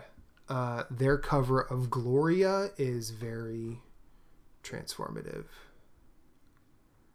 uh, 0.48 0.84
their 0.90 1.18
cover 1.18 1.60
of 1.60 1.90
Gloria 1.90 2.70
is 2.76 3.10
very 3.10 3.80
transformative. 4.62 5.46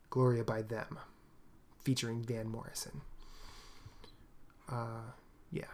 Gloria 0.10 0.44
by 0.44 0.62
them, 0.62 1.00
featuring 1.84 2.24
Van 2.24 2.50
Morrison. 2.50 3.02
Uh, 4.70 5.12
yeah. 5.52 5.66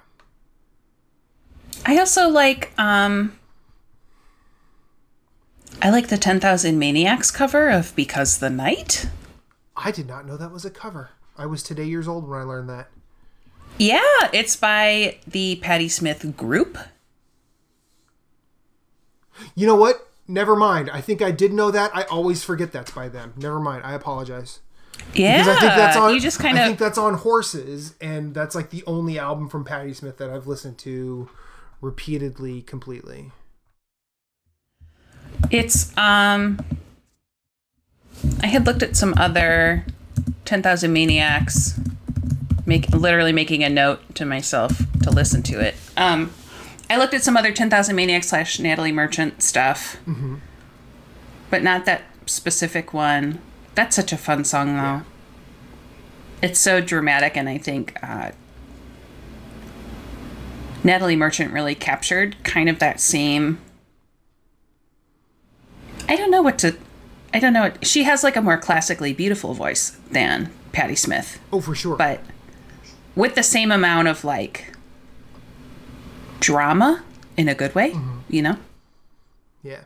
I 1.85 1.97
also 1.97 2.29
like 2.29 2.71
um 2.77 3.37
I 5.81 5.89
like 5.89 6.09
the 6.09 6.17
10,000 6.17 6.77
Maniacs 6.77 7.31
cover 7.31 7.69
of 7.69 7.95
Because 7.95 8.39
the 8.39 8.49
Night. 8.49 9.07
I 9.77 9.91
did 9.91 10.07
not 10.07 10.27
know 10.27 10.35
that 10.35 10.51
was 10.51 10.65
a 10.65 10.69
cover. 10.69 11.11
I 11.37 11.45
was 11.45 11.63
today 11.63 11.85
years 11.85 12.05
old 12.07 12.27
when 12.27 12.37
I 12.37 12.43
learned 12.43 12.69
that. 12.69 12.89
Yeah, 13.77 14.01
it's 14.33 14.57
by 14.57 15.19
the 15.25 15.55
Patti 15.61 15.87
Smith 15.87 16.35
group. 16.35 16.77
You 19.55 19.67
know 19.67 19.75
what? 19.75 20.09
Never 20.27 20.55
mind. 20.55 20.89
I 20.91 20.99
think 20.99 21.21
I 21.21 21.31
did 21.31 21.53
know 21.53 21.71
that. 21.71 21.95
I 21.95 22.03
always 22.03 22.43
forget 22.43 22.73
that's 22.73 22.91
by 22.91 23.07
them. 23.07 23.33
Never 23.37 23.59
mind. 23.59 23.83
I 23.85 23.93
apologize. 23.93 24.59
Yeah. 25.13 25.37
Because 25.37 25.55
I 25.55 25.59
think 25.61 25.73
that's 25.75 25.97
on. 25.97 26.13
you 26.13 26.19
just 26.19 26.39
kind 26.39 26.57
I 26.57 26.61
of 26.61 26.67
think 26.67 26.79
that's 26.79 26.97
on 26.97 27.13
Horses, 27.13 27.95
and 28.01 28.33
that's 28.33 28.53
like 28.53 28.69
the 28.69 28.83
only 28.85 29.17
album 29.17 29.47
from 29.47 29.63
Patti 29.63 29.93
Smith 29.93 30.17
that 30.17 30.29
I've 30.29 30.45
listened 30.45 30.77
to 30.79 31.29
repeatedly, 31.81 32.61
completely. 32.61 33.31
It's 35.51 35.95
um 35.97 36.59
I 38.41 38.47
had 38.47 38.65
looked 38.65 38.83
at 38.83 38.95
some 38.95 39.13
other 39.17 39.85
10,000 40.45 40.91
Maniacs 40.91 41.79
make 42.65 42.89
literally 42.89 43.31
making 43.31 43.63
a 43.63 43.69
note 43.69 44.15
to 44.15 44.25
myself 44.25 44.81
to 45.03 45.09
listen 45.09 45.41
to 45.43 45.59
it. 45.59 45.75
Um 45.97 46.31
I 46.89 46.97
looked 46.97 47.13
at 47.13 47.23
some 47.23 47.37
other 47.37 47.51
10,000 47.51 47.95
Maniacs 47.95 48.29
slash 48.29 48.59
Natalie 48.59 48.91
Merchant 48.91 49.41
stuff. 49.43 49.97
But 51.49 51.63
not 51.63 51.85
that 51.85 52.03
specific 52.25 52.93
one. 52.93 53.39
That's 53.75 53.95
such 53.95 54.11
a 54.11 54.17
fun 54.17 54.43
song 54.43 54.75
though. 54.75 55.01
It's 56.41 56.59
so 56.59 56.81
dramatic 56.81 57.37
and 57.37 57.47
I 57.47 57.57
think 57.57 57.97
uh 58.03 58.31
Natalie 60.89 61.15
Merchant 61.15 61.53
really 61.53 61.75
captured 61.75 62.35
kind 62.43 62.67
of 62.67 62.79
that 62.79 62.99
same 62.99 63.59
I 66.07 66.15
don't 66.15 66.31
know 66.31 66.41
what 66.41 66.57
to. 66.59 66.75
I 67.31 67.37
don't 67.37 67.53
know. 67.53 67.61
What, 67.61 67.85
she 67.85 68.05
has 68.05 68.23
like 68.23 68.35
a 68.35 68.41
more 68.41 68.57
classically 68.57 69.13
beautiful 69.13 69.53
voice 69.53 69.91
than 70.09 70.51
Patti 70.71 70.95
Smith, 70.95 71.39
Oh, 71.53 71.61
for 71.61 71.75
sure. 71.75 71.95
but 71.95 72.21
with 73.15 73.35
the 73.35 73.43
same 73.43 73.71
amount 73.71 74.07
of 74.07 74.23
like 74.23 74.73
drama 76.39 77.03
in 77.37 77.47
a 77.47 77.53
good 77.53 77.75
way, 77.75 77.91
mm-hmm. 77.91 78.19
you 78.27 78.41
know? 78.41 78.57
yeah. 79.61 79.81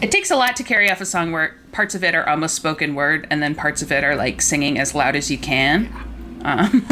It 0.00 0.12
takes 0.12 0.30
a 0.30 0.36
lot 0.36 0.54
to 0.56 0.62
carry 0.62 0.88
off 0.88 1.00
a 1.00 1.06
song 1.06 1.32
where 1.32 1.56
parts 1.72 1.96
of 1.96 2.04
it 2.04 2.14
are 2.14 2.28
almost 2.28 2.54
spoken 2.54 2.94
word 2.94 3.26
and 3.28 3.42
then 3.42 3.56
parts 3.56 3.82
of 3.82 3.90
it 3.90 4.04
are 4.04 4.14
like 4.14 4.40
singing 4.40 4.78
as 4.78 4.94
loud 4.94 5.16
as 5.16 5.32
you 5.32 5.38
can. 5.38 5.86
Yeah. 5.86 6.05
Um, 6.46 6.86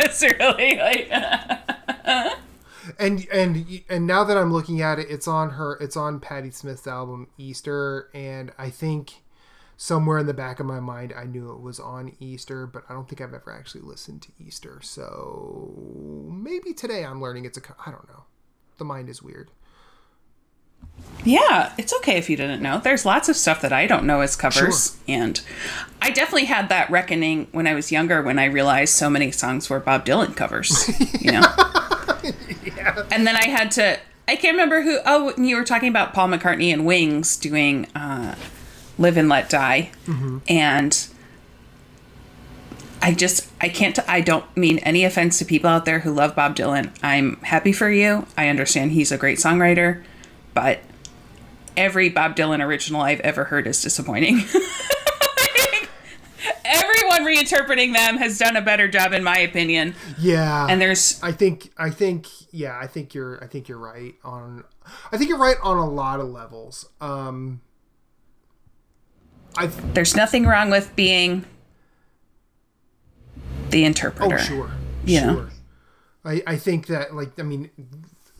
it's 0.00 0.22
really 0.22 0.76
like. 0.76 1.10
and 2.98 3.26
and 3.32 3.82
and 3.88 4.06
now 4.06 4.22
that 4.24 4.36
I'm 4.36 4.52
looking 4.52 4.80
at 4.80 4.98
it, 4.98 5.08
it's 5.10 5.26
on 5.26 5.50
her. 5.50 5.76
It's 5.80 5.96
on 5.96 6.20
Patti 6.20 6.50
Smith's 6.50 6.86
album 6.86 7.26
Easter, 7.36 8.08
and 8.14 8.52
I 8.56 8.70
think 8.70 9.24
somewhere 9.76 10.18
in 10.18 10.26
the 10.26 10.34
back 10.34 10.60
of 10.60 10.66
my 10.66 10.80
mind, 10.80 11.12
I 11.16 11.24
knew 11.24 11.50
it 11.52 11.60
was 11.60 11.80
on 11.80 12.12
Easter, 12.20 12.66
but 12.66 12.84
I 12.88 12.92
don't 12.92 13.08
think 13.08 13.20
I've 13.20 13.34
ever 13.34 13.52
actually 13.52 13.82
listened 13.82 14.22
to 14.22 14.28
Easter. 14.38 14.80
So 14.82 15.74
maybe 16.30 16.72
today 16.72 17.04
I'm 17.04 17.20
learning 17.20 17.46
it's 17.46 17.58
a. 17.58 17.62
I 17.84 17.90
don't 17.90 18.08
know. 18.08 18.24
The 18.78 18.84
mind 18.84 19.08
is 19.08 19.22
weird. 19.22 19.50
Yeah, 21.24 21.72
it's 21.76 21.92
okay 21.94 22.16
if 22.16 22.30
you 22.30 22.36
didn't 22.36 22.62
know. 22.62 22.78
There's 22.78 23.04
lots 23.04 23.28
of 23.28 23.36
stuff 23.36 23.60
that 23.60 23.72
I 23.72 23.86
don't 23.86 24.04
know 24.04 24.20
as 24.20 24.36
covers. 24.36 24.96
Sure. 25.06 25.14
And 25.14 25.40
I 26.00 26.10
definitely 26.10 26.46
had 26.46 26.68
that 26.68 26.88
reckoning 26.90 27.48
when 27.52 27.66
I 27.66 27.74
was 27.74 27.92
younger 27.92 28.22
when 28.22 28.38
I 28.38 28.44
realized 28.44 28.94
so 28.94 29.10
many 29.10 29.30
songs 29.30 29.68
were 29.68 29.80
Bob 29.80 30.06
Dylan 30.06 30.34
covers, 30.36 30.88
you 31.20 31.32
know? 31.32 31.42
And 33.10 33.26
then 33.26 33.36
I 33.36 33.48
had 33.48 33.70
to, 33.72 33.98
I 34.26 34.36
can't 34.36 34.54
remember 34.54 34.82
who, 34.82 34.98
oh, 35.04 35.32
you 35.36 35.56
were 35.56 35.64
talking 35.64 35.88
about 35.88 36.14
Paul 36.14 36.28
McCartney 36.28 36.72
and 36.72 36.84
Wings 36.86 37.36
doing 37.36 37.86
uh, 37.94 38.34
Live 38.98 39.16
and 39.16 39.28
Let 39.28 39.48
Die. 39.48 39.90
And 40.48 41.08
I 43.00 43.14
just, 43.14 43.48
I 43.60 43.68
can't, 43.68 43.98
I 44.08 44.20
don't 44.20 44.44
mean 44.56 44.78
any 44.80 45.04
offense 45.04 45.38
to 45.38 45.44
people 45.44 45.70
out 45.70 45.84
there 45.84 46.00
who 46.00 46.12
love 46.12 46.34
Bob 46.34 46.56
Dylan. 46.56 46.94
I'm 47.02 47.36
happy 47.36 47.72
for 47.72 47.90
you. 47.90 48.26
I 48.36 48.48
understand 48.48 48.92
he's 48.92 49.12
a 49.12 49.18
great 49.18 49.38
songwriter, 49.38 50.02
but 50.58 50.80
every 51.76 52.08
Bob 52.08 52.34
Dylan 52.34 52.60
original 52.60 53.00
I've 53.00 53.20
ever 53.20 53.44
heard 53.44 53.68
is 53.68 53.80
disappointing. 53.80 54.38
Everyone 56.64 57.24
reinterpreting 57.24 57.94
them 57.94 58.16
has 58.16 58.38
done 58.38 58.56
a 58.56 58.60
better 58.60 58.88
job, 58.88 59.12
in 59.12 59.22
my 59.22 59.38
opinion. 59.38 59.94
Yeah. 60.18 60.66
And 60.68 60.80
there's, 60.80 61.22
I 61.22 61.30
think 61.30 61.72
I 61.78 61.90
think 61.90 62.26
yeah, 62.50 62.76
I 62.76 62.88
think 62.88 63.14
you're 63.14 63.38
I 63.42 63.46
think 63.46 63.68
you're 63.68 63.78
right 63.78 64.16
on 64.24 64.64
I 65.12 65.16
think 65.16 65.30
you're 65.30 65.38
right 65.38 65.58
on 65.62 65.76
a 65.76 65.88
lot 65.88 66.18
of 66.18 66.26
levels. 66.26 66.88
Um 67.00 67.60
I 69.56 69.66
there's 69.66 70.16
nothing 70.16 70.44
wrong 70.44 70.70
with 70.70 70.96
being 70.96 71.44
the 73.70 73.84
interpreter. 73.84 74.34
oh 74.34 74.38
sure. 74.38 74.70
You 75.04 75.20
know? 75.20 75.34
Sure. 75.34 75.50
I 76.24 76.42
I 76.48 76.56
think 76.56 76.88
that 76.88 77.14
like 77.14 77.38
I 77.38 77.44
mean 77.44 77.70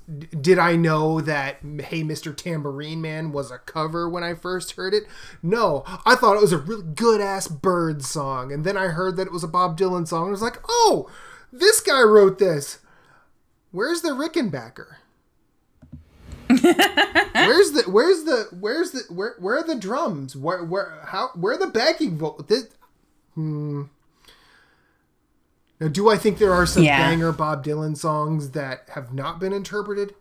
did 0.08 0.58
I 0.58 0.76
know 0.76 1.20
that 1.20 1.56
Hey 1.62 2.02
Mr. 2.02 2.34
Tambourine 2.34 3.00
Man 3.00 3.30
was 3.32 3.50
a 3.50 3.58
cover 3.58 4.08
when 4.08 4.24
I 4.24 4.34
first 4.34 4.72
heard 4.72 4.94
it? 4.94 5.04
No. 5.42 5.84
I 6.06 6.14
thought 6.14 6.36
it 6.36 6.42
was 6.42 6.52
a 6.52 6.58
really 6.58 6.84
good 6.94 7.20
ass 7.20 7.46
bird 7.48 8.02
song 8.02 8.52
and 8.52 8.64
then 8.64 8.76
I 8.76 8.88
heard 8.88 9.16
that 9.16 9.26
it 9.26 9.32
was 9.32 9.44
a 9.44 9.48
Bob 9.48 9.78
Dylan 9.78 10.08
song 10.08 10.22
and 10.22 10.28
I 10.28 10.32
was 10.32 10.42
like, 10.42 10.58
"Oh, 10.68 11.10
this 11.52 11.80
guy 11.80 12.02
wrote 12.02 12.38
this." 12.38 12.78
Where's 13.70 14.00
the 14.00 14.10
Rickenbacker? 14.10 14.96
where's 16.48 17.72
the 17.72 17.84
where's 17.86 18.24
the 18.24 18.48
where's 18.58 18.92
the 18.92 19.02
where 19.12 19.34
where 19.38 19.58
are 19.58 19.62
the 19.62 19.74
drums? 19.74 20.34
Where 20.34 20.64
where 20.64 21.00
how 21.04 21.28
where 21.34 21.54
are 21.54 21.58
the 21.58 21.66
backing 21.66 22.16
vocals? 22.16 22.68
Hmm. 23.34 23.82
Now, 25.80 25.88
do 25.88 26.08
I 26.10 26.16
think 26.16 26.38
there 26.38 26.52
are 26.52 26.66
some 26.66 26.82
Yeah. 26.82 26.98
banger 26.98 27.30
Bob 27.32 27.64
Dylan 27.64 27.96
songs 27.96 28.50
that 28.50 28.88
have 28.94 29.12
not 29.14 29.38
been 29.38 29.52
interpreted? 29.52 30.14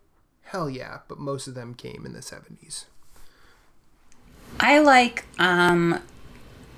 Hell 0.44 0.70
yeah, 0.70 1.00
but 1.08 1.18
most 1.20 1.48
of 1.48 1.56
them 1.56 1.74
came 1.74 2.06
in 2.06 2.14
the 2.14 2.22
seventies. 2.22 2.86
I 4.60 4.80
like, 4.80 5.26
um, 5.40 6.02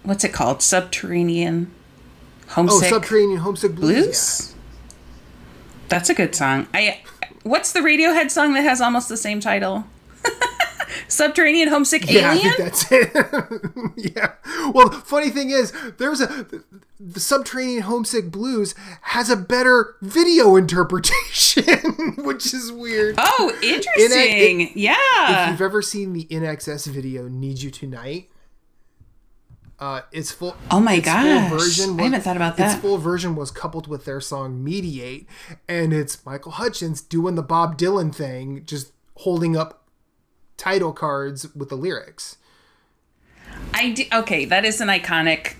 what's 0.03 0.23
it 0.23 0.33
called? 0.33 0.61
Subterranean 0.61 1.71
Oh, 2.49 2.53
Homesick 2.53 2.89
Subterranean 2.89 3.37
Homesick 3.39 3.75
Blues. 3.75 4.05
Blues? 4.05 4.55
That's 5.87 6.09
a 6.09 6.15
good 6.15 6.33
song. 6.33 6.67
I, 6.73 7.01
what's 7.43 7.71
the 7.73 7.79
Radiohead 7.81 8.31
song 8.31 8.53
that 8.53 8.63
has 8.63 8.81
almost 8.81 9.07
the 9.07 9.17
same 9.17 9.39
title? 9.39 9.85
Subterranean 11.07 11.67
Homesick 11.69 12.09
Yeah, 12.09 12.33
Alien? 12.33 12.47
I 12.47 12.55
think 12.55 12.57
that's 12.57 12.91
it. 12.91 13.11
yeah. 14.15 14.33
Well, 14.73 14.89
the 14.89 14.97
funny 15.05 15.29
thing 15.29 15.49
is, 15.51 15.71
there's 15.97 16.21
a 16.21 16.45
the 16.99 17.19
Subterranean 17.19 17.83
Homesick 17.83 18.29
Blues 18.31 18.75
has 19.03 19.29
a 19.29 19.35
better 19.37 19.95
video 20.01 20.55
interpretation, 20.57 21.63
which 22.17 22.53
is 22.53 22.71
weird. 22.71 23.15
oh, 23.17 23.57
interesting. 23.63 24.61
If 24.61 24.75
yeah. 24.75 25.45
If 25.45 25.49
you've 25.51 25.61
ever 25.61 25.81
seen 25.81 26.13
the 26.13 26.25
INXS 26.25 26.87
video 26.87 27.27
"Need 27.29 27.61
You 27.61 27.71
Tonight," 27.71 28.29
uh, 29.79 30.01
its 30.11 30.31
full 30.31 30.57
Oh 30.69 30.79
my 30.81 30.95
its 30.95 31.05
gosh. 31.05 31.51
was, 31.51 31.79
I 31.79 32.01
haven't 32.03 32.21
thought 32.21 32.35
about 32.35 32.57
that. 32.57 32.73
Its 32.73 32.81
full 32.81 32.97
version 32.97 33.35
was 33.35 33.49
coupled 33.49 33.87
with 33.87 34.03
their 34.05 34.19
song 34.19 34.61
"Mediate," 34.63 35.27
and 35.69 35.93
it's 35.93 36.25
Michael 36.25 36.51
Hutchence 36.53 36.99
doing 37.01 37.35
the 37.35 37.43
Bob 37.43 37.77
Dylan 37.77 38.13
thing, 38.13 38.63
just 38.65 38.91
holding 39.15 39.55
up 39.55 39.78
title 40.59 40.93
cards 40.93 41.47
with 41.55 41.69
the 41.69 41.75
lyrics. 41.75 42.37
I 43.73 43.91
do, 43.93 44.03
okay, 44.13 44.45
that 44.45 44.63
is 44.65 44.79
an 44.81 44.89
iconic. 44.89 45.55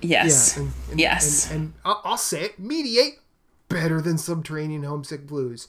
Yes. 0.00 0.56
and, 0.56 0.72
and- 0.90 0.98
yes. 1.00 1.50
And, 1.50 1.60
and 1.60 1.72
I'll, 1.84 2.00
I'll 2.04 2.16
say 2.16 2.44
it: 2.44 2.58
"Mediate" 2.58 3.18
better 3.68 4.00
than 4.00 4.16
"Subterranean 4.16 4.84
Homesick 4.84 5.26
Blues," 5.26 5.68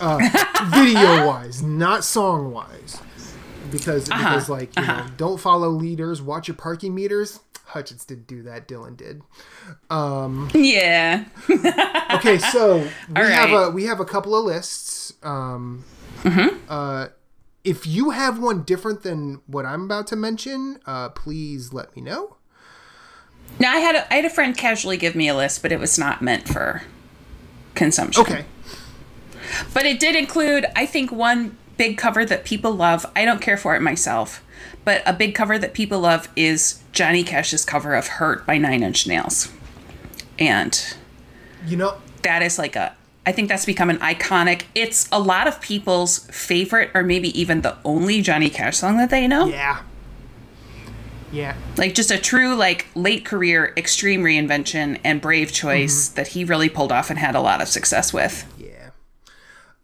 uh, 0.00 0.18
video 0.74 1.26
wise, 1.26 1.62
not 1.62 2.04
song 2.04 2.52
wise, 2.52 3.00
because 3.70 4.10
Uh-huh. 4.10 4.18
because 4.28 4.50
like 4.50 4.78
you 4.78 4.86
know, 4.86 5.06
don't 5.16 5.40
follow 5.40 5.70
leaders, 5.70 6.20
watch 6.20 6.48
your 6.48 6.56
parking 6.56 6.94
meters. 6.94 7.40
Hutchence 7.64 8.04
didn't 8.04 8.26
do 8.26 8.42
that. 8.42 8.66
Dylan 8.68 8.96
did. 8.96 9.22
yeah. 10.54 11.24
Okay, 12.16 12.38
so 12.38 12.78
we 13.08 13.16
All 13.16 13.24
have 13.24 13.50
a 13.52 13.70
we 13.70 13.84
have 13.84 14.00
a 14.00 14.04
couple 14.04 14.36
of 14.36 14.44
lists. 14.44 15.14
Um, 15.22 15.84
Mm-hmm. 16.22 16.56
uh, 16.68 17.06
if 17.64 17.86
you 17.86 18.10
have 18.10 18.38
one 18.38 18.62
different 18.62 19.02
than 19.02 19.40
what 19.46 19.66
I'm 19.66 19.84
about 19.84 20.06
to 20.08 20.16
mention, 20.16 20.80
uh, 20.86 21.10
please 21.10 21.72
let 21.72 21.94
me 21.94 22.02
know. 22.02 22.36
Now 23.58 23.72
I 23.72 23.78
had 23.78 23.94
a, 23.96 24.12
I 24.12 24.16
had 24.16 24.24
a 24.24 24.30
friend 24.30 24.56
casually 24.56 24.96
give 24.96 25.14
me 25.14 25.28
a 25.28 25.34
list, 25.34 25.62
but 25.62 25.72
it 25.72 25.80
was 25.80 25.98
not 25.98 26.22
meant 26.22 26.48
for 26.48 26.82
consumption. 27.74 28.22
Okay. 28.22 28.44
But 29.74 29.84
it 29.84 29.98
did 29.98 30.14
include, 30.14 30.66
I 30.76 30.86
think, 30.86 31.10
one 31.10 31.56
big 31.76 31.98
cover 31.98 32.24
that 32.24 32.44
people 32.44 32.72
love. 32.72 33.04
I 33.16 33.24
don't 33.24 33.40
care 33.40 33.56
for 33.56 33.74
it 33.74 33.80
myself, 33.80 34.44
but 34.84 35.02
a 35.04 35.12
big 35.12 35.34
cover 35.34 35.58
that 35.58 35.74
people 35.74 36.00
love 36.00 36.28
is 36.36 36.82
Johnny 36.92 37.24
Cash's 37.24 37.64
cover 37.64 37.94
of 37.94 38.06
"Hurt" 38.06 38.46
by 38.46 38.58
Nine 38.58 38.82
Inch 38.82 39.06
Nails, 39.06 39.52
and 40.38 40.94
You 41.66 41.76
know, 41.76 41.96
that 42.22 42.42
is 42.42 42.58
like 42.58 42.76
a. 42.76 42.96
I 43.26 43.32
think 43.32 43.48
that's 43.48 43.66
become 43.66 43.90
an 43.90 43.98
iconic. 43.98 44.62
It's 44.74 45.08
a 45.12 45.20
lot 45.20 45.46
of 45.46 45.60
people's 45.60 46.20
favorite, 46.30 46.90
or 46.94 47.02
maybe 47.02 47.38
even 47.38 47.60
the 47.60 47.76
only 47.84 48.22
Johnny 48.22 48.48
Cash 48.48 48.78
song 48.78 48.96
that 48.96 49.10
they 49.10 49.26
know. 49.28 49.46
yeah, 49.46 49.82
yeah. 51.30 51.54
like 51.76 51.94
just 51.94 52.10
a 52.10 52.18
true 52.18 52.54
like 52.54 52.86
late 52.94 53.24
career 53.24 53.72
extreme 53.76 54.22
reinvention 54.22 55.00
and 55.04 55.20
brave 55.20 55.52
choice 55.52 56.08
that 56.08 56.28
he 56.28 56.44
really 56.44 56.68
pulled 56.68 56.92
off 56.92 57.10
and 57.10 57.18
had 57.18 57.34
a 57.34 57.40
lot 57.40 57.60
of 57.60 57.68
success 57.68 58.12
with 58.12 58.46
Yeah. 58.58 58.90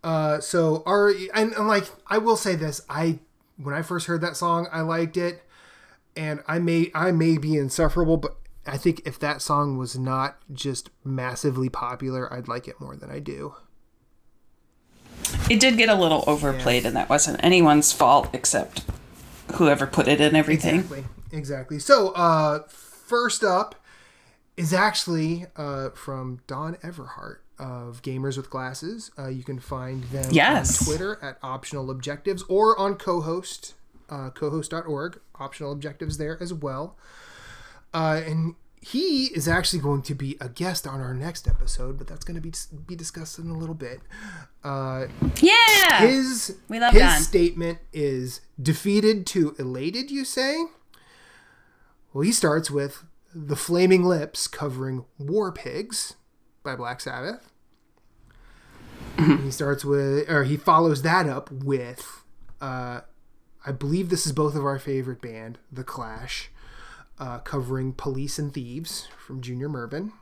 Uh, 0.02 0.40
so 0.40 0.82
our 0.86 1.08
and, 1.34 1.52
and 1.52 1.68
like 1.68 1.84
I 2.06 2.18
will 2.18 2.36
say 2.36 2.54
this, 2.54 2.80
I 2.88 3.18
when 3.56 3.74
I 3.74 3.82
first 3.82 4.06
heard 4.06 4.20
that 4.22 4.36
song, 4.36 4.68
I 4.72 4.80
liked 4.80 5.16
it, 5.16 5.42
and 6.16 6.42
I 6.46 6.58
may 6.58 6.90
I 6.94 7.12
may 7.12 7.38
be 7.38 7.56
insufferable, 7.56 8.16
but 8.16 8.36
I 8.66 8.76
think 8.76 9.02
if 9.04 9.18
that 9.20 9.40
song 9.42 9.76
was 9.78 9.96
not 9.98 10.38
just 10.52 10.90
massively 11.04 11.68
popular, 11.68 12.32
I'd 12.32 12.48
like 12.48 12.66
it 12.68 12.80
more 12.80 12.96
than 12.96 13.10
I 13.10 13.18
do. 13.20 13.54
it 15.50 15.60
did 15.60 15.76
get 15.76 15.88
a 15.88 15.94
little 15.94 16.24
overplayed 16.26 16.84
and 16.86 16.94
that 16.96 17.08
wasn't 17.08 17.42
anyone's 17.44 17.92
fault 17.92 18.28
except 18.32 18.84
whoever 19.54 19.86
put 19.86 20.08
it 20.08 20.20
in 20.20 20.34
everything 20.36 20.76
Exactly. 20.80 21.04
Exactly. 21.32 21.78
So 21.78 22.10
uh, 22.10 22.60
first 22.68 23.42
up 23.44 23.74
is 24.56 24.72
actually 24.72 25.46
uh, 25.56 25.90
from 25.90 26.40
Don 26.46 26.76
Everhart 26.76 27.38
of 27.58 28.02
Gamers 28.02 28.36
with 28.36 28.50
Glasses. 28.50 29.10
Uh, 29.18 29.28
you 29.28 29.42
can 29.42 29.58
find 29.58 30.04
them 30.04 30.26
Yes. 30.30 30.80
on 30.80 30.86
Twitter 30.86 31.18
at 31.22 31.38
Optional 31.42 31.90
Objectives 31.90 32.42
or 32.48 32.78
on 32.78 32.94
co-host, 32.96 33.74
uh, 34.08 34.30
cohost.org. 34.30 35.20
Optional 35.38 35.72
Objectives 35.72 36.16
there 36.18 36.40
as 36.42 36.52
well. 36.54 36.96
Uh, 37.96 38.20
and 38.26 38.54
he 38.82 39.28
is 39.34 39.48
actually 39.48 39.78
going 39.80 40.02
to 40.02 40.14
be 40.14 40.36
a 40.38 40.50
guest 40.50 40.86
on 40.86 41.00
our 41.00 41.14
next 41.14 41.48
episode, 41.48 41.96
but 41.96 42.06
that's 42.06 42.26
going 42.26 42.34
to 42.34 42.42
be 42.42 42.52
be 42.86 42.94
discussed 42.94 43.38
in 43.38 43.48
a 43.48 43.56
little 43.56 43.74
bit. 43.74 44.00
Uh, 44.62 45.06
yeah 45.40 46.00
his 46.00 46.56
We 46.68 46.78
love 46.78 46.92
his 46.92 47.00
Don. 47.00 47.20
statement 47.22 47.78
is 47.94 48.42
defeated 48.60 49.24
to 49.28 49.56
elated. 49.58 50.10
You 50.10 50.26
say? 50.26 50.66
Well, 52.12 52.20
he 52.22 52.32
starts 52.32 52.70
with 52.70 53.04
the 53.34 53.56
Flaming 53.56 54.04
Lips 54.04 54.46
covering 54.46 55.06
War 55.18 55.50
Pigs 55.50 56.14
by 56.62 56.76
Black 56.76 57.00
Sabbath. 57.00 57.50
he 59.18 59.50
starts 59.50 59.84
with, 59.86 60.28
or 60.28 60.44
he 60.44 60.56
follows 60.58 61.00
that 61.00 61.26
up 61.26 61.50
with, 61.50 62.24
uh, 62.60 63.00
I 63.64 63.72
believe 63.72 64.10
this 64.10 64.26
is 64.26 64.32
both 64.32 64.54
of 64.54 64.64
our 64.64 64.78
favorite 64.78 65.22
band, 65.22 65.58
The 65.72 65.84
Clash, 65.84 66.50
uh, 67.18 67.38
covering 67.40 67.92
Police 67.92 68.38
and 68.38 68.52
Thieves 68.52 69.08
from 69.18 69.40
Junior 69.40 69.68
Murvin. 69.68 70.12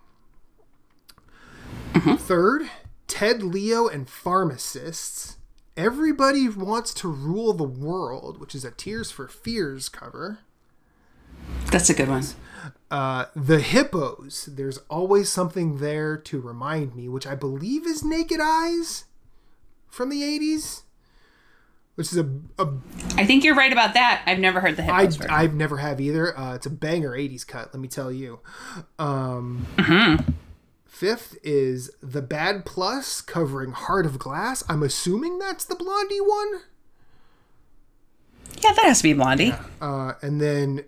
Third, 2.19 2.69
Ted 3.07 3.43
Leo 3.43 3.87
and 3.87 4.09
Pharmacists. 4.09 5.37
Everybody 5.77 6.49
Wants 6.49 6.95
to 6.95 7.09
Rule 7.09 7.53
the 7.53 7.65
World, 7.65 8.39
which 8.41 8.55
is 8.55 8.65
a 8.65 8.71
Tears 8.71 9.11
for 9.11 9.27
Fears 9.27 9.89
cover. 9.89 10.39
that's 11.71 11.91
a 11.91 11.95
good 11.95 12.09
one 12.09 12.23
Uh, 12.91 13.27
the 13.35 13.59
Hippos, 13.61 14.47
There's 14.53 14.79
Always 14.89 15.29
Something 15.29 15.79
There 15.79 16.17
to 16.17 16.41
Remind 16.41 16.95
Me, 16.95 17.09
which 17.09 17.27
I 17.27 17.35
believe 17.35 17.87
is 17.87 18.05
Naked 18.05 18.39
Eyes 18.41 19.05
from 19.89 20.11
the 20.11 20.23
80s. 20.23 20.84
Which 21.95 22.13
is 22.13 22.19
a, 22.19 22.29
a 22.59 22.69
I 23.17 23.25
think 23.25 23.45
you're 23.45 23.55
right 23.55 23.73
about 23.73 23.95
that. 23.95 24.23
I've 24.27 24.39
never 24.39 24.61
heard 24.61 24.77
the 24.77 24.83
hip 24.83 24.93
I. 24.93 25.09
I've 25.31 25.55
never 25.55 25.77
have 25.79 26.01
either. 26.01 26.37
Uh, 26.39 26.55
it's 26.55 26.67
a 26.67 26.71
banger 26.71 27.11
80s 27.13 27.47
cut, 27.47 27.73
let 27.73 27.81
me 27.81 27.89
tell 27.89 28.11
you. 28.13 28.41
Um, 28.99 29.67
Fifth 30.87 31.37
is 31.43 31.91
The 32.03 32.23
Bad 32.23 32.65
Plus 32.65 33.21
covering 33.21 33.73
Heart 33.73 34.07
of 34.07 34.19
Glass. 34.19 34.63
I'm 34.69 34.83
assuming 34.83 35.39
that's 35.39 35.65
the 35.65 35.75
Blondie 35.75 36.21
one. 36.21 36.61
yeah, 38.63 38.73
that 38.73 38.85
has 38.85 38.99
to 38.99 39.03
be 39.05 39.13
Blondie. 39.13 39.53
Uh, 39.81 40.13
and 40.23 40.41
then 40.41 40.85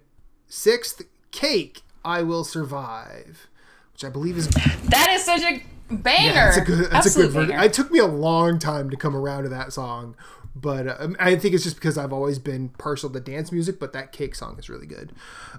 sixth, 0.48 1.02
Cake, 1.32 1.82
I 2.04 2.22
Will 2.22 2.44
Survive, 2.44 3.48
which 3.92 4.04
I 4.04 4.08
believe 4.08 4.36
is 4.38 4.48
That 4.48 5.10
is 5.10 5.24
such 5.24 5.42
a 5.42 5.62
banger. 5.92 6.34
that's 6.34 6.56
a 6.56 6.60
good 6.60 6.90
that's 6.90 7.06
Absolute 7.06 7.24
a 7.24 7.28
good 7.28 7.32
version. 7.48 7.60
It 7.64 7.72
took 7.72 7.90
me 7.90 7.98
a 7.98 8.06
long 8.06 8.58
time 8.60 8.90
to 8.90 8.96
come 8.96 9.16
around 9.16 9.42
to 9.42 9.48
that 9.50 9.72
song, 9.72 10.14
but 10.56 10.88
uh, 10.88 11.08
I 11.20 11.36
think 11.36 11.54
it's 11.54 11.64
just 11.64 11.76
because 11.76 11.98
I've 11.98 12.12
always 12.12 12.38
been 12.38 12.70
partial 12.70 13.10
to 13.10 13.20
dance 13.20 13.52
music. 13.52 13.78
But 13.78 13.92
that 13.92 14.10
Cake 14.10 14.34
song 14.34 14.58
is 14.58 14.68
really 14.70 14.86
good. 14.86 15.12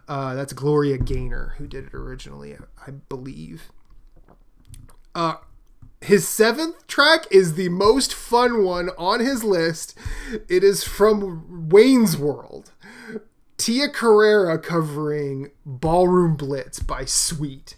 Uh, 0.08 0.34
that's 0.34 0.54
Gloria 0.54 0.98
Gaynor 0.98 1.54
who 1.58 1.68
did 1.68 1.86
it 1.86 1.94
originally, 1.94 2.58
I 2.86 2.92
believe. 2.92 3.72
Uh, 5.14 5.36
his 6.02 6.28
seventh 6.28 6.88
track 6.88 7.26
is 7.32 7.54
the 7.54 7.70
most 7.70 8.14
fun 8.14 8.64
one 8.64 8.90
on 8.98 9.20
his 9.20 9.44
list. 9.44 9.98
It 10.50 10.64
is 10.64 10.84
from 10.84 11.70
Wayne's 11.70 12.18
World. 12.18 12.72
Tia 13.58 13.90
Carrere 13.90 14.58
covering 14.60 15.52
Ballroom 15.66 16.36
Blitz 16.36 16.80
by 16.80 17.06
Sweet. 17.06 17.76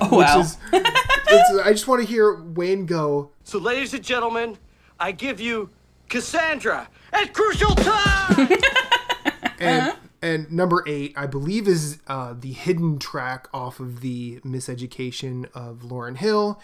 oh, 0.00 0.18
wow. 0.18 0.40
Is, 0.40 0.56
it's, 0.72 1.60
I 1.64 1.70
just 1.70 1.88
want 1.88 2.00
to 2.00 2.06
hear 2.06 2.40
Wayne 2.42 2.86
go, 2.86 3.30
So, 3.44 3.58
ladies 3.58 3.94
and 3.94 4.02
gentlemen, 4.02 4.58
I 5.00 5.12
give 5.12 5.40
you 5.40 5.70
Cassandra 6.08 6.88
at 7.12 7.32
Crucial 7.32 7.74
Taunt! 7.74 8.64
and 9.58 9.94
and 10.20 10.50
number 10.50 10.82
eight, 10.86 11.12
I 11.16 11.26
believe, 11.26 11.68
is 11.68 11.98
uh, 12.08 12.34
the 12.38 12.52
hidden 12.52 12.98
track 12.98 13.48
off 13.54 13.78
of 13.78 14.00
the 14.00 14.40
Miseducation 14.40 15.46
of 15.54 15.80
Lauryn 15.82 16.16
Hill. 16.16 16.60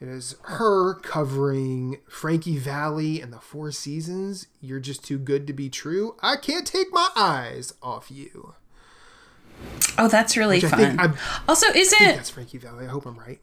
It 0.00 0.08
is 0.08 0.36
her 0.42 0.94
covering 0.94 1.98
Frankie 2.08 2.56
Valli 2.58 3.20
and 3.20 3.32
the 3.32 3.38
Four 3.38 3.70
Seasons. 3.72 4.46
You're 4.60 4.80
just 4.80 5.04
too 5.04 5.18
good 5.18 5.46
to 5.46 5.52
be 5.52 5.68
true. 5.68 6.16
I 6.22 6.36
can't 6.36 6.66
take 6.66 6.88
my 6.92 7.10
eyes 7.14 7.74
off 7.82 8.10
you. 8.10 8.54
oh, 9.98 10.08
that's 10.08 10.36
really 10.36 10.56
Which 10.56 10.64
I 10.64 10.68
fun. 10.70 10.78
think 10.78 11.00
I 11.00 11.12
also, 11.46 11.66
think 11.66 11.76
isn't 11.86 12.16
that's 12.16 12.30
Frankie 12.30 12.58
Valli. 12.58 12.86
I 12.86 12.88
hope 12.88 13.06
I'm 13.06 13.18
right. 13.18 13.40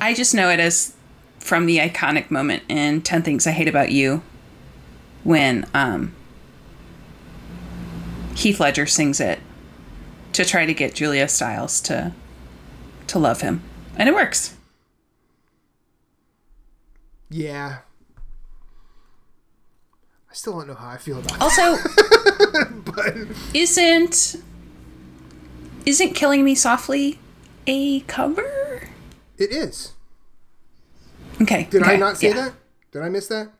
I 0.00 0.14
just 0.14 0.34
know 0.34 0.50
it 0.50 0.60
as 0.60 0.94
from 1.40 1.66
the 1.66 1.78
iconic 1.78 2.30
moment 2.30 2.62
in 2.68 3.02
10 3.02 3.22
Things 3.22 3.46
I 3.46 3.50
Hate 3.50 3.66
About 3.66 3.90
You 3.90 4.22
when 5.24 5.66
um, 5.74 6.14
Heath 8.36 8.60
Ledger 8.60 8.86
sings 8.86 9.20
it 9.20 9.40
to 10.32 10.44
try 10.44 10.64
to 10.64 10.72
get 10.72 10.94
Julia 10.94 11.26
Stiles 11.28 11.80
to 11.82 12.12
to 13.08 13.18
love 13.18 13.40
him. 13.40 13.62
And 13.96 14.08
it 14.08 14.14
works. 14.14 14.56
Yeah. 17.28 17.78
I 20.30 20.34
still 20.34 20.52
don't 20.58 20.68
know 20.68 20.74
how 20.74 20.90
I 20.90 20.96
feel 20.96 21.18
about. 21.18 21.40
Also, 21.40 21.76
isn't 23.54 24.36
isn't 25.84 26.14
Killing 26.14 26.44
Me 26.44 26.54
Softly 26.54 27.18
a 27.66 28.00
cover? 28.00 28.88
It 29.38 29.50
is. 29.50 29.92
Okay. 31.42 31.66
Did 31.70 31.82
I 31.82 31.96
not 31.96 32.16
say 32.18 32.28
yeah. 32.28 32.34
that? 32.34 32.52
Did 32.92 33.02
I 33.02 33.08
miss 33.08 33.28
that? 33.28 33.50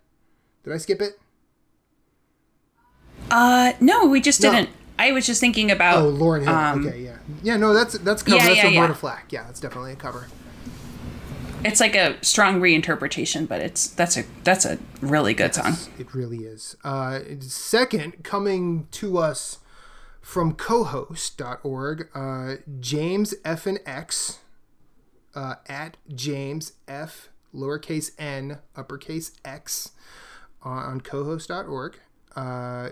Did 0.65 0.73
I 0.73 0.77
skip 0.77 1.01
it? 1.01 1.19
Uh, 3.31 3.73
no, 3.81 4.07
we 4.07 4.21
just 4.21 4.43
No. 4.43 4.51
didn't. 4.53 4.71
I 4.99 5.13
was 5.13 5.25
just 5.27 5.41
thinking 5.41 5.71
about. 5.71 5.99
Oh, 6.03 6.13
Lauryn 6.13 6.43
Hill. 6.43 6.55
um, 6.55 6.87
okay, 6.87 7.01
yeah, 7.01 7.17
yeah. 7.43 7.57
No, 7.57 7.73
that's 7.73 7.97
that's 7.99 8.23
cover. 8.23 8.37
Yeah, 8.37 8.45
that's 8.45 8.57
yeah, 8.57 8.63
from 8.65 8.73
yeah. 8.75 8.81
Marta 8.81 8.95
Flack. 8.95 9.33
Yeah, 9.33 9.45
that's 9.45 9.61
definitely 9.61 9.93
a 9.93 9.97
cover. 9.97 10.27
It's 11.65 11.81
like 11.81 11.95
a 11.95 12.23
strong 12.23 12.61
reinterpretation, 12.61 13.49
but 13.49 13.61
it's 13.63 13.87
that's 13.89 14.19
a 14.19 14.25
that's 14.45 14.67
a 14.67 14.79
really 15.01 15.33
good 15.33 15.55
song. 15.55 15.77
It 15.99 16.15
really 16.15 16.39
is. 16.45 16.77
Uh, 16.85 17.21
second, 17.41 18.25
coming 18.25 18.89
to 18.93 19.17
us 19.19 19.59
from 20.21 20.53
cohost.org, 20.55 22.09
uh, 22.15 22.57
James 22.79 23.35
F 23.45 23.67
and 23.67 23.81
X 23.87 24.41
uh, 25.35 25.55
at 25.67 25.97
James 26.15 26.73
F 26.87 27.30
lowercase 27.55 28.11
n 28.19 28.59
uppercase 28.77 29.33
x 29.45 29.91
on, 30.63 30.79
on 30.85 31.01
cohost.org. 31.01 31.99
Uh, 32.37 32.91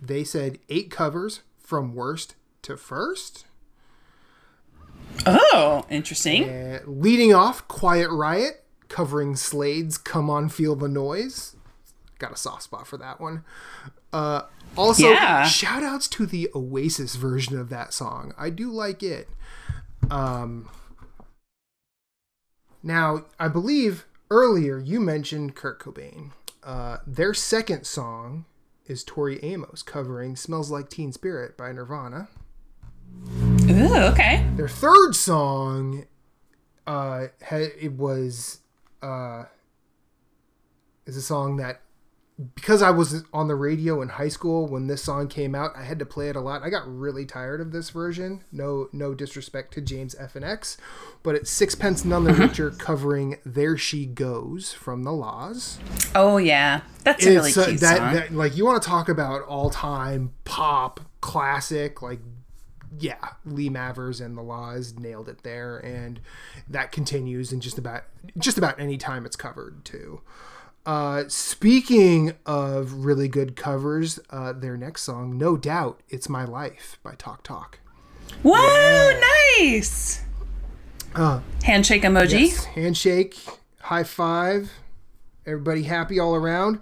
They 0.00 0.24
said 0.24 0.58
eight 0.68 0.90
covers 0.90 1.40
from 1.60 1.94
worst 1.94 2.34
to 2.62 2.76
first. 2.76 3.44
Oh, 5.26 5.84
interesting. 5.90 6.48
Uh, 6.48 6.80
leading 6.86 7.32
off, 7.34 7.66
Quiet 7.68 8.10
Riot 8.10 8.64
covering 8.88 9.36
Slade's 9.36 9.96
"Come 9.98 10.28
On, 10.28 10.48
Feel 10.48 10.74
the 10.74 10.88
Noise." 10.88 11.54
Got 12.18 12.32
a 12.32 12.36
soft 12.36 12.64
spot 12.64 12.86
for 12.86 12.96
that 12.96 13.20
one. 13.20 13.44
Uh, 14.12 14.42
also, 14.76 15.08
Yeah. 15.10 15.44
shout 15.46 15.82
outs 15.82 16.08
to 16.08 16.26
the 16.26 16.50
Oasis 16.54 17.14
version 17.16 17.58
of 17.58 17.68
that 17.68 17.92
song. 17.94 18.34
I 18.36 18.50
do 18.50 18.70
like 18.70 19.02
it. 19.02 19.28
Um, 20.10 20.68
now, 22.82 23.26
I 23.38 23.48
believe 23.48 24.06
earlier 24.30 24.78
you 24.78 25.00
mentioned 25.00 25.54
Kurt 25.54 25.78
Cobain. 25.80 26.30
Uh, 26.62 26.98
their 27.06 27.34
second 27.34 27.84
song 27.84 28.44
is 28.86 29.04
Tori 29.04 29.42
Amos 29.42 29.82
covering 29.82 30.36
"Smells 30.36 30.70
Like 30.70 30.88
Teen 30.88 31.12
Spirit" 31.12 31.56
by 31.56 31.72
Nirvana. 31.72 32.28
Ooh, 33.68 33.94
okay. 33.94 34.46
Their 34.56 34.68
third 34.68 35.14
song, 35.14 36.06
uh, 36.86 37.26
ha- 37.44 37.70
it 37.80 37.92
was, 37.92 38.60
uh, 39.02 39.44
is 41.06 41.16
a 41.16 41.22
song 41.22 41.56
that 41.58 41.82
because 42.54 42.82
I 42.82 42.90
was 42.90 43.24
on 43.32 43.48
the 43.48 43.54
radio 43.54 44.00
in 44.00 44.10
high 44.10 44.28
school 44.28 44.66
when 44.66 44.86
this 44.86 45.02
song 45.02 45.28
came 45.28 45.54
out, 45.54 45.72
I 45.76 45.84
had 45.84 45.98
to 45.98 46.06
play 46.06 46.28
it 46.28 46.36
a 46.36 46.40
lot. 46.40 46.62
I 46.62 46.70
got 46.70 46.82
really 46.86 47.26
tired 47.26 47.60
of 47.60 47.72
this 47.72 47.90
version. 47.90 48.42
No, 48.50 48.88
no 48.92 49.14
disrespect 49.14 49.74
to 49.74 49.80
James 49.80 50.14
F 50.18 50.34
and 50.34 50.44
X, 50.44 50.76
but 51.22 51.34
it's 51.34 51.50
Sixpence 51.50 52.04
None 52.04 52.24
the 52.24 52.32
Richer 52.34 52.70
covering 52.70 53.36
"There 53.44 53.76
She 53.76 54.06
Goes" 54.06 54.72
from 54.72 55.04
The 55.04 55.12
La's. 55.12 55.78
Oh 56.14 56.38
yeah, 56.38 56.82
that's 57.04 57.24
a 57.24 57.30
really 57.30 57.52
uh, 57.52 57.66
cute 57.66 57.80
that, 57.80 57.98
song. 57.98 58.14
that 58.14 58.32
like 58.32 58.56
you 58.56 58.64
want 58.64 58.82
to 58.82 58.88
talk 58.88 59.08
about 59.08 59.42
all 59.42 59.70
time 59.70 60.32
pop 60.44 61.00
classic 61.20 62.02
like 62.02 62.18
yeah 62.98 63.28
lee 63.44 63.70
mavers 63.70 64.24
and 64.24 64.36
the 64.36 64.42
La's 64.42 64.98
nailed 64.98 65.28
it 65.28 65.42
there 65.44 65.78
and 65.78 66.20
that 66.68 66.92
continues 66.92 67.52
in 67.52 67.60
just 67.60 67.78
about 67.78 68.02
just 68.36 68.58
about 68.58 68.78
any 68.78 68.98
time 68.98 69.24
it's 69.24 69.36
covered 69.36 69.84
too 69.84 70.20
uh 70.86 71.24
speaking 71.28 72.34
of 72.46 73.04
really 73.04 73.28
good 73.28 73.54
covers 73.56 74.18
uh 74.30 74.52
their 74.52 74.76
next 74.76 75.02
song 75.02 75.38
no 75.38 75.56
doubt 75.56 76.00
it's 76.08 76.28
my 76.28 76.44
life 76.44 76.98
by 77.02 77.14
talk 77.14 77.42
talk 77.42 77.78
Whoa, 78.42 79.20
nice. 79.58 80.22
Uh, 81.14 81.40
Handshake 81.64 82.02
emoji. 82.02 82.46
Yes, 82.46 82.64
handshake 82.64 83.36
high 83.80 84.04
five 84.04 84.72
everybody 85.44 85.82
happy 85.82 86.18
all 86.18 86.34
around 86.34 86.78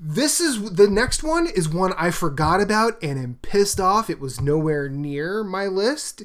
this 0.00 0.40
is 0.40 0.70
the 0.72 0.88
next 0.88 1.22
one 1.24 1.48
is 1.48 1.68
one 1.68 1.92
I 1.98 2.10
forgot 2.12 2.60
about 2.60 3.02
and 3.02 3.18
am 3.18 3.38
pissed 3.42 3.80
off. 3.80 4.08
It 4.08 4.20
was 4.20 4.40
nowhere 4.40 4.88
near 4.88 5.42
my 5.42 5.66
list. 5.66 6.22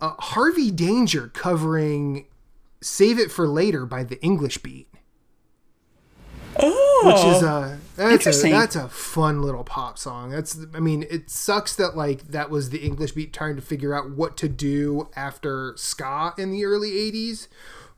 Uh, 0.00 0.12
Harvey 0.18 0.70
Danger 0.70 1.28
covering 1.28 2.26
"Save 2.82 3.18
It 3.18 3.32
for 3.32 3.48
Later" 3.48 3.86
by 3.86 4.04
the 4.04 4.20
English 4.22 4.58
Beat, 4.58 4.88
Oh, 7.04 7.08
which 7.08 7.36
is 7.36 7.42
a 7.42 7.78
that's 7.96 8.44
a 8.44 8.50
that's 8.50 8.76
a 8.76 8.88
fun 8.88 9.42
little 9.42 9.64
pop 9.64 9.98
song. 9.98 10.30
That's 10.30 10.58
I 10.74 10.80
mean 10.80 11.04
it 11.10 11.30
sucks 11.30 11.76
that 11.76 11.96
like 11.96 12.28
that 12.28 12.50
was 12.50 12.70
the 12.70 12.78
English 12.78 13.12
Beat 13.12 13.32
trying 13.32 13.56
to 13.56 13.62
figure 13.62 13.94
out 13.94 14.10
what 14.10 14.36
to 14.38 14.48
do 14.48 15.08
after 15.14 15.74
ska 15.76 16.32
in 16.38 16.50
the 16.50 16.64
early 16.64 16.90
'80s. 16.92 17.48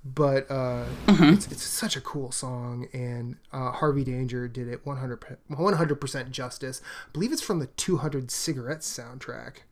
But 0.05 0.49
uh, 0.49 0.85
it's, 1.09 1.51
it's 1.51 1.63
such 1.65 1.97
a 1.97 2.01
cool 2.01 2.31
song, 2.31 2.87
and 2.93 3.37
uh, 3.53 3.73
Harvey 3.73 4.05
Danger 4.05 4.47
did 4.47 4.69
it 4.69 4.87
100 4.87 5.97
percent 6.01 6.31
justice. 6.31 6.81
I 7.09 7.11
believe 7.13 7.33
it's 7.33 7.43
from 7.43 7.59
the 7.59 7.67
200 7.67 8.31
Cigarettes 8.31 8.89
soundtrack. 8.89 9.63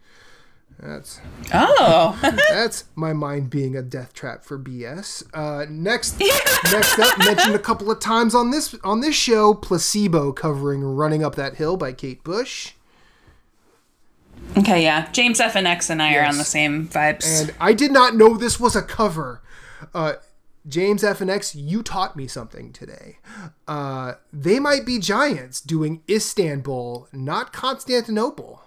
That's 0.78 1.20
oh. 1.52 2.18
that's 2.50 2.84
my 2.94 3.12
mind 3.12 3.48
being 3.50 3.76
a 3.76 3.82
death 3.82 4.12
trap 4.12 4.44
for 4.44 4.58
BS. 4.58 5.24
Uh, 5.32 5.66
next, 5.70 6.18
next 6.20 6.98
up, 6.98 7.18
mentioned 7.18 7.54
a 7.54 7.60
couple 7.60 7.90
of 7.90 8.00
times 8.00 8.34
on 8.34 8.50
this 8.50 8.74
on 8.84 9.00
this 9.00 9.14
show, 9.14 9.54
Placebo 9.54 10.32
covering 10.32 10.82
"Running 10.82 11.24
Up 11.24 11.36
That 11.36 11.56
Hill" 11.56 11.76
by 11.76 11.92
Kate 11.92 12.22
Bush. 12.24 12.72
okay, 14.58 14.82
yeah. 14.82 15.10
James 15.12 15.40
F 15.40 15.54
and 15.54 15.66
X 15.66 15.90
and 15.90 16.02
I 16.02 16.16
are 16.16 16.24
on 16.24 16.38
the 16.38 16.44
same 16.44 16.88
vibes. 16.88 17.40
And 17.40 17.54
I 17.60 17.72
did 17.72 17.92
not 17.92 18.16
know 18.16 18.36
this 18.36 18.58
was 18.58 18.74
a 18.76 18.82
cover. 18.82 19.42
Uh, 19.94 20.14
James 20.66 21.04
F 21.04 21.20
and 21.20 21.30
X, 21.30 21.54
you 21.54 21.82
taught 21.82 22.16
me 22.16 22.26
something 22.26 22.72
today. 22.72 23.18
Uh, 23.68 24.14
they 24.32 24.58
might 24.58 24.86
be 24.86 24.98
giants 24.98 25.60
doing 25.60 26.02
Istanbul, 26.08 27.08
not 27.12 27.52
Constantinople. 27.52 28.62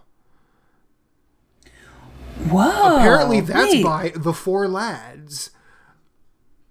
Whoa. 2.50 2.98
Apparently, 2.98 3.42
that's 3.42 3.74
wait. 3.74 3.84
by 3.84 4.12
the 4.16 4.34
Four 4.34 4.68
Lads. 4.68 5.52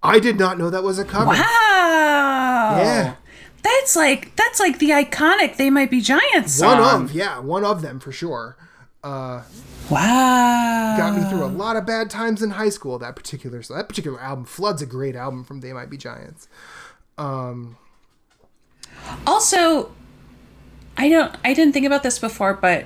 I 0.01 0.19
did 0.19 0.37
not 0.37 0.57
know 0.57 0.69
that 0.69 0.83
was 0.83 0.99
a 0.99 1.05
cover. 1.05 1.27
Wow. 1.27 2.77
Yeah. 2.77 3.15
That's 3.61 3.95
like 3.95 4.35
that's 4.35 4.59
like 4.59 4.79
the 4.79 4.91
iconic 4.91 5.57
"They 5.57 5.69
Might 5.69 5.91
Be 5.91 5.99
Giants" 5.99 6.61
One 6.61 6.79
of, 6.79 7.11
yeah, 7.11 7.39
one 7.39 7.65
of 7.65 7.81
them 7.81 7.99
for 7.99 8.11
sure. 8.11 8.55
Wow. 9.03 10.95
Got 10.97 11.15
me 11.17 11.29
through 11.29 11.45
a 11.45 11.47
lot 11.47 11.75
of 11.75 11.85
bad 11.85 12.09
times 12.09 12.41
in 12.41 12.51
high 12.51 12.69
school. 12.69 12.99
That 12.99 13.15
particular 13.15 13.61
so 13.63 13.73
that 13.75 13.87
particular 13.89 14.19
album, 14.19 14.45
Flood's 14.45 14.81
a 14.81 14.85
great 14.85 15.15
album 15.15 15.43
from 15.43 15.61
They 15.61 15.73
Might 15.73 15.89
Be 15.89 15.97
Giants. 15.97 16.47
Um. 17.17 17.77
Also, 19.25 19.91
I 20.97 21.09
don't 21.09 21.35
I 21.43 21.53
didn't 21.53 21.73
think 21.73 21.85
about 21.85 22.03
this 22.03 22.19
before, 22.19 22.53
but 22.53 22.85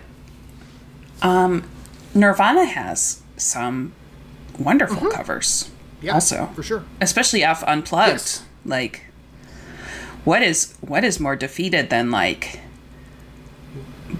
um 1.21 1.63
Nirvana 2.13 2.65
has 2.65 3.21
some 3.37 3.93
wonderful 4.59 5.09
covers. 5.09 5.63
Mm-hmm. 5.65 6.05
Yeah, 6.05 6.13
Also. 6.15 6.47
for 6.55 6.63
sure. 6.63 6.83
Especially 6.99 7.45
off 7.45 7.63
Unplugged. 7.63 8.11
Yes. 8.13 8.43
Like 8.65 9.05
what 10.25 10.41
is 10.43 10.75
what 10.81 11.03
is 11.03 11.19
more 11.19 11.35
defeated 11.35 11.89
than 11.89 12.11
like 12.11 12.59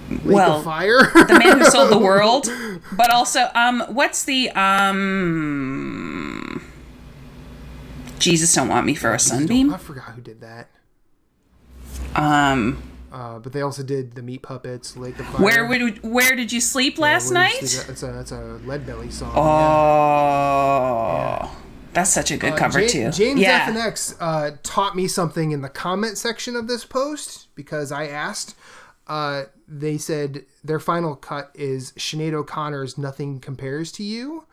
Lake 0.09 0.21
well 0.23 0.63
Fire. 0.63 1.11
the 1.27 1.37
man 1.39 1.59
who 1.59 1.65
sold 1.65 1.91
the 1.91 1.97
world 1.99 2.47
but 2.91 3.11
also 3.11 3.49
um 3.55 3.83
what's 3.89 4.23
the 4.23 4.49
um 4.51 6.61
jesus 8.19 8.53
don't 8.55 8.67
want 8.67 8.85
me 8.85 8.93
for 8.95 9.13
a 9.13 9.19
sunbeam 9.19 9.71
I 9.73 9.77
forgot 9.77 10.05
who 10.13 10.21
did 10.21 10.41
that. 10.41 10.69
um 12.15 12.81
Uh, 13.11 13.39
but 13.39 13.51
they 13.51 13.61
also 13.61 13.83
did 13.83 14.13
the 14.15 14.21
Meat 14.21 14.41
Puppets, 14.41 14.95
Lake 14.95 15.19
of 15.19 15.25
Fire. 15.25 15.41
where 15.43 15.67
would 15.67 16.01
where 16.01 16.33
did 16.35 16.51
you 16.51 16.61
sleep 16.61 16.97
last 16.97 17.27
You 17.29 17.33
night 17.33 17.55
Sleep? 17.55 17.85
That's 17.87 18.03
a 18.03 18.11
that's 18.13 18.31
a 18.31 18.59
Lead 18.65 18.85
Belly 18.85 19.11
song. 19.11 19.33
oh 21.41 21.57
that's 21.93 22.09
such 22.09 22.31
a 22.31 22.37
good 22.37 22.53
Uh, 22.53 22.57
cover 22.57 22.79
Ja- 22.81 22.87
too 22.87 23.11
James 23.11 23.39
yeah 23.41 23.63
F 23.63 23.67
and 23.69 23.77
X 23.77 24.15
uh, 24.19 24.51
taught 24.63 24.95
me 24.95 25.07
something 25.07 25.51
in 25.51 25.61
the 25.61 25.69
comment 25.69 26.17
section 26.17 26.55
of 26.55 26.67
this 26.67 26.85
post 26.85 27.47
because 27.55 27.91
I 27.91 28.07
asked. 28.07 28.55
Uh, 29.07 29.43
they 29.67 29.97
said 29.97 30.45
their 30.63 30.79
final 30.79 31.15
cut 31.15 31.51
is 31.53 31.91
Sinead 31.93 32.33
O'Connor's 32.33 32.97
"Nothing 32.97 33.39
Compares 33.41 33.91
to 33.93 34.03
You." 34.03 34.45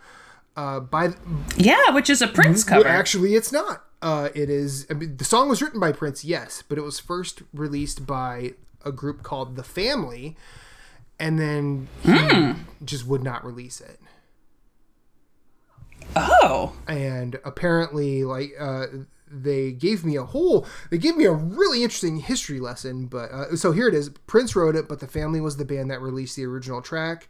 Uh, 0.56 0.80
by 0.80 1.10
yeah 1.56 1.90
which 1.90 2.10
is 2.10 2.20
a 2.20 2.26
prince 2.26 2.64
cover 2.64 2.88
actually, 2.88 3.34
it's 3.36 3.52
not. 3.52 3.84
Uh, 4.00 4.28
it 4.34 4.48
is. 4.48 4.86
I 4.90 4.94
mean, 4.94 5.16
the 5.16 5.24
song 5.24 5.48
was 5.48 5.60
written 5.60 5.80
by 5.80 5.92
Prince, 5.92 6.24
yes, 6.24 6.62
but 6.68 6.78
it 6.78 6.82
was 6.82 7.00
first 7.00 7.42
released 7.52 8.06
by 8.06 8.54
a 8.84 8.92
group 8.92 9.22
called 9.24 9.56
The 9.56 9.64
Family, 9.64 10.36
and 11.18 11.38
then 11.38 11.88
he 12.04 12.12
Hmm. 12.12 12.52
just 12.84 13.06
would 13.06 13.22
not 13.24 13.44
release 13.44 13.80
it. 13.80 13.98
oh 16.16 16.74
and 16.86 17.38
apparently 17.44 18.24
like 18.24 18.52
uh 18.58 18.86
they 19.30 19.72
gave 19.72 20.04
me 20.06 20.16
a 20.16 20.24
whole 20.24 20.66
they 20.90 20.96
gave 20.96 21.16
me 21.16 21.24
a 21.26 21.32
really 21.32 21.82
interesting 21.82 22.16
history 22.18 22.58
lesson 22.60 23.06
but 23.06 23.30
uh, 23.30 23.54
so 23.54 23.72
here 23.72 23.88
it 23.88 23.94
is 23.94 24.08
prince 24.26 24.56
wrote 24.56 24.74
it 24.74 24.88
but 24.88 25.00
the 25.00 25.06
family 25.06 25.38
was 25.40 25.58
the 25.58 25.64
band 25.66 25.90
that 25.90 26.00
released 26.00 26.34
the 26.34 26.46
original 26.46 26.80
track 26.80 27.28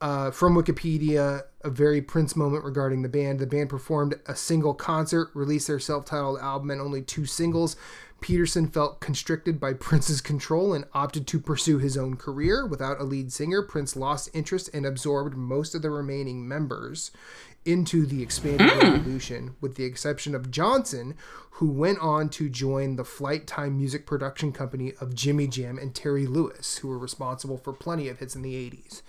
uh, 0.00 0.30
from 0.32 0.56
wikipedia 0.56 1.42
a 1.62 1.70
very 1.70 2.00
prince 2.00 2.34
moment 2.34 2.64
regarding 2.64 3.02
the 3.02 3.08
band. 3.08 3.38
The 3.38 3.46
band 3.46 3.68
performed 3.68 4.18
a 4.26 4.34
single 4.34 4.74
concert 4.74 5.30
released 5.34 5.66
their 5.66 5.78
self-titled 5.78 6.38
album 6.40 6.70
and 6.70 6.80
only 6.80 7.02
two 7.02 7.26
singles. 7.26 7.76
Peterson 8.20 8.68
felt 8.68 9.00
constricted 9.00 9.58
by 9.58 9.72
prince's 9.74 10.20
control 10.20 10.72
and 10.72 10.84
opted 10.92 11.26
to 11.26 11.40
pursue 11.40 11.78
his 11.78 11.96
own 11.96 12.16
career. 12.16 12.66
Without 12.66 13.00
a 13.00 13.04
lead 13.04 13.32
singer 13.32 13.62
prince 13.62 13.96
lost 13.96 14.30
interest 14.32 14.70
and 14.72 14.86
absorbed 14.86 15.36
most 15.36 15.74
of 15.74 15.82
the 15.82 15.90
remaining 15.90 16.46
members 16.46 17.10
into 17.64 18.06
the 18.06 18.22
expanded 18.22 18.70
revolution, 18.82 19.54
with 19.60 19.74
the 19.76 19.84
exception 19.84 20.34
of 20.34 20.50
Johnson, 20.50 21.14
who 21.52 21.70
went 21.70 21.98
on 21.98 22.30
to 22.30 22.48
join 22.48 22.96
the 22.96 23.04
Flyte 23.04 23.46
Tyme 23.46 23.76
music 23.76 24.06
production 24.06 24.50
company 24.50 24.94
of 24.98 25.14
Jimmy 25.14 25.46
Jam 25.46 25.78
and 25.78 25.94
Terry 25.94 26.26
Lewis, 26.26 26.78
who 26.78 26.88
were 26.88 26.98
responsible 26.98 27.58
for 27.58 27.74
plenty 27.74 28.08
of 28.08 28.18
hits 28.18 28.34
in 28.34 28.40
the 28.40 28.54
80s. 28.54 29.02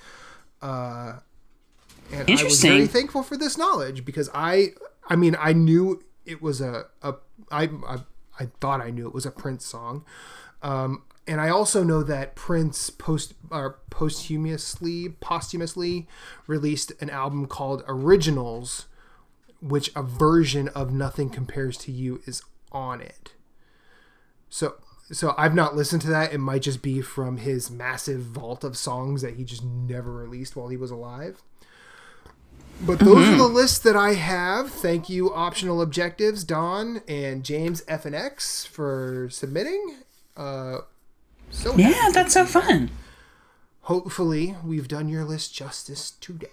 Uh, 0.62 1.20
and 2.14 2.30
I 2.30 2.44
was 2.44 2.62
very 2.62 2.88
thankful 2.88 3.24
for 3.24 3.38
this 3.38 3.58
knowledge 3.58 4.06
because 4.06 4.30
I, 4.34 4.70
I 5.08 5.16
mean, 5.16 5.36
I 5.40 5.54
knew 5.54 6.04
it 6.26 6.42
was 6.42 6.62
a, 6.62 6.86
a 7.02 7.16
I, 7.52 7.64
I, 7.88 7.98
I 8.40 8.48
thought 8.60 8.82
I 8.82 8.90
knew 8.90 9.08
it 9.08 9.14
was 9.14 9.26
a 9.26 9.32
Prince 9.32 9.66
song. 9.66 10.06
Um, 10.62 11.04
and 11.28 11.40
I 11.40 11.50
also 11.50 11.84
know 11.84 12.04
that 12.04 12.36
Prince 12.36 12.90
post 12.90 13.34
or 13.50 13.80
posthumously 13.90 15.10
posthumously 15.10 16.08
released 16.48 16.92
an 17.00 17.10
album 17.10 17.46
called 17.46 17.84
Originals, 17.88 18.88
which 19.62 19.92
a 19.96 20.04
version 20.04 20.68
of 20.70 20.92
Nothing 20.92 21.30
Compares 21.30 21.78
to 21.80 21.92
You 21.92 22.22
is 22.26 22.42
on 22.72 23.02
it. 23.02 23.34
So 24.50 24.76
so 25.12 25.36
I've 25.38 25.54
not 25.54 25.76
listened 25.76 26.02
to 26.04 26.10
that. 26.10 26.34
It 26.34 26.40
might 26.40 26.62
just 26.62 26.82
be 26.82 27.02
from 27.02 27.38
his 27.38 27.70
massive 27.70 28.22
vault 28.22 28.64
of 28.64 28.78
songs 28.78 29.22
that 29.22 29.36
he 29.36 29.44
just 29.44 29.64
never 29.64 30.12
released 30.12 30.56
while 30.56 30.70
he 30.70 30.78
was 30.78 30.92
alive. 30.92 31.42
But 32.84 33.00
those 33.00 33.28
are 33.28 33.38
the 33.38 33.48
lists 33.48 33.80
that 33.80 33.96
I 33.96 34.14
have. 34.14 34.72
Thank 34.72 35.10
you, 35.10 35.34
optional 35.34 35.82
objectives, 35.82 36.44
Don 36.44 37.02
and 37.08 37.44
James 37.44 37.84
F 37.88 38.06
and 38.06 38.16
X 38.16 38.66
for 38.66 39.28
submitting. 39.30 39.98
Uh, 40.36 40.80
so 41.52 41.76
yeah 41.76 42.10
that's 42.14 42.34
so 42.34 42.46
fun 42.46 42.90
hopefully 43.82 44.56
we've 44.64 44.88
done 44.88 45.10
your 45.10 45.26
list 45.26 45.54
justice 45.54 46.12
today. 46.22 46.48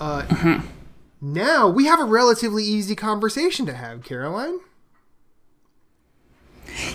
Uh, 0.00 0.62
now 1.20 1.68
we 1.68 1.86
have 1.86 2.00
a 2.00 2.04
relatively 2.04 2.64
easy 2.64 2.94
conversation 2.94 3.66
to 3.66 3.74
have, 3.74 4.02
Caroline. 4.04 4.60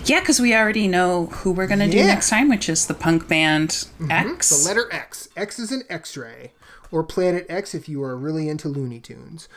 Yeah 0.04 0.20
because 0.20 0.40
we 0.40 0.54
already 0.54 0.86
know 0.88 1.26
who 1.26 1.52
we're 1.52 1.66
gonna 1.66 1.88
do 1.90 2.02
next 2.04 2.30
time 2.30 2.48
which 2.48 2.68
is 2.68 2.86
the 2.86 2.94
punk 2.94 3.28
band 3.28 3.86
x 4.10 4.50
The 4.64 4.68
letter 4.68 4.88
X. 4.92 5.28
X 5.36 5.58
is 5.58 5.72
an 5.72 5.82
X-ray, 5.90 6.52
or 6.90 7.02
Planet 7.02 7.46
X 7.48 7.74
if 7.74 7.88
you 7.88 8.02
are 8.02 8.16
really 8.16 8.48
into 8.48 8.68
Looney 8.68 9.00
Tunes. 9.00 9.48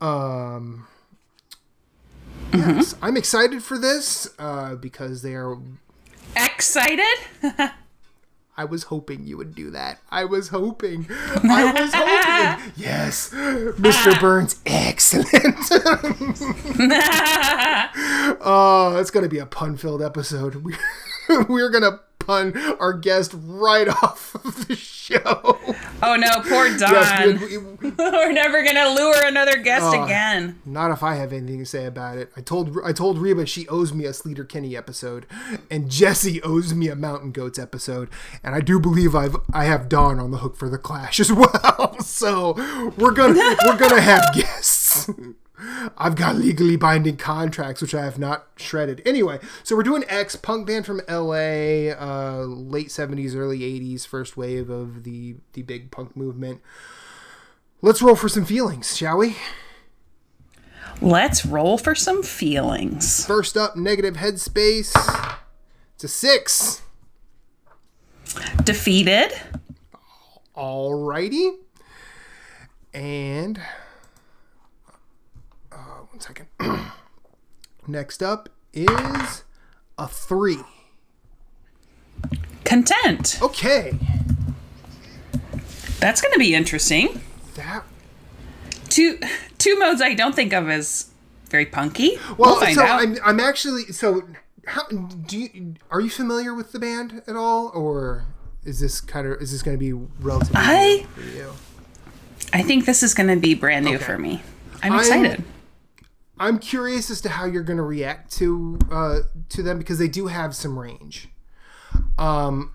Um, 0.00 0.86
yes, 2.52 2.94
I'm 3.00 3.16
excited 3.16 3.62
for 3.62 3.78
this 3.78 4.28
uh, 4.38 4.74
because 4.76 5.22
they 5.22 5.34
are. 5.34 5.58
excited 6.36 7.18
I 8.60 8.64
was 8.64 8.82
hoping 8.82 9.26
you 9.26 9.38
would 9.38 9.54
do 9.54 9.70
that. 9.70 10.00
I 10.10 10.26
was 10.26 10.48
hoping. 10.48 11.06
I 11.08 11.72
was 11.72 11.94
hoping. 11.94 12.72
Yes, 12.76 13.30
Mr. 13.30 14.20
Burns, 14.20 14.60
excellent. 14.66 15.30
oh, 18.42 18.98
it's 19.00 19.10
gonna 19.10 19.28
be 19.28 19.38
a 19.38 19.46
pun-filled 19.46 20.02
episode. 20.02 20.56
We, 20.56 20.76
we're 21.48 21.70
gonna 21.70 22.00
pun 22.20 22.56
our 22.78 22.92
guest 22.92 23.32
right 23.34 23.88
off 24.02 24.34
of 24.44 24.68
the 24.68 24.76
show. 24.76 25.58
oh 26.02 26.16
no 26.16 26.40
poor 26.42 26.68
don 26.76 26.90
Yes, 26.92 27.40
we- 27.40 27.56
we- 27.58 27.90
We're 27.98 28.32
never 28.32 28.62
gonna 28.62 28.90
lure 28.94 29.26
another 29.26 29.56
guest 29.58 29.84
Oh. 29.86 30.04
again. 30.04 30.60
Not 30.64 30.90
if 30.92 31.02
I 31.02 31.14
have 31.16 31.32
anything 31.32 31.58
to 31.58 31.66
say 31.66 31.84
about 31.86 32.18
it. 32.18 32.30
I 32.36 32.40
told 32.40 32.76
I 32.84 32.92
told 32.92 33.18
Reba 33.18 33.46
she 33.46 33.66
owes 33.68 33.92
me 33.92 34.04
a 34.04 34.10
Sleater-Kinney 34.10 34.76
episode, 34.76 35.26
and 35.70 35.90
Jesse 35.90 36.40
owes 36.42 36.72
me 36.74 36.88
a 36.88 36.94
Mountain 36.94 37.32
Goats 37.32 37.58
episode, 37.58 38.08
and 38.44 38.54
I 38.54 38.60
do 38.60 38.78
believe 38.78 39.14
I've 39.14 39.36
I 39.52 39.64
have 39.64 39.88
Dawn 39.88 40.18
on 40.20 40.30
the 40.30 40.38
hook 40.38 40.56
for 40.56 40.68
the 40.68 40.78
Clash 40.78 41.18
as 41.20 41.32
well. 41.32 41.96
So 42.00 42.52
we're 42.96 43.12
gonna 43.12 43.56
we're 43.66 43.78
gonna 43.78 44.00
have 44.00 44.32
guests. 44.34 45.10
I've 45.96 46.16
got 46.16 46.36
legally 46.36 46.76
binding 46.76 47.16
contracts 47.16 47.82
which 47.82 47.94
I 47.94 48.04
have 48.04 48.18
not 48.18 48.46
shredded. 48.56 49.02
Anyway, 49.04 49.38
so 49.62 49.76
we're 49.76 49.82
doing 49.82 50.04
X 50.08 50.36
punk 50.36 50.66
band 50.66 50.86
from 50.86 51.00
LA, 51.08 51.92
uh, 51.92 52.44
late 52.46 52.88
'70s, 52.88 53.34
early 53.34 53.60
'80s, 53.60 54.06
first 54.06 54.36
wave 54.36 54.70
of 54.70 55.04
the 55.04 55.36
the 55.52 55.62
big 55.62 55.90
punk 55.90 56.16
movement. 56.16 56.60
Let's 57.82 58.02
roll 58.02 58.16
for 58.16 58.28
some 58.28 58.44
feelings, 58.44 58.96
shall 58.96 59.18
we? 59.18 59.36
Let's 61.00 61.46
roll 61.46 61.78
for 61.78 61.94
some 61.94 62.22
feelings. 62.22 63.24
First 63.24 63.56
up, 63.56 63.74
negative 63.74 64.16
headspace. 64.16 64.94
It's 65.94 66.04
a 66.04 66.08
six. 66.08 66.82
Defeated. 68.64 69.32
Alrighty. 70.54 71.56
And 72.92 73.60
one 76.20 76.36
second. 76.36 76.46
Next 77.86 78.22
up 78.22 78.48
is 78.72 79.44
a 79.98 80.06
three. 80.08 80.58
Content. 82.64 83.38
Okay. 83.42 83.98
That's 85.98 86.20
gonna 86.20 86.38
be 86.38 86.54
interesting. 86.54 87.20
That 87.54 87.84
two 88.88 89.18
two 89.58 89.78
modes 89.78 90.00
I 90.00 90.14
don't 90.14 90.34
think 90.34 90.52
of 90.52 90.68
as 90.68 91.10
very 91.50 91.66
punky. 91.66 92.16
Well, 92.36 92.58
we'll 92.60 92.74
so 92.74 92.82
out. 92.82 93.00
I'm 93.00 93.16
I'm 93.24 93.40
actually 93.40 93.84
so 93.86 94.22
how 94.66 94.84
do 94.86 95.38
you 95.38 95.74
are 95.90 96.00
you 96.00 96.10
familiar 96.10 96.54
with 96.54 96.72
the 96.72 96.78
band 96.78 97.22
at 97.26 97.34
all 97.34 97.68
or 97.74 98.24
is 98.64 98.80
this 98.80 99.00
kind 99.00 99.26
of 99.26 99.40
is 99.40 99.52
this 99.52 99.62
going 99.62 99.76
to 99.76 99.80
be 99.80 99.92
relatively 100.20 100.56
I- 100.56 101.06
new 101.16 101.22
for 101.22 101.36
you? 101.36 101.52
I 102.52 102.62
think 102.62 102.84
this 102.84 103.02
is 103.02 103.14
going 103.14 103.28
to 103.28 103.36
be 103.36 103.54
brand 103.54 103.84
new 103.84 103.94
Okay. 103.96 104.04
for 104.04 104.18
me. 104.18 104.42
I'm 104.82 104.92
I'm- 104.92 105.00
excited. 105.00 105.44
I'm 106.40 106.58
curious 106.58 107.10
as 107.10 107.20
to 107.20 107.28
how 107.28 107.44
you're 107.44 107.62
going 107.62 107.76
to 107.76 107.84
react 107.84 108.32
to 108.38 108.78
uh 108.90 109.20
to 109.50 109.62
them 109.62 109.78
because 109.78 109.98
they 109.98 110.08
do 110.08 110.26
have 110.26 110.56
some 110.56 110.78
range. 110.78 111.28
Um 112.18 112.72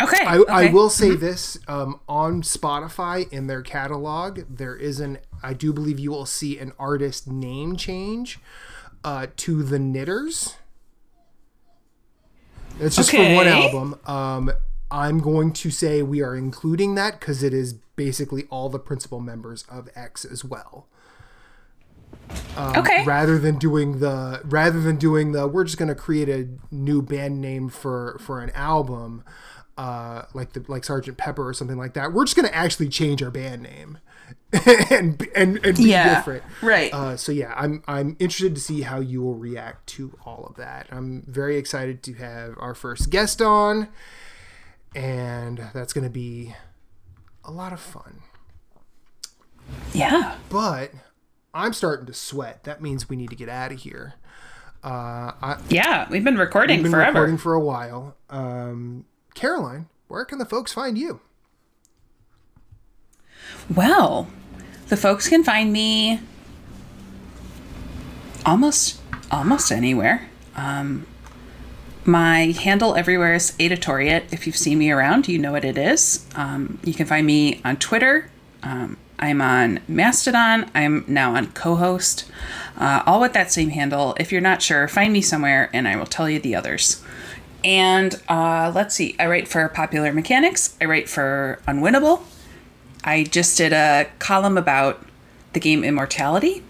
okay. 0.00 0.24
I, 0.24 0.38
okay. 0.38 0.52
I 0.52 0.72
will 0.72 0.90
say 0.90 1.16
this 1.16 1.58
um, 1.66 2.00
on 2.08 2.42
Spotify 2.42 3.30
in 3.32 3.46
their 3.46 3.62
catalog, 3.62 4.40
there 4.48 4.76
is 4.76 5.00
an 5.00 5.18
I 5.42 5.54
do 5.54 5.72
believe 5.72 5.98
you 5.98 6.10
will 6.10 6.26
see 6.26 6.58
an 6.58 6.72
artist 6.78 7.26
name 7.26 7.76
change 7.76 8.38
uh, 9.04 9.28
to 9.36 9.62
the 9.62 9.78
Knitters. 9.78 10.56
It's 12.78 12.96
just 12.96 13.10
for 13.10 13.34
one 13.34 13.46
album. 13.46 13.98
Um, 14.06 14.52
I'm 14.90 15.20
going 15.20 15.52
to 15.52 15.70
say 15.70 16.02
we 16.02 16.22
are 16.22 16.36
including 16.36 16.94
that 16.96 17.20
because 17.20 17.42
it 17.42 17.54
is 17.54 17.74
basically 17.96 18.46
all 18.50 18.68
the 18.68 18.78
principal 18.78 19.20
members 19.20 19.64
of 19.70 19.88
X 19.94 20.24
as 20.24 20.44
well. 20.44 20.86
Okay. 22.58 23.04
Rather 23.04 23.38
than 23.38 23.58
doing 23.58 24.00
the 24.00 24.40
rather 24.44 24.80
than 24.80 24.96
doing 24.96 25.32
the 25.32 25.46
we're 25.48 25.64
just 25.64 25.78
going 25.78 25.88
to 25.88 25.94
create 25.94 26.28
a 26.28 26.48
new 26.70 27.00
band 27.02 27.40
name 27.40 27.68
for 27.68 28.18
for 28.20 28.40
an 28.40 28.50
album 28.50 29.24
uh, 29.78 30.24
like 30.34 30.52
the 30.52 30.62
like 30.68 30.84
Sergeant 30.84 31.16
Pepper 31.16 31.46
or 31.48 31.54
something 31.54 31.78
like 31.78 31.94
that. 31.94 32.12
We're 32.12 32.24
just 32.24 32.36
going 32.36 32.46
to 32.48 32.54
actually 32.54 32.88
change 32.90 33.22
our 33.22 33.30
band 33.30 33.62
name 33.62 33.98
and 34.90 35.26
and 35.34 35.64
and 35.64 35.76
be 35.76 35.84
Yeah, 35.90 36.16
different. 36.16 36.42
right. 36.60 36.92
Uh, 36.92 37.16
so 37.16 37.32
yeah, 37.32 37.54
I'm 37.56 37.82
I'm 37.88 38.14
interested 38.18 38.54
to 38.54 38.60
see 38.60 38.82
how 38.82 39.00
you 39.00 39.22
will 39.22 39.36
react 39.36 39.86
to 39.90 40.16
all 40.26 40.44
of 40.50 40.56
that. 40.56 40.86
I'm 40.90 41.24
very 41.26 41.56
excited 41.56 42.02
to 42.02 42.14
have 42.14 42.54
our 42.58 42.74
first 42.74 43.08
guest 43.08 43.40
on, 43.40 43.88
and 44.94 45.62
that's 45.72 45.92
going 45.94 46.04
to 46.04 46.10
be 46.10 46.54
a 47.44 47.50
lot 47.50 47.72
of 47.72 47.80
fun. 47.80 48.20
yeah. 49.94 50.36
But 50.50 50.92
I'm 51.52 51.72
starting 51.72 52.06
to 52.06 52.12
sweat. 52.14 52.64
That 52.64 52.80
means 52.80 53.08
we 53.08 53.16
need 53.16 53.30
to 53.30 53.36
get 53.36 53.48
out 53.48 53.72
of 53.72 53.80
here. 53.80 54.14
Uh, 54.84 55.32
I, 55.42 55.58
Yeah. 55.68 56.06
We've 56.10 56.24
been 56.24 56.38
recording 56.38 56.78
We've 56.78 56.84
been 56.84 56.92
forever. 56.92 57.12
recording 57.20 57.38
for 57.38 57.54
a 57.54 57.60
while. 57.60 58.16
Um, 58.30 59.04
Caroline, 59.34 59.88
where 60.08 60.24
can 60.24 60.38
the 60.38 60.46
folks 60.46 60.72
find 60.72 60.96
you? 60.96 61.20
Well, 63.74 64.28
the 64.88 64.96
folks 64.96 65.28
can 65.28 65.44
find 65.44 65.72
me 65.72 66.20
almost 68.46 69.00
almost 69.30 69.70
anywhere. 69.70 70.28
Um, 70.56 71.06
my 72.04 72.46
handle 72.52 72.94
everywhere 72.96 73.34
is 73.34 73.54
Editoriate. 73.60 74.24
If 74.32 74.46
you've 74.46 74.56
seen 74.56 74.78
me 74.78 74.90
around, 74.90 75.28
you 75.28 75.38
know 75.38 75.52
what 75.52 75.64
it 75.64 75.78
is. 75.78 76.26
Um, 76.34 76.78
you 76.84 76.94
can 76.94 77.06
find 77.06 77.26
me 77.26 77.60
on 77.64 77.76
Twitter. 77.76 78.30
Um, 78.62 78.96
I'm 79.20 79.42
on 79.42 79.80
Mastodon. 79.86 80.70
I'm 80.74 81.04
now 81.06 81.36
on 81.36 81.52
co-host, 81.52 82.24
uh, 82.78 83.02
all 83.06 83.20
with 83.20 83.34
that 83.34 83.52
same 83.52 83.70
handle. 83.70 84.16
If 84.18 84.32
you're 84.32 84.40
not 84.40 84.62
sure, 84.62 84.88
find 84.88 85.12
me 85.12 85.20
somewhere, 85.20 85.68
and 85.72 85.86
I 85.86 85.94
will 85.96 86.06
tell 86.06 86.28
you 86.28 86.40
the 86.40 86.56
others. 86.56 87.04
And 87.62 88.20
uh, 88.28 88.72
let's 88.74 88.94
see. 88.94 89.14
I 89.18 89.26
write 89.26 89.46
for 89.46 89.68
Popular 89.68 90.12
Mechanics. 90.12 90.76
I 90.80 90.86
write 90.86 91.08
for 91.08 91.60
Unwinnable. 91.68 92.22
I 93.04 93.24
just 93.24 93.58
did 93.58 93.74
a 93.74 94.08
column 94.18 94.56
about 94.56 95.06
the 95.52 95.60
game 95.60 95.84
Immortality. 95.84 96.62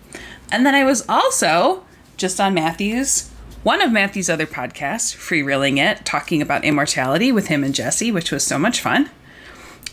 And 0.51 0.67
then 0.67 0.75
I 0.75 0.85
was 0.85 1.09
also 1.09 1.85
just 2.17 2.41
on 2.41 2.55
Matthew's, 2.55 3.31
one 3.63 3.81
of 3.81 3.93
Matthew's 3.93 4.29
other 4.29 4.47
podcasts, 4.47 5.15
Freereeling 5.15 5.79
It, 5.79 6.05
talking 6.05 6.43
about 6.43 6.65
immortality 6.65 7.31
with 7.31 7.47
him 7.47 7.63
and 7.63 7.75
Jesse, 7.75 8.11
which 8.11 8.33
was 8.33 8.45
so 8.45 8.59
much 8.59 8.81
fun. 8.81 9.11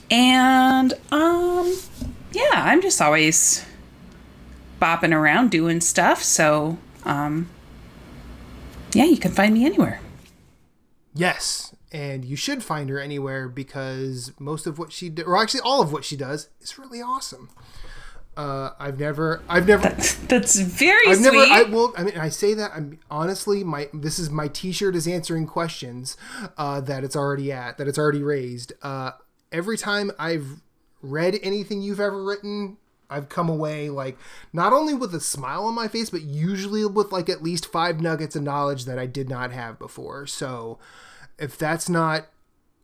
And 0.09 0.93
um 1.11 1.75
yeah, 2.31 2.49
I'm 2.53 2.81
just 2.81 3.01
always 3.01 3.65
bopping 4.81 5.13
around 5.13 5.51
doing 5.51 5.81
stuff. 5.81 6.23
So 6.23 6.77
um 7.05 7.49
yeah, 8.93 9.05
you 9.05 9.17
can 9.17 9.31
find 9.31 9.53
me 9.53 9.65
anywhere. 9.65 9.99
Yes, 11.13 11.75
and 11.91 12.23
you 12.23 12.35
should 12.35 12.63
find 12.63 12.89
her 12.89 12.99
anywhere 12.99 13.49
because 13.49 14.31
most 14.39 14.67
of 14.67 14.77
what 14.77 14.91
she, 14.91 15.09
do, 15.09 15.23
or 15.23 15.37
actually 15.37 15.61
all 15.61 15.81
of 15.81 15.91
what 15.91 16.05
she 16.05 16.15
does, 16.15 16.49
is 16.61 16.77
really 16.77 17.01
awesome. 17.01 17.49
Uh, 18.35 18.71
I've 18.79 18.99
never, 18.99 19.41
I've 19.49 19.67
never, 19.67 19.89
That's 20.27 20.59
very 20.59 21.07
I've 21.07 21.17
sweet. 21.17 21.23
never. 21.25 21.37
I 21.39 21.63
well, 21.63 21.93
I 21.97 22.03
mean, 22.03 22.17
I 22.17 22.29
say 22.29 22.53
that. 22.53 22.71
I'm 22.75 22.99
honestly, 23.09 23.63
my 23.63 23.89
this 23.93 24.19
is 24.19 24.29
my 24.29 24.47
T-shirt 24.47 24.95
is 24.95 25.07
answering 25.07 25.47
questions 25.47 26.15
uh, 26.55 26.79
that 26.81 27.03
it's 27.03 27.15
already 27.15 27.51
at, 27.51 27.79
that 27.79 27.87
it's 27.87 27.97
already 27.97 28.21
raised. 28.21 28.73
Uh, 28.83 29.11
every 29.51 29.77
time 29.77 30.11
I've 30.19 30.61
read 31.01 31.37
anything 31.43 31.81
you've 31.81 31.99
ever 31.99 32.23
written, 32.23 32.77
I've 33.09 33.29
come 33.29 33.49
away 33.49 33.89
like 33.89 34.17
not 34.51 34.73
only 34.73 34.93
with 34.93 35.13
a 35.15 35.19
smile 35.21 35.63
on 35.65 35.73
my 35.73 35.87
face, 35.87 36.09
but 36.09 36.21
usually 36.21 36.85
with 36.85 37.11
like 37.11 37.29
at 37.29 37.43
least 37.43 37.65
five 37.71 38.01
nuggets 38.01 38.35
of 38.35 38.43
knowledge 38.43 38.85
that 38.85 38.99
I 38.99 39.05
did 39.05 39.29
not 39.29 39.51
have 39.51 39.79
before. 39.79 40.27
So, 40.27 40.77
if 41.39 41.57
that's 41.57 41.87
not 41.87 42.27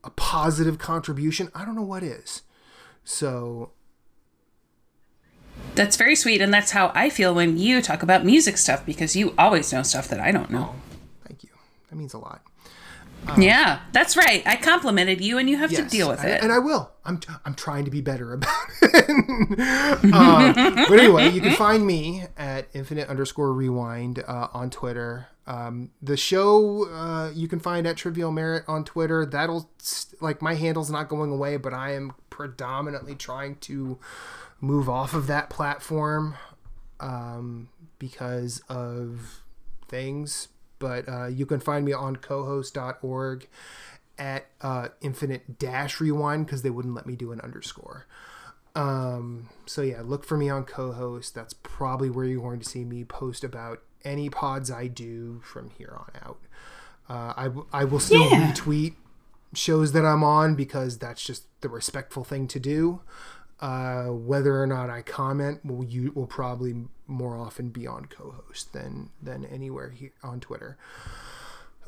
a 0.03 0.09
positive 0.11 0.77
contribution, 0.77 1.49
I 1.55 1.65
don't 1.65 1.75
know 1.75 1.81
what 1.81 2.03
is. 2.03 2.43
So 3.03 3.71
That's 5.75 5.97
very 5.97 6.15
sweet, 6.15 6.41
and 6.41 6.53
that's 6.53 6.71
how 6.71 6.91
I 6.95 7.09
feel 7.09 7.33
when 7.33 7.57
you 7.57 7.81
talk 7.81 8.03
about 8.03 8.25
music 8.25 8.57
stuff 8.57 8.85
because 8.85 9.15
you 9.15 9.33
always 9.37 9.71
know 9.73 9.83
stuff 9.83 10.07
that 10.09 10.19
I 10.19 10.31
don't 10.31 10.51
know. 10.51 10.73
Oh, 10.73 10.81
thank 11.25 11.43
you. 11.43 11.49
That 11.89 11.95
means 11.95 12.13
a 12.13 12.19
lot. 12.19 12.41
Yeah, 13.37 13.79
that's 13.91 14.15
right. 14.17 14.43
I 14.45 14.55
complimented 14.55 15.21
you, 15.21 15.37
and 15.37 15.49
you 15.49 15.57
have 15.57 15.71
to 15.71 15.83
deal 15.83 16.09
with 16.09 16.21
and, 16.21 16.29
it. 16.29 16.43
and 16.43 16.51
I 16.51 16.59
will. 16.59 16.91
I'm 17.05 17.19
I'm 17.45 17.55
trying 17.55 17.85
to 17.85 17.91
be 17.91 18.01
better 18.01 18.33
about 18.33 18.53
it. 18.81 20.13
uh, 20.13 20.85
but 20.87 20.99
anyway, 20.99 21.29
you 21.29 21.41
can 21.41 21.55
find 21.55 21.85
me 21.85 22.23
at 22.37 22.67
infinite 22.73 23.09
underscore 23.09 23.53
rewind 23.53 24.23
uh, 24.27 24.47
on 24.53 24.69
Twitter. 24.69 25.27
Um, 25.45 25.91
the 26.01 26.15
show 26.15 26.87
uh, 26.89 27.31
you 27.33 27.47
can 27.47 27.59
find 27.59 27.85
at 27.85 27.97
Trivial 27.97 28.31
Merit 28.31 28.63
on 28.67 28.85
Twitter. 28.85 29.25
That'll 29.25 29.69
st- 29.77 30.21
like 30.21 30.41
my 30.41 30.55
handle's 30.55 30.89
not 30.89 31.09
going 31.09 31.31
away, 31.31 31.57
but 31.57 31.73
I 31.73 31.93
am 31.95 32.13
predominantly 32.29 33.15
trying 33.15 33.57
to 33.57 33.99
move 34.61 34.87
off 34.87 35.13
of 35.13 35.27
that 35.27 35.49
platform 35.49 36.35
um, 37.01 37.67
because 37.99 38.61
of 38.69 39.41
things. 39.89 40.47
But 40.83 41.07
uh, 41.07 41.27
you 41.27 41.45
can 41.45 41.61
find 41.61 41.85
me 41.85 41.93
on 41.93 42.17
cohost.org 42.17 43.47
at 44.17 44.47
uh, 44.59 44.89
infinite 44.99 45.57
dash 45.57 46.01
rewind 46.01 46.45
because 46.45 46.61
they 46.61 46.69
wouldn't 46.69 46.93
let 46.93 47.05
me 47.05 47.15
do 47.15 47.31
an 47.31 47.39
underscore. 47.39 48.05
Um, 48.75 49.47
so 49.65 49.81
yeah, 49.81 50.01
look 50.03 50.25
for 50.25 50.35
me 50.35 50.49
on 50.49 50.65
co-host. 50.65 51.33
That's 51.35 51.53
probably 51.53 52.09
where 52.09 52.25
you're 52.25 52.41
going 52.41 52.59
to 52.59 52.67
see 52.69 52.83
me 52.83 53.05
post 53.05 53.45
about 53.45 53.81
any 54.03 54.29
pods 54.29 54.69
I 54.69 54.87
do 54.87 55.39
from 55.45 55.69
here 55.69 55.95
on 55.97 56.11
out. 56.27 56.39
Uh, 57.09 57.33
I, 57.37 57.43
w- 57.45 57.67
I 57.71 57.85
will 57.85 57.99
still 58.01 58.29
Yeah. 58.29 58.51
retweet 58.51 58.95
shows 59.53 59.93
that 59.93 60.03
I'm 60.05 60.23
on 60.23 60.55
because 60.55 60.97
that's 60.97 61.23
just 61.23 61.43
the 61.61 61.69
respectful 61.69 62.23
thing 62.25 62.47
to 62.49 62.59
do. 62.59 62.99
Uh, 63.59 64.07
whether 64.07 64.61
or 64.61 64.67
not 64.67 64.89
I 64.89 65.01
comment 65.01 65.63
will 65.63 65.85
you 65.85 66.11
will 66.13 66.27
probably 66.27 66.85
more 67.07 67.37
often 67.37 67.69
be 67.69 67.87
on 67.87 68.05
co-host 68.05 68.73
than 68.73 69.09
than 69.21 69.45
anywhere 69.45 69.89
here 69.91 70.11
on 70.21 70.39
Twitter. 70.39 70.77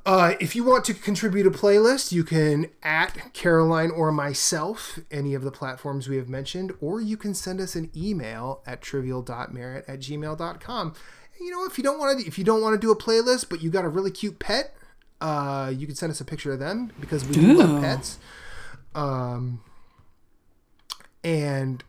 Uh, 0.06 0.36
if 0.40 0.56
you 0.56 0.64
want 0.64 0.86
to 0.86 0.94
contribute 0.94 1.48
a 1.48 1.52
playlist, 1.52 2.12
you 2.12 2.24
can 2.24 2.68
at 2.84 3.34
Caroline 3.34 3.90
or 3.90 4.12
myself, 4.12 5.00
any 5.10 5.34
of 5.34 5.42
the 5.42 5.50
platforms 5.50 6.08
we 6.08 6.16
have 6.16 6.30
mentioned, 6.30 6.72
or 6.80 7.02
you 7.02 7.18
can 7.18 7.34
send 7.34 7.60
us 7.60 7.76
an 7.76 7.90
email 7.98 8.62
at 8.68 8.84
trivial.merit 8.84 9.84
at 9.88 10.00
gmail.com. 10.00 10.88
And 10.90 11.46
you 11.46 11.50
know, 11.50 11.66
if 11.66 11.80
you 11.80 11.84
don't 11.84 11.98
want 11.98 12.20
to, 12.20 12.28
if 12.28 12.38
you 12.38 12.44
don't 12.44 12.62
want 12.62 12.80
to 12.80 12.80
do 12.80 12.92
a 12.92 12.96
playlist, 12.96 13.50
but 13.50 13.64
you 13.64 13.72
got 13.72 13.84
a 13.84 13.90
really 13.90 14.12
cute 14.12 14.38
pet, 14.38 14.76
uh, 15.22 15.74
you 15.76 15.88
can 15.88 15.96
send 15.96 16.12
us 16.12 16.22
a 16.22 16.26
picture 16.26 16.54
of 16.54 16.60
them 16.60 16.92
because 17.00 17.26
we 17.26 17.34
do 17.34 17.54
love 17.54 17.82
pets. 17.82 18.20
Um, 18.94 19.62
and 21.26 21.84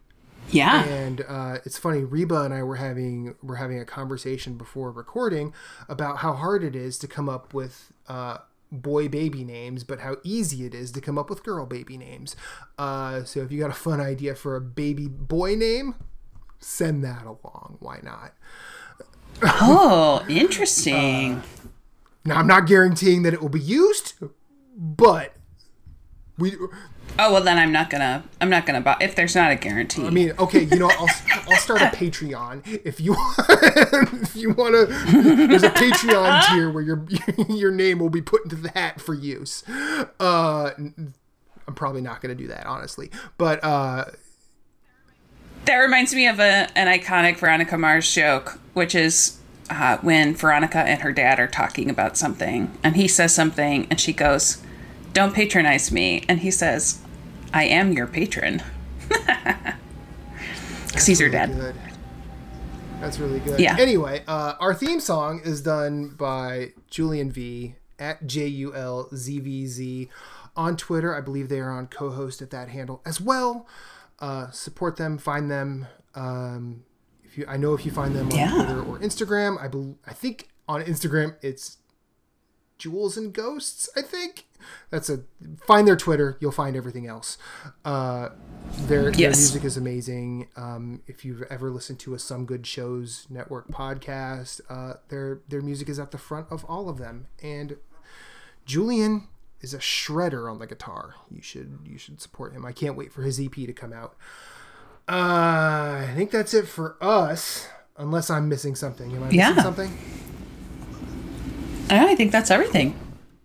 yeah. 0.50 0.84
and 0.84 1.24
uh, 1.28 1.58
it's 1.64 1.76
funny 1.78 2.02
reba 2.04 2.42
and 2.42 2.54
i 2.54 2.62
were 2.62 2.76
having 2.76 3.34
were 3.42 3.56
having 3.56 3.78
a 3.78 3.84
conversation 3.84 4.56
before 4.56 4.90
recording 4.90 5.52
about 5.88 6.18
how 6.18 6.32
hard 6.32 6.64
it 6.64 6.74
is 6.74 6.98
to 6.98 7.06
come 7.06 7.28
up 7.28 7.52
with 7.52 7.92
uh, 8.08 8.38
boy 8.72 9.08
baby 9.08 9.44
names 9.44 9.84
but 9.84 10.00
how 10.00 10.16
easy 10.24 10.64
it 10.64 10.74
is 10.74 10.90
to 10.92 11.00
come 11.00 11.18
up 11.18 11.28
with 11.28 11.42
girl 11.44 11.66
baby 11.66 11.96
names 11.98 12.34
uh, 12.78 13.22
so 13.24 13.40
if 13.40 13.52
you 13.52 13.60
got 13.60 13.70
a 13.70 13.74
fun 13.74 14.00
idea 14.00 14.34
for 14.34 14.56
a 14.56 14.60
baby 14.60 15.06
boy 15.06 15.54
name 15.54 15.94
send 16.58 17.04
that 17.04 17.22
along 17.24 17.76
why 17.80 18.00
not 18.02 18.32
Oh, 19.42 20.24
interesting. 20.30 21.42
now 22.24 22.36
i'm 22.40 22.46
not 22.46 22.66
guaranteeing 22.66 23.22
that 23.24 23.34
it 23.34 23.42
will 23.42 23.50
be 23.50 23.60
used 23.60 24.14
but 24.74 25.34
we 26.38 26.54
Oh 27.18 27.32
well, 27.32 27.42
then 27.42 27.56
I'm 27.58 27.72
not 27.72 27.88
gonna. 27.88 28.24
I'm 28.40 28.50
not 28.50 28.66
gonna 28.66 28.82
buy 28.82 28.96
if 29.00 29.14
there's 29.14 29.34
not 29.34 29.50
a 29.50 29.56
guarantee. 29.56 30.06
I 30.06 30.10
mean, 30.10 30.32
okay, 30.38 30.64
you 30.64 30.76
know, 30.78 30.90
I'll, 30.90 31.08
I'll 31.48 31.56
start 31.56 31.80
a 31.80 31.86
Patreon 31.86 32.82
if 32.84 33.00
you 33.00 33.16
if 33.38 34.36
you 34.36 34.52
want 34.52 34.74
to. 34.74 35.46
There's 35.46 35.62
a 35.62 35.70
Patreon 35.70 36.48
tier 36.48 36.70
where 36.70 36.82
your 36.82 37.06
your 37.48 37.70
name 37.70 38.00
will 38.00 38.10
be 38.10 38.20
put 38.20 38.44
into 38.44 38.56
the 38.56 38.68
hat 38.70 39.00
for 39.00 39.14
use. 39.14 39.64
Uh, 40.20 40.70
I'm 40.76 41.74
probably 41.74 42.02
not 42.02 42.20
to 42.22 42.34
do 42.34 42.48
that, 42.48 42.66
honestly, 42.66 43.10
but 43.38 43.64
uh, 43.64 44.04
That 45.64 45.76
reminds 45.78 46.14
me 46.14 46.28
of 46.28 46.38
a, 46.38 46.68
an 46.76 46.86
iconic 46.86 47.38
Veronica 47.38 47.78
Mars 47.78 48.12
joke, 48.12 48.58
which 48.74 48.94
is 48.94 49.38
uh, 49.70 49.96
when 49.98 50.34
Veronica 50.34 50.78
and 50.78 51.00
her 51.00 51.12
dad 51.12 51.40
are 51.40 51.48
talking 51.48 51.90
about 51.90 52.16
something, 52.16 52.76
and 52.84 52.94
he 52.96 53.08
says 53.08 53.34
something, 53.34 53.86
and 53.90 53.98
she 54.00 54.12
goes, 54.12 54.62
"Don't 55.16 55.34
patronize 55.34 55.90
me," 55.90 56.22
and 56.28 56.40
he 56.40 56.50
says, 56.50 57.00
"I 57.54 57.64
am 57.64 57.92
your 57.92 58.06
patron," 58.06 58.62
because 60.86 61.06
he's 61.06 61.20
really 61.20 61.32
dad. 61.32 61.54
good. 61.54 61.74
That's 63.00 63.18
really 63.18 63.40
good. 63.40 63.58
Yeah. 63.60 63.76
Anyway, 63.78 64.22
uh, 64.26 64.54
our 64.60 64.74
theme 64.74 65.00
song 65.00 65.40
is 65.44 65.62
done 65.62 66.10
by 66.16 66.72
Julian 66.90 67.30
V 67.30 67.74
at 67.98 68.26
J 68.26 68.46
U 68.46 68.74
L 68.74 69.08
Z 69.14 69.40
V 69.40 69.66
Z 69.66 70.08
on 70.56 70.76
Twitter. 70.76 71.14
I 71.14 71.20
believe 71.20 71.48
they 71.48 71.60
are 71.60 71.70
on 71.70 71.86
co-host 71.86 72.40
at 72.42 72.50
that 72.50 72.68
handle 72.68 73.02
as 73.06 73.20
well. 73.20 73.66
Uh, 74.18 74.50
support 74.50 74.96
them, 74.96 75.18
find 75.18 75.50
them. 75.50 75.86
Um, 76.14 76.84
if 77.24 77.36
you, 77.36 77.44
I 77.46 77.56
know 77.58 77.74
if 77.74 77.84
you 77.84 77.92
find 77.92 78.14
them 78.16 78.28
on 78.32 78.36
Yeah. 78.38 78.50
Twitter 78.54 78.82
or 78.82 78.98
Instagram, 78.98 79.62
I 79.62 79.68
bel 79.68 79.96
I 80.06 80.12
think 80.14 80.48
on 80.68 80.82
Instagram 80.82 81.36
it's 81.42 81.76
Jewels 82.78 83.16
and 83.18 83.32
Ghosts. 83.32 83.88
I 83.96 84.00
think 84.02 84.46
that's 84.90 85.08
a 85.10 85.20
find 85.66 85.86
their 85.86 85.96
Twitter. 85.96 86.36
You'll 86.40 86.52
find 86.52 86.76
everything 86.76 87.06
else. 87.06 87.38
Uh, 87.84 88.30
their, 88.86 89.10
their 89.10 89.30
music 89.30 89.64
is 89.64 89.76
amazing. 89.76 90.48
Um, 90.56 91.02
if 91.06 91.24
you've 91.24 91.42
ever 91.50 91.70
listened 91.70 91.98
to 92.00 92.14
a 92.14 92.18
Some 92.18 92.44
Good 92.46 92.66
Shows 92.66 93.26
Network 93.30 93.68
podcast, 93.68 94.60
uh, 94.68 94.94
their 95.08 95.40
their 95.48 95.62
music 95.62 95.88
is 95.88 95.98
at 95.98 96.10
the 96.10 96.18
front 96.18 96.46
of 96.50 96.64
all 96.66 96.88
of 96.88 96.98
them. 96.98 97.26
And 97.42 97.76
Julian 98.64 99.28
is 99.60 99.72
a 99.74 99.78
shredder 99.78 100.50
on 100.50 100.58
the 100.58 100.66
guitar. 100.66 101.14
You 101.30 101.40
should 101.42 101.78
you 101.84 101.98
should 101.98 102.20
support 102.20 102.52
him. 102.52 102.64
I 102.66 102.72
can't 102.72 102.96
wait 102.96 103.12
for 103.12 103.22
his 103.22 103.40
EP 103.40 103.52
to 103.52 103.72
come 103.72 103.92
out. 103.92 104.16
Uh, 105.08 106.02
I 106.08 106.12
think 106.16 106.30
that's 106.32 106.52
it 106.52 106.66
for 106.66 106.96
us. 107.00 107.68
Unless 107.96 108.28
I'm 108.28 108.48
missing 108.48 108.74
something. 108.74 109.10
Am 109.12 109.22
I 109.22 109.26
missing 109.26 109.38
Yeah. 109.38 109.62
something? 109.62 109.96
I 111.88 112.14
think 112.16 112.32
that's 112.32 112.50
everything. 112.50 112.98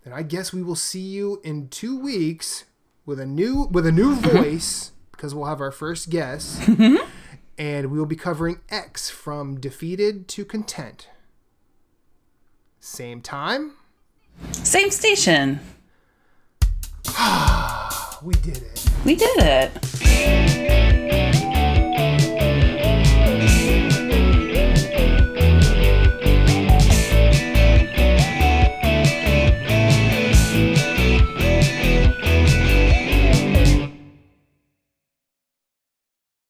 And 0.04 0.14
I 0.14 0.24
guess 0.24 0.52
we 0.52 0.64
will 0.64 0.76
see 0.76 1.00
you 1.00 1.40
in 1.44 1.70
two 1.70 2.00
weeks 2.00 2.66
with 3.06 3.20
a 3.20 3.26
new 3.26 3.68
with 3.72 3.86
a 3.86 3.92
new 3.92 4.16
voice 4.22 4.92
because 5.12 5.36
we'll 5.36 5.46
have 5.46 5.62
our 5.62 5.72
first 5.72 6.10
guest, 6.10 6.60
mm-hmm. 6.62 7.06
and 7.58 7.92
we 7.92 8.00
will 8.00 8.06
be 8.06 8.16
covering 8.16 8.60
X 8.70 9.10
from 9.10 9.60
defeated 9.60 10.28
to 10.30 10.46
content. 10.46 11.08
Same 12.80 13.22
time. 13.22 13.74
Same 14.52 14.90
station. 14.90 15.60
We 18.24 18.36
did 18.36 18.58
it. 18.58 18.86
We 19.04 19.16
did 19.16 19.40
it. 19.40 19.72